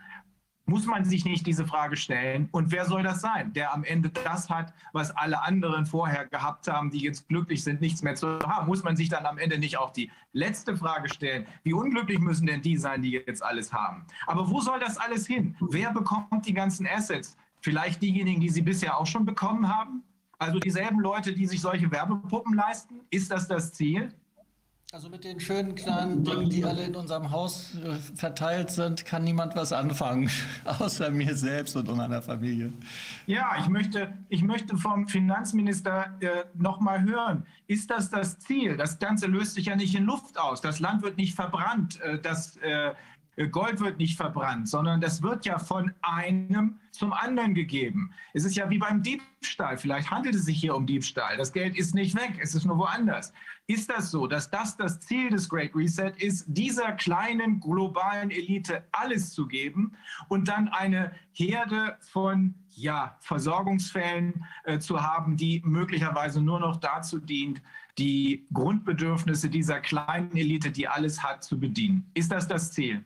Muss 0.66 0.86
man 0.86 1.04
sich 1.04 1.26
nicht 1.26 1.46
diese 1.48 1.66
Frage 1.66 1.98
stellen? 1.98 2.48
Und 2.52 2.72
wer 2.72 2.86
soll 2.86 3.04
das 3.04 3.22
sein, 3.22 3.52
der 3.54 3.74
am 3.74 3.84
Ende 3.84 4.10
das 4.10 4.50
hat, 4.50 4.74
was 4.94 5.12
alle 5.12 5.42
anderen 5.42 5.86
vorher 5.86 6.28
gehabt 6.28 6.68
haben, 6.68 6.92
die 6.92 7.00
jetzt 7.00 7.28
glücklich 7.28 7.64
sind, 7.64 7.82
nichts 7.82 8.04
mehr 8.04 8.16
zu 8.16 8.40
haben? 8.40 8.68
Muss 8.68 8.84
man 8.84 8.96
sich 8.96 9.10
dann 9.10 9.26
am 9.26 9.38
Ende 9.38 9.58
nicht 9.58 9.78
auch 9.78 9.92
die 9.92 10.12
letzte 10.34 10.78
Frage 10.78 11.10
stellen? 11.10 11.48
Wie 11.64 11.74
unglücklich 11.74 12.20
müssen 12.20 12.48
denn 12.48 12.62
die 12.62 12.78
sein, 12.78 13.02
die 13.02 13.12
jetzt 13.12 13.44
alles 13.44 13.74
haben? 13.74 14.06
Aber 14.28 14.50
wo 14.50 14.62
soll 14.62 14.80
das 14.80 14.98
alles 14.98 15.28
hin? 15.28 15.56
Wer 15.60 15.92
bekommt 15.92 16.46
die 16.46 16.54
ganzen 16.54 16.88
Assets? 16.88 17.36
Vielleicht 17.60 18.02
diejenigen, 18.02 18.40
die 18.40 18.50
sie 18.50 18.62
bisher 18.62 18.98
auch 18.98 19.08
schon 19.08 19.26
bekommen 19.26 19.68
haben? 19.68 20.04
Also 20.38 20.60
dieselben 20.60 21.00
Leute, 21.00 21.34
die 21.34 21.46
sich 21.46 21.62
solche 21.62 21.92
Werbepuppen 21.92 22.54
leisten? 22.54 23.02
Ist 23.10 23.30
das 23.30 23.48
das 23.48 23.74
Ziel? 23.74 24.14
Also 24.94 25.08
mit 25.08 25.24
den 25.24 25.40
schönen 25.40 25.74
kleinen 25.74 26.22
Dingen, 26.26 26.50
die 26.50 26.66
alle 26.66 26.84
in 26.84 26.98
unserem 26.98 27.32
Haus 27.32 27.74
äh, 27.76 27.94
verteilt 28.18 28.72
sind, 28.72 29.06
kann 29.06 29.24
niemand 29.24 29.56
was 29.56 29.72
anfangen, 29.72 30.30
außer 30.66 31.10
mir 31.12 31.34
selbst 31.38 31.78
und 31.78 31.88
meiner 31.96 32.22
Familie. 32.22 32.74
Ja, 33.26 33.56
ich 33.58 33.70
möchte, 33.70 34.14
ich 34.28 34.44
möchte 34.44 34.76
vom 34.76 35.08
Finanzminister 35.08 36.14
äh, 36.20 36.44
noch 36.56 36.82
mal 36.82 37.02
hören, 37.04 37.46
ist 37.68 37.90
das 37.90 38.10
das 38.10 38.38
Ziel? 38.40 38.76
Das 38.76 39.00
Ganze 39.00 39.28
löst 39.28 39.54
sich 39.54 39.68
ja 39.68 39.78
nicht 39.78 39.96
in 39.96 40.04
Luft 40.04 40.38
aus. 40.38 40.60
Das 40.60 40.82
Land 40.82 41.04
wird 41.04 41.16
nicht 41.16 41.36
verbrannt. 41.36 42.02
Äh, 42.02 42.20
das 42.20 42.58
äh, 42.58 42.92
Gold 43.52 43.80
wird 43.80 43.98
nicht 43.98 44.18
verbrannt, 44.18 44.68
sondern 44.68 45.00
das 45.00 45.22
wird 45.22 45.46
ja 45.46 45.58
von 45.58 45.94
einem 46.02 46.80
zum 46.92 47.14
anderen 47.14 47.54
gegeben. 47.54 48.14
Es 48.34 48.44
ist 48.44 48.56
ja 48.56 48.70
wie 48.70 48.78
beim 48.78 49.02
Diebstahl. 49.02 49.78
Vielleicht 49.78 50.12
handelt 50.12 50.36
es 50.36 50.46
sich 50.46 50.60
hier 50.60 50.76
um 50.76 50.86
Diebstahl. 50.86 51.38
Das 51.38 51.54
Geld 51.54 51.78
ist 51.78 51.96
nicht 51.96 52.16
weg, 52.16 52.40
es 52.42 52.54
ist 52.54 52.66
nur 52.66 52.78
woanders. 52.78 53.34
Ist 53.68 53.90
das 53.90 54.12
so, 54.12 54.28
dass 54.28 54.50
das 54.50 54.76
das 54.76 55.00
Ziel 55.00 55.30
des 55.30 55.48
Great 55.48 55.74
Reset 55.74 56.12
ist, 56.18 56.46
dieser 56.48 56.92
kleinen 56.92 57.62
globalen 57.62 58.32
Elite 58.32 58.86
alles 58.92 59.32
zu 59.32 59.48
geben 59.48 59.94
und 60.28 60.50
dann 60.50 60.68
eine 60.68 61.14
Herde 61.32 61.98
von 62.02 62.56
ja, 62.72 63.18
Versorgungsfällen 63.22 64.46
äh, 64.66 64.80
zu 64.80 65.02
haben, 65.02 65.38
die 65.38 65.62
möglicherweise 65.64 66.42
nur 66.42 66.60
noch 66.60 66.78
dazu 66.78 67.20
dient, 67.20 67.62
die 67.98 68.46
Grundbedürfnisse 68.54 69.50
dieser 69.50 69.80
kleinen 69.80 70.36
Elite, 70.36 70.72
die 70.72 70.88
alles 70.88 71.24
hat, 71.24 71.44
zu 71.44 71.60
bedienen? 71.60 72.10
Ist 72.14 72.32
das 72.32 72.48
das 72.48 72.72
Ziel? 72.72 73.06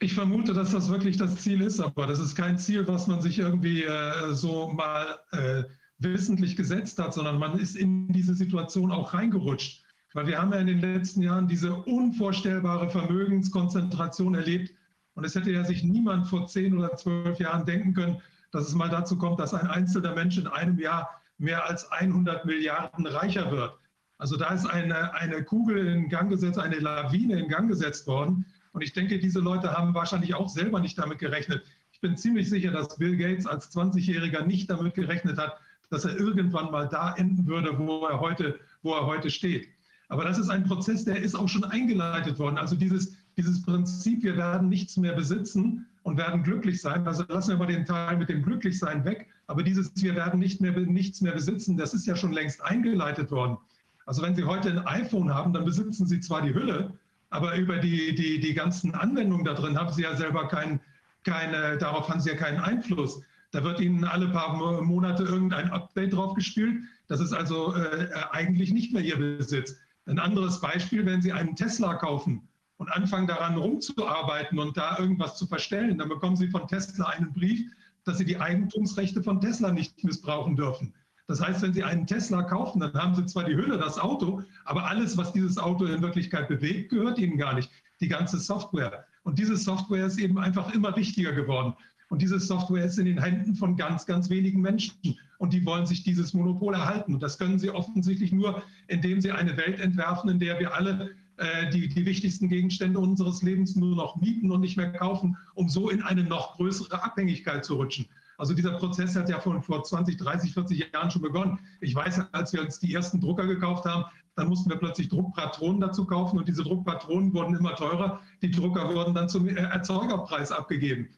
Ich 0.00 0.14
vermute, 0.14 0.52
dass 0.52 0.70
das 0.70 0.90
wirklich 0.90 1.16
das 1.16 1.36
Ziel 1.36 1.60
ist, 1.60 1.80
aber 1.80 2.06
das 2.06 2.20
ist 2.20 2.36
kein 2.36 2.58
Ziel, 2.58 2.86
was 2.86 3.08
man 3.08 3.20
sich 3.20 3.38
irgendwie 3.38 3.82
äh, 3.82 4.32
so 4.32 4.68
mal 4.68 5.18
äh, 5.32 5.64
wissentlich 5.98 6.56
gesetzt 6.56 6.98
hat, 6.98 7.14
sondern 7.14 7.38
man 7.38 7.58
ist 7.58 7.76
in 7.76 8.08
diese 8.12 8.34
Situation 8.34 8.92
auch 8.92 9.12
reingerutscht. 9.12 9.82
Weil 10.14 10.26
wir 10.28 10.40
haben 10.40 10.52
ja 10.52 10.58
in 10.58 10.68
den 10.68 10.80
letzten 10.80 11.22
Jahren 11.22 11.48
diese 11.48 11.74
unvorstellbare 11.74 12.88
Vermögenskonzentration 12.90 14.34
erlebt. 14.34 14.72
Und 15.14 15.24
es 15.24 15.34
hätte 15.34 15.50
ja 15.50 15.64
sich 15.64 15.82
niemand 15.82 16.28
vor 16.28 16.46
zehn 16.46 16.78
oder 16.78 16.96
zwölf 16.96 17.38
Jahren 17.40 17.66
denken 17.66 17.92
können, 17.92 18.22
dass 18.52 18.68
es 18.68 18.74
mal 18.74 18.88
dazu 18.88 19.18
kommt, 19.18 19.40
dass 19.40 19.52
ein 19.52 19.66
einzelner 19.66 20.14
Mensch 20.14 20.38
in 20.38 20.46
einem 20.46 20.78
Jahr 20.78 21.10
mehr 21.38 21.66
als 21.66 21.90
100 21.90 22.44
Milliarden 22.46 23.06
reicher 23.06 23.50
wird. 23.50 23.74
Also 24.18 24.36
da 24.36 24.48
ist 24.48 24.66
eine, 24.66 25.14
eine 25.14 25.44
Kugel 25.44 25.86
in 25.86 26.08
Gang 26.08 26.30
gesetzt, 26.30 26.58
eine 26.58 26.78
Lawine 26.78 27.38
in 27.38 27.48
Gang 27.48 27.68
gesetzt 27.68 28.06
worden. 28.06 28.46
Und 28.72 28.82
ich 28.82 28.92
denke, 28.92 29.18
diese 29.18 29.40
Leute 29.40 29.72
haben 29.72 29.94
wahrscheinlich 29.94 30.34
auch 30.34 30.48
selber 30.48 30.80
nicht 30.80 30.98
damit 30.98 31.18
gerechnet. 31.18 31.64
Ich 31.92 32.00
bin 32.00 32.16
ziemlich 32.16 32.48
sicher, 32.48 32.70
dass 32.70 32.96
Bill 32.96 33.16
Gates 33.16 33.46
als 33.46 33.74
20-Jähriger 33.74 34.44
nicht 34.44 34.70
damit 34.70 34.94
gerechnet 34.94 35.38
hat, 35.38 35.58
dass 35.90 36.04
er 36.04 36.16
irgendwann 36.18 36.70
mal 36.70 36.88
da 36.88 37.14
enden 37.14 37.46
würde, 37.46 37.78
wo 37.78 38.04
er 38.06 38.20
heute, 38.20 38.60
wo 38.82 38.94
er 38.94 39.06
heute 39.06 39.30
steht. 39.30 39.68
Aber 40.08 40.24
das 40.24 40.38
ist 40.38 40.48
ein 40.48 40.64
Prozess, 40.64 41.04
der 41.04 41.20
ist 41.20 41.34
auch 41.34 41.48
schon 41.48 41.64
eingeleitet 41.64 42.38
worden. 42.38 42.58
Also 42.58 42.76
dieses, 42.76 43.14
dieses 43.36 43.62
Prinzip, 43.62 44.22
wir 44.22 44.36
werden 44.36 44.68
nichts 44.68 44.96
mehr 44.96 45.12
besitzen 45.12 45.86
und 46.02 46.16
werden 46.16 46.42
glücklich 46.42 46.80
sein. 46.80 47.06
Also 47.06 47.24
lassen 47.28 47.50
wir 47.50 47.56
mal 47.58 47.66
den 47.66 47.84
Teil 47.84 48.16
mit 48.16 48.28
dem 48.28 48.42
Glücklichsein 48.42 49.04
weg. 49.04 49.28
Aber 49.46 49.62
dieses, 49.62 49.90
wir 50.02 50.14
werden 50.14 50.40
nicht 50.40 50.60
mehr, 50.60 50.72
nichts 50.72 51.20
mehr 51.20 51.32
besitzen, 51.32 51.76
das 51.76 51.94
ist 51.94 52.06
ja 52.06 52.16
schon 52.16 52.32
längst 52.32 52.62
eingeleitet 52.62 53.30
worden. 53.30 53.58
Also 54.06 54.22
wenn 54.22 54.34
Sie 54.34 54.44
heute 54.44 54.70
ein 54.70 54.86
iPhone 54.86 55.34
haben, 55.34 55.52
dann 55.52 55.64
besitzen 55.64 56.06
Sie 56.06 56.20
zwar 56.20 56.40
die 56.42 56.54
Hülle, 56.54 56.94
aber 57.30 57.56
über 57.56 57.78
die, 57.78 58.14
die, 58.14 58.40
die 58.40 58.54
ganzen 58.54 58.94
Anwendungen 58.94 59.44
da 59.44 59.54
drin 59.54 59.78
haben 59.78 59.92
Sie 59.92 60.02
ja 60.02 60.16
selber 60.16 60.48
keinen, 60.48 60.80
keine, 61.24 61.76
darauf 61.78 62.08
haben 62.08 62.20
Sie 62.20 62.30
ja 62.30 62.36
keinen 62.36 62.60
Einfluss. 62.60 63.20
Da 63.50 63.64
wird 63.64 63.80
Ihnen 63.80 64.04
alle 64.04 64.28
paar 64.28 64.82
Monate 64.82 65.22
irgendein 65.22 65.70
Update 65.70 66.12
drauf 66.12 66.34
gespielt. 66.34 66.82
Das 67.06 67.20
ist 67.20 67.32
also 67.32 67.74
äh, 67.74 68.10
eigentlich 68.30 68.72
nicht 68.72 68.92
mehr 68.92 69.02
Ihr 69.02 69.18
Besitz. 69.18 69.76
Ein 70.06 70.18
anderes 70.18 70.60
Beispiel, 70.60 71.04
wenn 71.06 71.22
Sie 71.22 71.32
einen 71.32 71.56
Tesla 71.56 71.94
kaufen 71.94 72.48
und 72.76 72.90
anfangen 72.90 73.26
daran 73.26 73.56
rumzuarbeiten 73.56 74.58
und 74.58 74.76
da 74.76 74.98
irgendwas 74.98 75.36
zu 75.36 75.46
verstellen, 75.46 75.98
dann 75.98 76.08
bekommen 76.08 76.36
Sie 76.36 76.48
von 76.48 76.66
Tesla 76.68 77.06
einen 77.06 77.32
Brief, 77.32 77.70
dass 78.04 78.18
Sie 78.18 78.24
die 78.24 78.38
Eigentumsrechte 78.38 79.22
von 79.22 79.40
Tesla 79.40 79.72
nicht 79.72 80.02
missbrauchen 80.04 80.56
dürfen. 80.56 80.94
Das 81.28 81.42
heißt, 81.42 81.60
wenn 81.60 81.74
Sie 81.74 81.84
einen 81.84 82.06
Tesla 82.06 82.42
kaufen, 82.42 82.80
dann 82.80 82.94
haben 82.94 83.14
Sie 83.14 83.26
zwar 83.26 83.44
die 83.44 83.54
Hülle, 83.54 83.76
das 83.76 83.98
Auto, 83.98 84.42
aber 84.64 84.86
alles, 84.86 85.16
was 85.18 85.32
dieses 85.32 85.58
Auto 85.58 85.84
in 85.84 86.00
Wirklichkeit 86.00 86.48
bewegt, 86.48 86.90
gehört 86.90 87.18
Ihnen 87.18 87.36
gar 87.36 87.54
nicht. 87.54 87.70
Die 88.00 88.08
ganze 88.08 88.38
Software. 88.38 89.04
Und 89.24 89.38
diese 89.38 89.56
Software 89.56 90.06
ist 90.06 90.18
eben 90.18 90.38
einfach 90.38 90.72
immer 90.74 90.96
wichtiger 90.96 91.32
geworden. 91.32 91.74
Und 92.08 92.22
diese 92.22 92.40
Software 92.40 92.86
ist 92.86 92.98
in 92.98 93.04
den 93.04 93.22
Händen 93.22 93.54
von 93.54 93.76
ganz, 93.76 94.06
ganz 94.06 94.30
wenigen 94.30 94.62
Menschen. 94.62 94.94
Und 95.36 95.52
die 95.52 95.66
wollen 95.66 95.84
sich 95.84 96.02
dieses 96.02 96.32
Monopol 96.32 96.72
erhalten. 96.72 97.12
Und 97.12 97.22
das 97.22 97.36
können 97.36 97.58
sie 97.58 97.70
offensichtlich 97.70 98.32
nur, 98.32 98.62
indem 98.86 99.20
sie 99.20 99.30
eine 99.30 99.56
Welt 99.58 99.80
entwerfen, 99.80 100.30
in 100.30 100.38
der 100.38 100.58
wir 100.58 100.74
alle 100.74 101.10
äh, 101.36 101.70
die, 101.70 101.88
die 101.88 102.06
wichtigsten 102.06 102.48
Gegenstände 102.48 102.98
unseres 102.98 103.42
Lebens 103.42 103.76
nur 103.76 103.94
noch 103.94 104.16
mieten 104.16 104.50
und 104.50 104.62
nicht 104.62 104.78
mehr 104.78 104.92
kaufen, 104.92 105.36
um 105.54 105.68
so 105.68 105.90
in 105.90 106.02
eine 106.02 106.24
noch 106.24 106.56
größere 106.56 107.02
Abhängigkeit 107.02 107.66
zu 107.66 107.74
rutschen. 107.74 108.06
Also 108.38 108.54
dieser 108.54 108.72
Prozess 108.78 109.16
hat 109.16 109.28
ja 109.28 109.40
von 109.40 109.60
vor 109.62 109.82
20, 109.82 110.16
30, 110.16 110.54
40 110.54 110.92
Jahren 110.92 111.10
schon 111.10 111.22
begonnen. 111.22 111.58
Ich 111.80 111.94
weiß, 111.94 112.22
als 112.32 112.52
wir 112.52 112.62
uns 112.62 112.78
die 112.78 112.94
ersten 112.94 113.20
Drucker 113.20 113.46
gekauft 113.46 113.84
haben, 113.84 114.04
dann 114.36 114.48
mussten 114.48 114.70
wir 114.70 114.76
plötzlich 114.76 115.08
Druckpatronen 115.08 115.80
dazu 115.80 116.06
kaufen 116.06 116.38
und 116.38 116.46
diese 116.46 116.62
Druckpatronen 116.62 117.34
wurden 117.34 117.56
immer 117.56 117.74
teurer. 117.74 118.20
Die 118.40 118.52
Drucker 118.52 118.94
wurden 118.94 119.12
dann 119.12 119.28
zum 119.28 119.48
Erzeugerpreis 119.48 120.52
abgegeben. 120.52 121.08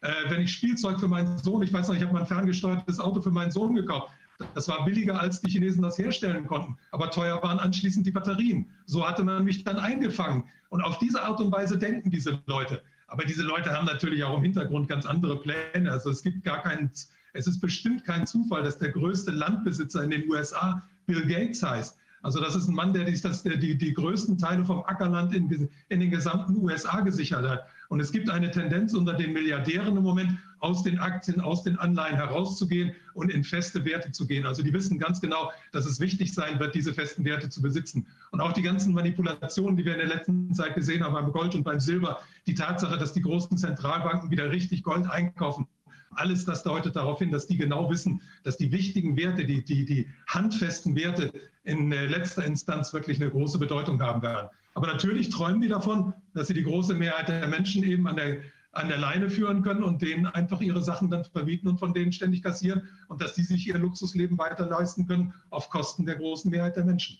Äh, 0.00 0.12
wenn 0.28 0.40
ich 0.40 0.52
Spielzeug 0.52 0.98
für 0.98 1.08
meinen 1.08 1.36
Sohn, 1.36 1.62
ich 1.62 1.70
weiß 1.70 1.88
noch, 1.88 1.94
ich 1.94 2.02
habe 2.02 2.14
mal 2.14 2.20
ein 2.20 2.26
ferngesteuertes 2.26 2.98
Auto 2.98 3.20
für 3.20 3.30
meinen 3.30 3.50
Sohn 3.50 3.74
gekauft. 3.74 4.10
Das 4.54 4.66
war 4.68 4.86
billiger, 4.86 5.20
als 5.20 5.42
die 5.42 5.50
Chinesen 5.50 5.82
das 5.82 5.98
herstellen 5.98 6.46
konnten. 6.46 6.78
Aber 6.92 7.10
teuer 7.10 7.42
waren 7.42 7.58
anschließend 7.58 8.06
die 8.06 8.10
Batterien. 8.10 8.70
So 8.86 9.06
hatte 9.06 9.22
man 9.22 9.44
mich 9.44 9.64
dann 9.64 9.76
eingefangen. 9.76 10.44
Und 10.70 10.80
auf 10.80 10.98
diese 10.98 11.22
Art 11.22 11.40
und 11.40 11.52
Weise 11.52 11.76
denken 11.76 12.10
diese 12.10 12.40
Leute. 12.46 12.82
Aber 13.10 13.24
diese 13.24 13.42
Leute 13.42 13.72
haben 13.72 13.86
natürlich 13.86 14.22
auch 14.22 14.36
im 14.36 14.42
Hintergrund 14.44 14.88
ganz 14.88 15.04
andere 15.04 15.40
Pläne. 15.40 15.90
Also 15.90 16.10
es 16.10 16.22
gibt 16.22 16.44
gar 16.44 16.62
keinen, 16.62 16.92
es 17.32 17.46
ist 17.48 17.60
bestimmt 17.60 18.04
kein 18.04 18.24
Zufall, 18.24 18.62
dass 18.62 18.78
der 18.78 18.92
größte 18.92 19.32
Landbesitzer 19.32 20.04
in 20.04 20.10
den 20.10 20.30
USA 20.30 20.80
Bill 21.06 21.26
Gates 21.26 21.60
heißt. 21.60 21.98
Also 22.22 22.40
das 22.40 22.54
ist 22.54 22.68
ein 22.68 22.74
Mann, 22.74 22.92
der, 22.92 23.04
die, 23.04 23.20
der 23.20 23.56
die, 23.56 23.76
die 23.76 23.94
größten 23.94 24.38
Teile 24.38 24.64
vom 24.64 24.84
Ackerland 24.84 25.34
in, 25.34 25.68
in 25.88 26.00
den 26.00 26.10
gesamten 26.10 26.56
USA 26.58 27.00
gesichert 27.00 27.48
hat. 27.48 27.66
Und 27.90 27.98
es 27.98 28.12
gibt 28.12 28.30
eine 28.30 28.52
Tendenz 28.52 28.94
unter 28.94 29.14
den 29.14 29.32
Milliardären 29.32 29.96
im 29.96 30.04
Moment, 30.04 30.38
aus 30.60 30.84
den 30.84 31.00
Aktien, 31.00 31.40
aus 31.40 31.64
den 31.64 31.76
Anleihen 31.76 32.14
herauszugehen 32.14 32.92
und 33.14 33.32
in 33.32 33.42
feste 33.42 33.84
Werte 33.84 34.12
zu 34.12 34.28
gehen. 34.28 34.46
Also 34.46 34.62
die 34.62 34.72
wissen 34.72 34.96
ganz 35.00 35.20
genau, 35.20 35.50
dass 35.72 35.86
es 35.86 35.98
wichtig 35.98 36.32
sein 36.32 36.60
wird, 36.60 36.76
diese 36.76 36.94
festen 36.94 37.24
Werte 37.24 37.48
zu 37.48 37.60
besitzen. 37.60 38.06
Und 38.30 38.40
auch 38.40 38.52
die 38.52 38.62
ganzen 38.62 38.94
Manipulationen, 38.94 39.76
die 39.76 39.84
wir 39.84 39.94
in 39.94 40.06
der 40.06 40.16
letzten 40.16 40.54
Zeit 40.54 40.76
gesehen 40.76 41.02
haben 41.02 41.14
beim 41.14 41.32
Gold 41.32 41.56
und 41.56 41.64
beim 41.64 41.80
Silber, 41.80 42.20
die 42.46 42.54
Tatsache, 42.54 42.96
dass 42.96 43.12
die 43.12 43.22
großen 43.22 43.58
Zentralbanken 43.58 44.30
wieder 44.30 44.52
richtig 44.52 44.84
Gold 44.84 45.10
einkaufen, 45.10 45.66
alles 46.12 46.44
das 46.44 46.62
deutet 46.62 46.94
darauf 46.94 47.18
hin, 47.18 47.32
dass 47.32 47.48
die 47.48 47.56
genau 47.56 47.90
wissen, 47.90 48.22
dass 48.44 48.56
die 48.56 48.70
wichtigen 48.70 49.16
Werte, 49.16 49.44
die, 49.44 49.64
die, 49.64 49.84
die 49.84 50.08
handfesten 50.28 50.94
Werte 50.94 51.32
in 51.64 51.90
letzter 51.90 52.44
Instanz 52.44 52.92
wirklich 52.92 53.20
eine 53.20 53.30
große 53.30 53.58
Bedeutung 53.58 54.00
haben 54.00 54.22
werden. 54.22 54.48
Aber 54.74 54.86
natürlich 54.86 55.30
träumen 55.30 55.60
die 55.60 55.68
davon, 55.68 56.14
dass 56.34 56.48
sie 56.48 56.54
die 56.54 56.62
große 56.62 56.94
Mehrheit 56.94 57.28
der 57.28 57.48
Menschen 57.48 57.82
eben 57.82 58.06
an 58.06 58.16
der, 58.16 58.42
an 58.72 58.88
der 58.88 58.98
Leine 58.98 59.28
führen 59.28 59.62
können 59.62 59.82
und 59.82 60.00
denen 60.00 60.26
einfach 60.26 60.60
ihre 60.60 60.82
Sachen 60.82 61.10
dann 61.10 61.24
verbieten 61.24 61.68
und 61.68 61.78
von 61.78 61.92
denen 61.92 62.12
ständig 62.12 62.42
kassieren 62.42 62.88
und 63.08 63.20
dass 63.20 63.34
die 63.34 63.42
sich 63.42 63.66
ihr 63.66 63.78
Luxusleben 63.78 64.38
weiter 64.38 64.66
leisten 64.66 65.06
können 65.06 65.34
auf 65.50 65.70
Kosten 65.70 66.06
der 66.06 66.16
großen 66.16 66.50
Mehrheit 66.50 66.76
der 66.76 66.84
Menschen. 66.84 67.18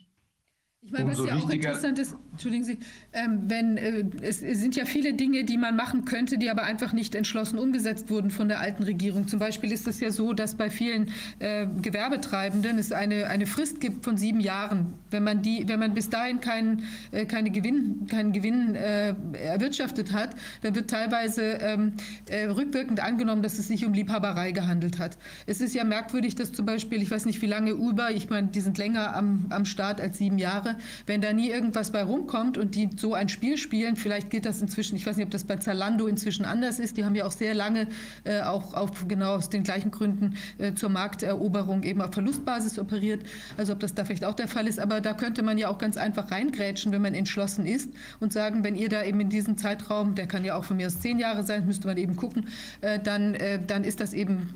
Ich 0.82 0.92
meine, 0.92 1.10
was 1.10 1.18
ja 1.18 1.36
auch 1.36 1.50
interessant 1.50 1.98
ist, 1.98 2.16
entschuldigen 2.32 2.64
Sie, 2.64 2.78
ähm, 3.12 3.42
wenn 3.48 3.76
äh, 3.76 4.02
es, 4.22 4.40
es, 4.40 4.60
sind 4.60 4.74
ja 4.76 4.86
viele 4.86 5.12
Dinge, 5.12 5.44
die 5.44 5.58
man 5.58 5.76
machen 5.76 6.06
könnte, 6.06 6.38
die 6.38 6.48
aber 6.48 6.62
einfach 6.62 6.94
nicht 6.94 7.14
entschlossen 7.14 7.58
umgesetzt 7.58 8.08
wurden 8.08 8.30
von 8.30 8.48
der 8.48 8.60
alten 8.60 8.84
Regierung. 8.84 9.28
Zum 9.28 9.40
Beispiel 9.40 9.72
ist 9.72 9.86
es 9.86 10.00
ja 10.00 10.10
so, 10.10 10.32
dass 10.32 10.54
bei 10.54 10.70
vielen 10.70 11.10
äh, 11.38 11.66
Gewerbetreibenden 11.82 12.78
es 12.78 12.92
eine, 12.92 13.26
eine 13.26 13.46
Frist 13.46 13.82
gibt 13.82 14.04
von 14.04 14.16
sieben 14.16 14.40
Jahren. 14.40 14.94
Wenn 15.10 15.22
man 15.22 15.42
die, 15.42 15.68
wenn 15.68 15.80
man 15.80 15.92
bis 15.92 16.08
dahin 16.08 16.40
keinen 16.40 16.84
äh, 17.10 17.26
keine 17.26 17.50
Gewinn, 17.50 18.06
keinen 18.06 18.32
Gewinn 18.32 18.74
äh, 18.74 19.14
erwirtschaftet 19.34 20.14
hat, 20.14 20.30
dann 20.62 20.74
wird 20.74 20.88
teilweise 20.88 21.42
ähm, 21.60 21.92
äh, 22.26 22.46
rückwirkend 22.46 23.00
angenommen, 23.00 23.42
dass 23.42 23.58
es 23.58 23.68
sich 23.68 23.84
um 23.84 23.92
Liebhaberei 23.92 24.52
gehandelt 24.52 24.98
hat. 24.98 25.18
Es 25.44 25.60
ist 25.60 25.74
ja 25.74 25.84
merkwürdig, 25.84 26.36
dass 26.36 26.52
zum 26.52 26.64
Beispiel, 26.64 27.02
ich 27.02 27.10
weiß 27.10 27.26
nicht, 27.26 27.42
wie 27.42 27.46
lange 27.46 27.76
Uber, 27.76 28.12
ich 28.12 28.30
meine, 28.30 28.48
die 28.48 28.62
sind 28.62 28.78
länger 28.78 29.14
am, 29.14 29.44
am 29.50 29.66
Start 29.66 30.00
als 30.00 30.16
sieben 30.16 30.38
Jahre 30.38 30.69
Sache, 30.70 30.76
wenn 31.06 31.20
da 31.20 31.32
nie 31.32 31.50
irgendwas 31.50 31.90
bei 31.90 32.02
rumkommt 32.02 32.58
und 32.58 32.74
die 32.74 32.88
so 32.96 33.14
ein 33.14 33.28
Spiel 33.28 33.56
spielen, 33.58 33.96
vielleicht 33.96 34.30
geht 34.30 34.46
das 34.46 34.60
inzwischen, 34.60 34.96
ich 34.96 35.06
weiß 35.06 35.16
nicht, 35.16 35.26
ob 35.26 35.30
das 35.30 35.44
bei 35.44 35.56
Zalando 35.56 36.06
inzwischen 36.06 36.44
anders 36.44 36.78
ist, 36.78 36.96
die 36.96 37.04
haben 37.04 37.14
ja 37.14 37.26
auch 37.26 37.32
sehr 37.32 37.54
lange 37.54 37.88
äh, 38.24 38.42
auch, 38.42 38.74
auch 38.74 38.90
genau 39.08 39.34
aus 39.36 39.48
den 39.48 39.62
gleichen 39.62 39.90
Gründen 39.90 40.36
äh, 40.58 40.74
zur 40.74 40.90
Markteroberung 40.90 41.82
eben 41.82 42.00
auf 42.00 42.12
Verlustbasis 42.12 42.78
operiert, 42.78 43.22
also 43.56 43.72
ob 43.72 43.80
das 43.80 43.94
da 43.94 44.04
vielleicht 44.04 44.24
auch 44.24 44.34
der 44.34 44.48
Fall 44.48 44.66
ist, 44.66 44.78
aber 44.78 45.00
da 45.00 45.14
könnte 45.14 45.42
man 45.42 45.58
ja 45.58 45.68
auch 45.68 45.78
ganz 45.78 45.96
einfach 45.96 46.30
reingrätschen, 46.30 46.92
wenn 46.92 47.02
man 47.02 47.14
entschlossen 47.14 47.66
ist 47.66 47.90
und 48.20 48.32
sagen, 48.32 48.64
wenn 48.64 48.76
ihr 48.76 48.88
da 48.88 49.04
eben 49.04 49.20
in 49.20 49.30
diesem 49.30 49.58
Zeitraum, 49.58 50.14
der 50.14 50.26
kann 50.26 50.44
ja 50.44 50.56
auch 50.56 50.64
von 50.64 50.76
mir 50.76 50.86
aus 50.86 51.00
zehn 51.00 51.18
Jahre 51.18 51.44
sein, 51.44 51.66
müsste 51.66 51.86
man 51.86 51.96
eben 51.96 52.16
gucken, 52.16 52.48
äh, 52.80 52.98
dann, 52.98 53.34
äh, 53.34 53.60
dann 53.64 53.84
ist 53.84 54.00
das 54.00 54.12
eben 54.12 54.50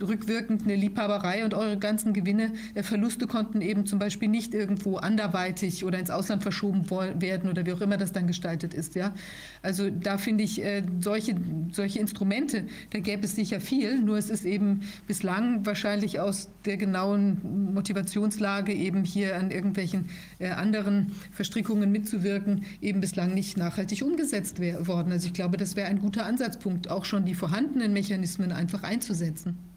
rückwirkend 0.00 0.62
eine 0.62 0.76
Liebhaberei 0.76 1.44
und 1.44 1.54
eure 1.54 1.78
ganzen 1.78 2.12
Gewinne, 2.12 2.52
äh, 2.74 2.82
Verluste 2.82 3.26
konnten 3.26 3.60
eben 3.60 3.86
zum 3.86 3.98
Beispiel 3.98 4.28
nicht 4.28 4.54
irgendwo 4.54 4.96
anderweitig 4.96 5.43
oder 5.84 5.98
ins 5.98 6.10
Ausland 6.10 6.42
verschoben 6.42 6.88
werden 6.90 7.50
oder 7.50 7.66
wie 7.66 7.72
auch 7.72 7.80
immer 7.80 7.96
das 7.96 8.12
dann 8.12 8.26
gestaltet 8.26 8.74
ist. 8.74 8.94
Ja? 8.94 9.14
Also 9.62 9.90
da 9.90 10.18
finde 10.18 10.44
ich 10.44 10.62
äh, 10.62 10.82
solche, 11.00 11.34
solche 11.72 11.98
Instrumente, 11.98 12.64
da 12.90 13.00
gäbe 13.00 13.24
es 13.24 13.34
sicher 13.34 13.60
viel, 13.60 14.00
nur 14.00 14.18
es 14.18 14.30
ist 14.30 14.44
eben 14.44 14.82
bislang 15.06 15.66
wahrscheinlich 15.66 16.20
aus 16.20 16.48
der 16.64 16.76
genauen 16.76 17.72
Motivationslage 17.74 18.72
eben 18.72 19.04
hier 19.04 19.36
an 19.36 19.50
irgendwelchen 19.50 20.10
äh, 20.38 20.50
anderen 20.50 21.12
Verstrickungen 21.32 21.90
mitzuwirken, 21.90 22.64
eben 22.80 23.00
bislang 23.00 23.34
nicht 23.34 23.56
nachhaltig 23.56 24.02
umgesetzt 24.02 24.60
worden. 24.60 25.12
Also 25.12 25.26
ich 25.26 25.34
glaube, 25.34 25.56
das 25.56 25.76
wäre 25.76 25.88
ein 25.88 26.00
guter 26.00 26.26
Ansatzpunkt, 26.26 26.90
auch 26.90 27.04
schon 27.04 27.24
die 27.24 27.34
vorhandenen 27.34 27.92
Mechanismen 27.92 28.52
einfach 28.52 28.82
einzusetzen. 28.82 29.73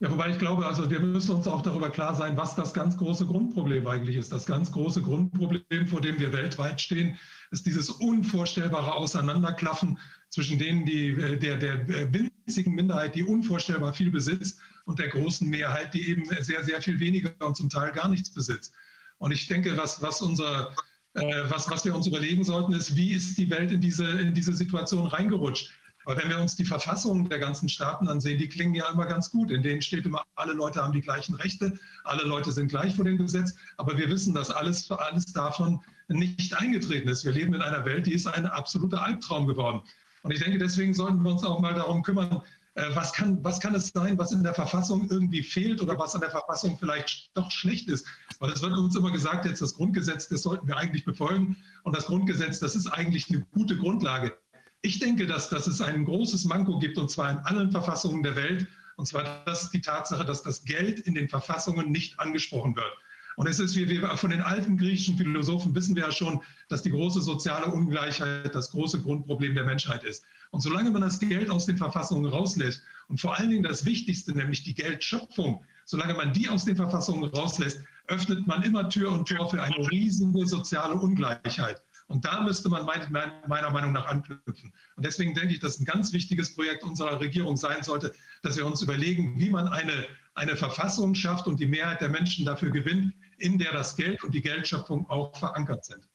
Ja, 0.00 0.10
wobei 0.10 0.30
ich 0.30 0.38
glaube, 0.38 0.66
also 0.66 0.90
wir 0.90 1.00
müssen 1.00 1.36
uns 1.36 1.48
auch 1.48 1.62
darüber 1.62 1.88
klar 1.88 2.14
sein, 2.14 2.36
was 2.36 2.54
das 2.54 2.74
ganz 2.74 2.98
große 2.98 3.24
Grundproblem 3.24 3.86
eigentlich 3.86 4.16
ist. 4.16 4.30
Das 4.30 4.44
ganz 4.44 4.70
große 4.70 5.00
Grundproblem, 5.00 5.86
vor 5.86 6.02
dem 6.02 6.18
wir 6.18 6.32
weltweit 6.34 6.80
stehen, 6.80 7.18
ist 7.50 7.64
dieses 7.64 7.88
unvorstellbare 7.88 8.94
Auseinanderklaffen 8.94 9.98
zwischen 10.28 10.58
denen, 10.58 10.84
die, 10.84 11.08
äh, 11.08 11.38
der, 11.38 11.56
der 11.56 12.12
winzigen 12.12 12.74
Minderheit, 12.74 13.14
die 13.14 13.24
unvorstellbar 13.24 13.94
viel 13.94 14.10
besitzt, 14.10 14.60
und 14.86 14.98
der 14.98 15.08
großen 15.08 15.48
Mehrheit, 15.48 15.92
die 15.94 16.08
eben 16.08 16.24
sehr, 16.40 16.64
sehr 16.64 16.80
viel 16.80 16.98
weniger 17.00 17.32
und 17.40 17.56
zum 17.56 17.68
Teil 17.68 17.92
gar 17.92 18.08
nichts 18.08 18.30
besitzt. 18.30 18.72
Und 19.18 19.32
ich 19.32 19.46
denke, 19.48 19.76
was, 19.76 20.00
was, 20.00 20.22
unser, 20.22 20.72
äh, 21.14 21.42
was, 21.48 21.70
was 21.70 21.84
wir 21.84 21.94
uns 21.94 22.06
überlegen 22.06 22.44
sollten, 22.44 22.72
ist, 22.72 22.96
wie 22.96 23.12
ist 23.12 23.36
die 23.36 23.50
Welt 23.50 23.72
in 23.72 23.80
diese, 23.80 24.08
in 24.08 24.32
diese 24.32 24.54
Situation 24.54 25.06
reingerutscht? 25.06 25.72
Aber 26.06 26.22
wenn 26.22 26.30
wir 26.30 26.38
uns 26.38 26.54
die 26.54 26.64
Verfassungen 26.64 27.28
der 27.28 27.40
ganzen 27.40 27.68
Staaten 27.68 28.06
ansehen, 28.06 28.38
die 28.38 28.48
klingen 28.48 28.76
ja 28.76 28.88
immer 28.90 29.06
ganz 29.06 29.28
gut. 29.32 29.50
In 29.50 29.64
denen 29.64 29.82
steht 29.82 30.06
immer, 30.06 30.22
alle 30.36 30.52
Leute 30.52 30.80
haben 30.80 30.92
die 30.92 31.00
gleichen 31.00 31.34
Rechte, 31.34 31.78
alle 32.04 32.22
Leute 32.22 32.52
sind 32.52 32.68
gleich 32.68 32.94
vor 32.94 33.04
dem 33.04 33.18
Gesetz. 33.18 33.56
Aber 33.76 33.98
wir 33.98 34.08
wissen, 34.08 34.32
dass 34.32 34.52
alles, 34.52 34.88
alles 34.92 35.26
davon 35.32 35.80
nicht 36.06 36.56
eingetreten 36.56 37.08
ist. 37.08 37.24
Wir 37.24 37.32
leben 37.32 37.54
in 37.54 37.60
einer 37.60 37.84
Welt, 37.84 38.06
die 38.06 38.12
ist 38.12 38.28
ein 38.28 38.46
absoluter 38.46 39.02
Albtraum 39.02 39.48
geworden. 39.48 39.82
Und 40.22 40.30
ich 40.30 40.38
denke, 40.40 40.58
deswegen 40.58 40.94
sollten 40.94 41.22
wir 41.22 41.32
uns 41.32 41.42
auch 41.42 41.58
mal 41.58 41.74
darum 41.74 42.04
kümmern, 42.04 42.40
äh, 42.74 42.94
was 42.94 43.12
kann, 43.12 43.42
was 43.42 43.58
kann 43.58 43.74
es 43.74 43.88
sein, 43.88 44.16
was 44.16 44.30
in 44.30 44.44
der 44.44 44.54
Verfassung 44.54 45.08
irgendwie 45.10 45.42
fehlt 45.42 45.82
oder 45.82 45.98
was 45.98 46.14
an 46.14 46.20
der 46.20 46.30
Verfassung 46.30 46.78
vielleicht 46.78 47.30
doch 47.34 47.50
schlecht 47.50 47.88
ist. 47.88 48.06
Weil 48.38 48.52
es 48.52 48.62
wird 48.62 48.72
uns 48.74 48.94
immer 48.94 49.10
gesagt, 49.10 49.44
jetzt 49.44 49.60
das 49.60 49.74
Grundgesetz, 49.74 50.28
das 50.28 50.42
sollten 50.42 50.68
wir 50.68 50.76
eigentlich 50.76 51.04
befolgen. 51.04 51.56
Und 51.82 51.96
das 51.96 52.06
Grundgesetz, 52.06 52.60
das 52.60 52.76
ist 52.76 52.86
eigentlich 52.86 53.28
eine 53.28 53.44
gute 53.52 53.76
Grundlage. 53.76 54.36
Ich 54.82 54.98
denke, 54.98 55.26
dass, 55.26 55.48
dass 55.48 55.66
es 55.66 55.80
ein 55.80 56.04
großes 56.04 56.44
Manko 56.44 56.78
gibt, 56.78 56.98
und 56.98 57.10
zwar 57.10 57.30
in 57.30 57.38
allen 57.38 57.70
Verfassungen 57.70 58.22
der 58.22 58.36
Welt. 58.36 58.66
Und 58.96 59.06
zwar 59.06 59.42
das 59.44 59.64
ist 59.64 59.74
die 59.74 59.80
Tatsache, 59.80 60.24
dass 60.24 60.42
das 60.42 60.64
Geld 60.64 61.00
in 61.00 61.14
den 61.14 61.28
Verfassungen 61.28 61.90
nicht 61.90 62.18
angesprochen 62.18 62.76
wird. 62.76 62.92
Und 63.36 63.46
es 63.46 63.60
ist, 63.60 63.76
wie 63.76 63.88
wir 63.88 64.16
von 64.16 64.30
den 64.30 64.40
alten 64.40 64.78
griechischen 64.78 65.18
Philosophen 65.18 65.74
wissen 65.74 65.94
wir 65.94 66.04
ja 66.04 66.10
schon, 66.10 66.40
dass 66.68 66.82
die 66.82 66.90
große 66.90 67.20
soziale 67.20 67.66
Ungleichheit 67.66 68.54
das 68.54 68.70
große 68.70 69.02
Grundproblem 69.02 69.54
der 69.54 69.64
Menschheit 69.64 70.04
ist. 70.04 70.24
Und 70.52 70.62
solange 70.62 70.90
man 70.90 71.02
das 71.02 71.20
Geld 71.20 71.50
aus 71.50 71.66
den 71.66 71.76
Verfassungen 71.76 72.30
rauslässt 72.30 72.82
und 73.08 73.20
vor 73.20 73.38
allen 73.38 73.50
Dingen 73.50 73.62
das 73.62 73.84
Wichtigste, 73.84 74.32
nämlich 74.32 74.62
die 74.64 74.74
Geldschöpfung, 74.74 75.62
solange 75.84 76.14
man 76.14 76.32
die 76.32 76.48
aus 76.48 76.64
den 76.64 76.76
Verfassungen 76.76 77.24
rauslässt, 77.24 77.82
öffnet 78.08 78.46
man 78.46 78.62
immer 78.62 78.88
Tür 78.88 79.12
und 79.12 79.28
Tor 79.28 79.50
für 79.50 79.62
eine 79.62 79.90
riesige 79.90 80.46
soziale 80.46 80.94
Ungleichheit. 80.94 81.82
Und 82.08 82.24
da 82.24 82.40
müsste 82.40 82.68
man 82.68 82.84
meiner 82.84 83.70
Meinung 83.70 83.92
nach 83.92 84.06
anknüpfen. 84.06 84.72
Und 84.96 85.04
deswegen 85.04 85.34
denke 85.34 85.54
ich, 85.54 85.60
dass 85.60 85.80
ein 85.80 85.84
ganz 85.84 86.12
wichtiges 86.12 86.54
Projekt 86.54 86.84
unserer 86.84 87.18
Regierung 87.20 87.56
sein 87.56 87.82
sollte, 87.82 88.14
dass 88.42 88.56
wir 88.56 88.64
uns 88.64 88.80
überlegen, 88.80 89.38
wie 89.40 89.50
man 89.50 89.66
eine, 89.68 90.06
eine 90.34 90.56
Verfassung 90.56 91.14
schafft 91.14 91.48
und 91.48 91.58
die 91.58 91.66
Mehrheit 91.66 92.00
der 92.00 92.08
Menschen 92.08 92.44
dafür 92.44 92.70
gewinnt, 92.70 93.12
in 93.38 93.58
der 93.58 93.72
das 93.72 93.96
Geld 93.96 94.22
und 94.22 94.32
die 94.34 94.40
Geldschöpfung 94.40 95.08
auch 95.10 95.36
verankert 95.36 95.84
sind. 95.84 96.08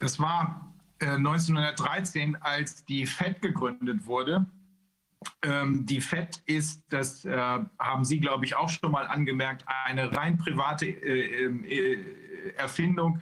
Das 0.00 0.18
war 0.18 0.74
1913, 1.00 2.34
äh, 2.34 2.38
als 2.40 2.84
die 2.84 3.06
FED 3.06 3.40
gegründet 3.40 4.04
wurde. 4.04 4.46
Ähm, 5.42 5.86
die 5.86 6.00
FED 6.00 6.42
ist, 6.46 6.82
das 6.90 7.24
äh, 7.24 7.36
haben 7.78 8.04
Sie, 8.04 8.20
glaube 8.20 8.44
ich, 8.44 8.56
auch 8.56 8.68
schon 8.68 8.90
mal 8.90 9.06
angemerkt, 9.06 9.64
eine 9.66 10.14
rein 10.14 10.36
private 10.38 10.86
äh, 10.86 12.23
Erfindung 12.56 13.20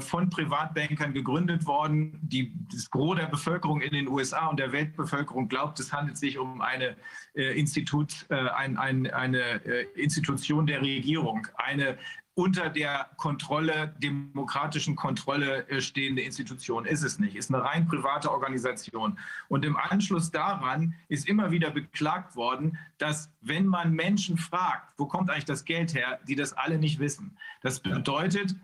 von 0.00 0.30
Privatbankern 0.30 1.12
gegründet 1.12 1.66
worden. 1.66 2.18
Die, 2.22 2.52
das 2.72 2.90
Gros 2.90 3.16
der 3.16 3.26
Bevölkerung 3.26 3.80
in 3.80 3.92
den 3.92 4.08
USA 4.08 4.46
und 4.48 4.58
der 4.58 4.72
Weltbevölkerung 4.72 5.48
glaubt, 5.48 5.78
es 5.80 5.92
handelt 5.92 6.18
sich 6.18 6.38
um 6.38 6.60
eine, 6.60 6.96
Institut, 7.34 8.26
ein, 8.30 8.76
ein, 8.76 9.10
eine 9.10 9.60
Institution 9.94 10.66
der 10.66 10.82
Regierung, 10.82 11.46
eine 11.56 11.98
unter 12.38 12.68
der 12.70 13.10
Kontrolle, 13.16 13.96
demokratischen 13.98 14.94
Kontrolle 14.94 15.68
äh, 15.68 15.80
stehende 15.80 16.22
Institution. 16.22 16.84
Ist 16.84 17.02
es 17.02 17.18
nicht, 17.18 17.34
ist 17.34 17.52
eine 17.52 17.64
rein 17.64 17.88
private 17.88 18.30
Organisation. 18.30 19.18
Und 19.48 19.64
im 19.64 19.76
Anschluss 19.76 20.30
daran 20.30 20.94
ist 21.08 21.28
immer 21.28 21.50
wieder 21.50 21.72
beklagt 21.72 22.36
worden, 22.36 22.78
dass 22.98 23.32
wenn 23.40 23.66
man 23.66 23.92
Menschen 23.92 24.38
fragt, 24.38 24.92
wo 24.98 25.06
kommt 25.06 25.30
eigentlich 25.30 25.46
das 25.46 25.64
Geld 25.64 25.94
her, 25.94 26.20
die 26.28 26.36
das 26.36 26.52
alle 26.52 26.78
nicht 26.78 27.00
wissen. 27.00 27.36
Das 27.60 27.80
bedeutet, 27.80 28.54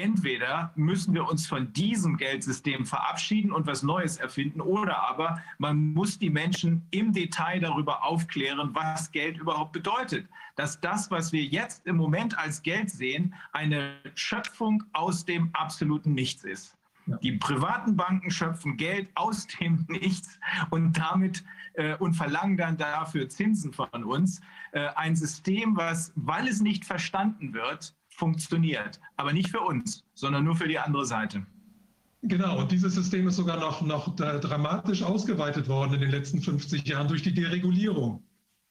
entweder 0.00 0.72
müssen 0.74 1.14
wir 1.14 1.28
uns 1.28 1.46
von 1.46 1.72
diesem 1.72 2.16
Geldsystem 2.16 2.86
verabschieden 2.86 3.52
und 3.52 3.66
was 3.66 3.82
Neues 3.82 4.16
erfinden, 4.16 4.60
oder 4.60 4.98
aber 5.08 5.42
man 5.58 5.92
muss 5.92 6.18
die 6.18 6.30
Menschen 6.30 6.86
im 6.90 7.12
Detail 7.12 7.60
darüber 7.60 8.04
aufklären, 8.04 8.70
was 8.72 9.12
Geld 9.12 9.38
überhaupt 9.38 9.72
bedeutet. 9.72 10.26
Dass 10.56 10.80
das, 10.80 11.10
was 11.10 11.32
wir 11.32 11.44
jetzt 11.44 11.86
im 11.86 11.96
Moment 11.96 12.38
als 12.38 12.62
Geld 12.62 12.90
sehen, 12.90 13.34
eine 13.52 13.92
Schöpfung 14.14 14.82
aus 14.92 15.24
dem 15.24 15.50
absoluten 15.52 16.14
Nichts 16.14 16.44
ist. 16.44 16.76
Die 17.22 17.32
privaten 17.32 17.96
Banken 17.96 18.30
schöpfen 18.30 18.76
Geld 18.76 19.08
aus 19.14 19.46
dem 19.46 19.84
Nichts 19.88 20.38
und 20.70 20.96
damit 20.96 21.44
äh, 21.74 21.96
und 21.96 22.14
verlangen 22.14 22.56
dann 22.56 22.76
dafür 22.76 23.28
Zinsen 23.28 23.72
von 23.72 24.04
uns. 24.04 24.40
Äh, 24.72 24.88
ein 24.94 25.16
System, 25.16 25.76
was, 25.76 26.12
weil 26.14 26.46
es 26.48 26.60
nicht 26.60 26.84
verstanden 26.84 27.52
wird, 27.52 27.94
funktioniert. 28.20 29.00
Aber 29.16 29.32
nicht 29.32 29.50
für 29.50 29.60
uns, 29.60 30.04
sondern 30.14 30.44
nur 30.44 30.54
für 30.54 30.68
die 30.68 30.78
andere 30.78 31.06
Seite. 31.06 31.44
Genau, 32.22 32.58
und 32.58 32.70
dieses 32.70 32.94
System 32.94 33.26
ist 33.28 33.36
sogar 33.36 33.58
noch, 33.58 33.80
noch 33.80 34.14
dramatisch 34.14 35.02
ausgeweitet 35.02 35.68
worden 35.68 35.94
in 35.94 36.00
den 36.02 36.10
letzten 36.10 36.42
50 36.42 36.86
Jahren 36.86 37.08
durch 37.08 37.22
die 37.22 37.32
Deregulierung. 37.32 38.22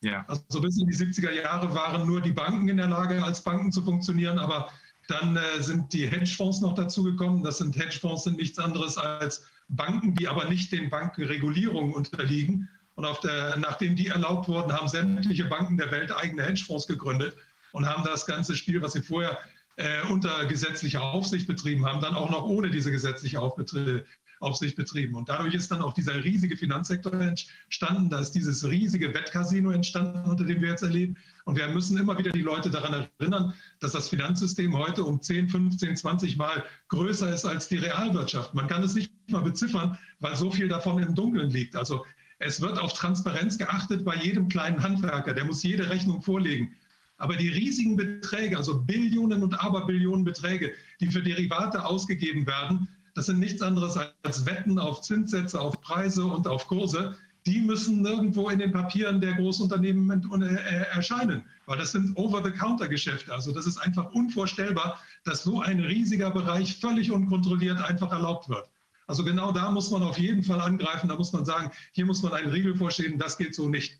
Ja. 0.01 0.23
Also 0.27 0.61
bis 0.61 0.79
in 0.79 0.87
die 0.87 0.95
70er 0.95 1.31
Jahre 1.31 1.73
waren 1.73 2.07
nur 2.07 2.21
die 2.21 2.31
Banken 2.31 2.69
in 2.69 2.77
der 2.77 2.87
Lage, 2.87 3.21
als 3.23 3.43
Banken 3.43 3.71
zu 3.71 3.81
funktionieren, 3.81 4.37
aber 4.37 4.69
dann 5.07 5.35
äh, 5.35 5.61
sind 5.61 5.91
die 5.91 6.07
Hedgefonds 6.07 6.61
noch 6.61 6.75
dazugekommen. 6.75 7.43
Das 7.43 7.57
sind 7.57 7.75
Hedgefonds 7.75 8.23
sind 8.23 8.37
nichts 8.37 8.59
anderes 8.59 8.97
als 8.97 9.43
Banken, 9.67 10.13
die 10.13 10.27
aber 10.27 10.45
nicht 10.45 10.71
den 10.71 10.91
Bankenregulierungen 10.91 11.93
unterliegen. 11.93 12.69
Und 12.93 13.07
der, 13.23 13.57
nachdem 13.57 13.95
die 13.95 14.07
erlaubt 14.07 14.47
wurden, 14.47 14.71
haben 14.71 14.87
sämtliche 14.87 15.45
Banken 15.45 15.77
der 15.77 15.89
Welt 15.89 16.11
eigene 16.15 16.43
Hedgefonds 16.43 16.85
gegründet 16.85 17.35
und 17.71 17.87
haben 17.87 18.03
das 18.03 18.25
ganze 18.25 18.55
Spiel, 18.55 18.81
was 18.81 18.93
sie 18.93 19.01
vorher 19.01 19.37
äh, 19.79 20.01
unter 20.09 20.45
gesetzlicher 20.45 21.01
Aufsicht 21.01 21.47
betrieben 21.47 21.85
haben, 21.85 22.01
dann 22.01 22.15
auch 22.15 22.29
noch 22.29 22.43
ohne 22.43 22.69
diese 22.69 22.91
gesetzliche 22.91 23.39
Aufsicht 23.39 24.75
betrieben. 24.75 25.15
Und 25.15 25.29
dadurch 25.29 25.53
ist 25.53 25.71
dann 25.71 25.81
auch 25.81 25.93
dieser 25.93 26.21
riesige 26.21 26.57
Finanzsektor 26.57 27.13
entstanden, 27.13 28.09
da 28.09 28.19
ist 28.19 28.31
dieses 28.31 28.67
riesige 28.67 29.13
Wettcasino 29.13 29.71
entstanden, 29.71 30.29
unter 30.29 30.43
dem 30.43 30.61
wir 30.61 30.69
jetzt 30.69 30.83
erleben. 30.83 31.15
Und 31.45 31.57
wir 31.57 31.67
müssen 31.69 31.97
immer 31.97 32.17
wieder 32.17 32.31
die 32.31 32.41
Leute 32.41 32.69
daran 32.69 33.07
erinnern, 33.19 33.53
dass 33.79 33.93
das 33.93 34.09
Finanzsystem 34.09 34.77
heute 34.77 35.05
um 35.05 35.21
10, 35.21 35.47
15, 35.47 35.95
20 35.95 36.35
Mal 36.35 36.65
größer 36.89 37.33
ist 37.33 37.45
als 37.45 37.69
die 37.69 37.77
Realwirtschaft. 37.77 38.53
Man 38.53 38.67
kann 38.67 38.83
es 38.83 38.95
nicht 38.95 39.13
mal 39.29 39.41
beziffern, 39.41 39.97
weil 40.19 40.35
so 40.35 40.51
viel 40.51 40.67
davon 40.67 41.01
im 41.01 41.15
Dunkeln 41.15 41.51
liegt. 41.51 41.77
Also 41.77 42.05
es 42.39 42.59
wird 42.59 42.77
auf 42.79 42.91
Transparenz 42.93 43.57
geachtet 43.57 44.03
bei 44.03 44.15
jedem 44.15 44.49
kleinen 44.49 44.83
Handwerker. 44.83 45.33
Der 45.33 45.45
muss 45.45 45.63
jede 45.63 45.89
Rechnung 45.89 46.21
vorlegen. 46.21 46.75
Aber 47.19 47.35
die 47.35 47.49
riesigen 47.49 47.95
Beträge, 47.95 48.57
also 48.57 48.79
Billionen 48.79 49.43
und 49.43 49.53
Aberbillionen 49.63 50.23
Beträge, 50.23 50.73
die 50.99 51.11
für 51.11 51.21
Derivate 51.21 51.85
ausgegeben 51.85 52.47
werden, 52.47 52.87
das 53.13 53.25
sind 53.25 53.39
nichts 53.39 53.61
anderes 53.61 53.99
als 54.23 54.45
Wetten 54.45 54.79
auf 54.79 55.01
Zinssätze, 55.01 55.59
auf 55.59 55.79
Preise 55.81 56.25
und 56.25 56.47
auf 56.47 56.67
Kurse. 56.67 57.17
Die 57.45 57.59
müssen 57.59 58.01
nirgendwo 58.01 58.49
in 58.49 58.59
den 58.59 58.71
Papieren 58.71 59.19
der 59.19 59.33
Großunternehmen 59.33 60.41
äh, 60.41 60.55
erscheinen, 60.93 61.43
weil 61.65 61.77
das 61.77 61.91
sind 61.91 62.15
Over-the-Counter-Geschäfte. 62.15 63.33
Also 63.33 63.51
das 63.51 63.65
ist 63.65 63.77
einfach 63.77 64.11
unvorstellbar, 64.13 64.99
dass 65.25 65.43
so 65.43 65.61
ein 65.61 65.81
riesiger 65.81 66.31
Bereich 66.31 66.77
völlig 66.79 67.11
unkontrolliert 67.11 67.81
einfach 67.81 68.11
erlaubt 68.11 68.47
wird. 68.47 68.69
Also 69.07 69.25
genau 69.25 69.51
da 69.51 69.71
muss 69.71 69.89
man 69.91 70.03
auf 70.03 70.17
jeden 70.17 70.43
Fall 70.43 70.61
angreifen. 70.61 71.09
Da 71.09 71.15
muss 71.15 71.33
man 71.33 71.43
sagen, 71.43 71.71
hier 71.91 72.05
muss 72.05 72.21
man 72.21 72.31
einen 72.31 72.51
Riegel 72.51 72.75
vorschieben, 72.75 73.19
das 73.19 73.37
geht 73.37 73.55
so 73.55 73.67
nicht 73.67 73.99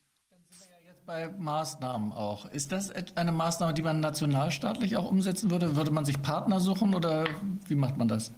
bei 1.10 1.28
Maßnahmen 1.40 2.12
auch. 2.12 2.46
Ist 2.52 2.72
das 2.72 2.92
eine 3.16 3.32
Maßnahme, 3.32 3.74
die 3.74 3.82
man 3.82 4.00
nationalstaatlich 4.00 4.96
auch 4.96 5.10
umsetzen 5.10 5.50
würde? 5.50 5.76
Würde 5.76 5.90
man 5.90 6.06
sich 6.06 6.22
Partner 6.22 6.60
suchen 6.60 6.94
oder 6.94 7.26
wie 7.68 7.74
macht 7.74 7.98
man 7.98 8.08
das? 8.08 8.32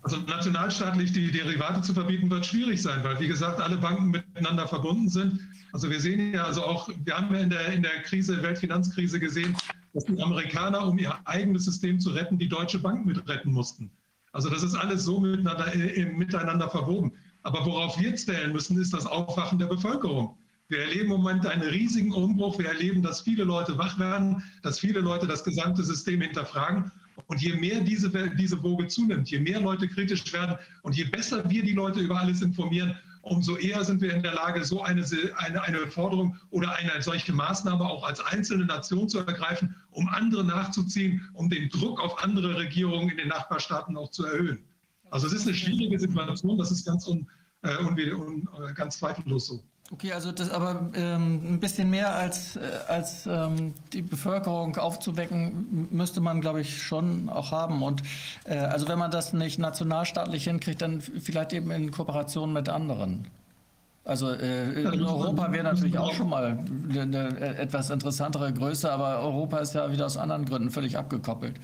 Also 0.00 0.16
nationalstaatlich 0.16 1.12
die 1.12 1.30
Derivate 1.30 1.82
zu 1.82 1.92
verbieten, 1.92 2.30
wird 2.30 2.46
schwierig 2.46 2.80
sein, 2.80 3.04
weil 3.04 3.20
wie 3.20 3.28
gesagt 3.28 3.60
alle 3.60 3.76
Banken 3.76 4.10
miteinander 4.10 4.66
verbunden 4.66 5.10
sind. 5.10 5.38
Also 5.74 5.90
wir 5.90 6.00
sehen 6.00 6.32
ja 6.32 6.44
also 6.44 6.64
auch, 6.64 6.88
wir 7.04 7.14
haben 7.14 7.34
ja 7.34 7.40
in 7.40 7.50
der, 7.50 7.66
in 7.74 7.82
der 7.82 8.00
Krise, 8.04 8.42
Weltfinanzkrise 8.42 9.20
gesehen, 9.20 9.54
dass 9.92 10.06
die 10.06 10.18
Amerikaner, 10.22 10.86
um 10.86 10.96
ihr 10.96 11.14
eigenes 11.26 11.66
System 11.66 12.00
zu 12.00 12.08
retten, 12.08 12.38
die 12.38 12.48
Deutsche 12.48 12.78
Bank 12.78 13.04
mitretten 13.04 13.52
mussten. 13.52 13.90
Also 14.32 14.48
das 14.48 14.62
ist 14.62 14.74
alles 14.74 15.04
so 15.04 15.20
miteinander, 15.20 15.74
äh, 15.74 16.06
miteinander 16.06 16.70
verwoben. 16.70 17.12
Aber 17.42 17.66
worauf 17.66 18.00
wir 18.00 18.16
zählen 18.16 18.50
müssen, 18.50 18.80
ist 18.80 18.94
das 18.94 19.04
Aufwachen 19.04 19.58
der 19.58 19.66
Bevölkerung. 19.66 20.38
Wir 20.68 20.78
erleben 20.78 21.12
im 21.12 21.20
Moment 21.20 21.46
einen 21.46 21.62
riesigen 21.62 22.12
Umbruch. 22.12 22.58
Wir 22.58 22.68
erleben, 22.68 23.02
dass 23.02 23.20
viele 23.20 23.44
Leute 23.44 23.76
wach 23.76 23.98
werden, 23.98 24.42
dass 24.62 24.78
viele 24.78 25.00
Leute 25.00 25.26
das 25.26 25.44
gesamte 25.44 25.84
System 25.84 26.22
hinterfragen. 26.22 26.90
Und 27.26 27.42
je 27.42 27.54
mehr 27.54 27.80
diese, 27.80 28.10
diese 28.36 28.62
Woge 28.62 28.88
zunimmt, 28.88 29.30
je 29.30 29.40
mehr 29.40 29.60
Leute 29.60 29.86
kritisch 29.88 30.32
werden 30.32 30.56
und 30.82 30.96
je 30.96 31.04
besser 31.04 31.48
wir 31.48 31.62
die 31.62 31.72
Leute 31.72 32.00
über 32.00 32.18
alles 32.18 32.42
informieren, 32.42 32.96
umso 33.22 33.56
eher 33.56 33.84
sind 33.84 34.00
wir 34.00 34.12
in 34.12 34.22
der 34.22 34.34
Lage, 34.34 34.64
so 34.64 34.82
eine, 34.82 35.04
eine, 35.36 35.62
eine 35.62 35.86
Forderung 35.86 36.36
oder 36.50 36.74
eine 36.74 37.00
solche 37.00 37.32
Maßnahme 37.32 37.84
auch 37.84 38.04
als 38.04 38.20
einzelne 38.20 38.66
Nation 38.66 39.08
zu 39.08 39.18
ergreifen, 39.18 39.76
um 39.90 40.08
andere 40.08 40.44
nachzuziehen, 40.44 41.28
um 41.34 41.48
den 41.48 41.68
Druck 41.68 42.00
auf 42.00 42.22
andere 42.22 42.56
Regierungen 42.56 43.10
in 43.10 43.16
den 43.16 43.28
Nachbarstaaten 43.28 43.96
auch 43.96 44.10
zu 44.10 44.26
erhöhen. 44.26 44.64
Also 45.10 45.26
es 45.26 45.32
ist 45.32 45.46
eine 45.46 45.56
schwierige 45.56 45.98
Situation, 45.98 46.58
das 46.58 46.70
ist 46.70 46.84
ganz, 46.84 47.06
un, 47.06 47.28
äh, 47.62 47.76
un, 47.78 47.96
un, 48.14 48.48
ganz 48.74 48.98
zweifellos 48.98 49.46
so. 49.46 49.64
Okay, 49.90 50.12
also 50.12 50.32
das 50.32 50.50
aber 50.50 50.90
ähm, 50.94 51.54
ein 51.54 51.60
bisschen 51.60 51.90
mehr 51.90 52.14
als, 52.14 52.56
äh, 52.56 52.60
als 52.88 53.26
ähm, 53.26 53.74
die 53.92 54.00
Bevölkerung 54.00 54.76
aufzuwecken, 54.76 55.88
müsste 55.90 56.22
man, 56.22 56.40
glaube 56.40 56.62
ich, 56.62 56.82
schon 56.82 57.28
auch 57.28 57.52
haben. 57.52 57.82
Und 57.82 58.02
äh, 58.44 58.56
also 58.56 58.88
wenn 58.88 58.98
man 58.98 59.10
das 59.10 59.34
nicht 59.34 59.58
nationalstaatlich 59.58 60.44
hinkriegt, 60.44 60.80
dann 60.80 61.02
vielleicht 61.02 61.52
eben 61.52 61.70
in 61.70 61.90
Kooperation 61.90 62.52
mit 62.52 62.70
anderen. 62.70 63.26
Also 64.06 64.30
äh, 64.30 64.82
in 64.82 65.02
Europa 65.02 65.52
wäre 65.52 65.64
natürlich 65.64 65.98
auch 65.98 66.12
schon 66.14 66.30
mal 66.30 66.58
eine, 66.88 67.02
eine 67.02 67.56
etwas 67.58 67.90
interessantere 67.90 68.52
Größe, 68.52 68.90
aber 68.90 69.20
Europa 69.20 69.58
ist 69.58 69.74
ja 69.74 69.92
wieder 69.92 70.06
aus 70.06 70.16
anderen 70.16 70.46
Gründen 70.46 70.70
völlig 70.70 70.96
abgekoppelt. 70.96 71.56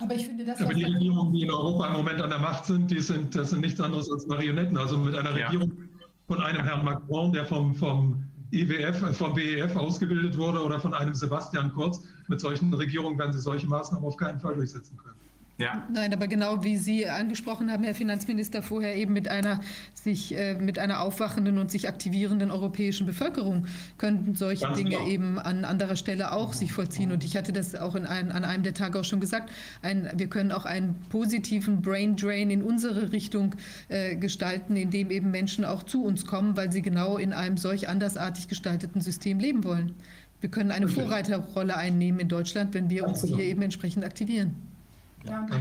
Aber 0.00 0.14
ich 0.14 0.26
finde 0.26 0.44
das. 0.44 0.60
Aber 0.60 0.74
die 0.74 0.84
Regierungen, 0.84 1.32
die 1.32 1.42
in 1.42 1.50
Europa 1.50 1.88
im 1.88 1.92
Moment 1.94 2.20
an 2.20 2.30
der 2.30 2.38
Macht 2.38 2.66
sind, 2.66 2.88
die 2.88 3.00
sind, 3.00 3.34
das 3.34 3.50
sind 3.50 3.62
nichts 3.62 3.80
anderes 3.80 4.10
als 4.10 4.26
Marionetten. 4.28 4.76
Also 4.76 4.96
mit 4.96 5.16
einer 5.16 5.34
Regierung, 5.34 5.72
ja 5.76 5.87
von 6.28 6.42
einem 6.42 6.62
Herrn 6.62 6.84
Macron, 6.84 7.32
der 7.32 7.46
vom, 7.46 7.74
vom 7.74 8.22
IWF, 8.52 9.02
e 9.02 9.12
vom 9.14 9.34
BEF 9.34 9.74
ausgebildet 9.76 10.36
wurde, 10.36 10.62
oder 10.62 10.78
von 10.78 10.94
einem 10.94 11.14
Sebastian 11.14 11.72
Kurz. 11.72 12.02
Mit 12.28 12.40
solchen 12.40 12.72
Regierungen 12.72 13.18
werden 13.18 13.32
sie 13.32 13.40
solche 13.40 13.66
Maßnahmen 13.66 14.06
auf 14.06 14.16
keinen 14.16 14.38
Fall 14.38 14.54
durchsetzen 14.54 14.96
können. 14.98 15.16
Ja. 15.58 15.84
Nein, 15.92 16.12
aber 16.12 16.28
genau 16.28 16.62
wie 16.62 16.76
Sie 16.76 17.08
angesprochen 17.08 17.72
haben, 17.72 17.82
Herr 17.82 17.96
Finanzminister, 17.96 18.62
vorher 18.62 18.94
eben 18.94 19.12
mit 19.12 19.26
einer 19.28 19.60
sich 19.92 20.36
äh, 20.36 20.54
mit 20.54 20.78
einer 20.78 21.00
aufwachenden 21.00 21.58
und 21.58 21.72
sich 21.72 21.88
aktivierenden 21.88 22.52
europäischen 22.52 23.08
Bevölkerung 23.08 23.66
könnten 23.98 24.36
solche 24.36 24.66
Ganz 24.66 24.76
Dinge 24.76 24.90
genau. 24.90 25.08
eben 25.08 25.38
an 25.40 25.64
anderer 25.64 25.96
Stelle 25.96 26.30
auch 26.30 26.52
sich 26.52 26.72
vollziehen. 26.72 27.10
Und 27.10 27.24
ich 27.24 27.36
hatte 27.36 27.52
das 27.52 27.74
auch 27.74 27.96
in 27.96 28.06
ein, 28.06 28.30
an 28.30 28.44
einem 28.44 28.62
der 28.62 28.72
Tage 28.72 29.00
auch 29.00 29.04
schon 29.04 29.18
gesagt. 29.18 29.50
Ein, 29.82 30.08
wir 30.14 30.28
können 30.28 30.52
auch 30.52 30.64
einen 30.64 30.94
positiven 31.08 31.82
Brain 31.82 32.14
Drain 32.14 32.50
in 32.50 32.62
unsere 32.62 33.10
Richtung 33.10 33.56
äh, 33.88 34.14
gestalten, 34.14 34.76
indem 34.76 35.10
eben 35.10 35.32
Menschen 35.32 35.64
auch 35.64 35.82
zu 35.82 36.04
uns 36.04 36.24
kommen, 36.24 36.56
weil 36.56 36.70
sie 36.70 36.82
genau 36.82 37.16
in 37.16 37.32
einem 37.32 37.56
solch 37.56 37.88
andersartig 37.88 38.46
gestalteten 38.46 39.00
System 39.00 39.40
leben 39.40 39.64
wollen. 39.64 39.96
Wir 40.40 40.50
können 40.50 40.70
eine 40.70 40.86
Vorreiterrolle 40.86 41.76
einnehmen 41.76 42.20
in 42.20 42.28
Deutschland, 42.28 42.74
wenn 42.74 42.90
wir 42.90 43.08
uns 43.08 43.24
hier 43.24 43.40
eben 43.40 43.62
entsprechend 43.62 44.04
aktivieren. 44.04 44.67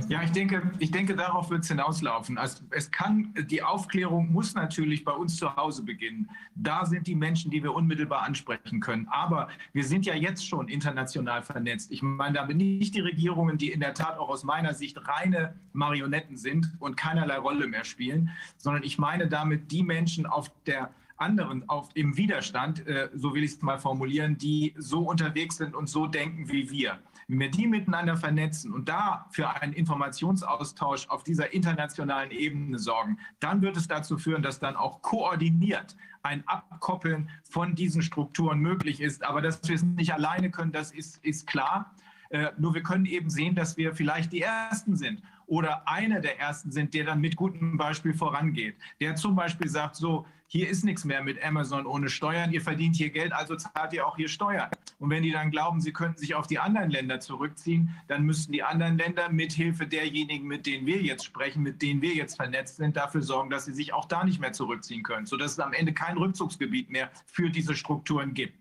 Ja, 0.10 0.24
ich 0.24 0.32
denke, 0.32 0.72
ich 0.80 0.92
denke, 0.92 1.16
darauf 1.16 1.50
wird 1.50 1.64
es 1.64 1.68
hinauslaufen. 1.68 2.38
Also 2.38 2.64
es 2.72 2.92
kann, 2.92 3.34
die 3.50 3.62
Aufklärung 3.62 4.32
muss 4.32 4.54
natürlich 4.54 5.04
bei 5.04 5.12
uns 5.12 5.38
zu 5.38 5.56
Hause 5.56 5.84
beginnen. 5.84 6.30
Da 6.56 6.86
sind 6.86 7.08
die 7.08 7.16
Menschen, 7.16 7.52
die 7.52 7.64
wir 7.64 7.74
unmittelbar 7.74 8.24
ansprechen 8.24 8.80
können. 8.80 9.08
Aber 9.10 9.50
wir 9.74 9.84
sind 9.84 10.06
ja 10.06 10.16
jetzt 10.16 10.48
schon 10.48 10.68
international 10.68 11.42
vernetzt. 11.42 11.92
Ich 11.92 12.02
meine 12.02 12.36
damit 12.36 12.58
nicht 12.58 12.96
die 12.96 13.02
Regierungen, 13.02 13.58
die 13.58 13.72
in 13.72 13.80
der 13.80 13.94
Tat 13.94 14.18
auch 14.18 14.30
aus 14.30 14.44
meiner 14.44 14.74
Sicht 14.74 14.98
reine 15.08 15.56
Marionetten 15.74 16.38
sind 16.38 16.72
und 16.80 16.96
keinerlei 16.96 17.38
Rolle 17.38 17.68
mehr 17.68 17.84
spielen, 17.84 18.32
sondern 18.58 18.84
ich 18.84 18.98
meine 18.98 19.28
damit 19.28 19.72
die 19.72 19.84
Menschen 19.84 20.26
auf 20.26 20.52
der 20.66 20.92
anderen 21.18 21.68
auf, 21.68 21.90
im 21.96 22.16
Widerstand, 22.16 22.86
äh, 22.88 23.10
so 23.14 23.34
will 23.34 23.44
ich 23.44 23.54
es 23.54 23.62
mal 23.62 23.80
formulieren, 23.80 24.38
die 24.38 24.74
so 24.78 25.00
unterwegs 25.00 25.58
sind 25.58 25.76
und 25.76 25.88
so 25.88 26.08
denken 26.08 26.50
wie 26.50 26.70
wir. 26.70 27.00
Wenn 27.28 27.40
wir 27.40 27.52
die 27.52 27.68
miteinander 27.68 28.16
vernetzen 28.16 28.74
und 28.74 28.88
da 28.88 29.28
für 29.32 29.50
einen 29.50 29.74
Informationsaustausch 29.74 31.10
auf 31.10 31.24
dieser 31.24 31.54
internationalen 31.54 32.32
Ebene 32.32 32.80
sorgen, 32.80 33.20
dann 33.42 33.62
wird 33.62 33.76
es 33.76 33.88
dazu 33.88 34.18
führen, 34.18 34.42
dass 34.42 34.60
dann 34.60 34.78
auch 34.78 35.02
koordiniert 35.02 35.98
ein 36.24 36.48
Abkoppeln 36.48 37.30
von 37.44 37.76
diesen 37.76 38.02
Strukturen 38.02 38.60
möglich 38.60 39.02
ist. 39.02 39.26
Aber 39.26 39.42
dass 39.42 39.62
wir 39.68 39.76
es 39.76 39.84
nicht 39.84 40.14
alleine 40.14 40.52
können, 40.52 40.72
das 40.72 40.92
ist, 40.92 41.24
ist 41.24 41.48
klar. 41.48 41.94
Äh, 42.30 42.52
nur 42.58 42.74
wir 42.74 42.84
können 42.84 43.06
eben 43.06 43.30
sehen, 43.30 43.56
dass 43.56 43.78
wir 43.78 43.94
vielleicht 43.94 44.32
die 44.32 44.42
Ersten 44.42 44.96
sind 44.96 45.22
oder 45.48 45.88
einer 45.88 46.20
der 46.20 46.40
Ersten 46.40 46.72
sind, 46.72 46.94
der 46.94 47.06
dann 47.06 47.22
mit 47.22 47.36
gutem 47.36 47.78
Beispiel 47.78 48.14
vorangeht. 48.14 48.78
Der 49.00 49.16
zum 49.16 49.36
Beispiel 49.36 49.70
sagt, 49.70 49.96
so, 49.96 50.26
hier 50.50 50.70
ist 50.70 50.86
nichts 50.86 51.04
mehr 51.04 51.22
mit 51.22 51.44
Amazon 51.44 51.86
ohne 51.86 52.08
Steuern, 52.08 52.54
ihr 52.54 52.62
verdient 52.62 52.96
hier 52.96 53.10
Geld, 53.10 53.34
also 53.34 53.58
zahlt 53.58 53.92
ihr 53.92 54.08
auch 54.08 54.16
hier 54.16 54.30
Steuern. 54.30 54.70
Und 54.98 55.10
wenn 55.10 55.22
die 55.22 55.32
dann 55.32 55.52
glauben, 55.52 55.82
sie 55.82 55.92
könnten 55.92 56.18
sich 56.18 56.36
auf 56.36 56.48
die 56.48 56.58
anderen 56.58 56.90
Länder 56.90 57.20
zurückziehen, 57.20 57.94
dann 58.08 58.24
müssten 58.24 58.54
die 58.54 58.64
anderen 58.64 58.98
Länder 58.98 59.30
mit 59.30 59.52
Hilfe 59.52 59.86
derjenigen, 59.86 60.48
mit 60.48 60.66
denen 60.66 60.88
wir 60.88 61.02
jetzt 61.02 61.26
sprechen, 61.26 61.64
mit 61.64 61.82
denen 61.82 62.02
wir 62.02 62.14
jetzt 62.14 62.38
vernetzt 62.38 62.78
sind, 62.78 62.96
dafür 62.96 63.22
sorgen, 63.22 63.50
dass 63.50 63.66
sie 63.66 63.74
sich 63.74 63.92
auch 63.92 64.06
da 64.06 64.24
nicht 64.24 64.40
mehr 64.40 64.54
zurückziehen 64.54 65.04
können, 65.04 65.26
sodass 65.26 65.52
es 65.52 65.60
am 65.60 65.74
Ende 65.74 65.94
kein 65.94 66.18
Rückzugsgebiet 66.18 66.90
mehr 66.90 67.12
für 67.26 67.50
diese 67.50 67.76
Strukturen 67.76 68.34
gibt. 68.34 68.58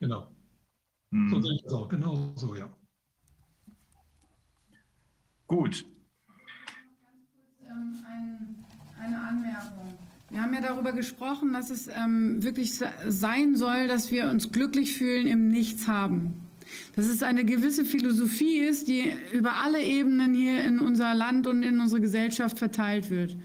Genau. 0.00 0.26
Hm. 1.12 1.28
So 1.28 1.40
sehe 1.42 1.54
ich 1.54 1.62
das 1.62 1.74
auch, 1.74 1.88
genau 1.88 2.32
so, 2.36 2.54
ja. 2.54 2.68
Gut. 5.46 5.84
Ähm, 7.60 8.64
eine 8.98 9.20
Anmerkung. 9.20 10.01
Wir 10.32 10.40
haben 10.40 10.54
ja 10.54 10.62
darüber 10.62 10.92
gesprochen, 10.92 11.52
dass 11.52 11.68
es 11.68 11.88
ähm, 11.88 12.42
wirklich 12.42 12.80
sein 13.06 13.54
soll, 13.54 13.86
dass 13.86 14.10
wir 14.10 14.30
uns 14.30 14.50
glücklich 14.50 14.96
fühlen 14.96 15.26
im 15.26 15.50
Nichts 15.50 15.86
haben. 15.88 16.48
Dass 16.96 17.04
es 17.04 17.22
eine 17.22 17.44
gewisse 17.44 17.84
Philosophie 17.84 18.60
ist, 18.60 18.88
die 18.88 19.12
über 19.32 19.56
alle 19.56 19.82
Ebenen 19.82 20.32
hier 20.32 20.64
in 20.64 20.78
unser 20.78 21.12
Land 21.12 21.46
und 21.46 21.62
in 21.62 21.78
unsere 21.80 22.00
Gesellschaft 22.00 22.58
verteilt 22.58 23.10
wird. 23.10 23.36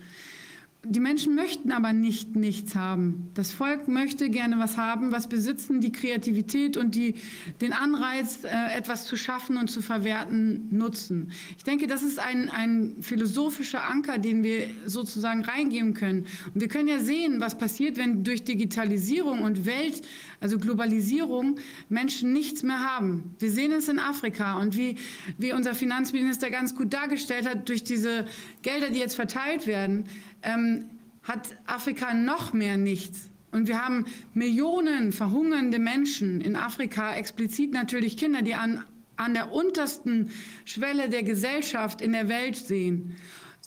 Die 0.89 1.01
Menschen 1.01 1.35
möchten 1.35 1.73
aber 1.73 1.91
nicht 1.91 2.37
nichts 2.37 2.73
haben. 2.73 3.29
Das 3.33 3.51
Volk 3.51 3.89
möchte 3.89 4.29
gerne 4.29 4.57
was 4.57 4.77
haben, 4.77 5.11
was 5.11 5.27
besitzen, 5.27 5.81
die 5.81 5.91
Kreativität 5.91 6.77
und 6.77 6.95
die, 6.95 7.15
den 7.59 7.73
Anreiz, 7.73 8.45
äh, 8.45 8.73
etwas 8.73 9.05
zu 9.05 9.17
schaffen 9.17 9.57
und 9.57 9.69
zu 9.69 9.81
verwerten, 9.81 10.69
nutzen. 10.71 11.33
Ich 11.57 11.65
denke, 11.65 11.87
das 11.87 12.03
ist 12.03 12.19
ein, 12.19 12.49
ein 12.49 12.95
philosophischer 13.01 13.83
Anker, 13.89 14.17
den 14.17 14.43
wir 14.43 14.69
sozusagen 14.85 15.43
reingeben 15.43 15.93
können. 15.93 16.25
Und 16.53 16.61
wir 16.61 16.69
können 16.69 16.87
ja 16.87 16.99
sehen, 16.99 17.41
was 17.41 17.57
passiert, 17.57 17.97
wenn 17.97 18.23
durch 18.23 18.45
Digitalisierung 18.45 19.41
und 19.41 19.65
Welt, 19.65 20.03
also 20.39 20.57
Globalisierung, 20.57 21.59
Menschen 21.89 22.31
nichts 22.31 22.63
mehr 22.63 22.79
haben. 22.79 23.35
Wir 23.39 23.51
sehen 23.51 23.73
es 23.73 23.89
in 23.89 23.99
Afrika 23.99 24.57
und 24.57 24.77
wie, 24.77 24.95
wie 25.37 25.51
unser 25.51 25.75
Finanzminister 25.75 26.49
ganz 26.49 26.75
gut 26.75 26.93
dargestellt 26.93 27.45
hat, 27.49 27.67
durch 27.67 27.83
diese 27.83 28.25
Gelder, 28.61 28.89
die 28.89 28.99
jetzt 28.99 29.15
verteilt 29.15 29.67
werden, 29.67 30.05
ähm, 30.43 30.89
hat 31.23 31.57
Afrika 31.65 32.13
noch 32.13 32.53
mehr 32.53 32.77
nichts. 32.77 33.29
Und 33.51 33.67
wir 33.67 33.83
haben 33.83 34.05
Millionen 34.33 35.11
verhungernde 35.11 35.79
Menschen 35.79 36.41
in 36.41 36.55
Afrika, 36.55 37.15
explizit 37.15 37.71
natürlich 37.71 38.17
Kinder, 38.17 38.41
die 38.41 38.55
an, 38.55 38.83
an 39.15 39.33
der 39.33 39.51
untersten 39.51 40.31
Schwelle 40.65 41.09
der 41.09 41.23
Gesellschaft 41.23 42.01
in 42.01 42.11
der 42.11 42.29
Welt 42.29 42.55
sehen 42.55 43.15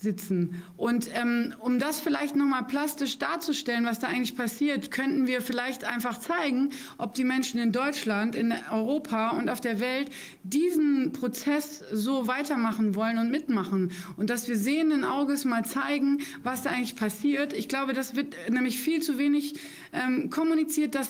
sitzen. 0.00 0.62
Und 0.76 1.08
ähm, 1.14 1.54
um 1.60 1.78
das 1.78 2.00
vielleicht 2.00 2.34
nochmal 2.34 2.64
plastisch 2.64 3.18
darzustellen, 3.18 3.84
was 3.84 3.98
da 3.98 4.08
eigentlich 4.08 4.34
passiert, 4.34 4.90
könnten 4.90 5.26
wir 5.26 5.42
vielleicht 5.42 5.84
einfach 5.84 6.18
zeigen, 6.18 6.70
ob 6.96 7.14
die 7.14 7.24
Menschen 7.24 7.60
in 7.60 7.70
Deutschland, 7.70 8.34
in 8.34 8.54
Europa 8.70 9.30
und 9.30 9.50
auf 9.50 9.60
der 9.60 9.78
Welt 9.80 10.10
diesen 10.42 11.12
Prozess 11.12 11.84
so 11.92 12.26
weitermachen 12.26 12.94
wollen 12.94 13.18
und 13.18 13.30
mitmachen. 13.30 13.92
Und 14.16 14.30
dass 14.30 14.48
wir 14.48 14.56
sehenden 14.56 15.04
Auges 15.04 15.44
mal 15.44 15.64
zeigen, 15.64 16.18
was 16.42 16.62
da 16.62 16.70
eigentlich 16.70 16.96
passiert. 16.96 17.52
Ich 17.52 17.68
glaube, 17.68 17.92
das 17.92 18.16
wird 18.16 18.34
nämlich 18.48 18.80
viel 18.80 19.02
zu 19.02 19.18
wenig 19.18 19.54
ähm, 19.92 20.30
kommuniziert, 20.30 20.94
dass 20.94 21.08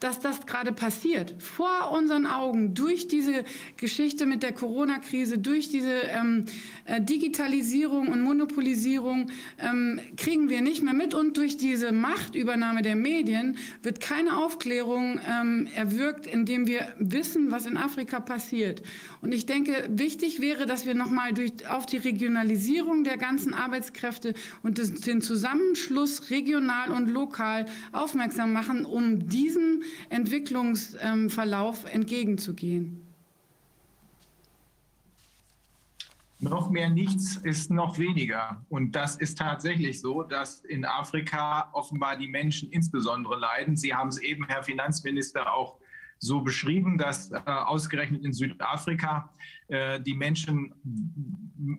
dass 0.00 0.20
das 0.20 0.46
gerade 0.46 0.72
passiert. 0.72 1.34
Vor 1.38 1.90
unseren 1.90 2.26
Augen, 2.26 2.74
durch 2.74 3.08
diese 3.08 3.44
Geschichte 3.76 4.26
mit 4.26 4.42
der 4.42 4.52
Corona-Krise, 4.52 5.38
durch 5.38 5.68
diese 5.68 6.02
ähm, 6.02 6.46
äh, 6.84 7.00
Digitalisierung 7.00 8.08
und 8.08 8.22
Monopolisierung 8.22 9.30
ähm, 9.58 10.00
kriegen 10.16 10.48
wir 10.48 10.60
nicht 10.60 10.82
mehr 10.82 10.94
mit. 10.94 11.14
Und 11.14 11.36
durch 11.36 11.56
diese 11.56 11.92
Machtübernahme 11.92 12.82
der 12.82 12.96
Medien 12.96 13.58
wird 13.82 14.00
keine 14.00 14.36
Aufklärung 14.38 15.20
ähm, 15.28 15.68
erwirkt, 15.74 16.26
indem 16.26 16.66
wir 16.66 16.94
wissen, 16.98 17.50
was 17.50 17.66
in 17.66 17.76
Afrika 17.76 18.20
passiert. 18.20 18.82
Und 19.20 19.32
ich 19.32 19.46
denke, 19.46 19.88
wichtig 19.90 20.40
wäre, 20.40 20.66
dass 20.66 20.86
wir 20.86 20.94
nochmal 20.94 21.32
auf 21.68 21.86
die 21.86 21.96
Regionalisierung 21.96 23.02
der 23.02 23.16
ganzen 23.16 23.52
Arbeitskräfte 23.52 24.34
und 24.62 24.78
des, 24.78 24.94
den 25.00 25.20
Zusammenschluss 25.20 26.30
regional 26.30 26.90
und 26.90 27.08
lokal 27.08 27.66
aufmerksam 27.92 28.52
machen, 28.52 28.84
um 28.84 29.28
diesen 29.28 29.82
Entwicklungsverlauf 30.10 31.84
entgegenzugehen. 31.92 33.02
Noch 36.40 36.70
mehr 36.70 36.88
nichts 36.88 37.36
ist 37.38 37.68
noch 37.68 37.98
weniger. 37.98 38.64
Und 38.68 38.92
das 38.92 39.16
ist 39.16 39.38
tatsächlich 39.38 40.00
so, 40.00 40.22
dass 40.22 40.60
in 40.60 40.84
Afrika 40.84 41.68
offenbar 41.72 42.16
die 42.16 42.28
Menschen 42.28 42.70
insbesondere 42.70 43.36
leiden. 43.36 43.76
Sie 43.76 43.92
haben 43.92 44.08
es 44.08 44.18
eben, 44.18 44.46
Herr 44.46 44.62
Finanzminister, 44.62 45.52
auch 45.52 45.80
so 46.18 46.40
beschrieben, 46.40 46.98
dass 46.98 47.30
äh, 47.30 47.38
ausgerechnet 47.46 48.24
in 48.24 48.32
Südafrika 48.32 49.32
äh, 49.68 50.00
die 50.00 50.14
Menschen 50.14 50.74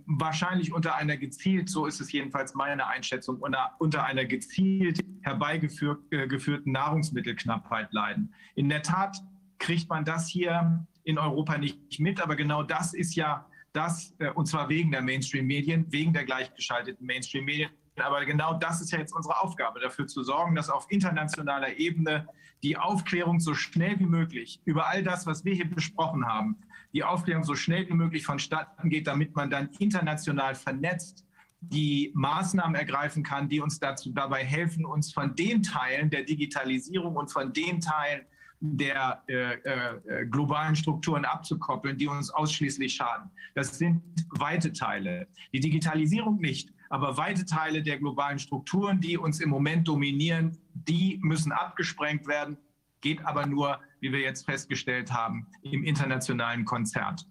wahrscheinlich 0.06 0.74
unter 0.74 0.96
einer 0.96 1.18
gezielt, 1.18 1.70
so 1.70 1.86
ist 1.86 2.00
es 2.00 2.12
jedenfalls 2.12 2.54
meine 2.56 2.88
Einschätzung, 2.88 3.38
unter, 3.38 3.76
unter 3.80 4.06
einer 4.06 4.26
gezielt 4.26 5.04
herbeigeführten 5.22 6.08
äh, 6.12 6.72
Nahrungsmittelknappheit 6.72 7.92
leiden. 7.94 8.34
In 8.56 8.70
der 8.70 8.82
Tat 8.82 9.18
kriegt 9.58 9.90
man 9.90 10.06
das 10.06 10.28
hier 10.28 10.86
in 11.04 11.18
Europa 11.18 11.58
nicht 11.58 12.00
mit, 12.00 12.22
aber 12.22 12.36
genau 12.36 12.64
das 12.64 12.94
ist 12.94 13.16
ja 13.16 13.46
das, 13.74 14.16
äh, 14.20 14.30
und 14.32 14.48
zwar 14.48 14.70
wegen 14.70 14.92
der 14.92 15.02
Mainstream-Medien, 15.02 15.86
wegen 15.92 16.14
der 16.14 16.26
gleichgeschalteten 16.26 17.06
Mainstream-Medien. 17.06 17.70
Aber 18.02 18.26
genau 18.26 18.54
das 18.54 18.82
ist 18.82 18.92
ja 18.92 19.00
jetzt 19.00 19.14
unsere 19.14 19.42
Aufgabe, 19.42 19.80
dafür 19.80 20.08
zu 20.08 20.24
sorgen, 20.24 20.56
dass 20.56 20.70
auf 20.70 20.86
internationaler 20.90 21.78
Ebene 21.78 22.28
die 22.64 22.78
Aufklärung 22.78 23.40
so 23.40 23.54
schnell 23.54 24.00
wie 24.00 24.06
möglich 24.06 24.62
über 24.66 24.88
all 24.88 25.04
das, 25.04 25.26
was 25.26 25.46
wir 25.46 25.54
hier 25.54 25.70
besprochen 25.70 26.26
haben, 26.26 26.58
die 26.94 27.04
Aufklärung 27.04 27.44
so 27.44 27.56
schnell 27.56 27.88
wie 27.88 27.94
möglich 27.94 28.26
vonstatten 28.26 28.90
geht, 28.90 29.08
damit 29.08 29.36
man 29.36 29.50
dann 29.50 29.70
international 29.80 30.56
vernetzt 30.56 31.26
die 31.62 32.12
Maßnahmen 32.16 32.76
ergreifen 32.76 33.24
kann, 33.24 33.50
die 33.50 33.60
uns 33.60 33.80
dazu 33.80 34.12
dabei 34.12 34.46
helfen, 34.46 34.86
uns 34.86 35.12
von 35.12 35.36
den 35.36 35.62
Teilen 35.62 36.10
der 36.10 36.24
Digitalisierung 36.24 37.16
und 37.18 37.32
von 37.32 37.52
den 37.52 37.82
Teilen 37.82 38.26
der 38.62 39.24
äh, 39.28 39.54
äh, 39.54 40.26
globalen 40.26 40.76
Strukturen 40.76 41.24
abzukoppeln, 41.26 41.98
die 41.98 42.08
uns 42.08 42.30
ausschließlich 42.30 42.94
schaden. 42.94 43.30
Das 43.56 43.78
sind 43.78 44.02
weite 44.32 44.74
Teile. 44.74 45.28
Die 45.54 45.60
Digitalisierung 45.60 46.40
nicht, 46.40 46.74
aber 46.90 47.16
weite 47.18 47.46
Teile 47.46 47.82
der 47.82 48.00
globalen 48.00 48.40
Strukturen, 48.40 49.00
die 49.00 49.18
uns 49.18 49.40
im 49.40 49.50
Moment 49.50 49.88
dominieren, 49.88 50.58
die 50.74 51.20
müssen 51.22 51.52
abgesprengt 51.52 52.28
werden, 52.28 52.58
geht 53.02 53.26
aber 53.26 53.46
nur, 53.46 53.80
wie 54.02 54.12
wir 54.12 54.20
jetzt 54.20 54.46
festgestellt 54.46 55.14
haben, 55.14 55.48
im 55.62 55.84
internationalen 55.84 56.66
Konzert. 56.66 57.26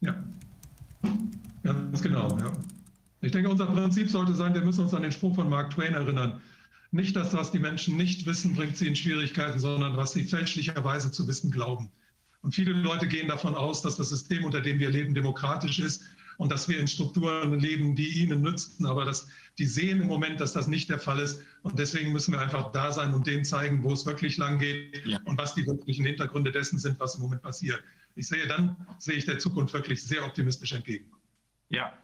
Ja. 0.00 0.14
Ganz 1.62 2.02
genau, 2.02 2.38
ja. 2.38 2.52
Ich 3.20 3.30
denke, 3.30 3.48
unser 3.48 3.66
Prinzip 3.66 4.08
sollte 4.08 4.34
sein, 4.34 4.52
wir 4.52 4.62
müssen 4.62 4.82
uns 4.82 4.94
an 4.94 5.02
den 5.02 5.12
Spruch 5.12 5.34
von 5.34 5.48
Mark 5.48 5.70
Twain 5.70 5.94
erinnern. 5.94 6.40
Nicht 6.92 7.16
das, 7.16 7.32
was 7.32 7.50
die 7.50 7.58
Menschen 7.58 7.96
nicht 7.96 8.26
wissen, 8.26 8.54
bringt 8.54 8.76
sie 8.76 8.86
in 8.86 8.94
Schwierigkeiten, 8.94 9.58
sondern 9.58 9.96
was 9.96 10.12
sie 10.12 10.24
fälschlicherweise 10.24 11.10
zu 11.10 11.26
wissen 11.26 11.50
glauben. 11.50 11.90
Und 12.42 12.54
viele 12.54 12.72
Leute 12.72 13.08
gehen 13.08 13.28
davon 13.28 13.54
aus, 13.54 13.80
dass 13.80 13.96
das 13.96 14.10
System, 14.10 14.44
unter 14.44 14.60
dem 14.60 14.78
wir 14.78 14.90
leben, 14.90 15.14
demokratisch 15.14 15.78
ist 15.78 16.02
und 16.36 16.52
dass 16.52 16.68
wir 16.68 16.78
in 16.78 16.86
Strukturen 16.86 17.58
leben, 17.58 17.96
die 17.96 18.22
ihnen 18.22 18.42
nützen. 18.42 18.84
Aber 18.84 19.06
das, 19.06 19.26
die 19.58 19.64
sehen 19.64 20.02
im 20.02 20.08
Moment, 20.08 20.38
dass 20.38 20.52
das 20.52 20.66
nicht 20.66 20.90
der 20.90 20.98
Fall 20.98 21.18
ist. 21.20 21.40
Und 21.62 21.78
deswegen 21.78 22.12
müssen 22.12 22.32
wir 22.32 22.40
einfach 22.40 22.72
da 22.72 22.92
sein 22.92 23.14
und 23.14 23.26
denen 23.26 23.46
zeigen, 23.46 23.82
wo 23.82 23.92
es 23.94 24.04
wirklich 24.04 24.36
lang 24.36 24.58
geht 24.58 25.06
ja. 25.06 25.18
und 25.24 25.38
was 25.38 25.54
die 25.54 25.66
wirklichen 25.66 26.04
Hintergründe 26.04 26.52
dessen 26.52 26.78
sind, 26.78 27.00
was 27.00 27.14
im 27.14 27.22
Moment 27.22 27.40
passiert. 27.40 27.82
Ich 28.16 28.28
sehe 28.28 28.46
dann, 28.46 28.76
sehe 28.98 29.14
ich 29.14 29.24
der 29.24 29.38
Zukunft 29.38 29.72
wirklich 29.72 30.02
sehr 30.02 30.26
optimistisch 30.26 30.72
entgegen. 30.72 31.06
Ja, 31.70 31.94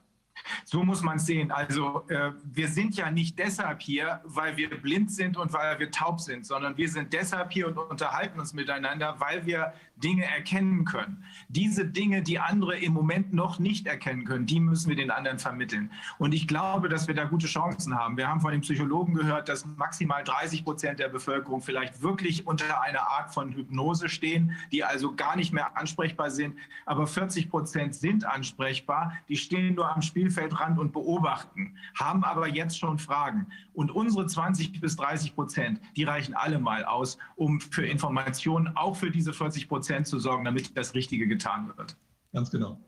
so 0.64 0.82
muss 0.84 1.02
man 1.02 1.16
es 1.16 1.26
sehen. 1.26 1.50
Also 1.50 2.04
äh, 2.08 2.32
wir 2.44 2.68
sind 2.68 2.96
ja 2.96 3.10
nicht 3.10 3.38
deshalb 3.38 3.82
hier, 3.82 4.20
weil 4.24 4.56
wir 4.56 4.70
blind 4.70 5.10
sind 5.10 5.36
und 5.36 5.52
weil 5.52 5.78
wir 5.78 5.90
taub 5.90 6.20
sind, 6.20 6.46
sondern 6.46 6.76
wir 6.76 6.88
sind 6.88 7.12
deshalb 7.12 7.52
hier 7.52 7.68
und 7.68 7.78
unterhalten 7.78 8.38
uns 8.40 8.52
miteinander, 8.52 9.16
weil 9.18 9.46
wir 9.46 9.72
Dinge 10.02 10.24
erkennen 10.24 10.84
können. 10.84 11.24
Diese 11.48 11.84
Dinge, 11.84 12.22
die 12.22 12.38
andere 12.38 12.78
im 12.78 12.92
Moment 12.92 13.32
noch 13.32 13.58
nicht 13.58 13.86
erkennen 13.86 14.24
können, 14.24 14.46
die 14.46 14.60
müssen 14.60 14.88
wir 14.88 14.96
den 14.96 15.10
anderen 15.10 15.38
vermitteln. 15.38 15.90
Und 16.18 16.32
ich 16.32 16.46
glaube, 16.46 16.88
dass 16.88 17.08
wir 17.08 17.14
da 17.14 17.24
gute 17.24 17.46
Chancen 17.46 17.94
haben. 17.94 18.16
Wir 18.16 18.28
haben 18.28 18.40
von 18.40 18.52
den 18.52 18.60
Psychologen 18.60 19.14
gehört, 19.14 19.48
dass 19.48 19.66
maximal 19.66 20.22
30 20.22 20.64
Prozent 20.64 20.98
der 21.00 21.08
Bevölkerung 21.08 21.62
vielleicht 21.62 22.02
wirklich 22.02 22.46
unter 22.46 22.80
einer 22.82 23.02
Art 23.02 23.32
von 23.32 23.52
Hypnose 23.52 24.08
stehen, 24.08 24.52
die 24.72 24.84
also 24.84 25.14
gar 25.14 25.36
nicht 25.36 25.52
mehr 25.52 25.76
ansprechbar 25.76 26.30
sind. 26.30 26.56
Aber 26.86 27.06
40 27.06 27.50
Prozent 27.50 27.94
sind 27.94 28.24
ansprechbar. 28.24 29.14
Die 29.28 29.36
stehen 29.36 29.74
nur 29.74 29.90
am 29.90 30.02
Spielfeldrand 30.28 30.78
und 30.78 30.92
beobachten, 30.92 31.76
haben 31.98 32.24
aber 32.24 32.48
jetzt 32.48 32.78
schon 32.78 32.98
Fragen. 32.98 33.46
Und 33.72 33.90
unsere 33.90 34.26
20 34.26 34.80
bis 34.80 34.96
30 34.96 35.34
Prozent, 35.34 35.80
die 35.96 36.04
reichen 36.04 36.34
alle 36.34 36.58
mal 36.58 36.84
aus, 36.84 37.18
um 37.36 37.60
für 37.60 37.86
Informationen, 37.86 38.76
auch 38.76 38.96
für 38.96 39.10
diese 39.10 39.32
40 39.32 39.68
Prozent, 39.68 40.06
zu 40.06 40.18
sorgen, 40.18 40.44
damit 40.44 40.76
das 40.76 40.94
Richtige 40.94 41.26
getan 41.26 41.72
wird. 41.76 41.96
Ganz 42.32 42.50
genau. 42.50 42.78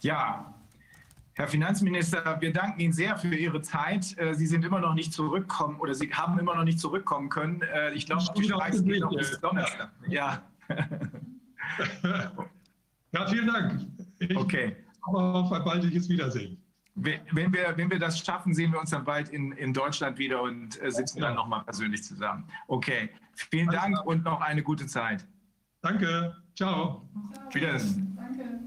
Ja, 0.00 0.54
Herr 1.34 1.48
Finanzminister, 1.48 2.40
wir 2.40 2.52
danken 2.52 2.80
Ihnen 2.80 2.92
sehr 2.92 3.16
für 3.16 3.34
Ihre 3.34 3.60
Zeit. 3.60 4.16
Äh, 4.18 4.34
Sie 4.34 4.46
sind 4.46 4.64
immer 4.64 4.78
noch 4.80 4.94
nicht 4.94 5.12
zurückkommen 5.12 5.80
oder 5.80 5.94
Sie 5.94 6.12
haben 6.12 6.38
immer 6.38 6.54
noch 6.54 6.64
nicht 6.64 6.78
zurückkommen 6.78 7.28
können. 7.28 7.60
Äh, 7.62 7.92
ich 7.92 8.06
glaube, 8.06 8.22
die 8.36 8.44
Streiks 8.44 8.82
geht 8.84 9.00
noch 9.00 9.14
bis 9.14 9.40
Donnerstag. 9.40 9.90
Ja. 10.08 10.42
ja, 13.12 13.26
vielen 13.26 13.46
Dank. 13.48 13.86
Ich 14.18 14.36
okay. 14.36 14.76
Auf 15.06 15.52
ein 15.52 15.64
baldiges 15.64 16.08
Wiedersehen. 16.08 16.60
Wenn 16.96 17.52
wir, 17.52 17.76
wenn 17.76 17.90
wir 17.90 17.98
das 17.98 18.20
schaffen, 18.20 18.54
sehen 18.54 18.72
wir 18.72 18.80
uns 18.80 18.90
dann 18.90 19.04
bald 19.04 19.28
in, 19.30 19.52
in 19.52 19.72
Deutschland 19.72 20.16
wieder 20.16 20.42
und 20.42 20.80
äh, 20.80 20.92
sitzen 20.92 21.18
ja. 21.18 21.26
dann 21.26 21.34
nochmal 21.34 21.64
persönlich 21.64 22.04
zusammen. 22.04 22.44
Okay, 22.68 23.10
vielen 23.34 23.68
Dank 23.68 24.04
und 24.06 24.22
noch 24.24 24.40
eine 24.40 24.62
gute 24.62 24.86
Zeit. 24.86 25.26
Danke. 25.82 26.36
Ciao. 26.54 27.08
Wiedersehen. 27.52 28.16
Danke. 28.16 28.60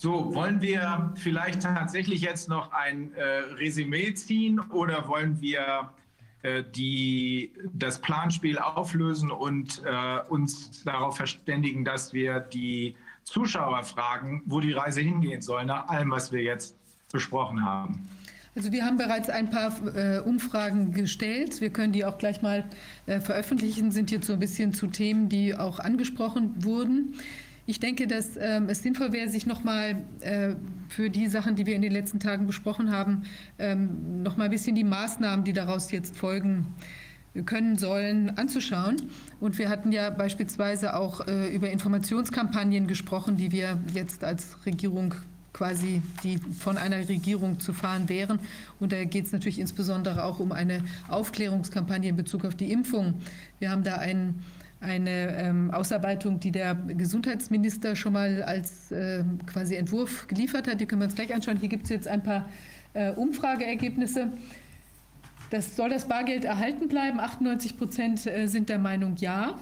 So, 0.00 0.32
wollen 0.32 0.62
wir 0.62 1.12
vielleicht 1.16 1.62
tatsächlich 1.62 2.20
jetzt 2.20 2.48
noch 2.48 2.70
ein 2.70 3.12
äh, 3.14 3.24
Resümee 3.56 4.14
ziehen 4.14 4.60
oder 4.70 5.08
wollen 5.08 5.40
wir 5.40 5.60
äh, 5.60 5.98
die, 6.74 7.52
das 7.72 8.00
Planspiel 8.00 8.58
auflösen 8.58 9.30
und 9.30 9.82
äh, 9.84 10.20
uns 10.28 10.84
darauf 10.84 11.16
verständigen, 11.16 11.84
dass 11.84 12.12
wir 12.12 12.40
die 12.40 12.94
Zuschauer 13.24 13.82
fragen, 13.82 14.42
wo 14.46 14.60
die 14.60 14.72
Reise 14.72 15.00
hingehen 15.00 15.42
soll, 15.42 15.64
nach 15.64 15.88
allem, 15.88 16.10
was 16.10 16.32
wir 16.32 16.42
jetzt 16.42 16.76
besprochen 17.10 17.64
haben? 17.64 18.08
Also 18.56 18.72
wir 18.72 18.84
haben 18.84 18.96
bereits 18.96 19.28
ein 19.28 19.50
paar 19.50 19.72
äh, 19.94 20.18
Umfragen 20.18 20.92
gestellt. 20.92 21.60
Wir 21.60 21.70
können 21.70 21.92
die 21.92 22.04
auch 22.04 22.18
gleich 22.18 22.42
mal 22.42 22.64
äh, 23.06 23.20
veröffentlichen, 23.20 23.92
sind 23.92 24.10
jetzt 24.10 24.26
so 24.26 24.32
ein 24.32 24.40
bisschen 24.40 24.74
zu 24.74 24.88
Themen, 24.88 25.28
die 25.28 25.54
auch 25.54 25.78
angesprochen 25.78 26.64
wurden. 26.64 27.14
Ich 27.68 27.80
denke, 27.80 28.06
dass 28.06 28.30
ähm, 28.40 28.70
es 28.70 28.82
sinnvoll 28.82 29.12
wäre, 29.12 29.28
sich 29.28 29.44
nochmal 29.44 29.96
äh, 30.20 30.54
für 30.88 31.10
die 31.10 31.28
Sachen, 31.28 31.54
die 31.54 31.66
wir 31.66 31.76
in 31.76 31.82
den 31.82 31.92
letzten 31.92 32.18
Tagen 32.18 32.46
besprochen 32.46 32.90
haben, 32.90 33.24
ähm, 33.58 34.22
nochmal 34.22 34.46
ein 34.46 34.50
bisschen 34.50 34.74
die 34.74 34.84
Maßnahmen, 34.84 35.44
die 35.44 35.52
daraus 35.52 35.90
jetzt 35.90 36.16
folgen 36.16 36.68
können 37.44 37.76
sollen, 37.76 38.38
anzuschauen. 38.38 38.96
Und 39.38 39.58
wir 39.58 39.68
hatten 39.68 39.92
ja 39.92 40.08
beispielsweise 40.08 40.96
auch 40.96 41.26
äh, 41.26 41.54
über 41.54 41.68
Informationskampagnen 41.70 42.86
gesprochen, 42.86 43.36
die 43.36 43.52
wir 43.52 43.78
jetzt 43.92 44.24
als 44.24 44.64
Regierung 44.64 45.14
quasi 45.52 46.00
die 46.22 46.38
von 46.38 46.78
einer 46.78 47.06
Regierung 47.06 47.60
zu 47.60 47.74
fahren 47.74 48.08
wären. 48.08 48.38
Und 48.80 48.92
da 48.92 49.04
geht 49.04 49.26
es 49.26 49.32
natürlich 49.32 49.58
insbesondere 49.58 50.24
auch 50.24 50.38
um 50.38 50.52
eine 50.52 50.84
Aufklärungskampagne 51.08 52.08
in 52.08 52.16
Bezug 52.16 52.46
auf 52.46 52.54
die 52.54 52.72
Impfung. 52.72 53.20
Wir 53.58 53.70
haben 53.70 53.84
da 53.84 53.96
ein, 53.96 54.42
eine 54.80 55.36
ähm, 55.36 55.70
Ausarbeitung, 55.70 56.38
die 56.38 56.52
der 56.52 56.74
Gesundheitsminister 56.74 57.96
schon 57.96 58.12
mal 58.12 58.42
als 58.42 58.92
äh, 58.92 59.24
quasi 59.46 59.74
Entwurf 59.74 60.26
geliefert 60.28 60.68
hat. 60.68 60.80
Die 60.80 60.86
können 60.86 61.02
wir 61.02 61.06
uns 61.06 61.14
gleich 61.14 61.34
anschauen. 61.34 61.56
Hier 61.58 61.68
gibt 61.68 61.84
es 61.84 61.90
jetzt 61.90 62.06
ein 62.06 62.22
paar 62.22 62.48
äh, 62.94 63.10
Umfrageergebnisse. 63.10 64.32
Das 65.50 65.76
soll 65.76 65.90
das 65.90 66.06
Bargeld 66.06 66.44
erhalten 66.44 66.88
bleiben? 66.88 67.20
98 67.20 67.76
Prozent 67.76 68.26
äh, 68.26 68.46
sind 68.46 68.68
der 68.68 68.78
Meinung 68.78 69.16
ja. 69.16 69.58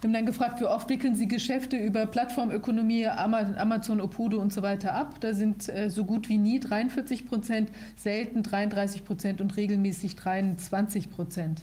Wir 0.00 0.08
haben 0.08 0.14
dann 0.14 0.26
gefragt, 0.26 0.60
wie 0.60 0.64
oft 0.64 0.88
wickeln 0.88 1.14
Sie 1.14 1.28
Geschäfte 1.28 1.76
über 1.76 2.06
Plattformökonomie, 2.06 3.06
Amazon, 3.06 4.00
Opudo 4.00 4.40
und 4.40 4.50
so 4.50 4.62
weiter 4.62 4.94
ab. 4.94 5.20
Da 5.20 5.34
sind 5.34 5.68
äh, 5.68 5.90
so 5.90 6.06
gut 6.06 6.30
wie 6.30 6.38
nie 6.38 6.58
43 6.58 7.26
Prozent, 7.28 7.70
selten 7.96 8.42
33 8.42 9.04
Prozent 9.04 9.42
und 9.42 9.58
regelmäßig 9.58 10.16
23 10.16 11.10
Prozent. 11.10 11.62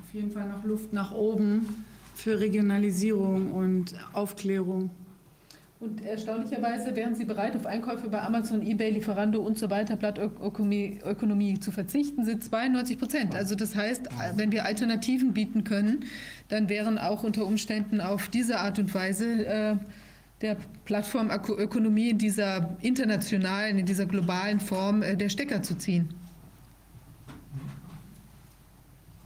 Auf 0.00 0.14
jeden 0.14 0.30
Fall 0.30 0.48
noch 0.48 0.62
Luft 0.62 0.92
nach 0.92 1.10
oben 1.10 1.84
für 2.14 2.38
Regionalisierung 2.38 3.50
und 3.50 3.94
Aufklärung. 4.12 4.90
Und 5.82 6.00
erstaunlicherweise 6.04 6.94
wären 6.94 7.16
Sie 7.16 7.24
bereit, 7.24 7.56
auf 7.56 7.66
Einkäufe 7.66 8.08
bei 8.08 8.22
Amazon, 8.22 8.62
eBay, 8.62 8.92
Lieferando 8.92 9.40
und 9.40 9.58
so 9.58 9.68
weiter, 9.68 9.96
Plattökonomie 9.96 11.58
zu 11.58 11.72
verzichten, 11.72 12.24
sind 12.24 12.44
92 12.44 13.00
Prozent. 13.00 13.34
Also 13.34 13.56
das 13.56 13.74
heißt, 13.74 14.08
wenn 14.36 14.52
wir 14.52 14.64
Alternativen 14.64 15.32
bieten 15.32 15.64
können, 15.64 16.04
dann 16.50 16.68
wären 16.68 16.98
auch 16.98 17.24
unter 17.24 17.44
Umständen 17.44 18.00
auf 18.00 18.28
diese 18.28 18.60
Art 18.60 18.78
und 18.78 18.94
Weise 18.94 19.44
äh, 19.44 19.76
der 20.40 20.56
Plattformökonomie 20.84 22.10
in 22.10 22.18
dieser 22.18 22.76
internationalen, 22.80 23.76
in 23.76 23.84
dieser 23.84 24.06
globalen 24.06 24.60
Form 24.60 25.02
äh, 25.02 25.16
der 25.16 25.30
Stecker 25.30 25.64
zu 25.64 25.76
ziehen. 25.76 26.14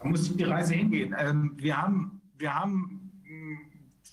Da 0.03 0.09
muss 0.09 0.35
die 0.35 0.43
Reise 0.43 0.73
hingehen. 0.73 1.15
Ähm, 1.19 1.53
wir 1.59 1.77
haben, 1.77 2.23
wir 2.39 2.55
haben 2.55 3.06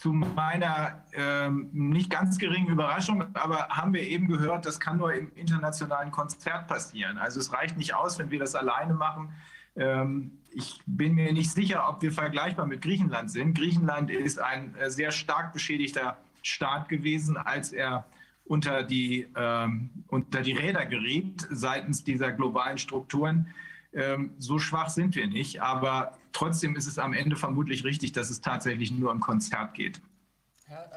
zu 0.03 0.11
meiner 0.11 1.01
ähm, 1.13 1.69
nicht 1.71 2.09
ganz 2.09 2.37
geringen 2.37 2.67
Überraschung, 2.67 3.23
aber 3.35 3.69
haben 3.69 3.93
wir 3.93 4.01
eben 4.01 4.27
gehört, 4.27 4.65
das 4.65 4.81
kann 4.81 4.97
nur 4.97 5.13
im 5.13 5.31
internationalen 5.35 6.11
Konzert 6.11 6.67
passieren. 6.67 7.17
Also 7.17 7.39
es 7.39 7.53
reicht 7.53 7.77
nicht 7.77 7.95
aus, 7.95 8.19
wenn 8.19 8.29
wir 8.29 8.37
das 8.37 8.53
alleine 8.53 8.95
machen. 8.95 9.29
Ähm, 9.77 10.39
ich 10.51 10.81
bin 10.85 11.15
mir 11.15 11.31
nicht 11.31 11.51
sicher, 11.51 11.87
ob 11.87 12.01
wir 12.01 12.11
vergleichbar 12.11 12.65
mit 12.65 12.81
Griechenland 12.81 13.31
sind. 13.31 13.57
Griechenland 13.57 14.11
ist 14.11 14.41
ein 14.41 14.75
äh, 14.75 14.89
sehr 14.89 15.11
stark 15.11 15.53
beschädigter 15.53 16.17
Staat 16.41 16.89
gewesen, 16.89 17.37
als 17.37 17.71
er 17.71 18.05
unter 18.43 18.83
die, 18.83 19.29
ähm, 19.37 19.89
unter 20.09 20.41
die 20.41 20.51
Räder 20.51 20.85
geriet 20.85 21.47
seitens 21.49 22.03
dieser 22.03 22.33
globalen 22.33 22.77
Strukturen. 22.77 23.53
Ähm, 23.93 24.31
so 24.37 24.59
schwach 24.59 24.89
sind 24.89 25.15
wir 25.15 25.27
nicht, 25.27 25.61
aber 25.61 26.17
trotzdem 26.33 26.75
ist 26.75 26.87
es 26.87 26.99
am 26.99 27.13
Ende 27.13 27.35
vermutlich 27.35 27.83
richtig, 27.83 28.11
dass 28.11 28.29
es 28.29 28.41
tatsächlich 28.41 28.91
nur 28.91 29.11
im 29.11 29.19
Konzert 29.19 29.73
geht. 29.73 30.01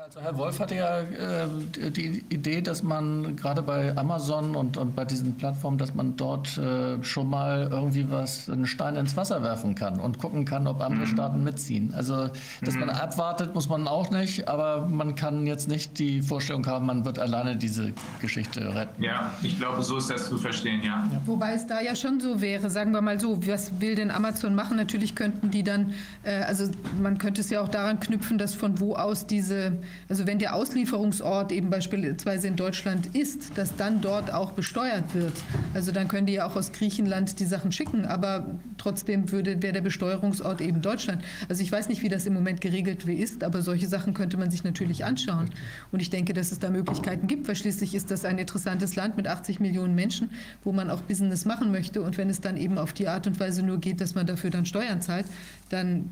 Also 0.04 0.20
Herr 0.20 0.38
Wolf 0.38 0.60
hatte 0.60 0.76
ja 0.76 1.00
äh, 1.00 1.48
die 1.90 2.24
Idee, 2.28 2.62
dass 2.62 2.84
man 2.84 3.34
gerade 3.34 3.62
bei 3.62 3.96
Amazon 3.96 4.54
und, 4.54 4.76
und 4.76 4.94
bei 4.94 5.04
diesen 5.04 5.36
Plattformen, 5.36 5.76
dass 5.76 5.92
man 5.92 6.16
dort 6.16 6.56
äh, 6.56 7.02
schon 7.02 7.28
mal 7.28 7.68
irgendwie 7.72 8.08
was, 8.08 8.48
einen 8.48 8.66
Stein 8.66 8.94
ins 8.94 9.16
Wasser 9.16 9.42
werfen 9.42 9.74
kann 9.74 9.98
und 9.98 10.18
gucken 10.18 10.44
kann, 10.44 10.68
ob 10.68 10.80
andere 10.80 11.06
mhm. 11.06 11.12
Staaten 11.12 11.42
mitziehen. 11.42 11.92
Also, 11.94 12.30
dass 12.62 12.74
mhm. 12.74 12.80
man 12.80 12.90
abwartet, 12.90 13.54
muss 13.56 13.68
man 13.68 13.88
auch 13.88 14.10
nicht, 14.10 14.46
aber 14.46 14.86
man 14.86 15.16
kann 15.16 15.48
jetzt 15.48 15.68
nicht 15.68 15.98
die 15.98 16.22
Vorstellung 16.22 16.64
haben, 16.66 16.86
man 16.86 17.04
wird 17.04 17.18
alleine 17.18 17.56
diese 17.56 17.92
Geschichte 18.20 18.72
retten. 18.72 19.02
Ja, 19.02 19.32
ich 19.42 19.58
glaube, 19.58 19.82
so 19.82 19.96
ist 19.96 20.08
das 20.08 20.28
zu 20.28 20.38
verstehen, 20.38 20.80
ja. 20.84 21.08
ja. 21.12 21.20
Wobei 21.26 21.54
es 21.54 21.66
da 21.66 21.80
ja 21.80 21.96
schon 21.96 22.20
so 22.20 22.40
wäre, 22.40 22.70
sagen 22.70 22.92
wir 22.92 23.02
mal 23.02 23.18
so, 23.18 23.44
was 23.44 23.80
will 23.80 23.96
denn 23.96 24.12
Amazon 24.12 24.54
machen? 24.54 24.76
Natürlich 24.76 25.16
könnten 25.16 25.50
die 25.50 25.64
dann, 25.64 25.92
äh, 26.22 26.42
also 26.44 26.70
man 27.02 27.18
könnte 27.18 27.40
es 27.40 27.50
ja 27.50 27.60
auch 27.60 27.68
daran 27.68 27.98
knüpfen, 27.98 28.38
dass 28.38 28.54
von 28.54 28.78
wo 28.78 28.94
aus 28.94 29.26
diese 29.26 29.55
diese, 29.56 29.78
also 30.08 30.26
wenn 30.26 30.38
der 30.38 30.54
Auslieferungsort 30.54 31.52
eben 31.52 31.70
beispielsweise 31.70 32.48
in 32.48 32.56
Deutschland 32.56 33.14
ist, 33.14 33.56
dass 33.56 33.76
dann 33.76 34.00
dort 34.00 34.32
auch 34.32 34.52
besteuert 34.52 35.14
wird. 35.14 35.32
Also 35.74 35.92
dann 35.92 36.08
können 36.08 36.26
die 36.26 36.34
ja 36.34 36.46
auch 36.46 36.56
aus 36.56 36.72
Griechenland 36.72 37.38
die 37.40 37.44
Sachen 37.44 37.72
schicken, 37.72 38.04
aber 38.04 38.46
trotzdem 38.78 39.30
würde, 39.32 39.62
wäre 39.62 39.72
der 39.72 39.80
Besteuerungsort 39.80 40.60
eben 40.60 40.82
Deutschland. 40.82 41.22
Also 41.48 41.62
ich 41.62 41.72
weiß 41.72 41.88
nicht, 41.88 42.02
wie 42.02 42.08
das 42.08 42.26
im 42.26 42.34
Moment 42.34 42.60
geregelt 42.60 43.04
ist, 43.06 43.44
aber 43.44 43.62
solche 43.62 43.88
Sachen 43.88 44.14
könnte 44.14 44.36
man 44.36 44.50
sich 44.50 44.64
natürlich 44.64 45.04
anschauen. 45.04 45.50
Und 45.92 46.00
ich 46.00 46.10
denke, 46.10 46.32
dass 46.32 46.52
es 46.52 46.58
da 46.58 46.70
Möglichkeiten 46.70 47.26
gibt, 47.26 47.48
weil 47.48 47.56
schließlich 47.56 47.94
ist 47.94 48.10
das 48.10 48.24
ein 48.24 48.38
interessantes 48.38 48.96
Land 48.96 49.16
mit 49.16 49.28
80 49.28 49.60
Millionen 49.60 49.94
Menschen, 49.94 50.30
wo 50.64 50.72
man 50.72 50.90
auch 50.90 51.02
Business 51.02 51.44
machen 51.44 51.70
möchte. 51.70 52.02
Und 52.02 52.18
wenn 52.18 52.30
es 52.30 52.40
dann 52.40 52.56
eben 52.56 52.78
auf 52.78 52.92
die 52.92 53.08
Art 53.08 53.26
und 53.26 53.38
Weise 53.40 53.62
nur 53.62 53.78
geht, 53.78 54.00
dass 54.00 54.14
man 54.14 54.26
dafür 54.26 54.50
dann 54.50 54.66
Steuern 54.66 55.00
zahlt, 55.00 55.26
dann 55.68 56.10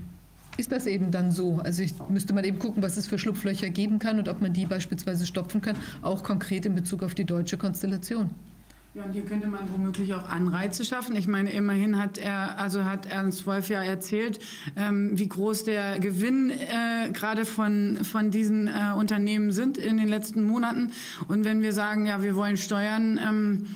ist 0.56 0.72
das 0.72 0.86
eben 0.86 1.10
dann 1.10 1.30
so. 1.30 1.60
Also 1.62 1.82
ich 1.82 1.94
müsste 2.08 2.32
mal 2.32 2.44
eben 2.44 2.58
gucken, 2.58 2.82
was 2.82 2.96
es 2.96 3.06
für 3.06 3.18
Schlupflöcher 3.18 3.70
geben 3.70 3.98
kann 3.98 4.18
und 4.18 4.28
ob 4.28 4.40
man 4.40 4.52
die 4.52 4.66
beispielsweise 4.66 5.26
stopfen 5.26 5.60
kann, 5.60 5.76
auch 6.02 6.22
konkret 6.22 6.66
in 6.66 6.74
Bezug 6.74 7.02
auf 7.02 7.14
die 7.14 7.24
deutsche 7.24 7.56
Konstellation. 7.56 8.30
Ja, 8.94 9.02
und 9.02 9.12
hier 9.12 9.24
könnte 9.24 9.48
man 9.48 9.72
womöglich 9.72 10.14
auch 10.14 10.28
Anreize 10.28 10.84
schaffen. 10.84 11.16
Ich 11.16 11.26
meine, 11.26 11.50
immerhin 11.50 11.98
hat 11.98 12.16
er, 12.16 12.60
also 12.60 12.84
hat 12.84 13.06
Ernst 13.06 13.44
Wolf 13.44 13.68
ja 13.68 13.82
erzählt, 13.82 14.38
ähm, 14.76 15.18
wie 15.18 15.26
groß 15.26 15.64
der 15.64 15.98
Gewinn 15.98 16.50
äh, 16.50 17.10
gerade 17.10 17.44
von, 17.44 18.04
von 18.04 18.30
diesen 18.30 18.68
äh, 18.68 18.92
Unternehmen 18.96 19.50
sind 19.50 19.78
in 19.78 19.96
den 19.96 20.06
letzten 20.06 20.44
Monaten. 20.44 20.92
Und 21.26 21.44
wenn 21.44 21.60
wir 21.60 21.72
sagen, 21.72 22.06
ja, 22.06 22.22
wir 22.22 22.36
wollen 22.36 22.56
Steuern, 22.56 23.18
ähm, 23.18 23.66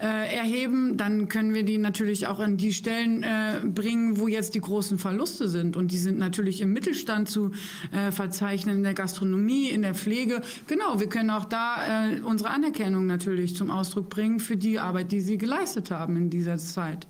äh, 0.00 0.36
erheben, 0.36 0.96
dann 0.96 1.28
können 1.28 1.54
wir 1.54 1.62
die 1.62 1.78
natürlich 1.78 2.26
auch 2.26 2.38
an 2.38 2.56
die 2.56 2.72
Stellen 2.72 3.22
äh, 3.22 3.60
bringen, 3.64 4.18
wo 4.18 4.28
jetzt 4.28 4.54
die 4.54 4.60
großen 4.60 4.98
Verluste 4.98 5.48
sind. 5.48 5.76
Und 5.76 5.90
die 5.90 5.98
sind 5.98 6.18
natürlich 6.18 6.60
im 6.60 6.72
Mittelstand 6.72 7.28
zu 7.28 7.52
äh, 7.92 8.12
verzeichnen, 8.12 8.78
in 8.78 8.82
der 8.82 8.94
Gastronomie, 8.94 9.70
in 9.70 9.82
der 9.82 9.94
Pflege. 9.94 10.42
Genau, 10.66 11.00
wir 11.00 11.08
können 11.08 11.30
auch 11.30 11.46
da 11.46 12.08
äh, 12.08 12.20
unsere 12.20 12.50
Anerkennung 12.50 13.06
natürlich 13.06 13.56
zum 13.56 13.70
Ausdruck 13.70 14.10
bringen 14.10 14.40
für 14.40 14.56
die 14.56 14.78
Arbeit, 14.78 15.12
die 15.12 15.20
sie 15.20 15.38
geleistet 15.38 15.90
haben 15.90 16.16
in 16.16 16.30
dieser 16.30 16.58
Zeit. 16.58 17.06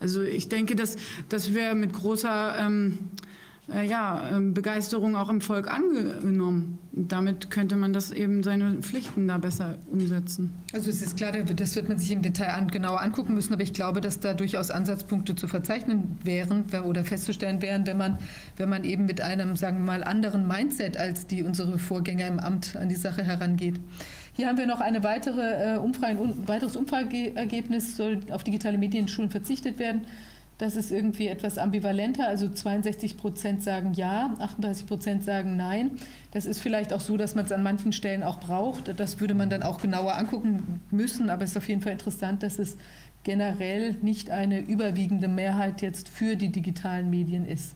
Also 0.00 0.22
ich 0.22 0.48
denke, 0.48 0.76
dass, 0.76 0.96
dass 1.28 1.54
wir 1.54 1.74
mit 1.74 1.92
großer 1.92 2.56
ähm, 2.58 2.98
äh, 3.72 3.86
ja, 3.86 4.30
ähm, 4.30 4.54
Begeisterung 4.54 5.16
auch 5.16 5.28
im 5.28 5.40
Volk 5.40 5.70
angenommen. 5.70 6.78
damit 6.92 7.50
könnte 7.50 7.76
man 7.76 7.92
das 7.92 8.10
eben 8.10 8.42
seine 8.42 8.82
Pflichten 8.82 9.28
da 9.28 9.38
besser 9.38 9.78
umsetzen. 9.90 10.52
Also 10.72 10.90
es 10.90 11.02
ist 11.02 11.16
klar, 11.16 11.32
das 11.32 11.76
wird 11.76 11.88
man 11.88 11.98
sich 11.98 12.10
im 12.10 12.20
Detail 12.20 12.50
an, 12.50 12.68
genauer 12.68 13.00
angucken 13.00 13.34
müssen, 13.34 13.52
aber 13.52 13.62
ich 13.62 13.72
glaube, 13.72 14.00
dass 14.00 14.18
da 14.20 14.34
durchaus 14.34 14.70
Ansatzpunkte 14.70 15.36
zu 15.36 15.46
verzeichnen 15.46 16.18
wären 16.24 16.64
oder 16.84 17.04
festzustellen 17.04 17.62
wären, 17.62 17.86
wenn 17.86 17.96
man, 17.96 18.18
wenn 18.56 18.68
man 18.68 18.84
eben 18.84 19.06
mit 19.06 19.20
einem, 19.20 19.56
sagen 19.56 19.78
wir 19.78 19.84
mal, 19.84 20.04
anderen 20.04 20.48
Mindset 20.48 20.96
als 20.96 21.26
die 21.26 21.42
unsere 21.42 21.78
Vorgänger 21.78 22.26
im 22.26 22.40
Amt 22.40 22.76
an 22.76 22.88
die 22.88 22.96
Sache 22.96 23.22
herangeht. 23.22 23.80
Hier 24.32 24.48
haben 24.48 24.58
wir 24.58 24.66
noch 24.66 24.80
eine 24.80 25.02
weitere 25.02 25.74
äh, 25.74 25.78
Umfrage, 25.78 26.18
ein 26.20 26.48
weiteres 26.48 26.74
Umfrageergebnis, 26.74 27.96
soll 27.96 28.20
auf 28.30 28.42
digitale 28.42 28.78
Medienschulen 28.78 29.30
verzichtet 29.30 29.78
werden. 29.78 30.06
Das 30.60 30.76
ist 30.76 30.90
irgendwie 30.90 31.28
etwas 31.28 31.56
ambivalenter. 31.56 32.28
Also 32.28 32.46
62 32.50 33.16
Prozent 33.16 33.62
sagen 33.62 33.94
ja, 33.94 34.36
38 34.40 34.86
Prozent 34.86 35.24
sagen 35.24 35.56
nein. 35.56 35.92
Das 36.32 36.44
ist 36.44 36.60
vielleicht 36.60 36.92
auch 36.92 37.00
so, 37.00 37.16
dass 37.16 37.34
man 37.34 37.46
es 37.46 37.52
an 37.52 37.62
manchen 37.62 37.94
Stellen 37.94 38.22
auch 38.22 38.40
braucht. 38.40 39.00
Das 39.00 39.20
würde 39.20 39.32
man 39.32 39.48
dann 39.48 39.62
auch 39.62 39.80
genauer 39.80 40.16
angucken 40.16 40.82
müssen. 40.90 41.30
Aber 41.30 41.44
es 41.44 41.52
ist 41.52 41.56
auf 41.56 41.66
jeden 41.66 41.80
Fall 41.80 41.92
interessant, 41.92 42.42
dass 42.42 42.58
es 42.58 42.76
generell 43.22 43.94
nicht 44.02 44.28
eine 44.28 44.60
überwiegende 44.60 45.28
Mehrheit 45.28 45.80
jetzt 45.80 46.10
für 46.10 46.36
die 46.36 46.50
digitalen 46.50 47.08
Medien 47.08 47.46
ist. 47.46 47.74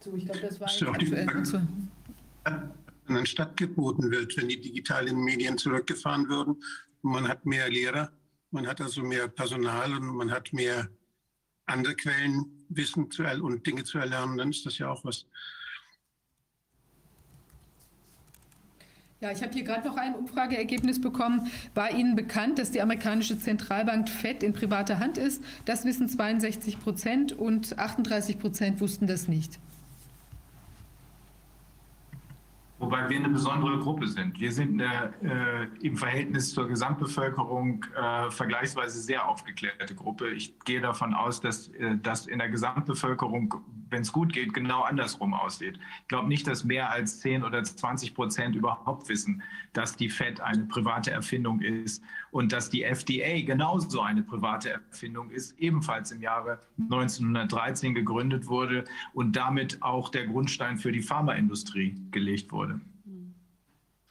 So, 0.00 0.16
ich 0.16 0.24
glaube, 0.24 0.40
das 0.40 0.60
war 0.60 0.68
so 0.68 0.88
aktuell. 0.88 1.28
Stattgeboten 3.22 4.10
wird, 4.10 4.36
wenn 4.36 4.48
die 4.48 4.60
digitalen 4.60 5.16
Medien 5.22 5.56
zurückgefahren 5.58 6.28
würden, 6.28 6.56
man 7.02 7.28
hat 7.28 7.46
mehr 7.46 7.70
Lehrer, 7.70 8.10
man 8.52 8.66
hat 8.66 8.80
also 8.80 9.02
mehr 9.02 9.28
Personal 9.28 9.92
und 9.94 10.16
man 10.16 10.30
hat 10.30 10.52
mehr 10.52 10.88
andere 11.66 11.94
Quellen, 11.94 12.64
Wissen 12.68 13.10
zu 13.10 13.24
und 13.24 13.66
Dinge 13.66 13.84
zu 13.84 13.98
erlernen, 13.98 14.36
dann 14.36 14.50
ist 14.50 14.66
das 14.66 14.78
ja 14.78 14.90
auch 14.90 15.04
was. 15.04 15.26
Ja, 19.20 19.30
ich 19.30 19.40
habe 19.40 19.52
hier 19.52 19.62
gerade 19.62 19.86
noch 19.86 19.96
ein 19.96 20.16
Umfrageergebnis 20.16 21.00
bekommen. 21.00 21.48
War 21.74 21.92
Ihnen 21.92 22.16
bekannt, 22.16 22.58
dass 22.58 22.72
die 22.72 22.82
amerikanische 22.82 23.38
Zentralbank 23.38 24.08
FED 24.08 24.42
in 24.42 24.52
privater 24.52 24.98
Hand 24.98 25.16
ist? 25.16 25.44
Das 25.64 25.84
wissen 25.84 26.08
62 26.08 26.80
Prozent 26.80 27.32
und 27.32 27.78
38 27.78 28.40
Prozent 28.40 28.80
wussten 28.80 29.06
das 29.06 29.28
nicht. 29.28 29.60
Wobei 32.82 33.08
wir 33.08 33.16
eine 33.16 33.28
besondere 33.28 33.78
Gruppe 33.78 34.08
sind. 34.08 34.40
Wir 34.40 34.50
sind 34.50 34.82
eine, 34.82 35.14
äh, 35.22 35.86
im 35.86 35.96
Verhältnis 35.96 36.52
zur 36.52 36.66
Gesamtbevölkerung 36.66 37.86
äh, 37.94 38.28
vergleichsweise 38.28 39.00
sehr 39.00 39.28
aufgeklärte 39.28 39.94
Gruppe. 39.94 40.30
Ich 40.30 40.58
gehe 40.64 40.80
davon 40.80 41.14
aus, 41.14 41.40
dass 41.40 41.68
äh, 41.68 41.96
das 42.02 42.26
in 42.26 42.40
der 42.40 42.48
Gesamtbevölkerung, 42.48 43.54
wenn 43.92 44.02
es 44.02 44.12
gut 44.12 44.32
geht, 44.32 44.52
genau 44.54 44.82
andersrum 44.82 45.34
aussieht. 45.34 45.78
Ich 46.02 46.08
glaube 46.08 46.28
nicht, 46.28 46.46
dass 46.46 46.64
mehr 46.64 46.90
als 46.90 47.20
10 47.20 47.44
oder 47.44 47.62
20 47.62 48.14
Prozent 48.14 48.56
überhaupt 48.56 49.08
wissen, 49.08 49.42
dass 49.72 49.96
die 49.96 50.08
FED 50.08 50.40
eine 50.40 50.64
private 50.64 51.10
Erfindung 51.10 51.60
ist 51.60 52.02
und 52.30 52.52
dass 52.52 52.70
die 52.70 52.82
FDA 52.82 53.42
genauso 53.42 54.00
eine 54.00 54.22
private 54.22 54.70
Erfindung 54.70 55.30
ist, 55.30 55.58
ebenfalls 55.58 56.10
im 56.10 56.20
Jahre 56.20 56.60
1913 56.78 57.94
gegründet 57.94 58.46
wurde 58.48 58.84
und 59.12 59.36
damit 59.36 59.82
auch 59.82 60.08
der 60.08 60.26
Grundstein 60.26 60.78
für 60.78 60.90
die 60.90 61.02
Pharmaindustrie 61.02 61.96
gelegt 62.10 62.50
wurde. 62.50 62.80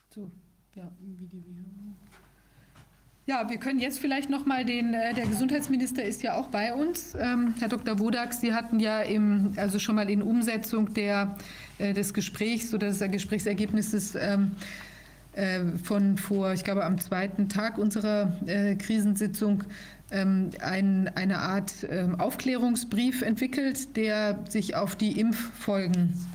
So, 0.09 0.31
ja. 0.75 0.91
Ja, 3.31 3.49
wir 3.49 3.59
können 3.59 3.79
jetzt 3.79 3.99
vielleicht 3.99 4.29
noch 4.29 4.45
mal 4.45 4.65
den, 4.65 4.93
äh, 4.93 5.13
der 5.13 5.25
Gesundheitsminister 5.25 6.03
ist 6.03 6.21
ja 6.21 6.35
auch 6.35 6.47
bei 6.47 6.73
uns, 6.73 7.15
ähm, 7.17 7.53
Herr 7.59 7.69
Dr. 7.69 7.97
Wodak. 7.97 8.33
Sie 8.33 8.53
hatten 8.53 8.81
ja 8.81 8.99
im, 8.99 9.53
also 9.55 9.79
schon 9.79 9.95
mal 9.95 10.09
in 10.09 10.21
Umsetzung 10.21 10.93
der, 10.93 11.37
äh, 11.77 11.93
des 11.93 12.13
Gesprächs 12.13 12.73
oder 12.73 12.87
des 12.87 12.99
Gesprächsergebnisses 12.99 14.15
ähm, 14.15 14.51
äh, 15.31 15.61
von 15.81 16.17
vor, 16.17 16.51
ich 16.51 16.65
glaube, 16.65 16.83
am 16.83 16.99
zweiten 16.99 17.47
Tag 17.47 17.77
unserer 17.77 18.33
äh, 18.47 18.75
Krisensitzung 18.75 19.63
ähm, 20.11 20.49
ein, 20.59 21.09
eine 21.15 21.39
Art 21.39 21.71
ähm, 21.89 22.19
Aufklärungsbrief 22.19 23.21
entwickelt, 23.21 23.95
der 23.95 24.39
sich 24.49 24.75
auf 24.75 24.97
die 24.97 25.17
Impffolgen 25.17 26.27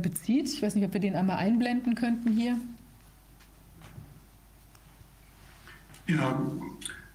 bezieht. 0.00 0.46
Ich 0.46 0.62
weiß 0.62 0.76
nicht, 0.76 0.84
ob 0.84 0.92
wir 0.92 1.00
den 1.00 1.16
einmal 1.16 1.38
einblenden 1.38 1.96
könnten 1.96 2.30
hier. 2.30 2.60
Ja, 6.06 6.60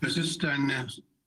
es 0.02 0.18
ist 0.18 0.44
ein 0.46 0.72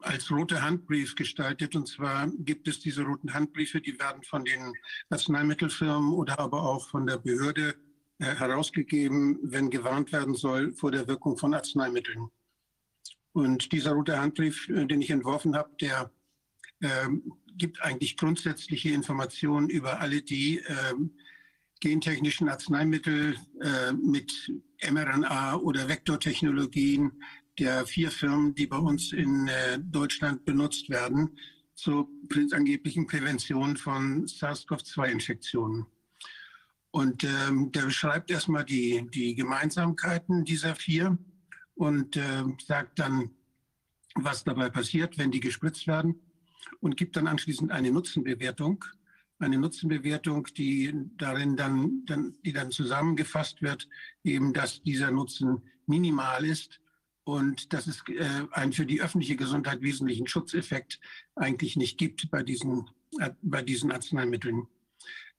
als 0.02 0.30
roter 0.30 0.62
Handbrief 0.62 1.14
gestaltet. 1.14 1.76
Und 1.76 1.89
zwar 1.89 2.28
gibt 2.39 2.68
es 2.68 2.80
diese 2.80 3.02
roten 3.02 3.32
Handbriefe, 3.32 3.80
die 3.80 3.98
werden 3.98 4.22
von 4.24 4.44
den 4.44 4.74
Arzneimittelfirmen 5.10 6.12
oder 6.12 6.39
aber 6.39 6.62
auch 6.62 6.89
von 6.89 7.06
der 7.06 7.18
Behörde 7.18 7.74
äh, 8.18 8.34
herausgegeben, 8.34 9.39
wenn 9.43 9.70
gewarnt 9.70 10.12
werden 10.12 10.34
soll 10.34 10.72
vor 10.74 10.90
der 10.90 11.06
Wirkung 11.06 11.36
von 11.36 11.55
Arzneimitteln. 11.55 12.28
Und 13.32 13.72
dieser 13.72 13.93
rote 13.93 14.18
Handbrief, 14.18 14.68
äh, 14.68 14.86
den 14.86 15.01
ich 15.01 15.10
entworfen 15.10 15.55
habe, 15.56 15.70
der 15.80 16.10
äh, 16.80 17.09
gibt 17.56 17.80
eigentlich 17.82 18.16
grundsätzliche 18.16 18.90
Informationen 18.90 19.68
über 19.68 20.01
alle 20.01 20.22
die 20.22 20.59
äh, 20.59 20.94
gentechnischen 21.80 22.48
Arzneimittel 22.48 23.36
äh, 23.60 23.93
mit 23.93 24.52
mRNA 24.90 25.56
oder 25.56 25.89
Vektortechnologien 25.89 27.12
der 27.58 27.86
vier 27.86 28.10
Firmen, 28.10 28.54
die 28.54 28.66
bei 28.66 28.78
uns 28.78 29.12
in 29.12 29.48
äh, 29.48 29.78
Deutschland 29.78 30.44
benutzt 30.44 30.88
werden, 30.88 31.36
zur 31.74 32.08
angeblichen 32.52 33.06
Prävention 33.06 33.76
von 33.76 34.26
SARS-CoV-2-Infektionen. 34.26 35.86
Und 36.90 37.24
ähm, 37.24 37.72
der 37.72 37.86
beschreibt 37.86 38.30
erstmal 38.30 38.64
die, 38.64 39.08
die 39.12 39.34
Gemeinsamkeiten 39.34 40.44
dieser 40.44 40.74
vier 40.74 41.18
und 41.74 42.16
äh, 42.16 42.44
sagt 42.64 42.98
dann, 42.98 43.30
was 44.14 44.44
dabei 44.44 44.68
passiert, 44.68 45.16
wenn 45.16 45.30
die 45.30 45.40
gespritzt 45.40 45.86
werden 45.86 46.20
und 46.80 46.98
gibt 46.98 47.16
dann 47.16 47.26
anschließend 47.26 47.70
eine 47.70 47.90
Nutzenbewertung. 47.90 48.84
Eine 49.38 49.58
Nutzenbewertung, 49.58 50.46
die 50.56 50.92
darin 51.16 51.56
dann, 51.56 52.04
dann, 52.04 52.36
die 52.44 52.52
dann 52.52 52.70
zusammengefasst 52.70 53.62
wird, 53.62 53.88
eben, 54.22 54.52
dass 54.52 54.82
dieser 54.82 55.10
Nutzen 55.10 55.62
minimal 55.86 56.44
ist 56.44 56.81
und 57.24 57.73
dass 57.73 57.86
es 57.86 58.03
äh, 58.09 58.47
einen 58.51 58.73
für 58.73 58.86
die 58.86 59.01
öffentliche 59.01 59.36
Gesundheit 59.36 59.81
wesentlichen 59.82 60.27
Schutzeffekt 60.27 61.01
eigentlich 61.36 61.77
nicht 61.77 61.99
gibt 61.99 62.31
bei 62.31 62.43
diesen, 62.43 62.90
äh, 63.20 63.31
bei 63.43 63.62
diesen 63.62 63.93
Arzneimitteln. 63.93 64.66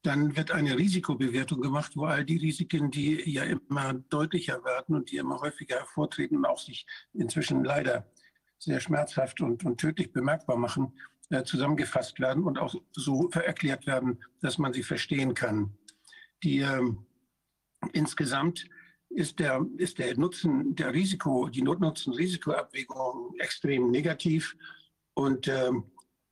Dann 0.01 0.35
wird 0.35 0.51
eine 0.51 0.77
Risikobewertung 0.77 1.61
gemacht, 1.61 1.93
wo 1.95 2.05
all 2.05 2.25
die 2.25 2.37
Risiken, 2.37 2.91
die 2.91 3.29
ja 3.29 3.43
immer 3.43 3.93
deutlicher 3.93 4.63
werden 4.65 4.95
und 4.95 5.11
die 5.11 5.17
immer 5.17 5.39
häufiger 5.39 5.77
hervortreten 5.77 6.37
und 6.37 6.45
auch 6.45 6.59
sich 6.59 6.85
inzwischen 7.13 7.63
leider 7.63 8.05
sehr 8.59 8.79
schmerzhaft 8.79 9.41
und, 9.41 9.63
und 9.65 9.79
tödlich 9.79 10.11
bemerkbar 10.11 10.57
machen, 10.57 10.93
äh, 11.29 11.43
zusammengefasst 11.43 12.19
werden 12.19 12.43
und 12.43 12.57
auch 12.57 12.75
so 12.91 13.29
erklärt 13.29 13.87
werden, 13.87 14.23
dass 14.41 14.57
man 14.57 14.73
sie 14.73 14.83
verstehen 14.83 15.33
kann. 15.33 15.73
Die, 16.43 16.59
äh, 16.59 16.81
insgesamt 17.91 18.65
ist 19.15 19.39
der, 19.39 19.65
ist 19.77 19.99
der 19.99 20.17
Nutzen, 20.17 20.75
der 20.75 20.93
Risiko, 20.93 21.47
die 21.47 21.61
Nutzen-Risikoabwägung 21.61 23.35
extrem 23.39 23.91
negativ. 23.91 24.55
Und 25.13 25.47
äh, 25.47 25.71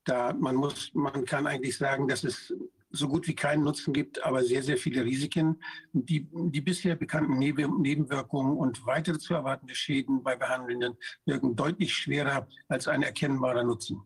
da 0.05 0.33
man 0.33 0.55
muss, 0.55 0.91
man 0.93 1.25
kann 1.25 1.47
eigentlich 1.47 1.77
sagen, 1.77 2.07
dass 2.07 2.23
es 2.23 2.53
so 2.91 3.07
gut 3.07 3.27
wie 3.27 3.35
keinen 3.35 3.63
Nutzen 3.63 3.93
gibt, 3.93 4.23
aber 4.23 4.43
sehr, 4.43 4.63
sehr 4.63 4.77
viele 4.77 5.05
Risiken. 5.05 5.61
Die, 5.93 6.27
die 6.31 6.61
bisher 6.61 6.95
bekannten 6.95 7.37
Nebenwirkungen 7.37 8.57
und 8.57 8.85
weitere 8.85 9.17
zu 9.17 9.33
erwartende 9.33 9.75
Schäden 9.75 10.23
bei 10.23 10.35
Behandelnden 10.35 10.97
wirken 11.25 11.55
deutlich 11.55 11.93
schwerer 11.93 12.47
als 12.67 12.87
ein 12.87 13.03
erkennbarer 13.03 13.63
Nutzen. 13.63 14.01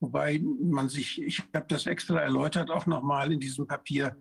Wobei 0.00 0.40
man 0.40 0.88
sich, 0.88 1.20
ich 1.20 1.42
habe 1.52 1.66
das 1.68 1.86
extra 1.86 2.20
erläutert, 2.20 2.70
auch 2.70 2.86
nochmal 2.86 3.32
in 3.32 3.40
diesem 3.40 3.66
Papier, 3.66 4.16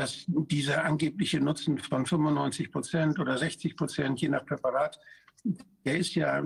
dass 0.00 0.24
dieser 0.26 0.84
angebliche 0.84 1.40
Nutzen 1.40 1.76
von 1.76 2.06
95 2.06 2.72
Prozent 2.72 3.18
oder 3.18 3.36
60 3.36 3.76
Prozent, 3.76 4.18
je 4.18 4.30
nach 4.30 4.46
Präparat, 4.46 4.98
der 5.84 5.98
ist 5.98 6.14
ja 6.14 6.42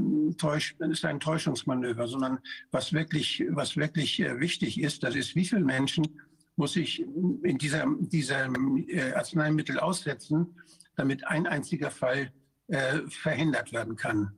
ist 0.88 1.04
ein 1.04 1.20
Täuschungsmanöver, 1.20 2.08
sondern 2.08 2.40
was 2.72 2.92
wirklich, 2.92 3.44
was 3.50 3.76
wirklich 3.76 4.18
äh, 4.18 4.40
wichtig 4.40 4.80
ist, 4.80 5.04
das 5.04 5.14
ist, 5.14 5.36
wie 5.36 5.44
viele 5.44 5.64
Menschen 5.64 6.20
muss 6.56 6.74
ich 6.74 7.00
in 7.00 7.56
dieser, 7.58 7.86
diesem 8.00 8.84
äh, 8.88 9.12
Arzneimittel 9.12 9.78
aussetzen, 9.78 10.58
damit 10.96 11.24
ein 11.24 11.46
einziger 11.46 11.92
Fall 11.92 12.32
äh, 12.66 13.02
verhindert 13.08 13.72
werden 13.72 13.94
kann. 13.94 14.32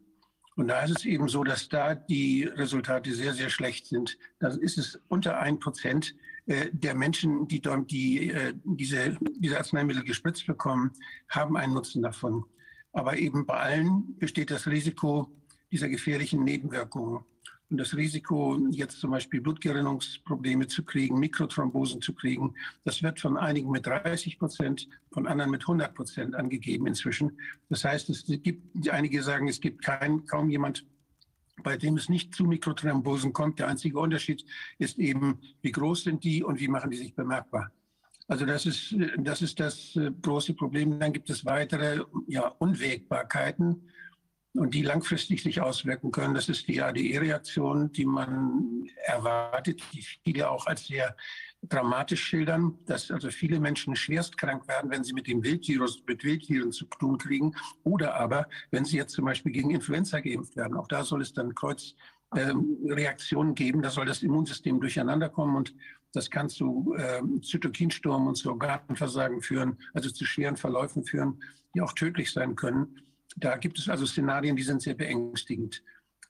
Und 0.56 0.68
da 0.68 0.82
ist 0.82 0.98
es 0.98 1.04
eben 1.06 1.28
so, 1.28 1.42
dass 1.42 1.70
da 1.70 1.94
die 1.94 2.44
Resultate 2.44 3.14
sehr, 3.14 3.32
sehr 3.32 3.48
schlecht 3.48 3.86
sind. 3.86 4.18
Da 4.40 4.48
ist 4.48 4.76
es 4.76 5.00
unter 5.08 5.38
ein 5.38 5.58
Prozent 5.58 6.14
äh, 6.46 6.70
der 6.72 6.94
Menschen, 6.94 7.48
die, 7.48 7.60
die 7.60 8.30
äh, 8.30 8.54
diese, 8.64 9.18
diese 9.36 9.58
Arzneimittel 9.58 10.04
gespritzt 10.04 10.46
bekommen, 10.46 10.92
haben 11.28 11.56
einen 11.56 11.74
Nutzen 11.74 12.02
davon. 12.02 12.44
Aber 12.92 13.18
eben 13.18 13.46
bei 13.46 13.58
allen 13.58 14.16
besteht 14.18 14.50
das 14.50 14.66
Risiko 14.66 15.30
dieser 15.70 15.88
gefährlichen 15.88 16.44
Nebenwirkungen. 16.44 17.24
Und 17.68 17.78
das 17.78 17.96
Risiko, 17.96 18.56
jetzt 18.70 19.00
zum 19.00 19.10
Beispiel 19.10 19.40
Blutgerinnungsprobleme 19.40 20.68
zu 20.68 20.84
kriegen, 20.84 21.18
Mikrothrombosen 21.18 22.00
zu 22.00 22.14
kriegen, 22.14 22.54
das 22.84 23.02
wird 23.02 23.18
von 23.18 23.36
einigen 23.36 23.70
mit 23.70 23.86
30 23.86 24.38
Prozent, 24.38 24.88
von 25.10 25.26
anderen 25.26 25.50
mit 25.50 25.62
100 25.62 25.92
Prozent 25.92 26.36
angegeben 26.36 26.86
inzwischen. 26.86 27.38
Das 27.68 27.84
heißt, 27.84 28.08
es 28.08 28.24
gibt, 28.26 28.88
einige 28.88 29.20
sagen, 29.22 29.48
es 29.48 29.60
gibt 29.60 29.82
kein, 29.82 30.24
kaum 30.26 30.48
jemand, 30.48 30.86
bei 31.62 31.76
dem 31.76 31.96
es 31.96 32.08
nicht 32.08 32.34
zu 32.34 32.44
Mikrothrombosen 32.44 33.32
kommt. 33.32 33.58
Der 33.58 33.68
einzige 33.68 33.98
Unterschied 33.98 34.44
ist 34.78 34.98
eben, 34.98 35.40
wie 35.62 35.72
groß 35.72 36.04
sind 36.04 36.24
die 36.24 36.42
und 36.42 36.60
wie 36.60 36.68
machen 36.68 36.90
die 36.90 36.96
sich 36.96 37.14
bemerkbar. 37.14 37.70
Also 38.28 38.44
das 38.44 38.66
ist, 38.66 38.94
das 39.18 39.40
ist 39.42 39.60
das 39.60 39.94
äh, 39.96 40.10
große 40.20 40.54
Problem. 40.54 40.98
Dann 40.98 41.12
gibt 41.12 41.30
es 41.30 41.44
weitere 41.44 42.02
ja, 42.26 42.48
Unwägbarkeiten 42.58 43.88
und 44.54 44.74
die 44.74 44.82
langfristig 44.82 45.42
sich 45.42 45.60
auswirken 45.60 46.10
können. 46.10 46.34
Das 46.34 46.48
ist 46.48 46.66
die 46.66 46.82
ADE-Reaktion, 46.82 47.92
die 47.92 48.06
man 48.06 48.88
erwartet, 49.04 49.80
die 49.92 50.02
viele 50.02 50.50
auch 50.50 50.66
als 50.66 50.86
sehr 50.86 51.14
dramatisch 51.68 52.22
schildern, 52.22 52.78
dass 52.86 53.10
also 53.10 53.30
viele 53.30 53.60
Menschen 53.60 53.96
schwerst 53.96 54.38
krank 54.38 54.66
werden, 54.68 54.90
wenn 54.90 55.04
sie 55.04 55.12
mit 55.12 55.26
dem 55.26 55.42
Wildvirus, 55.42 56.02
mit 56.06 56.24
Wildtieren 56.24 56.72
zu 56.72 56.84
tun 56.86 57.18
kriegen 57.18 57.54
oder 57.84 58.14
aber, 58.14 58.48
wenn 58.70 58.84
sie 58.84 58.96
jetzt 58.96 59.12
zum 59.12 59.24
Beispiel 59.24 59.52
gegen 59.52 59.70
Influenza 59.70 60.20
geimpft 60.20 60.56
werden. 60.56 60.76
Auch 60.76 60.88
da 60.88 61.04
soll 61.04 61.22
es 61.22 61.32
dann 61.32 61.54
Kreuzreaktionen 61.54 63.50
ähm, 63.50 63.54
geben, 63.54 63.82
da 63.82 63.90
soll 63.90 64.06
das 64.06 64.22
Immunsystem 64.22 64.80
durcheinander 64.80 65.28
kommen 65.28 65.56
und 65.56 65.74
das 66.12 66.30
kann 66.30 66.48
zu 66.48 66.96
ähm, 66.98 67.42
Zytokinsturm 67.42 68.26
und 68.26 68.36
zu 68.36 68.50
Organversagen 68.50 69.42
führen, 69.42 69.76
also 69.92 70.10
zu 70.10 70.24
schweren 70.24 70.56
Verläufen 70.56 71.04
führen, 71.04 71.42
die 71.74 71.82
auch 71.82 71.92
tödlich 71.92 72.32
sein 72.32 72.56
können. 72.56 73.02
Da 73.36 73.56
gibt 73.56 73.78
es 73.78 73.88
also 73.88 74.06
Szenarien, 74.06 74.56
die 74.56 74.62
sind 74.62 74.80
sehr 74.80 74.94
beängstigend. 74.94 75.82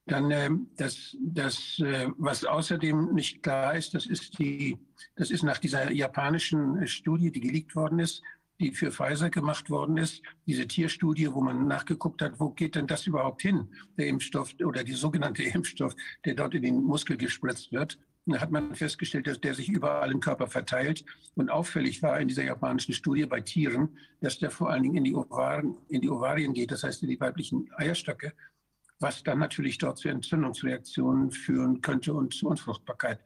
Dann 0.07 0.31
äh, 0.31 0.51
das, 0.77 1.16
das 1.20 1.78
äh, 1.81 2.09
was 2.16 2.45
außerdem 2.45 3.12
nicht 3.12 3.43
klar 3.43 3.74
ist, 3.74 3.95
das 3.95 4.07
ist 4.07 4.39
die, 4.39 4.78
das 5.16 5.31
ist 5.31 5.43
nach 5.43 5.59
dieser 5.59 5.91
japanischen 5.91 6.87
Studie, 6.87 7.33
die 7.33 7.41
geleakt 7.41 7.74
worden 7.74 7.99
ist, 7.99 8.23
die 8.61 8.73
für 8.73 8.91
Pfizer 8.91 9.31
gemacht 9.31 9.69
worden 9.69 9.97
ist, 9.97 10.23
diese 10.47 10.66
Tierstudie, 10.66 11.33
wo 11.33 11.41
man 11.41 11.66
nachgeguckt 11.66 12.23
hat, 12.23 12.39
wo 12.41 12.51
geht 12.51 12.74
denn 12.74 12.87
das 12.87 13.07
überhaupt 13.07 13.43
hin, 13.43 13.69
der 13.99 14.07
Impfstoff 14.07 14.55
oder 14.65 14.85
die 14.85 14.93
sogenannte 14.93 15.43
Impfstoff, 15.55 15.95
der 16.24 16.35
dort 16.35 16.55
in 16.55 16.62
den 16.62 16.83
Muskel 16.83 17.16
gespritzt 17.16 17.73
wird. 17.73 17.99
Da 18.28 18.41
hat 18.41 18.51
man 18.51 18.74
festgestellt, 18.74 19.28
dass 19.28 19.41
der 19.41 19.55
sich 19.55 19.69
überall 19.69 20.11
im 20.11 20.19
Körper 20.19 20.49
verteilt. 20.49 21.05
Und 21.37 21.49
auffällig 21.49 22.03
war 22.03 22.19
in 22.19 22.27
dieser 22.27 22.43
japanischen 22.43 22.93
Studie 22.93 23.24
bei 23.24 23.41
Tieren, 23.41 23.97
dass 24.20 24.39
der 24.41 24.51
vor 24.51 24.70
allen 24.70 24.83
Dingen 24.83 24.97
in 24.97 25.05
die 25.05 25.15
Ovarien, 25.15 25.77
in 25.89 26.01
die 26.01 26.11
Ovarien 26.11 26.53
geht, 26.53 26.73
das 26.73 26.83
heißt 26.83 27.05
in 27.05 27.09
die 27.09 27.20
weiblichen 27.20 27.70
Eierstöcke, 27.77 28.33
was 28.98 29.23
dann 29.23 29.39
natürlich 29.39 29.78
dort 29.78 29.98
zu 29.98 30.09
Entzündungsreaktionen 30.09 31.31
führen 31.31 31.81
könnte 31.81 32.14
und 32.14 32.35
zu 32.35 32.48
Unfruchtbarkeit. 32.48 33.20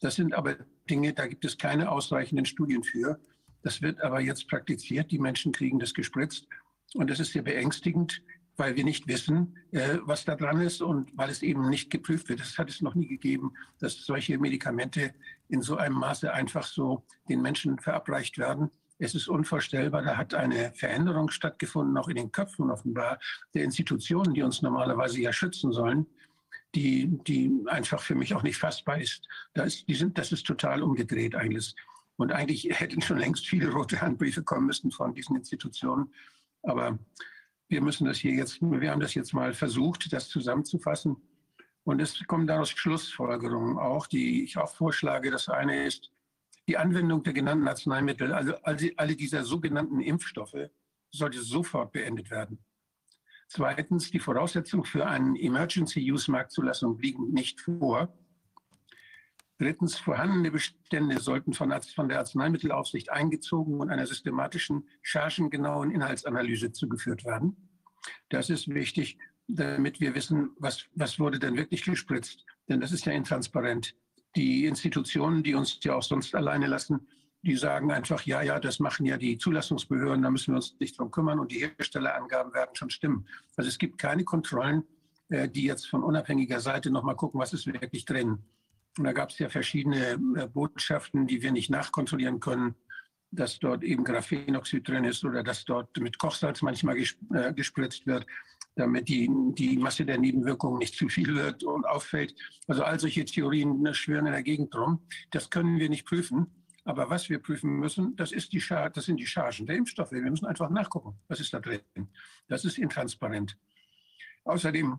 Das 0.00 0.16
sind 0.16 0.34
aber 0.34 0.56
Dinge, 0.88 1.12
da 1.12 1.26
gibt 1.26 1.44
es 1.44 1.58
keine 1.58 1.90
ausreichenden 1.90 2.46
Studien 2.46 2.82
für. 2.82 3.20
Das 3.62 3.82
wird 3.82 4.00
aber 4.00 4.20
jetzt 4.20 4.48
praktiziert. 4.48 5.10
Die 5.10 5.18
Menschen 5.18 5.52
kriegen 5.52 5.78
das 5.78 5.94
gespritzt. 5.94 6.48
Und 6.94 7.08
das 7.08 7.20
ist 7.20 7.32
sehr 7.32 7.42
beängstigend 7.42 8.22
weil 8.56 8.76
wir 8.76 8.84
nicht 8.84 9.08
wissen, 9.08 9.56
äh, 9.70 9.98
was 10.02 10.24
da 10.24 10.36
dran 10.36 10.60
ist 10.60 10.82
und 10.82 11.10
weil 11.16 11.30
es 11.30 11.42
eben 11.42 11.68
nicht 11.68 11.90
geprüft 11.90 12.28
wird. 12.28 12.40
Das 12.40 12.58
hat 12.58 12.70
es 12.70 12.80
noch 12.80 12.94
nie 12.94 13.06
gegeben, 13.06 13.52
dass 13.78 14.04
solche 14.04 14.38
Medikamente 14.38 15.14
in 15.48 15.62
so 15.62 15.76
einem 15.76 15.96
Maße 15.96 16.32
einfach 16.32 16.66
so 16.66 17.04
den 17.28 17.42
Menschen 17.42 17.78
verabreicht 17.78 18.38
werden. 18.38 18.70
Es 19.02 19.16
ist 19.16 19.26
unvorstellbar, 19.26 20.02
da 20.02 20.16
hat 20.16 20.32
eine 20.32 20.72
Veränderung 20.74 21.28
stattgefunden, 21.28 21.96
auch 21.98 22.06
in 22.06 22.14
den 22.14 22.30
Köpfen 22.30 22.70
offenbar 22.70 23.18
der 23.52 23.64
Institutionen, 23.64 24.32
die 24.32 24.42
uns 24.42 24.62
normalerweise 24.62 25.20
ja 25.20 25.32
schützen 25.32 25.72
sollen, 25.72 26.06
die, 26.76 27.08
die 27.26 27.50
einfach 27.66 28.00
für 28.00 28.14
mich 28.14 28.32
auch 28.32 28.44
nicht 28.44 28.58
fassbar 28.58 29.00
ist. 29.00 29.26
Da 29.54 29.64
ist 29.64 29.88
die 29.88 29.96
sind, 29.96 30.18
das 30.18 30.30
ist 30.30 30.46
total 30.46 30.84
umgedreht 30.84 31.34
eigentlich. 31.34 31.74
Und 32.14 32.30
eigentlich 32.30 32.68
hätten 32.70 33.02
schon 33.02 33.18
längst 33.18 33.48
viele 33.48 33.72
rote 33.72 34.00
Handbriefe 34.00 34.44
kommen 34.44 34.66
müssen 34.66 34.92
von 34.92 35.12
diesen 35.12 35.34
Institutionen. 35.34 36.14
Aber 36.62 36.96
wir 37.66 37.80
müssen 37.80 38.04
das 38.04 38.18
hier 38.18 38.34
jetzt, 38.34 38.62
wir 38.62 38.88
haben 38.92 39.00
das 39.00 39.14
jetzt 39.14 39.34
mal 39.34 39.52
versucht, 39.52 40.12
das 40.12 40.28
zusammenzufassen. 40.28 41.16
Und 41.82 42.00
es 42.00 42.24
kommen 42.28 42.46
daraus 42.46 42.70
Schlussfolgerungen 42.70 43.78
auch, 43.78 44.06
die 44.06 44.44
ich 44.44 44.56
auch 44.58 44.72
vorschlage. 44.72 45.32
Das 45.32 45.48
eine 45.48 45.86
ist 45.86 46.12
die 46.68 46.76
Anwendung 46.76 47.22
der 47.22 47.32
genannten 47.32 47.66
Arzneimittel, 47.68 48.32
also 48.32 48.54
alle 48.96 49.16
dieser 49.16 49.44
sogenannten 49.44 50.00
Impfstoffe, 50.00 50.70
sollte 51.10 51.42
sofort 51.42 51.92
beendet 51.92 52.30
werden. 52.30 52.58
Zweitens, 53.48 54.10
die 54.10 54.18
Voraussetzungen 54.18 54.84
für 54.84 55.06
eine 55.06 55.38
Emergency-Use-Marktzulassung 55.38 56.98
liegen 56.98 57.32
nicht 57.32 57.60
vor. 57.60 58.16
Drittens, 59.58 59.98
vorhandene 59.98 60.50
Bestände 60.50 61.20
sollten 61.20 61.52
von, 61.52 61.68
der 61.68 62.18
Arzneimittelaufsicht 62.18 63.10
eingezogen 63.10 63.78
und 63.80 63.90
einer 63.90 64.06
systematischen, 64.06 64.88
chargengenauen 65.02 65.90
Inhaltsanalyse 65.90 66.72
zugeführt 66.72 67.24
werden. 67.24 67.68
Das 68.30 68.48
ist 68.48 68.68
wichtig, 68.68 69.18
damit 69.48 70.00
wir 70.00 70.14
wissen, 70.14 70.50
was, 70.58 70.86
was 70.94 71.18
wurde 71.18 71.38
denn 71.38 71.56
wirklich 71.56 71.84
gespritzt. 71.84 72.46
Denn 72.68 72.80
das 72.80 72.92
ist 72.92 73.04
ja 73.04 73.12
intransparent. 73.12 73.94
Die 74.36 74.66
Institutionen, 74.66 75.42
die 75.42 75.54
uns 75.54 75.78
ja 75.82 75.94
auch 75.94 76.02
sonst 76.02 76.34
alleine 76.34 76.66
lassen, 76.66 77.06
die 77.42 77.56
sagen 77.56 77.90
einfach, 77.90 78.22
ja, 78.22 78.40
ja, 78.42 78.60
das 78.60 78.78
machen 78.78 79.04
ja 79.04 79.16
die 79.16 79.36
Zulassungsbehörden, 79.36 80.22
da 80.22 80.30
müssen 80.30 80.52
wir 80.52 80.56
uns 80.56 80.76
nicht 80.78 80.98
drum 80.98 81.10
kümmern 81.10 81.40
und 81.40 81.50
die 81.50 81.58
Herstellerangaben 81.58 82.54
werden 82.54 82.74
schon 82.74 82.90
stimmen. 82.90 83.26
Also 83.56 83.68
es 83.68 83.78
gibt 83.78 83.98
keine 83.98 84.24
Kontrollen, 84.24 84.84
äh, 85.28 85.48
die 85.48 85.64
jetzt 85.64 85.88
von 85.88 86.04
unabhängiger 86.04 86.60
Seite 86.60 86.90
nochmal 86.90 87.16
gucken, 87.16 87.40
was 87.40 87.52
ist 87.52 87.66
wirklich 87.66 88.04
drin. 88.04 88.38
Und 88.98 89.04
da 89.04 89.12
gab 89.12 89.30
es 89.30 89.38
ja 89.38 89.48
verschiedene 89.48 90.12
äh, 90.36 90.46
Botschaften, 90.46 91.26
die 91.26 91.42
wir 91.42 91.50
nicht 91.50 91.70
nachkontrollieren 91.70 92.38
können, 92.38 92.76
dass 93.32 93.58
dort 93.58 93.82
eben 93.82 94.04
Graphenoxid 94.04 94.86
drin 94.86 95.04
ist 95.04 95.24
oder 95.24 95.42
dass 95.42 95.64
dort 95.64 95.96
mit 95.96 96.18
Kochsalz 96.18 96.62
manchmal 96.62 96.98
äh, 96.98 97.52
gespritzt 97.54 98.06
wird, 98.06 98.26
damit 98.74 99.08
die, 99.08 99.28
die 99.54 99.76
Masse 99.76 100.04
der 100.04 100.18
Nebenwirkungen 100.18 100.78
nicht 100.78 100.94
zu 100.94 101.08
viel 101.08 101.34
wird 101.34 101.62
und 101.64 101.86
auffällt. 101.86 102.34
Also 102.66 102.84
all 102.84 102.98
solche 102.98 103.24
Theorien 103.24 103.82
ne, 103.82 103.94
schwören 103.94 104.26
in 104.26 104.32
der 104.32 104.42
Gegend 104.42 104.74
drum. 104.74 105.00
Das 105.30 105.50
können 105.50 105.78
wir 105.78 105.88
nicht 105.88 106.06
prüfen. 106.06 106.46
Aber 106.84 107.10
was 107.10 107.28
wir 107.28 107.38
prüfen 107.38 107.78
müssen, 107.78 108.16
das, 108.16 108.32
ist 108.32 108.52
die 108.52 108.62
das 108.68 109.04
sind 109.04 109.20
die 109.20 109.26
Chargen 109.26 109.66
der 109.66 109.76
Impfstoffe. 109.76 110.10
Wir 110.10 110.22
müssen 110.22 110.46
einfach 110.46 110.68
nachgucken, 110.68 111.14
was 111.28 111.38
ist 111.38 111.54
da 111.54 111.60
drin. 111.60 111.80
Das 112.48 112.64
ist 112.64 112.78
intransparent. 112.78 113.56
Außerdem 114.44 114.98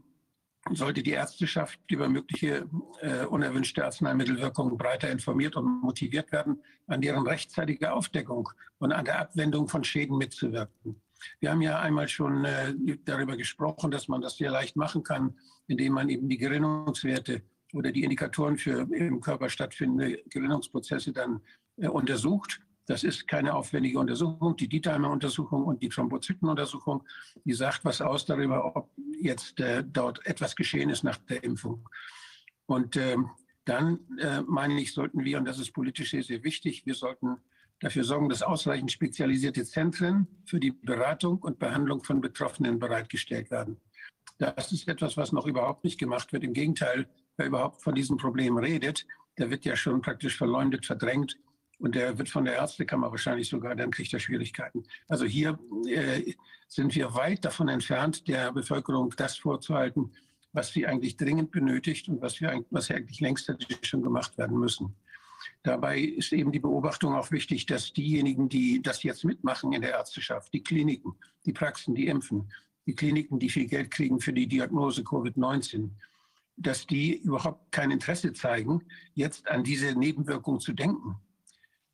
sollte 0.72 1.04
die 1.04 1.12
Ärzteschaft 1.12 1.80
über 1.90 2.08
mögliche 2.08 2.70
äh, 3.02 3.26
unerwünschte 3.26 3.84
Arzneimittelwirkungen 3.84 4.78
breiter 4.78 5.10
informiert 5.10 5.58
und 5.58 5.82
motiviert 5.82 6.32
werden, 6.32 6.64
an 6.88 7.02
deren 7.02 7.28
rechtzeitige 7.28 7.92
Aufdeckung 7.92 8.50
und 8.78 8.94
an 8.94 9.04
der 9.04 9.20
Abwendung 9.20 9.68
von 9.68 9.84
Schäden 9.84 10.18
mitzuwirken. 10.18 11.02
Wir 11.40 11.52
haben 11.52 11.62
ja 11.62 11.80
einmal 11.80 12.08
schon 12.08 12.46
äh, 12.46 12.74
darüber 13.06 13.38
gesprochen, 13.38 13.92
dass 13.92 14.08
man 14.08 14.22
das 14.22 14.38
sehr 14.38 14.52
leicht 14.52 14.76
machen 14.76 15.04
kann, 15.04 15.38
indem 15.68 15.94
man 15.94 16.10
eben 16.10 16.30
die 16.30 16.38
Gerinnungswerte 16.38 17.42
oder 17.74 17.92
die 17.92 18.04
Indikatoren 18.04 18.58
für 18.58 18.82
im 18.94 19.22
Körper 19.22 19.50
stattfindende 19.50 20.24
Gerinnungsprozesse 20.30 21.12
dann 21.12 21.42
äh, 21.78 21.88
untersucht. 21.88 22.62
Das 22.86 23.04
ist 23.04 23.28
keine 23.28 23.54
aufwendige 23.56 23.98
Untersuchung. 24.00 24.58
Die 24.58 24.68
Dietheimer-Untersuchung 24.68 25.64
und 25.64 25.82
die 25.82 25.90
Thrombozytenuntersuchung, 25.90 27.04
die 27.46 27.54
sagt 27.54 27.86
was 27.86 28.02
aus 28.02 28.26
darüber, 28.26 28.76
ob 28.76 28.90
jetzt 29.20 29.60
äh, 29.60 29.84
dort 29.86 30.26
etwas 30.26 30.56
geschehen 30.56 30.90
ist 30.90 31.04
nach 31.04 31.18
der 31.18 31.44
Impfung. 31.44 31.88
Und 32.66 32.98
äh, 32.98 33.18
dann 33.66 34.00
äh, 34.20 34.42
meine 34.42 34.82
ich, 34.82 34.94
sollten 34.94 35.24
wir, 35.24 35.38
und 35.38 35.46
das 35.46 35.60
ist 35.60 35.72
politisch 35.72 36.12
sehr, 36.12 36.24
sehr 36.24 36.44
wichtig, 36.44 36.86
wir 36.86 36.96
sollten 36.96 37.38
dafür 37.84 38.04
sorgen, 38.04 38.30
dass 38.30 38.42
ausreichend 38.42 38.92
spezialisierte 38.92 39.66
Zentren 39.66 40.28
für 40.46 40.60
die 40.60 40.72
Beratung 40.72 41.40
und 41.40 41.60
Behandlung 41.60 42.04
von 42.04 42.22
Betroffenen 42.22 42.80
bereitgestellt 42.80 43.52
werden. 43.52 43.78
Das 44.38 44.72
ist 44.72 44.88
etwas, 44.88 45.18
was 45.18 45.32
noch 45.32 45.46
überhaupt 45.46 45.84
nicht 45.84 46.00
gemacht 46.00 46.32
wird. 46.34 46.44
Im 46.44 46.54
Gegenteil, 46.54 47.08
wer 47.38 47.48
überhaupt 47.48 47.82
von 47.82 47.94
diesem 47.94 48.18
Problem 48.18 48.58
redet, 48.58 49.06
der 49.38 49.50
wird 49.50 49.66
ja 49.66 49.76
schon 49.76 50.02
praktisch 50.02 50.38
verleumdet, 50.38 50.86
verdrängt 50.86 51.38
und 51.80 51.96
der 51.96 52.18
wird 52.18 52.30
von 52.30 52.46
der 52.46 52.56
Ärztekammer 52.56 53.12
wahrscheinlich 53.12 53.50
sogar, 53.50 53.76
dann 53.76 53.92
kriegt 53.92 54.14
er 54.14 54.20
Schwierigkeiten. 54.20 54.84
Also 55.08 55.26
hier 55.26 55.60
äh, 55.88 56.34
sind 56.68 56.96
wir 56.96 57.14
weit 57.14 57.44
davon 57.44 57.68
entfernt, 57.68 58.28
der 58.28 58.52
Bevölkerung 58.54 59.14
das 59.18 59.38
vorzuhalten, 59.38 60.12
was 60.54 60.72
sie 60.72 60.88
eigentlich 60.88 61.18
dringend 61.18 61.52
benötigt 61.52 62.08
und 62.08 62.22
was, 62.22 62.40
wir, 62.40 62.64
was 62.70 62.90
eigentlich 62.92 63.20
längst 63.20 63.52
schon 63.82 64.04
gemacht 64.04 64.38
werden 64.38 64.58
müssen. 64.58 64.96
Dabei 65.64 66.00
ist 66.00 66.34
eben 66.34 66.52
die 66.52 66.60
Beobachtung 66.60 67.14
auch 67.16 67.32
wichtig, 67.32 67.66
dass 67.66 67.94
diejenigen, 67.94 68.50
die 68.50 68.82
das 68.82 69.04
jetzt 69.04 69.24
mitmachen 69.24 69.74
in 69.74 69.82
der 69.82 69.92
Ärzteschaft, 69.92 70.54
die 70.54 70.64
Kliniken, 70.64 71.16
die 71.46 71.54
Praxen, 71.54 71.96
die 71.96 72.08
impfen, 72.08 72.52
die 72.86 72.96
Kliniken, 72.96 73.40
die 73.40 73.50
viel 73.50 73.68
Geld 73.68 73.92
kriegen 73.92 74.20
für 74.20 74.34
die 74.34 74.48
Diagnose 74.48 75.02
Covid-19, 75.02 75.90
dass 76.58 76.86
die 76.86 77.18
überhaupt 77.18 77.72
kein 77.72 77.92
Interesse 77.92 78.34
zeigen, 78.34 78.84
jetzt 79.14 79.48
an 79.48 79.64
diese 79.64 79.96
Nebenwirkung 79.98 80.60
zu 80.60 80.74
denken 80.74 81.16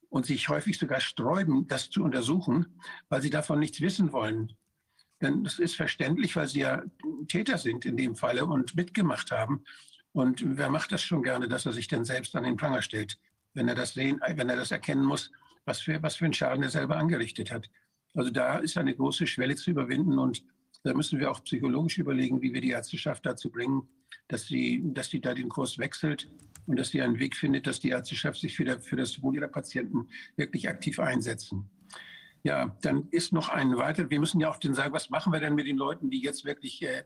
und 0.09 0.25
sich 0.25 0.49
häufig 0.49 0.77
sogar 0.77 0.99
sträuben, 0.99 1.67
das 1.67 1.89
zu 1.89 2.03
untersuchen, 2.03 2.79
weil 3.09 3.21
sie 3.21 3.29
davon 3.29 3.59
nichts 3.59 3.79
wissen 3.81 4.11
wollen. 4.11 4.53
Denn 5.21 5.43
das 5.43 5.59
ist 5.59 5.75
verständlich, 5.75 6.35
weil 6.35 6.47
sie 6.47 6.61
ja 6.61 6.81
Täter 7.27 7.57
sind 7.57 7.85
in 7.85 7.97
dem 7.97 8.15
Falle 8.15 8.45
und 8.45 8.75
mitgemacht 8.75 9.31
haben. 9.31 9.63
Und 10.11 10.57
wer 10.57 10.69
macht 10.69 10.91
das 10.91 11.03
schon 11.03 11.23
gerne, 11.23 11.47
dass 11.47 11.65
er 11.65 11.73
sich 11.73 11.87
dann 11.87 12.05
selbst 12.05 12.35
an 12.35 12.43
den 12.43 12.57
Pranger 12.57 12.81
stellt, 12.81 13.19
wenn 13.59 13.67
er 13.67 13.75
das 13.75 13.93
sehen, 13.93 14.21
wenn 14.25 14.49
er 14.49 14.55
das 14.55 14.71
erkennen 14.71 15.03
muss, 15.03 15.31
was 15.65 15.81
für, 15.81 16.01
was 16.01 16.15
für 16.15 16.25
einen 16.25 16.33
Schaden 16.33 16.63
er 16.63 16.69
selber 16.69 16.95
angerichtet 16.95 17.51
hat. 17.51 17.69
Also 18.15 18.31
da 18.31 18.57
ist 18.57 18.77
eine 18.77 18.95
große 18.95 19.27
Schwelle 19.27 19.55
zu 19.55 19.69
überwinden 19.69 20.17
und 20.17 20.43
da 20.83 20.93
müssen 20.93 21.19
wir 21.19 21.29
auch 21.29 21.43
psychologisch 21.43 21.97
überlegen, 21.97 22.41
wie 22.41 22.53
wir 22.53 22.61
die 22.61 22.71
Ärzteschaft 22.71 23.25
dazu 23.25 23.51
bringen, 23.51 23.87
dass 24.29 24.47
sie, 24.47 24.81
dass 24.93 25.09
sie 25.09 25.19
da 25.19 25.33
den 25.33 25.49
Kurs 25.49 25.77
wechselt 25.77 26.29
und 26.67 26.79
dass 26.79 26.89
sie 26.89 27.01
einen 27.01 27.19
Weg 27.19 27.35
findet, 27.35 27.67
dass 27.67 27.81
die 27.81 27.89
Ärzteschaft 27.89 28.39
sich 28.39 28.55
für, 28.55 28.63
der, 28.63 28.79
für 28.79 28.95
das 28.95 29.21
Wohl 29.21 29.35
ihrer 29.35 29.49
Patienten 29.49 30.07
wirklich 30.37 30.69
aktiv 30.69 30.97
einsetzen. 30.99 31.69
Ja, 32.43 32.77
dann 32.81 33.09
ist 33.11 33.33
noch 33.33 33.49
ein 33.49 33.75
weiter, 33.75 34.09
wir 34.09 34.19
müssen 34.21 34.39
ja 34.39 34.49
auch 34.49 34.57
dann 34.57 34.73
sagen, 34.73 34.93
was 34.93 35.09
machen 35.09 35.33
wir 35.33 35.41
denn 35.41 35.55
mit 35.55 35.67
den 35.67 35.75
Leuten, 35.75 36.09
die 36.09 36.21
jetzt 36.21 36.45
wirklich 36.45 36.81
äh, 36.81 36.99
äh, 36.99 37.03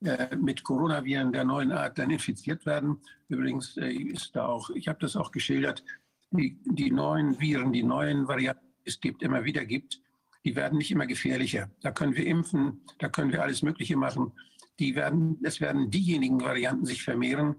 mit 0.00 0.62
Coronaviren 0.62 1.32
der 1.32 1.44
neuen 1.44 1.72
Art 1.72 1.98
dann 1.98 2.10
infiziert 2.10 2.64
werden. 2.66 3.00
Übrigens 3.28 3.76
äh, 3.76 3.90
ist 3.90 4.36
da 4.36 4.46
auch, 4.46 4.70
ich 4.70 4.88
habe 4.88 4.98
das 5.00 5.16
auch 5.16 5.32
geschildert, 5.32 5.84
die, 6.30 6.58
die 6.64 6.90
neuen 6.90 7.40
Viren, 7.40 7.72
die 7.72 7.82
neuen 7.82 8.28
Varianten, 8.28 8.64
die 8.84 8.88
es 8.90 9.00
gibt, 9.00 9.22
immer 9.22 9.44
wieder 9.44 9.64
gibt, 9.64 10.00
die 10.44 10.54
werden 10.54 10.78
nicht 10.78 10.90
immer 10.90 11.06
gefährlicher. 11.06 11.70
Da 11.80 11.90
können 11.90 12.14
wir 12.14 12.26
impfen, 12.26 12.82
da 12.98 13.08
können 13.08 13.32
wir 13.32 13.42
alles 13.42 13.62
Mögliche 13.62 13.96
machen. 13.96 14.32
Die 14.78 14.94
werden, 14.94 15.38
es 15.42 15.60
werden 15.60 15.90
diejenigen 15.90 16.40
Varianten 16.40 16.86
sich 16.86 17.02
vermehren, 17.02 17.56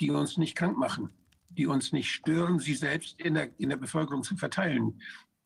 die 0.00 0.10
uns 0.10 0.36
nicht 0.36 0.56
krank 0.56 0.76
machen, 0.76 1.10
die 1.48 1.66
uns 1.66 1.92
nicht 1.92 2.10
stören, 2.10 2.58
sie 2.58 2.74
selbst 2.74 3.18
in 3.20 3.34
der, 3.34 3.58
in 3.58 3.70
der 3.70 3.76
Bevölkerung 3.76 4.22
zu 4.22 4.36
verteilen. 4.36 5.00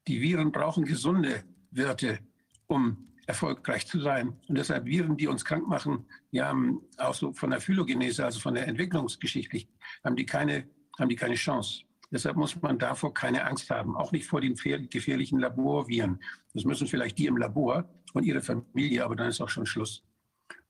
Die 0.09 0.21
Viren 0.21 0.51
brauchen 0.51 0.85
gesunde 0.85 1.45
Wirte, 1.71 2.19
um 2.67 3.12
erfolgreich 3.27 3.87
zu 3.87 4.01
sein. 4.01 4.37
Und 4.49 4.59
deshalb 4.59 4.85
Viren, 4.85 5.17
die 5.17 5.29
uns 5.29 5.45
krank 5.45 5.67
machen, 5.69 6.07
die 6.33 6.43
haben 6.43 6.81
auch 6.97 7.15
so 7.15 7.33
von 7.33 7.51
der 7.51 7.61
Phylogenese, 7.61 8.25
also 8.25 8.41
von 8.41 8.55
der 8.55 8.67
Entwicklungsgeschichte, 8.67 9.67
haben 10.05 10.17
die 10.17 10.27
keine, 10.27 10.69
haben 10.99 11.09
die 11.09 11.17
keine 11.17 11.35
Chance. 11.35 11.85
Deshalb 12.11 12.37
muss 12.37 12.61
man 12.61 12.79
davor 12.79 13.15
keine 13.15 13.45
Angst 13.45 13.71
haben, 13.71 13.97
auch 13.97 14.13
nicht 14.13 14.27
vor 14.27 14.41
den 14.41 14.55
gefährlichen 14.55 15.39
Laborviren. 15.39 16.21
Das 16.53 16.65
müssen 16.65 16.87
vielleicht 16.87 17.17
die 17.19 17.27
im 17.27 17.39
Labor 17.39 17.89
und 18.13 18.25
ihre 18.25 18.43
Familie, 18.43 19.05
aber 19.05 19.17
dann 19.17 19.29
ist 19.29 19.41
auch 19.41 19.49
schon 19.49 19.65
Schluss. 19.65 20.05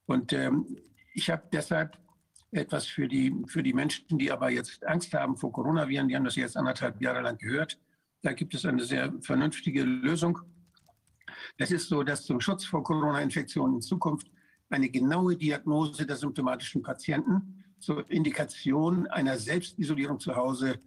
Und 0.07 0.33
ähm, 0.33 0.67
ich 1.15 1.31
habe 1.31 1.43
deshalb 1.53 1.99
etwas 2.53 2.87
für 2.87 3.09
die, 3.09 3.35
für 3.47 3.63
die 3.63 3.73
Menschen, 3.73 4.19
die 4.19 4.31
aber 4.31 4.51
jetzt 4.51 4.87
Angst 4.87 5.13
haben 5.15 5.37
vor 5.37 5.53
Coronaviren, 5.53 6.07
die 6.07 6.15
haben 6.15 6.25
das 6.25 6.37
jetzt 6.37 6.57
anderthalb 6.57 7.01
Jahre 7.01 7.23
lang 7.23 7.39
gehört. 7.39 7.79
Da 8.23 8.33
gibt 8.33 8.55
es 8.55 8.65
eine 8.65 8.85
sehr 8.85 9.13
vernünftige 9.21 9.83
Lösung. 9.83 10.39
Es 11.57 11.71
ist 11.71 11.89
so, 11.89 12.03
dass 12.03 12.25
zum 12.25 12.41
Schutz 12.41 12.65
vor 12.65 12.83
Corona-Infektionen 12.83 13.77
in 13.77 13.83
Zukunft 13.83 14.31
eine 14.71 14.89
genaue 14.89 15.37
Diagnose 15.37 16.07
der 16.07 16.17
symptomatischen 16.17 16.83
Patienten 16.83 17.65
zur 17.79 18.09
Indikation 18.11 19.07
einer 19.09 19.39
Selbstisolierung 19.39 20.19
zu 20.19 20.35
Hause 20.37 20.81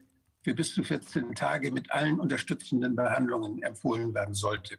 für 0.43 0.53
bis 0.53 0.73
zu 0.73 0.83
14 0.83 1.35
Tage 1.35 1.71
mit 1.71 1.91
allen 1.91 2.19
unterstützenden 2.19 2.95
Behandlungen 2.95 3.61
empfohlen 3.63 4.13
werden 4.13 4.33
sollte. 4.33 4.77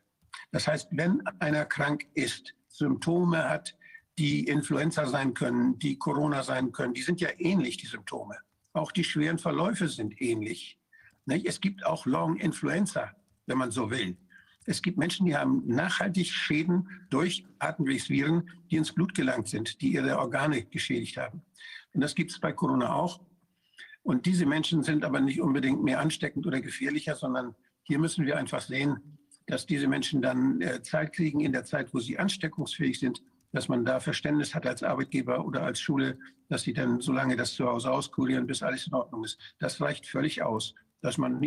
Das 0.53 0.67
heißt, 0.67 0.89
wenn 0.93 1.27
einer 1.41 1.65
krank 1.65 2.07
ist, 2.15 2.55
Symptome 2.69 3.49
hat, 3.49 3.77
die 4.19 4.45
Influenza 4.45 5.07
sein 5.07 5.35
können, 5.35 5.79
die 5.79 5.99
Corona 5.99 6.43
sein 6.43 6.73
können, 6.73 6.95
die 6.95 7.03
sind 7.03 7.21
ja 7.21 7.29
ähnlich, 7.39 7.77
die 7.77 7.87
Symptome. 7.87 8.37
Auch 8.73 8.93
die 8.93 9.05
schweren 9.05 9.39
Verläufe 9.39 9.89
sind 9.89 10.21
ähnlich. 10.21 10.79
Es 11.27 11.61
gibt 11.61 11.85
auch 11.85 12.07
Long 12.07 12.37
Influenza, 12.37 13.13
wenn 13.47 13.59
man 13.59 13.71
so 13.71 13.91
will. 13.91 14.17
Es 14.67 14.83
gibt 14.83 14.99
Menschen, 14.99 15.27
die 15.27 15.37
haben 15.37 15.63
nachhaltig 15.67 16.27
Schäden 16.27 16.89
durch 17.09 17.45
Atemwegsviren, 17.61 18.51
die 18.71 18.77
ins 18.77 18.93
Blut 18.93 19.15
gelangt 19.15 19.49
sind, 19.49 19.81
die 19.81 19.93
ihre 19.93 20.19
Organe 20.19 20.65
geschädigt 20.65 21.17
haben. 21.17 21.43
Und 21.95 22.01
das 22.01 22.15
gibt 22.15 22.33
es 22.33 22.41
bei 22.41 22.53
Corona 22.53 22.93
auch. 22.93 23.21
Und 24.03 24.27
diese 24.27 24.45
Menschen 24.45 24.83
sind 24.83 25.05
aber 25.05 25.21
nicht 25.21 25.41
unbedingt 25.41 25.83
mehr 25.83 26.01
ansteckend 26.01 26.47
oder 26.47 26.61
gefährlicher, 26.61 27.15
sondern 27.15 27.55
hier 27.83 27.99
müssen 27.99 28.27
wir 28.27 28.37
einfach 28.37 28.61
sehen, 28.61 29.19
dass 29.47 29.67
diese 29.67 29.87
Menschen 29.87 30.21
dann 30.21 30.61
äh, 30.61 30.83
Zeit 30.83 31.13
kriegen 31.13 31.41
in 31.41 31.53
der 31.53 31.65
Zeit, 31.65 31.95
wo 31.95 32.01
sie 32.01 32.19
ansteckungsfähig 32.19 32.99
sind, 32.99 33.23
dass 33.53 33.69
man 33.69 33.85
da 33.85 34.01
Verständnis 34.01 34.55
hat 34.55 34.67
als 34.67 34.83
Arbeitgeber 34.83 35.45
oder 35.45 35.63
als 35.63 35.81
Schule, 35.81 36.19
dass 36.49 36.63
sie 36.63 36.73
dann 36.73 37.01
so 37.01 37.13
lange 37.13 37.37
das 37.37 37.55
zu 37.55 37.67
Hause 37.67 37.91
auskurieren, 37.91 38.47
bis 38.47 38.63
alles 38.63 38.87
in 38.87 38.95
Ordnung 38.95 39.25
ist. 39.25 39.39
Das 39.59 39.81
reicht 39.81 40.07
völlig 40.07 40.43
aus, 40.43 40.75
dass 41.01 41.19
man 41.19 41.41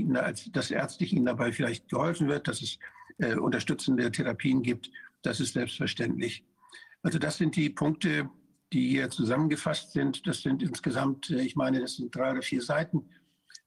dass 0.52 0.72
ärztlich 0.72 1.14
ihnen 1.14 1.26
dabei 1.26 1.52
vielleicht 1.52 1.90
geholfen 1.90 2.28
wird, 2.28 2.48
dass 2.48 2.62
es 2.62 2.80
äh, 3.20 3.36
unterstützende 3.36 4.12
Therapien 4.12 4.64
gibt. 4.64 4.90
Das 5.22 5.40
ist 5.40 5.54
selbstverständlich. 5.54 6.44
Also 7.02 7.20
das 7.20 7.38
sind 7.38 7.56
die 7.56 7.70
Punkte, 7.70 8.30
die 8.74 8.90
hier 8.90 9.10
zusammengefasst 9.10 9.94
sind. 9.94 10.26
Das 10.28 10.42
sind 10.42 10.62
insgesamt, 10.62 11.30
äh, 11.30 11.42
ich 11.42 11.56
meine, 11.56 11.80
das 11.80 11.96
sind 11.96 12.16
drei 12.16 12.32
oder 12.32 12.42
vier 12.42 12.62
Seiten. 12.62 13.10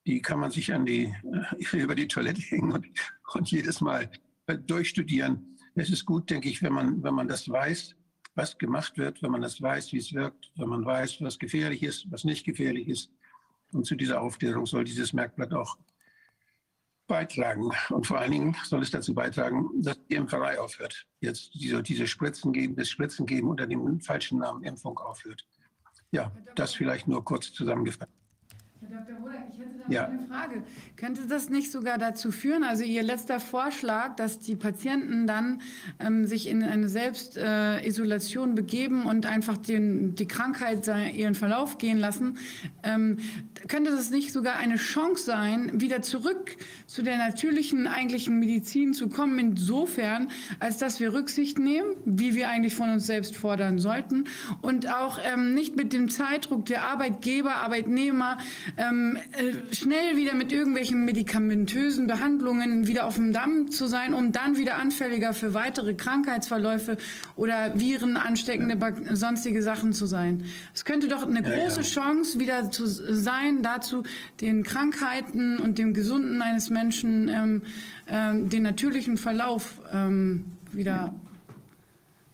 Die 0.06 0.20
kann 0.20 0.40
man 0.40 0.50
sich 0.50 0.72
an 0.72 0.84
die, 0.84 1.14
äh, 1.14 1.76
über 1.76 1.94
die 1.94 2.08
Toilette 2.08 2.40
hängen 2.40 2.72
und, 2.72 2.86
und 3.34 3.50
jedes 3.50 3.80
Mal 3.80 4.10
äh, 4.46 4.58
durchstudieren. 4.58 5.58
Es 5.74 5.90
ist 5.90 6.04
gut, 6.04 6.28
denke 6.28 6.48
ich, 6.48 6.62
wenn 6.62 6.72
man, 6.72 7.02
wenn 7.02 7.14
man 7.14 7.28
das 7.28 7.48
weiß, 7.48 7.94
was 8.34 8.58
gemacht 8.58 8.96
wird, 8.98 9.22
wenn 9.22 9.30
man 9.30 9.42
das 9.42 9.60
weiß, 9.60 9.92
wie 9.92 9.98
es 9.98 10.12
wirkt, 10.12 10.50
wenn 10.56 10.68
man 10.68 10.84
weiß, 10.84 11.20
was 11.20 11.38
gefährlich 11.38 11.82
ist, 11.82 12.10
was 12.10 12.24
nicht 12.24 12.44
gefährlich 12.44 12.88
ist. 12.88 13.10
Und 13.72 13.86
zu 13.86 13.94
dieser 13.94 14.20
Aufklärung 14.20 14.66
soll 14.66 14.84
dieses 14.84 15.12
Merkblatt 15.12 15.52
auch 15.54 15.78
beitragen. 17.12 17.70
Und 17.90 18.06
vor 18.06 18.18
allen 18.18 18.32
Dingen 18.32 18.56
soll 18.64 18.80
es 18.80 18.90
dazu 18.90 19.14
beitragen, 19.14 19.68
dass 19.82 19.98
die 20.08 20.14
Impferei 20.14 20.58
aufhört. 20.58 21.06
Jetzt 21.20 21.50
diese, 21.52 21.82
diese 21.82 22.06
Spritzen 22.06 22.54
geben, 22.54 22.74
das 22.74 22.88
Spritzen 22.88 23.26
geben 23.26 23.50
unter 23.50 23.66
dem 23.66 24.00
falschen 24.00 24.38
Namen 24.38 24.64
Impfung 24.64 24.98
aufhört. 24.98 25.44
Ja, 26.10 26.32
das 26.54 26.74
vielleicht 26.74 27.08
nur 27.08 27.22
kurz 27.22 27.52
zusammengefasst. 27.52 28.10
Herr 28.88 29.00
Dr. 29.00 29.22
Hoder, 29.22 29.34
ich 29.52 29.58
hätte 29.60 29.70
da 29.86 29.92
ja. 29.92 30.06
eine 30.06 30.26
Frage. 30.26 30.62
Könnte 30.96 31.26
das 31.28 31.50
nicht 31.50 31.70
sogar 31.70 31.98
dazu 31.98 32.32
führen, 32.32 32.64
also 32.64 32.82
Ihr 32.82 33.02
letzter 33.02 33.38
Vorschlag, 33.38 34.16
dass 34.16 34.40
die 34.40 34.56
Patienten 34.56 35.26
dann 35.26 35.60
ähm, 36.00 36.26
sich 36.26 36.48
in 36.48 36.64
eine 36.64 36.88
Selbstisolation 36.88 38.50
äh, 38.50 38.54
begeben 38.54 39.06
und 39.06 39.26
einfach 39.26 39.56
den, 39.56 40.16
die 40.16 40.26
Krankheit 40.26 40.90
ihren 41.14 41.34
Verlauf 41.34 41.78
gehen 41.78 41.98
lassen, 41.98 42.38
ähm, 42.82 43.18
könnte 43.68 43.92
das 43.92 44.10
nicht 44.10 44.32
sogar 44.32 44.56
eine 44.56 44.76
Chance 44.76 45.24
sein, 45.24 45.80
wieder 45.80 46.02
zurück 46.02 46.56
zu 46.86 47.02
der 47.02 47.18
natürlichen 47.18 47.86
eigentlichen 47.86 48.40
Medizin 48.40 48.94
zu 48.94 49.08
kommen, 49.08 49.38
insofern, 49.38 50.28
als 50.58 50.78
dass 50.78 50.98
wir 50.98 51.12
Rücksicht 51.12 51.58
nehmen, 51.58 51.94
wie 52.04 52.34
wir 52.34 52.48
eigentlich 52.48 52.74
von 52.74 52.90
uns 52.90 53.06
selbst 53.06 53.36
fordern 53.36 53.78
sollten 53.78 54.24
und 54.60 54.92
auch 54.92 55.20
ähm, 55.22 55.54
nicht 55.54 55.76
mit 55.76 55.92
dem 55.92 56.08
Zeitdruck 56.08 56.66
der 56.66 56.84
Arbeitgeber, 56.84 57.56
Arbeitnehmer 57.56 58.38
ähm, 58.76 59.18
äh, 59.32 59.74
schnell 59.74 60.16
wieder 60.16 60.34
mit 60.34 60.52
irgendwelchen 60.52 61.04
medikamentösen 61.04 62.06
Behandlungen 62.06 62.86
wieder 62.86 63.06
auf 63.06 63.16
dem 63.16 63.32
Damm 63.32 63.70
zu 63.70 63.86
sein, 63.86 64.14
um 64.14 64.32
dann 64.32 64.56
wieder 64.56 64.76
anfälliger 64.76 65.32
für 65.34 65.54
weitere 65.54 65.94
Krankheitsverläufe 65.94 66.96
oder 67.36 67.78
Viren 67.78 68.16
ansteckende 68.16 68.78
sonstige 69.14 69.62
Sachen 69.62 69.92
zu 69.92 70.06
sein. 70.06 70.44
Es 70.74 70.84
könnte 70.84 71.08
doch 71.08 71.26
eine 71.26 71.42
große 71.42 71.56
ja, 71.56 71.76
ja. 71.76 71.82
Chance 71.82 72.38
wieder 72.38 72.70
zu 72.70 72.86
sein, 72.86 73.62
dazu 73.62 74.02
den 74.40 74.62
Krankheiten 74.62 75.58
und 75.58 75.78
dem 75.78 75.94
Gesunden 75.94 76.42
eines 76.42 76.70
Menschen 76.70 77.28
ähm, 77.28 77.62
ähm, 78.08 78.48
den 78.48 78.62
natürlichen 78.62 79.16
Verlauf 79.16 79.80
ähm, 79.92 80.44
wieder 80.72 81.14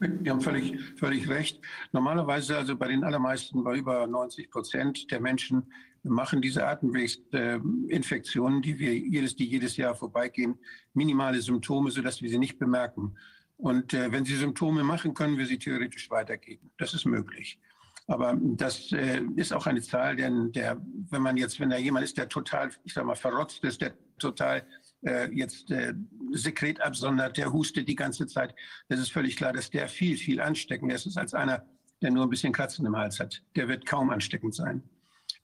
Sie 0.00 0.30
haben 0.30 0.40
völlig, 0.40 0.78
völlig 0.96 1.28
recht. 1.28 1.60
Normalerweise, 1.90 2.56
also 2.56 2.76
bei 2.76 2.86
den 2.86 3.02
allermeisten, 3.02 3.64
bei 3.64 3.76
über 3.76 4.06
90 4.06 4.48
Prozent 4.48 5.10
der 5.10 5.20
Menschen 5.20 5.64
machen 6.08 6.42
diese 6.42 6.66
Atemwegsinfektionen, 6.66 8.62
die 8.62 8.78
wir 8.78 8.96
jedes, 8.96 9.36
die 9.36 9.46
jedes 9.46 9.76
Jahr 9.76 9.94
vorbeigehen, 9.94 10.58
minimale 10.94 11.40
Symptome, 11.40 11.90
sodass 11.90 12.22
wir 12.22 12.30
sie 12.30 12.38
nicht 12.38 12.58
bemerken. 12.58 13.16
Und 13.56 13.92
äh, 13.92 14.12
wenn 14.12 14.24
sie 14.24 14.36
Symptome 14.36 14.84
machen, 14.84 15.14
können 15.14 15.36
wir 15.36 15.46
sie 15.46 15.58
theoretisch 15.58 16.10
weitergeben. 16.10 16.70
Das 16.78 16.94
ist 16.94 17.04
möglich. 17.04 17.58
Aber 18.06 18.38
das 18.40 18.90
äh, 18.92 19.20
ist 19.36 19.52
auch 19.52 19.66
eine 19.66 19.82
Zahl, 19.82 20.16
denn 20.16 20.50
der, 20.52 20.80
wenn 21.10 21.22
man 21.22 21.36
jetzt, 21.36 21.60
wenn 21.60 21.68
da 21.68 21.76
jemand 21.76 22.04
ist, 22.04 22.16
der 22.16 22.28
total, 22.28 22.70
ich 22.84 22.94
sag 22.94 23.04
mal, 23.04 23.14
verrotzt 23.14 23.62
ist, 23.64 23.82
der 23.82 23.92
total 24.18 24.66
äh, 25.02 25.30
jetzt 25.34 25.70
äh, 25.70 25.92
Sekret 26.32 26.80
absondert, 26.80 27.36
der 27.36 27.52
hustet 27.52 27.86
die 27.86 27.94
ganze 27.94 28.26
Zeit, 28.26 28.54
das 28.88 28.98
ist 28.98 29.12
völlig 29.12 29.36
klar, 29.36 29.52
dass 29.52 29.70
der 29.70 29.88
viel, 29.88 30.16
viel 30.16 30.40
ansteckender 30.40 30.94
ist 30.94 31.18
als 31.18 31.34
einer, 31.34 31.66
der 32.00 32.10
nur 32.10 32.24
ein 32.24 32.30
bisschen 32.30 32.52
Kratzen 32.52 32.86
im 32.86 32.96
Hals 32.96 33.20
hat. 33.20 33.42
Der 33.56 33.68
wird 33.68 33.84
kaum 33.84 34.08
ansteckend 34.10 34.54
sein. 34.54 34.82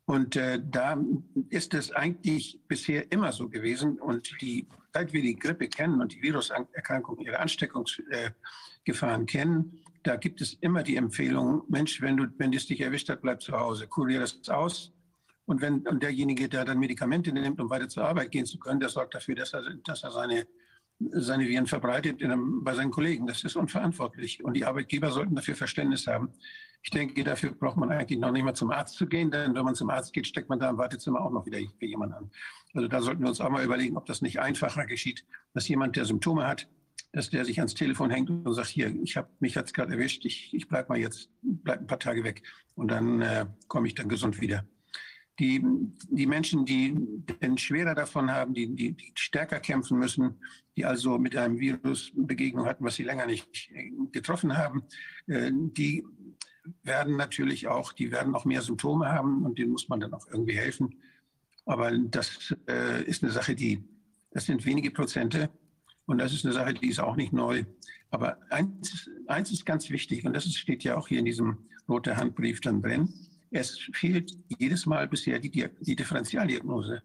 Und 0.06 0.36
äh, 0.36 0.60
da 0.62 0.98
ist 1.48 1.74
es 1.74 1.92
eigentlich 1.92 2.60
bisher 2.68 3.10
immer 3.10 3.32
so 3.32 3.48
gewesen. 3.48 3.98
Und 3.98 4.30
die, 4.40 4.66
seit 4.92 5.12
wir 5.12 5.22
die 5.22 5.36
Grippe 5.36 5.68
kennen 5.68 6.00
und 6.00 6.12
die 6.12 6.22
Viruserkrankungen, 6.22 7.24
ihre 7.24 7.40
Ansteckungsgefahren 7.40 9.22
äh, 9.22 9.26
kennen, 9.26 9.80
da 10.02 10.16
gibt 10.16 10.42
es 10.42 10.54
immer 10.60 10.82
die 10.82 10.96
Empfehlung, 10.96 11.62
Mensch, 11.68 12.02
wenn 12.02 12.18
du, 12.18 12.26
wenn 12.36 12.52
es 12.52 12.66
dich 12.66 12.82
erwischt 12.82 13.08
hat, 13.08 13.22
bleib 13.22 13.40
zu 13.40 13.58
Hause, 13.58 13.86
kurier 13.86 14.20
das 14.20 14.46
aus, 14.50 14.92
und 15.46 15.60
wenn 15.60 15.86
und 15.86 16.02
derjenige, 16.02 16.48
der 16.48 16.64
dann 16.64 16.78
Medikamente 16.78 17.32
nimmt, 17.32 17.60
um 17.60 17.68
weiter 17.68 17.88
zur 17.88 18.04
Arbeit 18.04 18.30
gehen 18.30 18.46
zu 18.46 18.58
können, 18.58 18.80
der 18.80 18.88
sorgt 18.88 19.14
dafür, 19.14 19.34
dass 19.34 19.52
er, 19.52 19.62
dass 19.84 20.02
er 20.02 20.10
seine, 20.10 20.46
seine 20.98 21.46
Viren 21.46 21.66
verbreitet 21.66 22.22
einem, 22.22 22.64
bei 22.64 22.74
seinen 22.74 22.90
Kollegen. 22.90 23.26
Das 23.26 23.44
ist 23.44 23.56
unverantwortlich. 23.56 24.42
Und 24.42 24.54
die 24.54 24.64
Arbeitgeber 24.64 25.10
sollten 25.10 25.34
dafür 25.34 25.54
Verständnis 25.54 26.06
haben. 26.06 26.30
Ich 26.84 26.90
denke, 26.90 27.24
dafür 27.24 27.52
braucht 27.52 27.78
man 27.78 27.90
eigentlich 27.90 28.18
noch 28.18 28.30
nicht 28.30 28.44
mal 28.44 28.52
zum 28.52 28.70
Arzt 28.70 28.96
zu 28.96 29.06
gehen, 29.06 29.30
denn 29.30 29.54
wenn 29.54 29.64
man 29.64 29.74
zum 29.74 29.88
Arzt 29.88 30.12
geht, 30.12 30.26
steckt 30.26 30.50
man 30.50 30.58
da 30.58 30.68
im 30.68 30.76
Wartezimmer 30.76 31.22
auch 31.22 31.30
noch 31.30 31.46
wieder 31.46 31.58
jemanden 31.80 32.14
an. 32.14 32.30
Also 32.74 32.88
da 32.88 33.00
sollten 33.00 33.22
wir 33.22 33.28
uns 33.28 33.40
auch 33.40 33.48
mal 33.48 33.64
überlegen, 33.64 33.96
ob 33.96 34.04
das 34.04 34.20
nicht 34.20 34.38
einfacher 34.38 34.84
geschieht, 34.84 35.24
dass 35.54 35.66
jemand, 35.66 35.96
der 35.96 36.04
Symptome 36.04 36.46
hat, 36.46 36.68
dass 37.12 37.30
der 37.30 37.46
sich 37.46 37.58
ans 37.58 37.72
Telefon 37.72 38.10
hängt 38.10 38.28
und 38.28 38.52
sagt, 38.52 38.68
hier, 38.68 38.94
ich 39.02 39.16
habe 39.16 39.30
mich 39.40 39.54
jetzt 39.54 39.72
gerade 39.72 39.92
erwischt, 39.92 40.26
ich, 40.26 40.52
ich 40.52 40.68
bleib 40.68 40.90
mal 40.90 40.98
jetzt, 40.98 41.30
bleib 41.40 41.80
ein 41.80 41.86
paar 41.86 41.98
Tage 41.98 42.22
weg 42.22 42.42
und 42.74 42.88
dann 42.88 43.22
äh, 43.22 43.46
komme 43.66 43.86
ich 43.86 43.94
dann 43.94 44.10
gesund 44.10 44.40
wieder 44.42 44.66
die, 45.38 45.64
die 46.10 46.26
Menschen, 46.26 46.64
die 46.64 46.94
den 47.42 47.58
schwerer 47.58 47.94
davon 47.94 48.30
haben, 48.30 48.54
die, 48.54 48.74
die, 48.74 48.92
die 48.92 49.12
stärker 49.14 49.60
kämpfen 49.60 49.98
müssen, 49.98 50.40
die 50.76 50.84
also 50.84 51.18
mit 51.18 51.36
einem 51.36 51.58
Virus 51.58 52.12
Begegnung 52.14 52.66
hatten, 52.66 52.84
was 52.84 52.96
sie 52.96 53.04
länger 53.04 53.26
nicht 53.26 53.70
getroffen 54.12 54.56
haben, 54.56 54.84
äh, 55.26 55.50
die 55.52 56.04
werden 56.82 57.16
natürlich 57.16 57.68
auch, 57.68 57.92
die 57.92 58.10
werden 58.10 58.34
auch 58.34 58.44
mehr 58.44 58.62
Symptome 58.62 59.08
haben 59.08 59.44
und 59.44 59.58
denen 59.58 59.72
muss 59.72 59.88
man 59.88 60.00
dann 60.00 60.14
auch 60.14 60.26
irgendwie 60.28 60.56
helfen. 60.56 60.96
Aber 61.66 61.90
das 61.90 62.54
äh, 62.68 63.02
ist 63.04 63.22
eine 63.22 63.32
Sache, 63.32 63.54
die, 63.54 63.82
das 64.30 64.46
sind 64.46 64.64
wenige 64.64 64.90
Prozente 64.90 65.50
und 66.06 66.18
das 66.18 66.32
ist 66.32 66.44
eine 66.44 66.54
Sache, 66.54 66.74
die 66.74 66.88
ist 66.88 67.00
auch 67.00 67.16
nicht 67.16 67.32
neu. 67.32 67.64
Aber 68.10 68.38
eins, 68.50 69.10
eins 69.26 69.50
ist 69.50 69.66
ganz 69.66 69.90
wichtig 69.90 70.24
und 70.24 70.34
das 70.34 70.52
steht 70.52 70.84
ja 70.84 70.96
auch 70.96 71.08
hier 71.08 71.18
in 71.18 71.24
diesem 71.24 71.58
roten 71.88 72.16
Handbrief 72.16 72.60
dann 72.60 72.82
drin 72.82 73.12
es 73.54 73.78
fehlt 73.92 74.36
jedes 74.58 74.84
Mal 74.84 75.06
bisher 75.06 75.38
die, 75.38 75.50
die 75.80 75.96
Differentialdiagnose. 75.96 77.02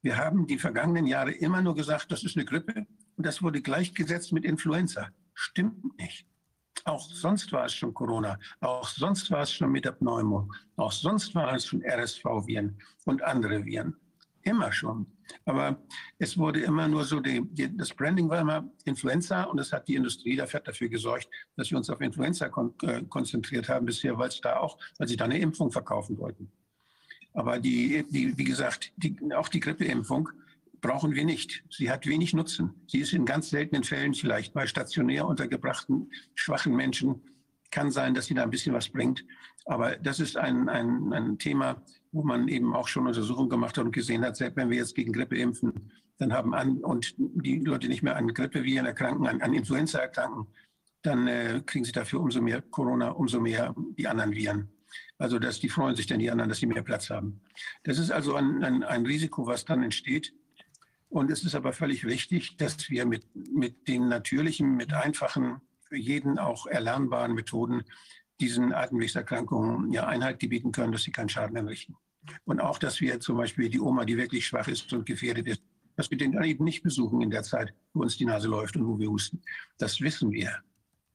Wir 0.00 0.16
haben 0.16 0.46
die 0.46 0.58
vergangenen 0.58 1.06
Jahre 1.06 1.32
immer 1.32 1.60
nur 1.60 1.74
gesagt, 1.74 2.10
das 2.10 2.24
ist 2.24 2.36
eine 2.36 2.46
Grippe 2.46 2.86
und 3.16 3.26
das 3.26 3.42
wurde 3.42 3.60
gleichgesetzt 3.60 4.32
mit 4.32 4.44
Influenza. 4.44 5.10
Stimmt 5.34 5.98
nicht. 5.98 6.26
Auch 6.84 7.08
sonst 7.08 7.52
war 7.52 7.66
es 7.66 7.74
schon 7.74 7.94
Corona, 7.94 8.38
auch 8.60 8.88
sonst 8.88 9.30
war 9.30 9.42
es 9.42 9.52
schon 9.52 9.70
Metapneumo, 9.70 10.48
auch 10.76 10.92
sonst 10.92 11.34
war 11.34 11.54
es 11.54 11.66
schon 11.66 11.82
RSV-Viren 11.82 12.76
und 13.04 13.22
andere 13.22 13.64
Viren. 13.64 13.96
Immer 14.44 14.72
schon. 14.72 15.06
Aber 15.44 15.80
es 16.18 16.36
wurde 16.36 16.60
immer 16.60 16.88
nur 16.88 17.04
so, 17.04 17.20
die, 17.20 17.42
die, 17.44 17.76
das 17.76 17.94
Branding 17.94 18.28
war 18.28 18.40
immer 18.40 18.68
Influenza 18.84 19.44
und 19.44 19.60
es 19.60 19.72
hat 19.72 19.86
die 19.86 19.94
Industrie 19.94 20.36
dafür 20.36 20.88
gesorgt, 20.88 21.28
dass 21.56 21.70
wir 21.70 21.78
uns 21.78 21.88
auf 21.88 22.00
Influenza 22.00 22.48
kon 22.48 22.74
äh, 22.82 23.02
konzentriert 23.04 23.68
haben 23.68 23.86
bisher, 23.86 24.18
weil 24.18 24.28
es 24.28 24.40
da 24.40 24.56
auch, 24.56 24.78
weil 24.98 25.06
sie 25.06 25.16
da 25.16 25.26
eine 25.26 25.38
Impfung 25.38 25.70
verkaufen 25.70 26.18
wollten. 26.18 26.50
Aber 27.34 27.60
die, 27.60 28.04
die 28.10 28.36
wie 28.36 28.44
gesagt, 28.44 28.92
die, 28.96 29.16
auch 29.34 29.48
die 29.48 29.60
Grippeimpfung 29.60 30.28
brauchen 30.82 31.14
wir 31.14 31.24
nicht. 31.24 31.64
Sie 31.70 31.90
hat 31.90 32.06
wenig 32.06 32.34
Nutzen. 32.34 32.74
Sie 32.86 32.98
ist 32.98 33.14
in 33.14 33.24
ganz 33.24 33.48
seltenen 33.48 33.84
Fällen 33.84 34.12
vielleicht 34.12 34.52
bei 34.52 34.66
stationär 34.66 35.26
untergebrachten 35.26 36.10
schwachen 36.34 36.76
Menschen 36.76 37.22
kann 37.70 37.90
sein, 37.90 38.14
dass 38.14 38.26
sie 38.26 38.34
da 38.34 38.42
ein 38.42 38.50
bisschen 38.50 38.74
was 38.74 38.90
bringt. 38.90 39.24
Aber 39.64 39.96
das 39.96 40.20
ist 40.20 40.36
ein, 40.36 40.68
ein, 40.68 41.12
ein 41.12 41.38
Thema, 41.38 41.82
wo 42.12 42.22
man 42.22 42.46
eben 42.48 42.74
auch 42.74 42.86
schon 42.86 43.06
Untersuchungen 43.06 43.48
gemacht 43.48 43.78
hat 43.78 43.86
und 43.86 43.92
gesehen 43.92 44.24
hat, 44.24 44.36
selbst 44.36 44.56
wenn 44.56 44.68
wir 44.68 44.76
jetzt 44.76 44.94
gegen 44.94 45.12
Grippe 45.12 45.38
impfen, 45.38 45.90
dann 46.18 46.32
haben 46.32 46.54
an 46.54 46.84
und 46.84 47.14
die 47.18 47.58
Leute 47.60 47.88
nicht 47.88 48.02
mehr 48.02 48.16
an 48.16 48.28
Grippeviren 48.28 48.86
erkranken, 48.86 49.26
an, 49.26 49.40
an 49.40 49.54
Influenza 49.54 49.98
erkranken, 49.98 50.46
dann 51.00 51.26
äh, 51.26 51.62
kriegen 51.64 51.84
sie 51.84 51.92
dafür 51.92 52.20
umso 52.20 52.40
mehr 52.40 52.60
Corona, 52.60 53.10
umso 53.10 53.40
mehr 53.40 53.74
die 53.96 54.06
anderen 54.06 54.32
Viren. 54.32 54.68
Also 55.18 55.38
dass 55.38 55.58
die 55.58 55.68
freuen 55.68 55.96
sich 55.96 56.06
dann 56.06 56.18
die 56.18 56.30
anderen, 56.30 56.50
dass 56.50 56.58
sie 56.58 56.66
mehr 56.66 56.82
Platz 56.82 57.08
haben. 57.08 57.40
Das 57.84 57.98
ist 57.98 58.10
also 58.10 58.34
ein, 58.34 58.62
ein, 58.62 58.82
ein 58.82 59.06
Risiko, 59.06 59.46
was 59.46 59.64
dann 59.64 59.82
entsteht. 59.82 60.34
Und 61.12 61.30
es 61.30 61.44
ist 61.44 61.54
aber 61.54 61.74
völlig 61.74 62.06
richtig, 62.06 62.56
dass 62.56 62.88
wir 62.88 63.04
mit, 63.04 63.26
mit 63.34 63.86
den 63.86 64.08
natürlichen, 64.08 64.76
mit 64.76 64.94
einfachen, 64.94 65.60
für 65.86 65.98
jeden 65.98 66.38
auch 66.38 66.64
erlernbaren 66.66 67.34
Methoden 67.34 67.84
diesen 68.40 68.72
Atemwegserkrankungen 68.72 69.92
ja 69.92 70.06
Einhalt 70.06 70.38
gebieten 70.38 70.72
können, 70.72 70.90
dass 70.90 71.02
sie 71.02 71.12
keinen 71.12 71.28
Schaden 71.28 71.58
anrichten. 71.58 71.96
Und 72.46 72.60
auch, 72.60 72.78
dass 72.78 73.02
wir 73.02 73.20
zum 73.20 73.36
Beispiel 73.36 73.68
die 73.68 73.78
Oma, 73.78 74.06
die 74.06 74.16
wirklich 74.16 74.46
schwach 74.46 74.68
ist 74.68 74.90
und 74.94 75.04
gefährdet 75.04 75.48
ist, 75.48 75.62
dass 75.96 76.10
wir 76.10 76.16
den 76.16 76.42
eben 76.42 76.64
nicht 76.64 76.82
besuchen 76.82 77.20
in 77.20 77.28
der 77.28 77.42
Zeit, 77.42 77.74
wo 77.92 78.00
uns 78.00 78.16
die 78.16 78.24
Nase 78.24 78.48
läuft 78.48 78.76
und 78.76 78.86
wo 78.86 78.98
wir 78.98 79.10
husten. 79.10 79.42
Das 79.76 80.00
wissen 80.00 80.32
wir. 80.32 80.62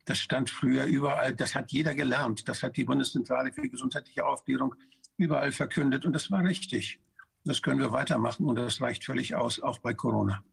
Das 0.06 0.19
stand 0.19 0.52
früher 0.52 0.86
überall, 0.86 1.34
das 1.34 1.56
hat 1.56 1.72
jeder 1.72 1.95
gelernt. 1.95 2.48
Das 2.48 2.61
hat 2.61 2.78
die 2.78 2.84
Bundeszentrale 2.84 3.52
für 3.52 3.68
gesundheitliche 3.68 4.28
Aufklärung 4.28 4.76
überall 5.18 5.52
verkündet 5.52 6.06
und 6.06 6.14
das 6.14 6.30
war 6.30 6.44
richtig. 6.44 6.99
Das 7.48 7.61
können 7.61 7.80
wir 7.80 7.91
weitermachen 7.91 8.45
und 8.45 8.57
das 8.57 8.82
reicht 8.82 9.06
völlig 9.06 9.36
aus, 9.36 9.60
auch 9.60 9.80
bei 9.80 9.94
Corona 9.94 10.44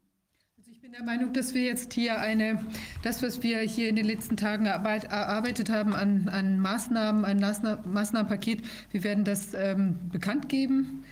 der 0.94 1.02
Meinung, 1.02 1.32
dass 1.32 1.54
wir 1.54 1.62
jetzt 1.62 1.92
hier 1.92 2.20
eine, 2.20 2.64
das, 3.02 3.20
was 3.20 3.42
wir 3.42 3.58
hier 3.62 3.88
in 3.88 3.96
den 3.96 4.06
letzten 4.06 4.36
Tagen 4.36 4.66
erarbeitet 4.66 5.68
haben 5.68 5.92
an, 5.92 6.28
an 6.28 6.60
Maßnahmen, 6.60 7.24
ein 7.24 7.40
Maßnahmenpaket, 7.40 8.62
wir 8.92 9.02
werden 9.02 9.24
das 9.24 9.54
ähm, 9.54 9.98
bekannt 10.12 10.48
geben. 10.48 11.04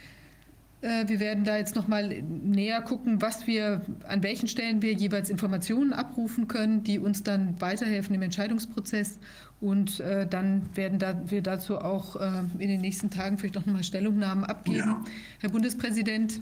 Äh, 0.82 1.08
wir 1.08 1.20
werden 1.20 1.44
da 1.44 1.56
jetzt 1.56 1.76
noch 1.76 1.88
mal 1.88 2.08
näher 2.08 2.82
gucken, 2.82 3.22
was 3.22 3.46
wir, 3.46 3.82
an 4.06 4.22
welchen 4.22 4.48
Stellen 4.48 4.82
wir 4.82 4.92
jeweils 4.92 5.30
Informationen 5.30 5.92
abrufen 5.92 6.48
können, 6.48 6.82
die 6.82 6.98
uns 6.98 7.22
dann 7.22 7.60
weiterhelfen 7.60 8.14
im 8.14 8.22
Entscheidungsprozess. 8.22 9.18
Und 9.60 10.00
äh, 10.00 10.26
dann 10.26 10.68
werden 10.74 10.98
da, 10.98 11.22
wir 11.30 11.40
dazu 11.40 11.78
auch 11.78 12.16
äh, 12.16 12.42
in 12.58 12.68
den 12.68 12.80
nächsten 12.80 13.10
Tagen 13.10 13.38
vielleicht 13.38 13.54
noch 13.54 13.64
mal 13.64 13.84
Stellungnahmen 13.84 14.44
abgeben. 14.44 14.78
Ja. 14.78 15.04
Herr 15.40 15.50
Bundespräsident, 15.50 16.40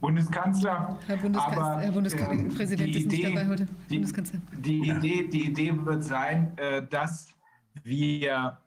Bundeskanzler. 0.00 0.96
Herr, 1.06 1.16
Bundeskanzler, 1.16 1.64
aber, 1.64 1.80
Herr 1.80 1.92
Bundespräsident 1.92 2.94
äh, 2.94 2.98
ist 2.98 3.06
Idee, 3.06 3.16
nicht 3.16 3.24
dabei 3.24 3.48
heute. 3.48 3.68
Die, 3.90 3.94
Bundeskanzler. 3.94 4.40
Die 4.58 4.88
Idee, 4.88 5.28
die 5.28 5.46
Idee 5.46 5.72
wird 5.84 6.04
sein, 6.04 6.52
äh, 6.56 6.82
dass 6.88 7.28
wir 7.82 8.58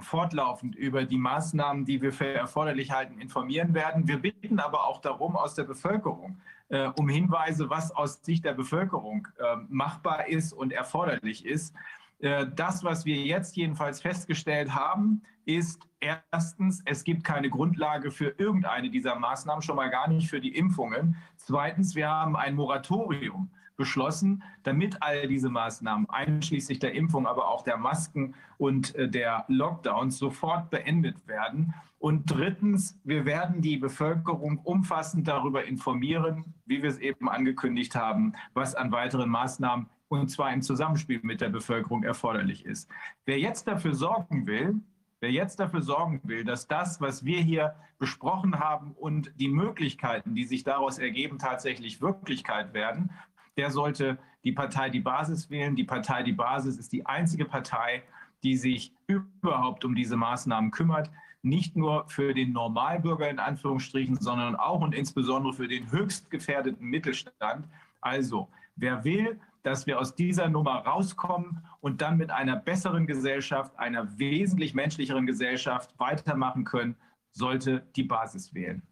fortlaufend 0.00 0.76
über 0.76 1.04
die 1.04 1.18
Maßnahmen, 1.18 1.84
die 1.84 2.00
wir 2.00 2.12
für 2.12 2.32
erforderlich 2.32 2.92
halten, 2.92 3.20
informieren 3.20 3.74
werden. 3.74 4.06
Wir 4.06 4.18
bitten 4.18 4.60
aber 4.60 4.86
auch 4.86 5.00
darum 5.00 5.36
aus 5.36 5.54
der 5.54 5.64
Bevölkerung, 5.64 6.40
äh, 6.68 6.88
um 6.96 7.08
Hinweise, 7.08 7.68
was 7.68 7.90
aus 7.90 8.22
Sicht 8.22 8.44
der 8.44 8.54
Bevölkerung 8.54 9.26
äh, 9.38 9.56
machbar 9.68 10.28
ist 10.28 10.52
und 10.52 10.72
erforderlich 10.72 11.44
ist. 11.44 11.74
Äh, 12.20 12.46
das, 12.54 12.84
was 12.84 13.04
wir 13.04 13.16
jetzt 13.16 13.56
jedenfalls 13.56 14.00
festgestellt 14.00 14.74
haben, 14.74 15.22
ist 15.44 15.80
erstens, 16.00 16.82
es 16.84 17.02
gibt 17.04 17.24
keine 17.24 17.50
Grundlage 17.50 18.10
für 18.10 18.34
irgendeine 18.38 18.90
dieser 18.90 19.16
Maßnahmen, 19.16 19.62
schon 19.62 19.76
mal 19.76 19.90
gar 19.90 20.08
nicht 20.08 20.28
für 20.28 20.40
die 20.40 20.56
Impfungen. 20.56 21.16
Zweitens, 21.36 21.94
wir 21.94 22.08
haben 22.08 22.36
ein 22.36 22.54
Moratorium 22.54 23.50
beschlossen, 23.78 24.42
damit 24.64 25.02
all 25.02 25.26
diese 25.26 25.48
Maßnahmen, 25.48 26.10
einschließlich 26.10 26.80
der 26.80 26.92
Impfung, 26.94 27.26
aber 27.26 27.48
auch 27.48 27.62
der 27.62 27.78
Masken 27.78 28.34
und 28.58 28.94
äh, 28.94 29.08
der 29.08 29.46
Lockdowns, 29.48 30.18
sofort 30.18 30.68
beendet 30.68 31.26
werden. 31.26 31.72
Und 31.98 32.30
drittens, 32.30 33.00
wir 33.04 33.24
werden 33.24 33.62
die 33.62 33.78
Bevölkerung 33.78 34.58
umfassend 34.58 35.26
darüber 35.26 35.64
informieren, 35.64 36.44
wie 36.66 36.82
wir 36.82 36.90
es 36.90 36.98
eben 36.98 37.28
angekündigt 37.28 37.94
haben, 37.94 38.34
was 38.52 38.74
an 38.74 38.92
weiteren 38.92 39.30
Maßnahmen 39.30 39.86
und 40.08 40.28
zwar 40.30 40.52
im 40.52 40.62
Zusammenspiel 40.62 41.20
mit 41.22 41.40
der 41.40 41.50
Bevölkerung 41.50 42.02
erforderlich 42.02 42.64
ist. 42.64 42.88
Wer 43.26 43.38
jetzt 43.38 43.68
dafür 43.68 43.94
sorgen 43.94 44.46
will, 44.46 44.80
wer 45.20 45.30
jetzt 45.30 45.60
dafür 45.60 45.82
sorgen 45.82 46.20
will, 46.24 46.44
dass 46.44 46.66
das, 46.66 47.00
was 47.00 47.24
wir 47.24 47.40
hier 47.40 47.74
besprochen 47.98 48.58
haben 48.58 48.92
und 48.92 49.32
die 49.36 49.48
Möglichkeiten, 49.48 50.34
die 50.34 50.44
sich 50.44 50.62
daraus 50.62 50.98
ergeben, 50.98 51.38
tatsächlich 51.38 52.00
Wirklichkeit 52.00 52.72
werden, 52.72 53.10
der 53.58 53.70
sollte 53.70 54.18
die 54.44 54.52
Partei 54.52 54.88
Die 54.88 55.00
Basis 55.00 55.50
wählen. 55.50 55.76
Die 55.76 55.84
Partei 55.84 56.22
Die 56.22 56.32
Basis 56.32 56.78
ist 56.78 56.92
die 56.92 57.04
einzige 57.04 57.44
Partei, 57.44 58.02
die 58.42 58.56
sich 58.56 58.94
überhaupt 59.06 59.84
um 59.84 59.94
diese 59.94 60.16
Maßnahmen 60.16 60.70
kümmert. 60.70 61.10
Nicht 61.42 61.76
nur 61.76 62.08
für 62.08 62.34
den 62.34 62.52
Normalbürger 62.52 63.28
in 63.28 63.38
Anführungsstrichen, 63.38 64.16
sondern 64.16 64.56
auch 64.56 64.80
und 64.80 64.94
insbesondere 64.94 65.52
für 65.52 65.68
den 65.68 65.90
höchst 65.90 66.30
gefährdeten 66.30 66.86
Mittelstand. 66.86 67.68
Also, 68.00 68.48
wer 68.76 69.04
will, 69.04 69.38
dass 69.64 69.86
wir 69.86 69.98
aus 69.98 70.14
dieser 70.14 70.48
Nummer 70.48 70.76
rauskommen 70.86 71.64
und 71.80 72.00
dann 72.00 72.16
mit 72.16 72.30
einer 72.30 72.56
besseren 72.56 73.06
Gesellschaft, 73.06 73.76
einer 73.78 74.18
wesentlich 74.18 74.72
menschlicheren 74.72 75.26
Gesellschaft 75.26 75.92
weitermachen 75.98 76.64
können, 76.64 76.96
sollte 77.32 77.86
die 77.96 78.04
Basis 78.04 78.54
wählen. 78.54 78.82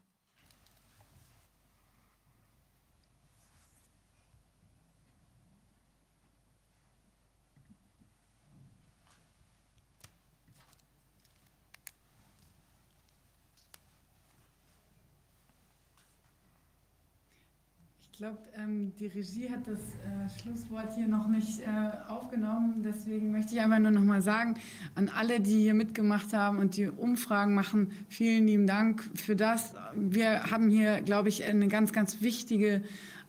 Ich 18.17 18.21
glaube, 18.21 18.39
ähm, 18.57 18.95
die 18.99 19.09
Regie 19.09 19.51
hat 19.51 19.67
das 19.67 19.77
äh, 19.79 20.41
Schlusswort 20.41 20.95
hier 20.95 21.07
noch 21.07 21.29
nicht 21.29 21.61
äh, 21.61 21.67
aufgenommen. 22.09 22.83
Deswegen 22.83 23.31
möchte 23.31 23.55
ich 23.55 23.61
einfach 23.61 23.79
nur 23.79 23.91
noch 23.91 24.01
mal 24.01 24.23
sagen, 24.23 24.55
an 24.95 25.11
alle, 25.11 25.39
die 25.39 25.61
hier 25.61 25.75
mitgemacht 25.75 26.33
haben 26.33 26.59
und 26.59 26.79
die 26.79 26.89
Umfragen 26.89 27.53
machen, 27.53 27.91
vielen 28.09 28.47
lieben 28.47 28.67
Dank 28.67 29.05
für 29.15 29.37
das. 29.37 29.75
Wir 29.95 30.45
haben 30.51 30.71
hier, 30.71 31.03
glaube 31.03 31.29
ich, 31.29 31.45
eine 31.45 31.69
ganz, 31.69 31.93
ganz 31.93 32.23
wichtige 32.23 32.83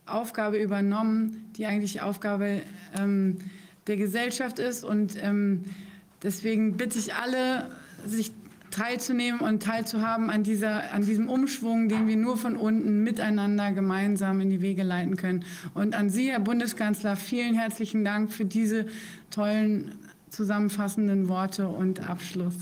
Aufgabe 0.06 0.56
übernommen, 0.56 1.50
die 1.58 1.66
eigentlich 1.66 2.00
Aufgabe 2.00 2.62
ähm, 2.98 3.36
der 3.88 3.98
Gesellschaft 3.98 4.58
ist. 4.58 4.84
Und 4.84 5.22
ähm, 5.22 5.66
deswegen 6.22 6.78
bitte 6.78 6.98
ich 6.98 7.14
alle, 7.14 7.70
sich 8.06 8.32
teilzunehmen 8.78 9.40
und 9.40 9.62
teilzuhaben 9.62 10.30
an, 10.30 10.44
dieser, 10.44 10.92
an 10.92 11.04
diesem 11.04 11.28
Umschwung, 11.28 11.88
den 11.88 12.06
wir 12.06 12.16
nur 12.16 12.36
von 12.36 12.56
unten 12.56 13.02
miteinander 13.02 13.72
gemeinsam 13.72 14.40
in 14.40 14.50
die 14.50 14.60
Wege 14.60 14.84
leiten 14.84 15.16
können. 15.16 15.44
Und 15.74 15.96
an 15.96 16.10
Sie, 16.10 16.30
Herr 16.30 16.40
Bundeskanzler, 16.40 17.16
vielen 17.16 17.54
herzlichen 17.54 18.04
Dank 18.04 18.32
für 18.32 18.44
diese 18.44 18.86
tollen 19.30 19.96
zusammenfassenden 20.30 21.28
Worte 21.28 21.68
und 21.68 22.08
Abschluss. 22.08 22.54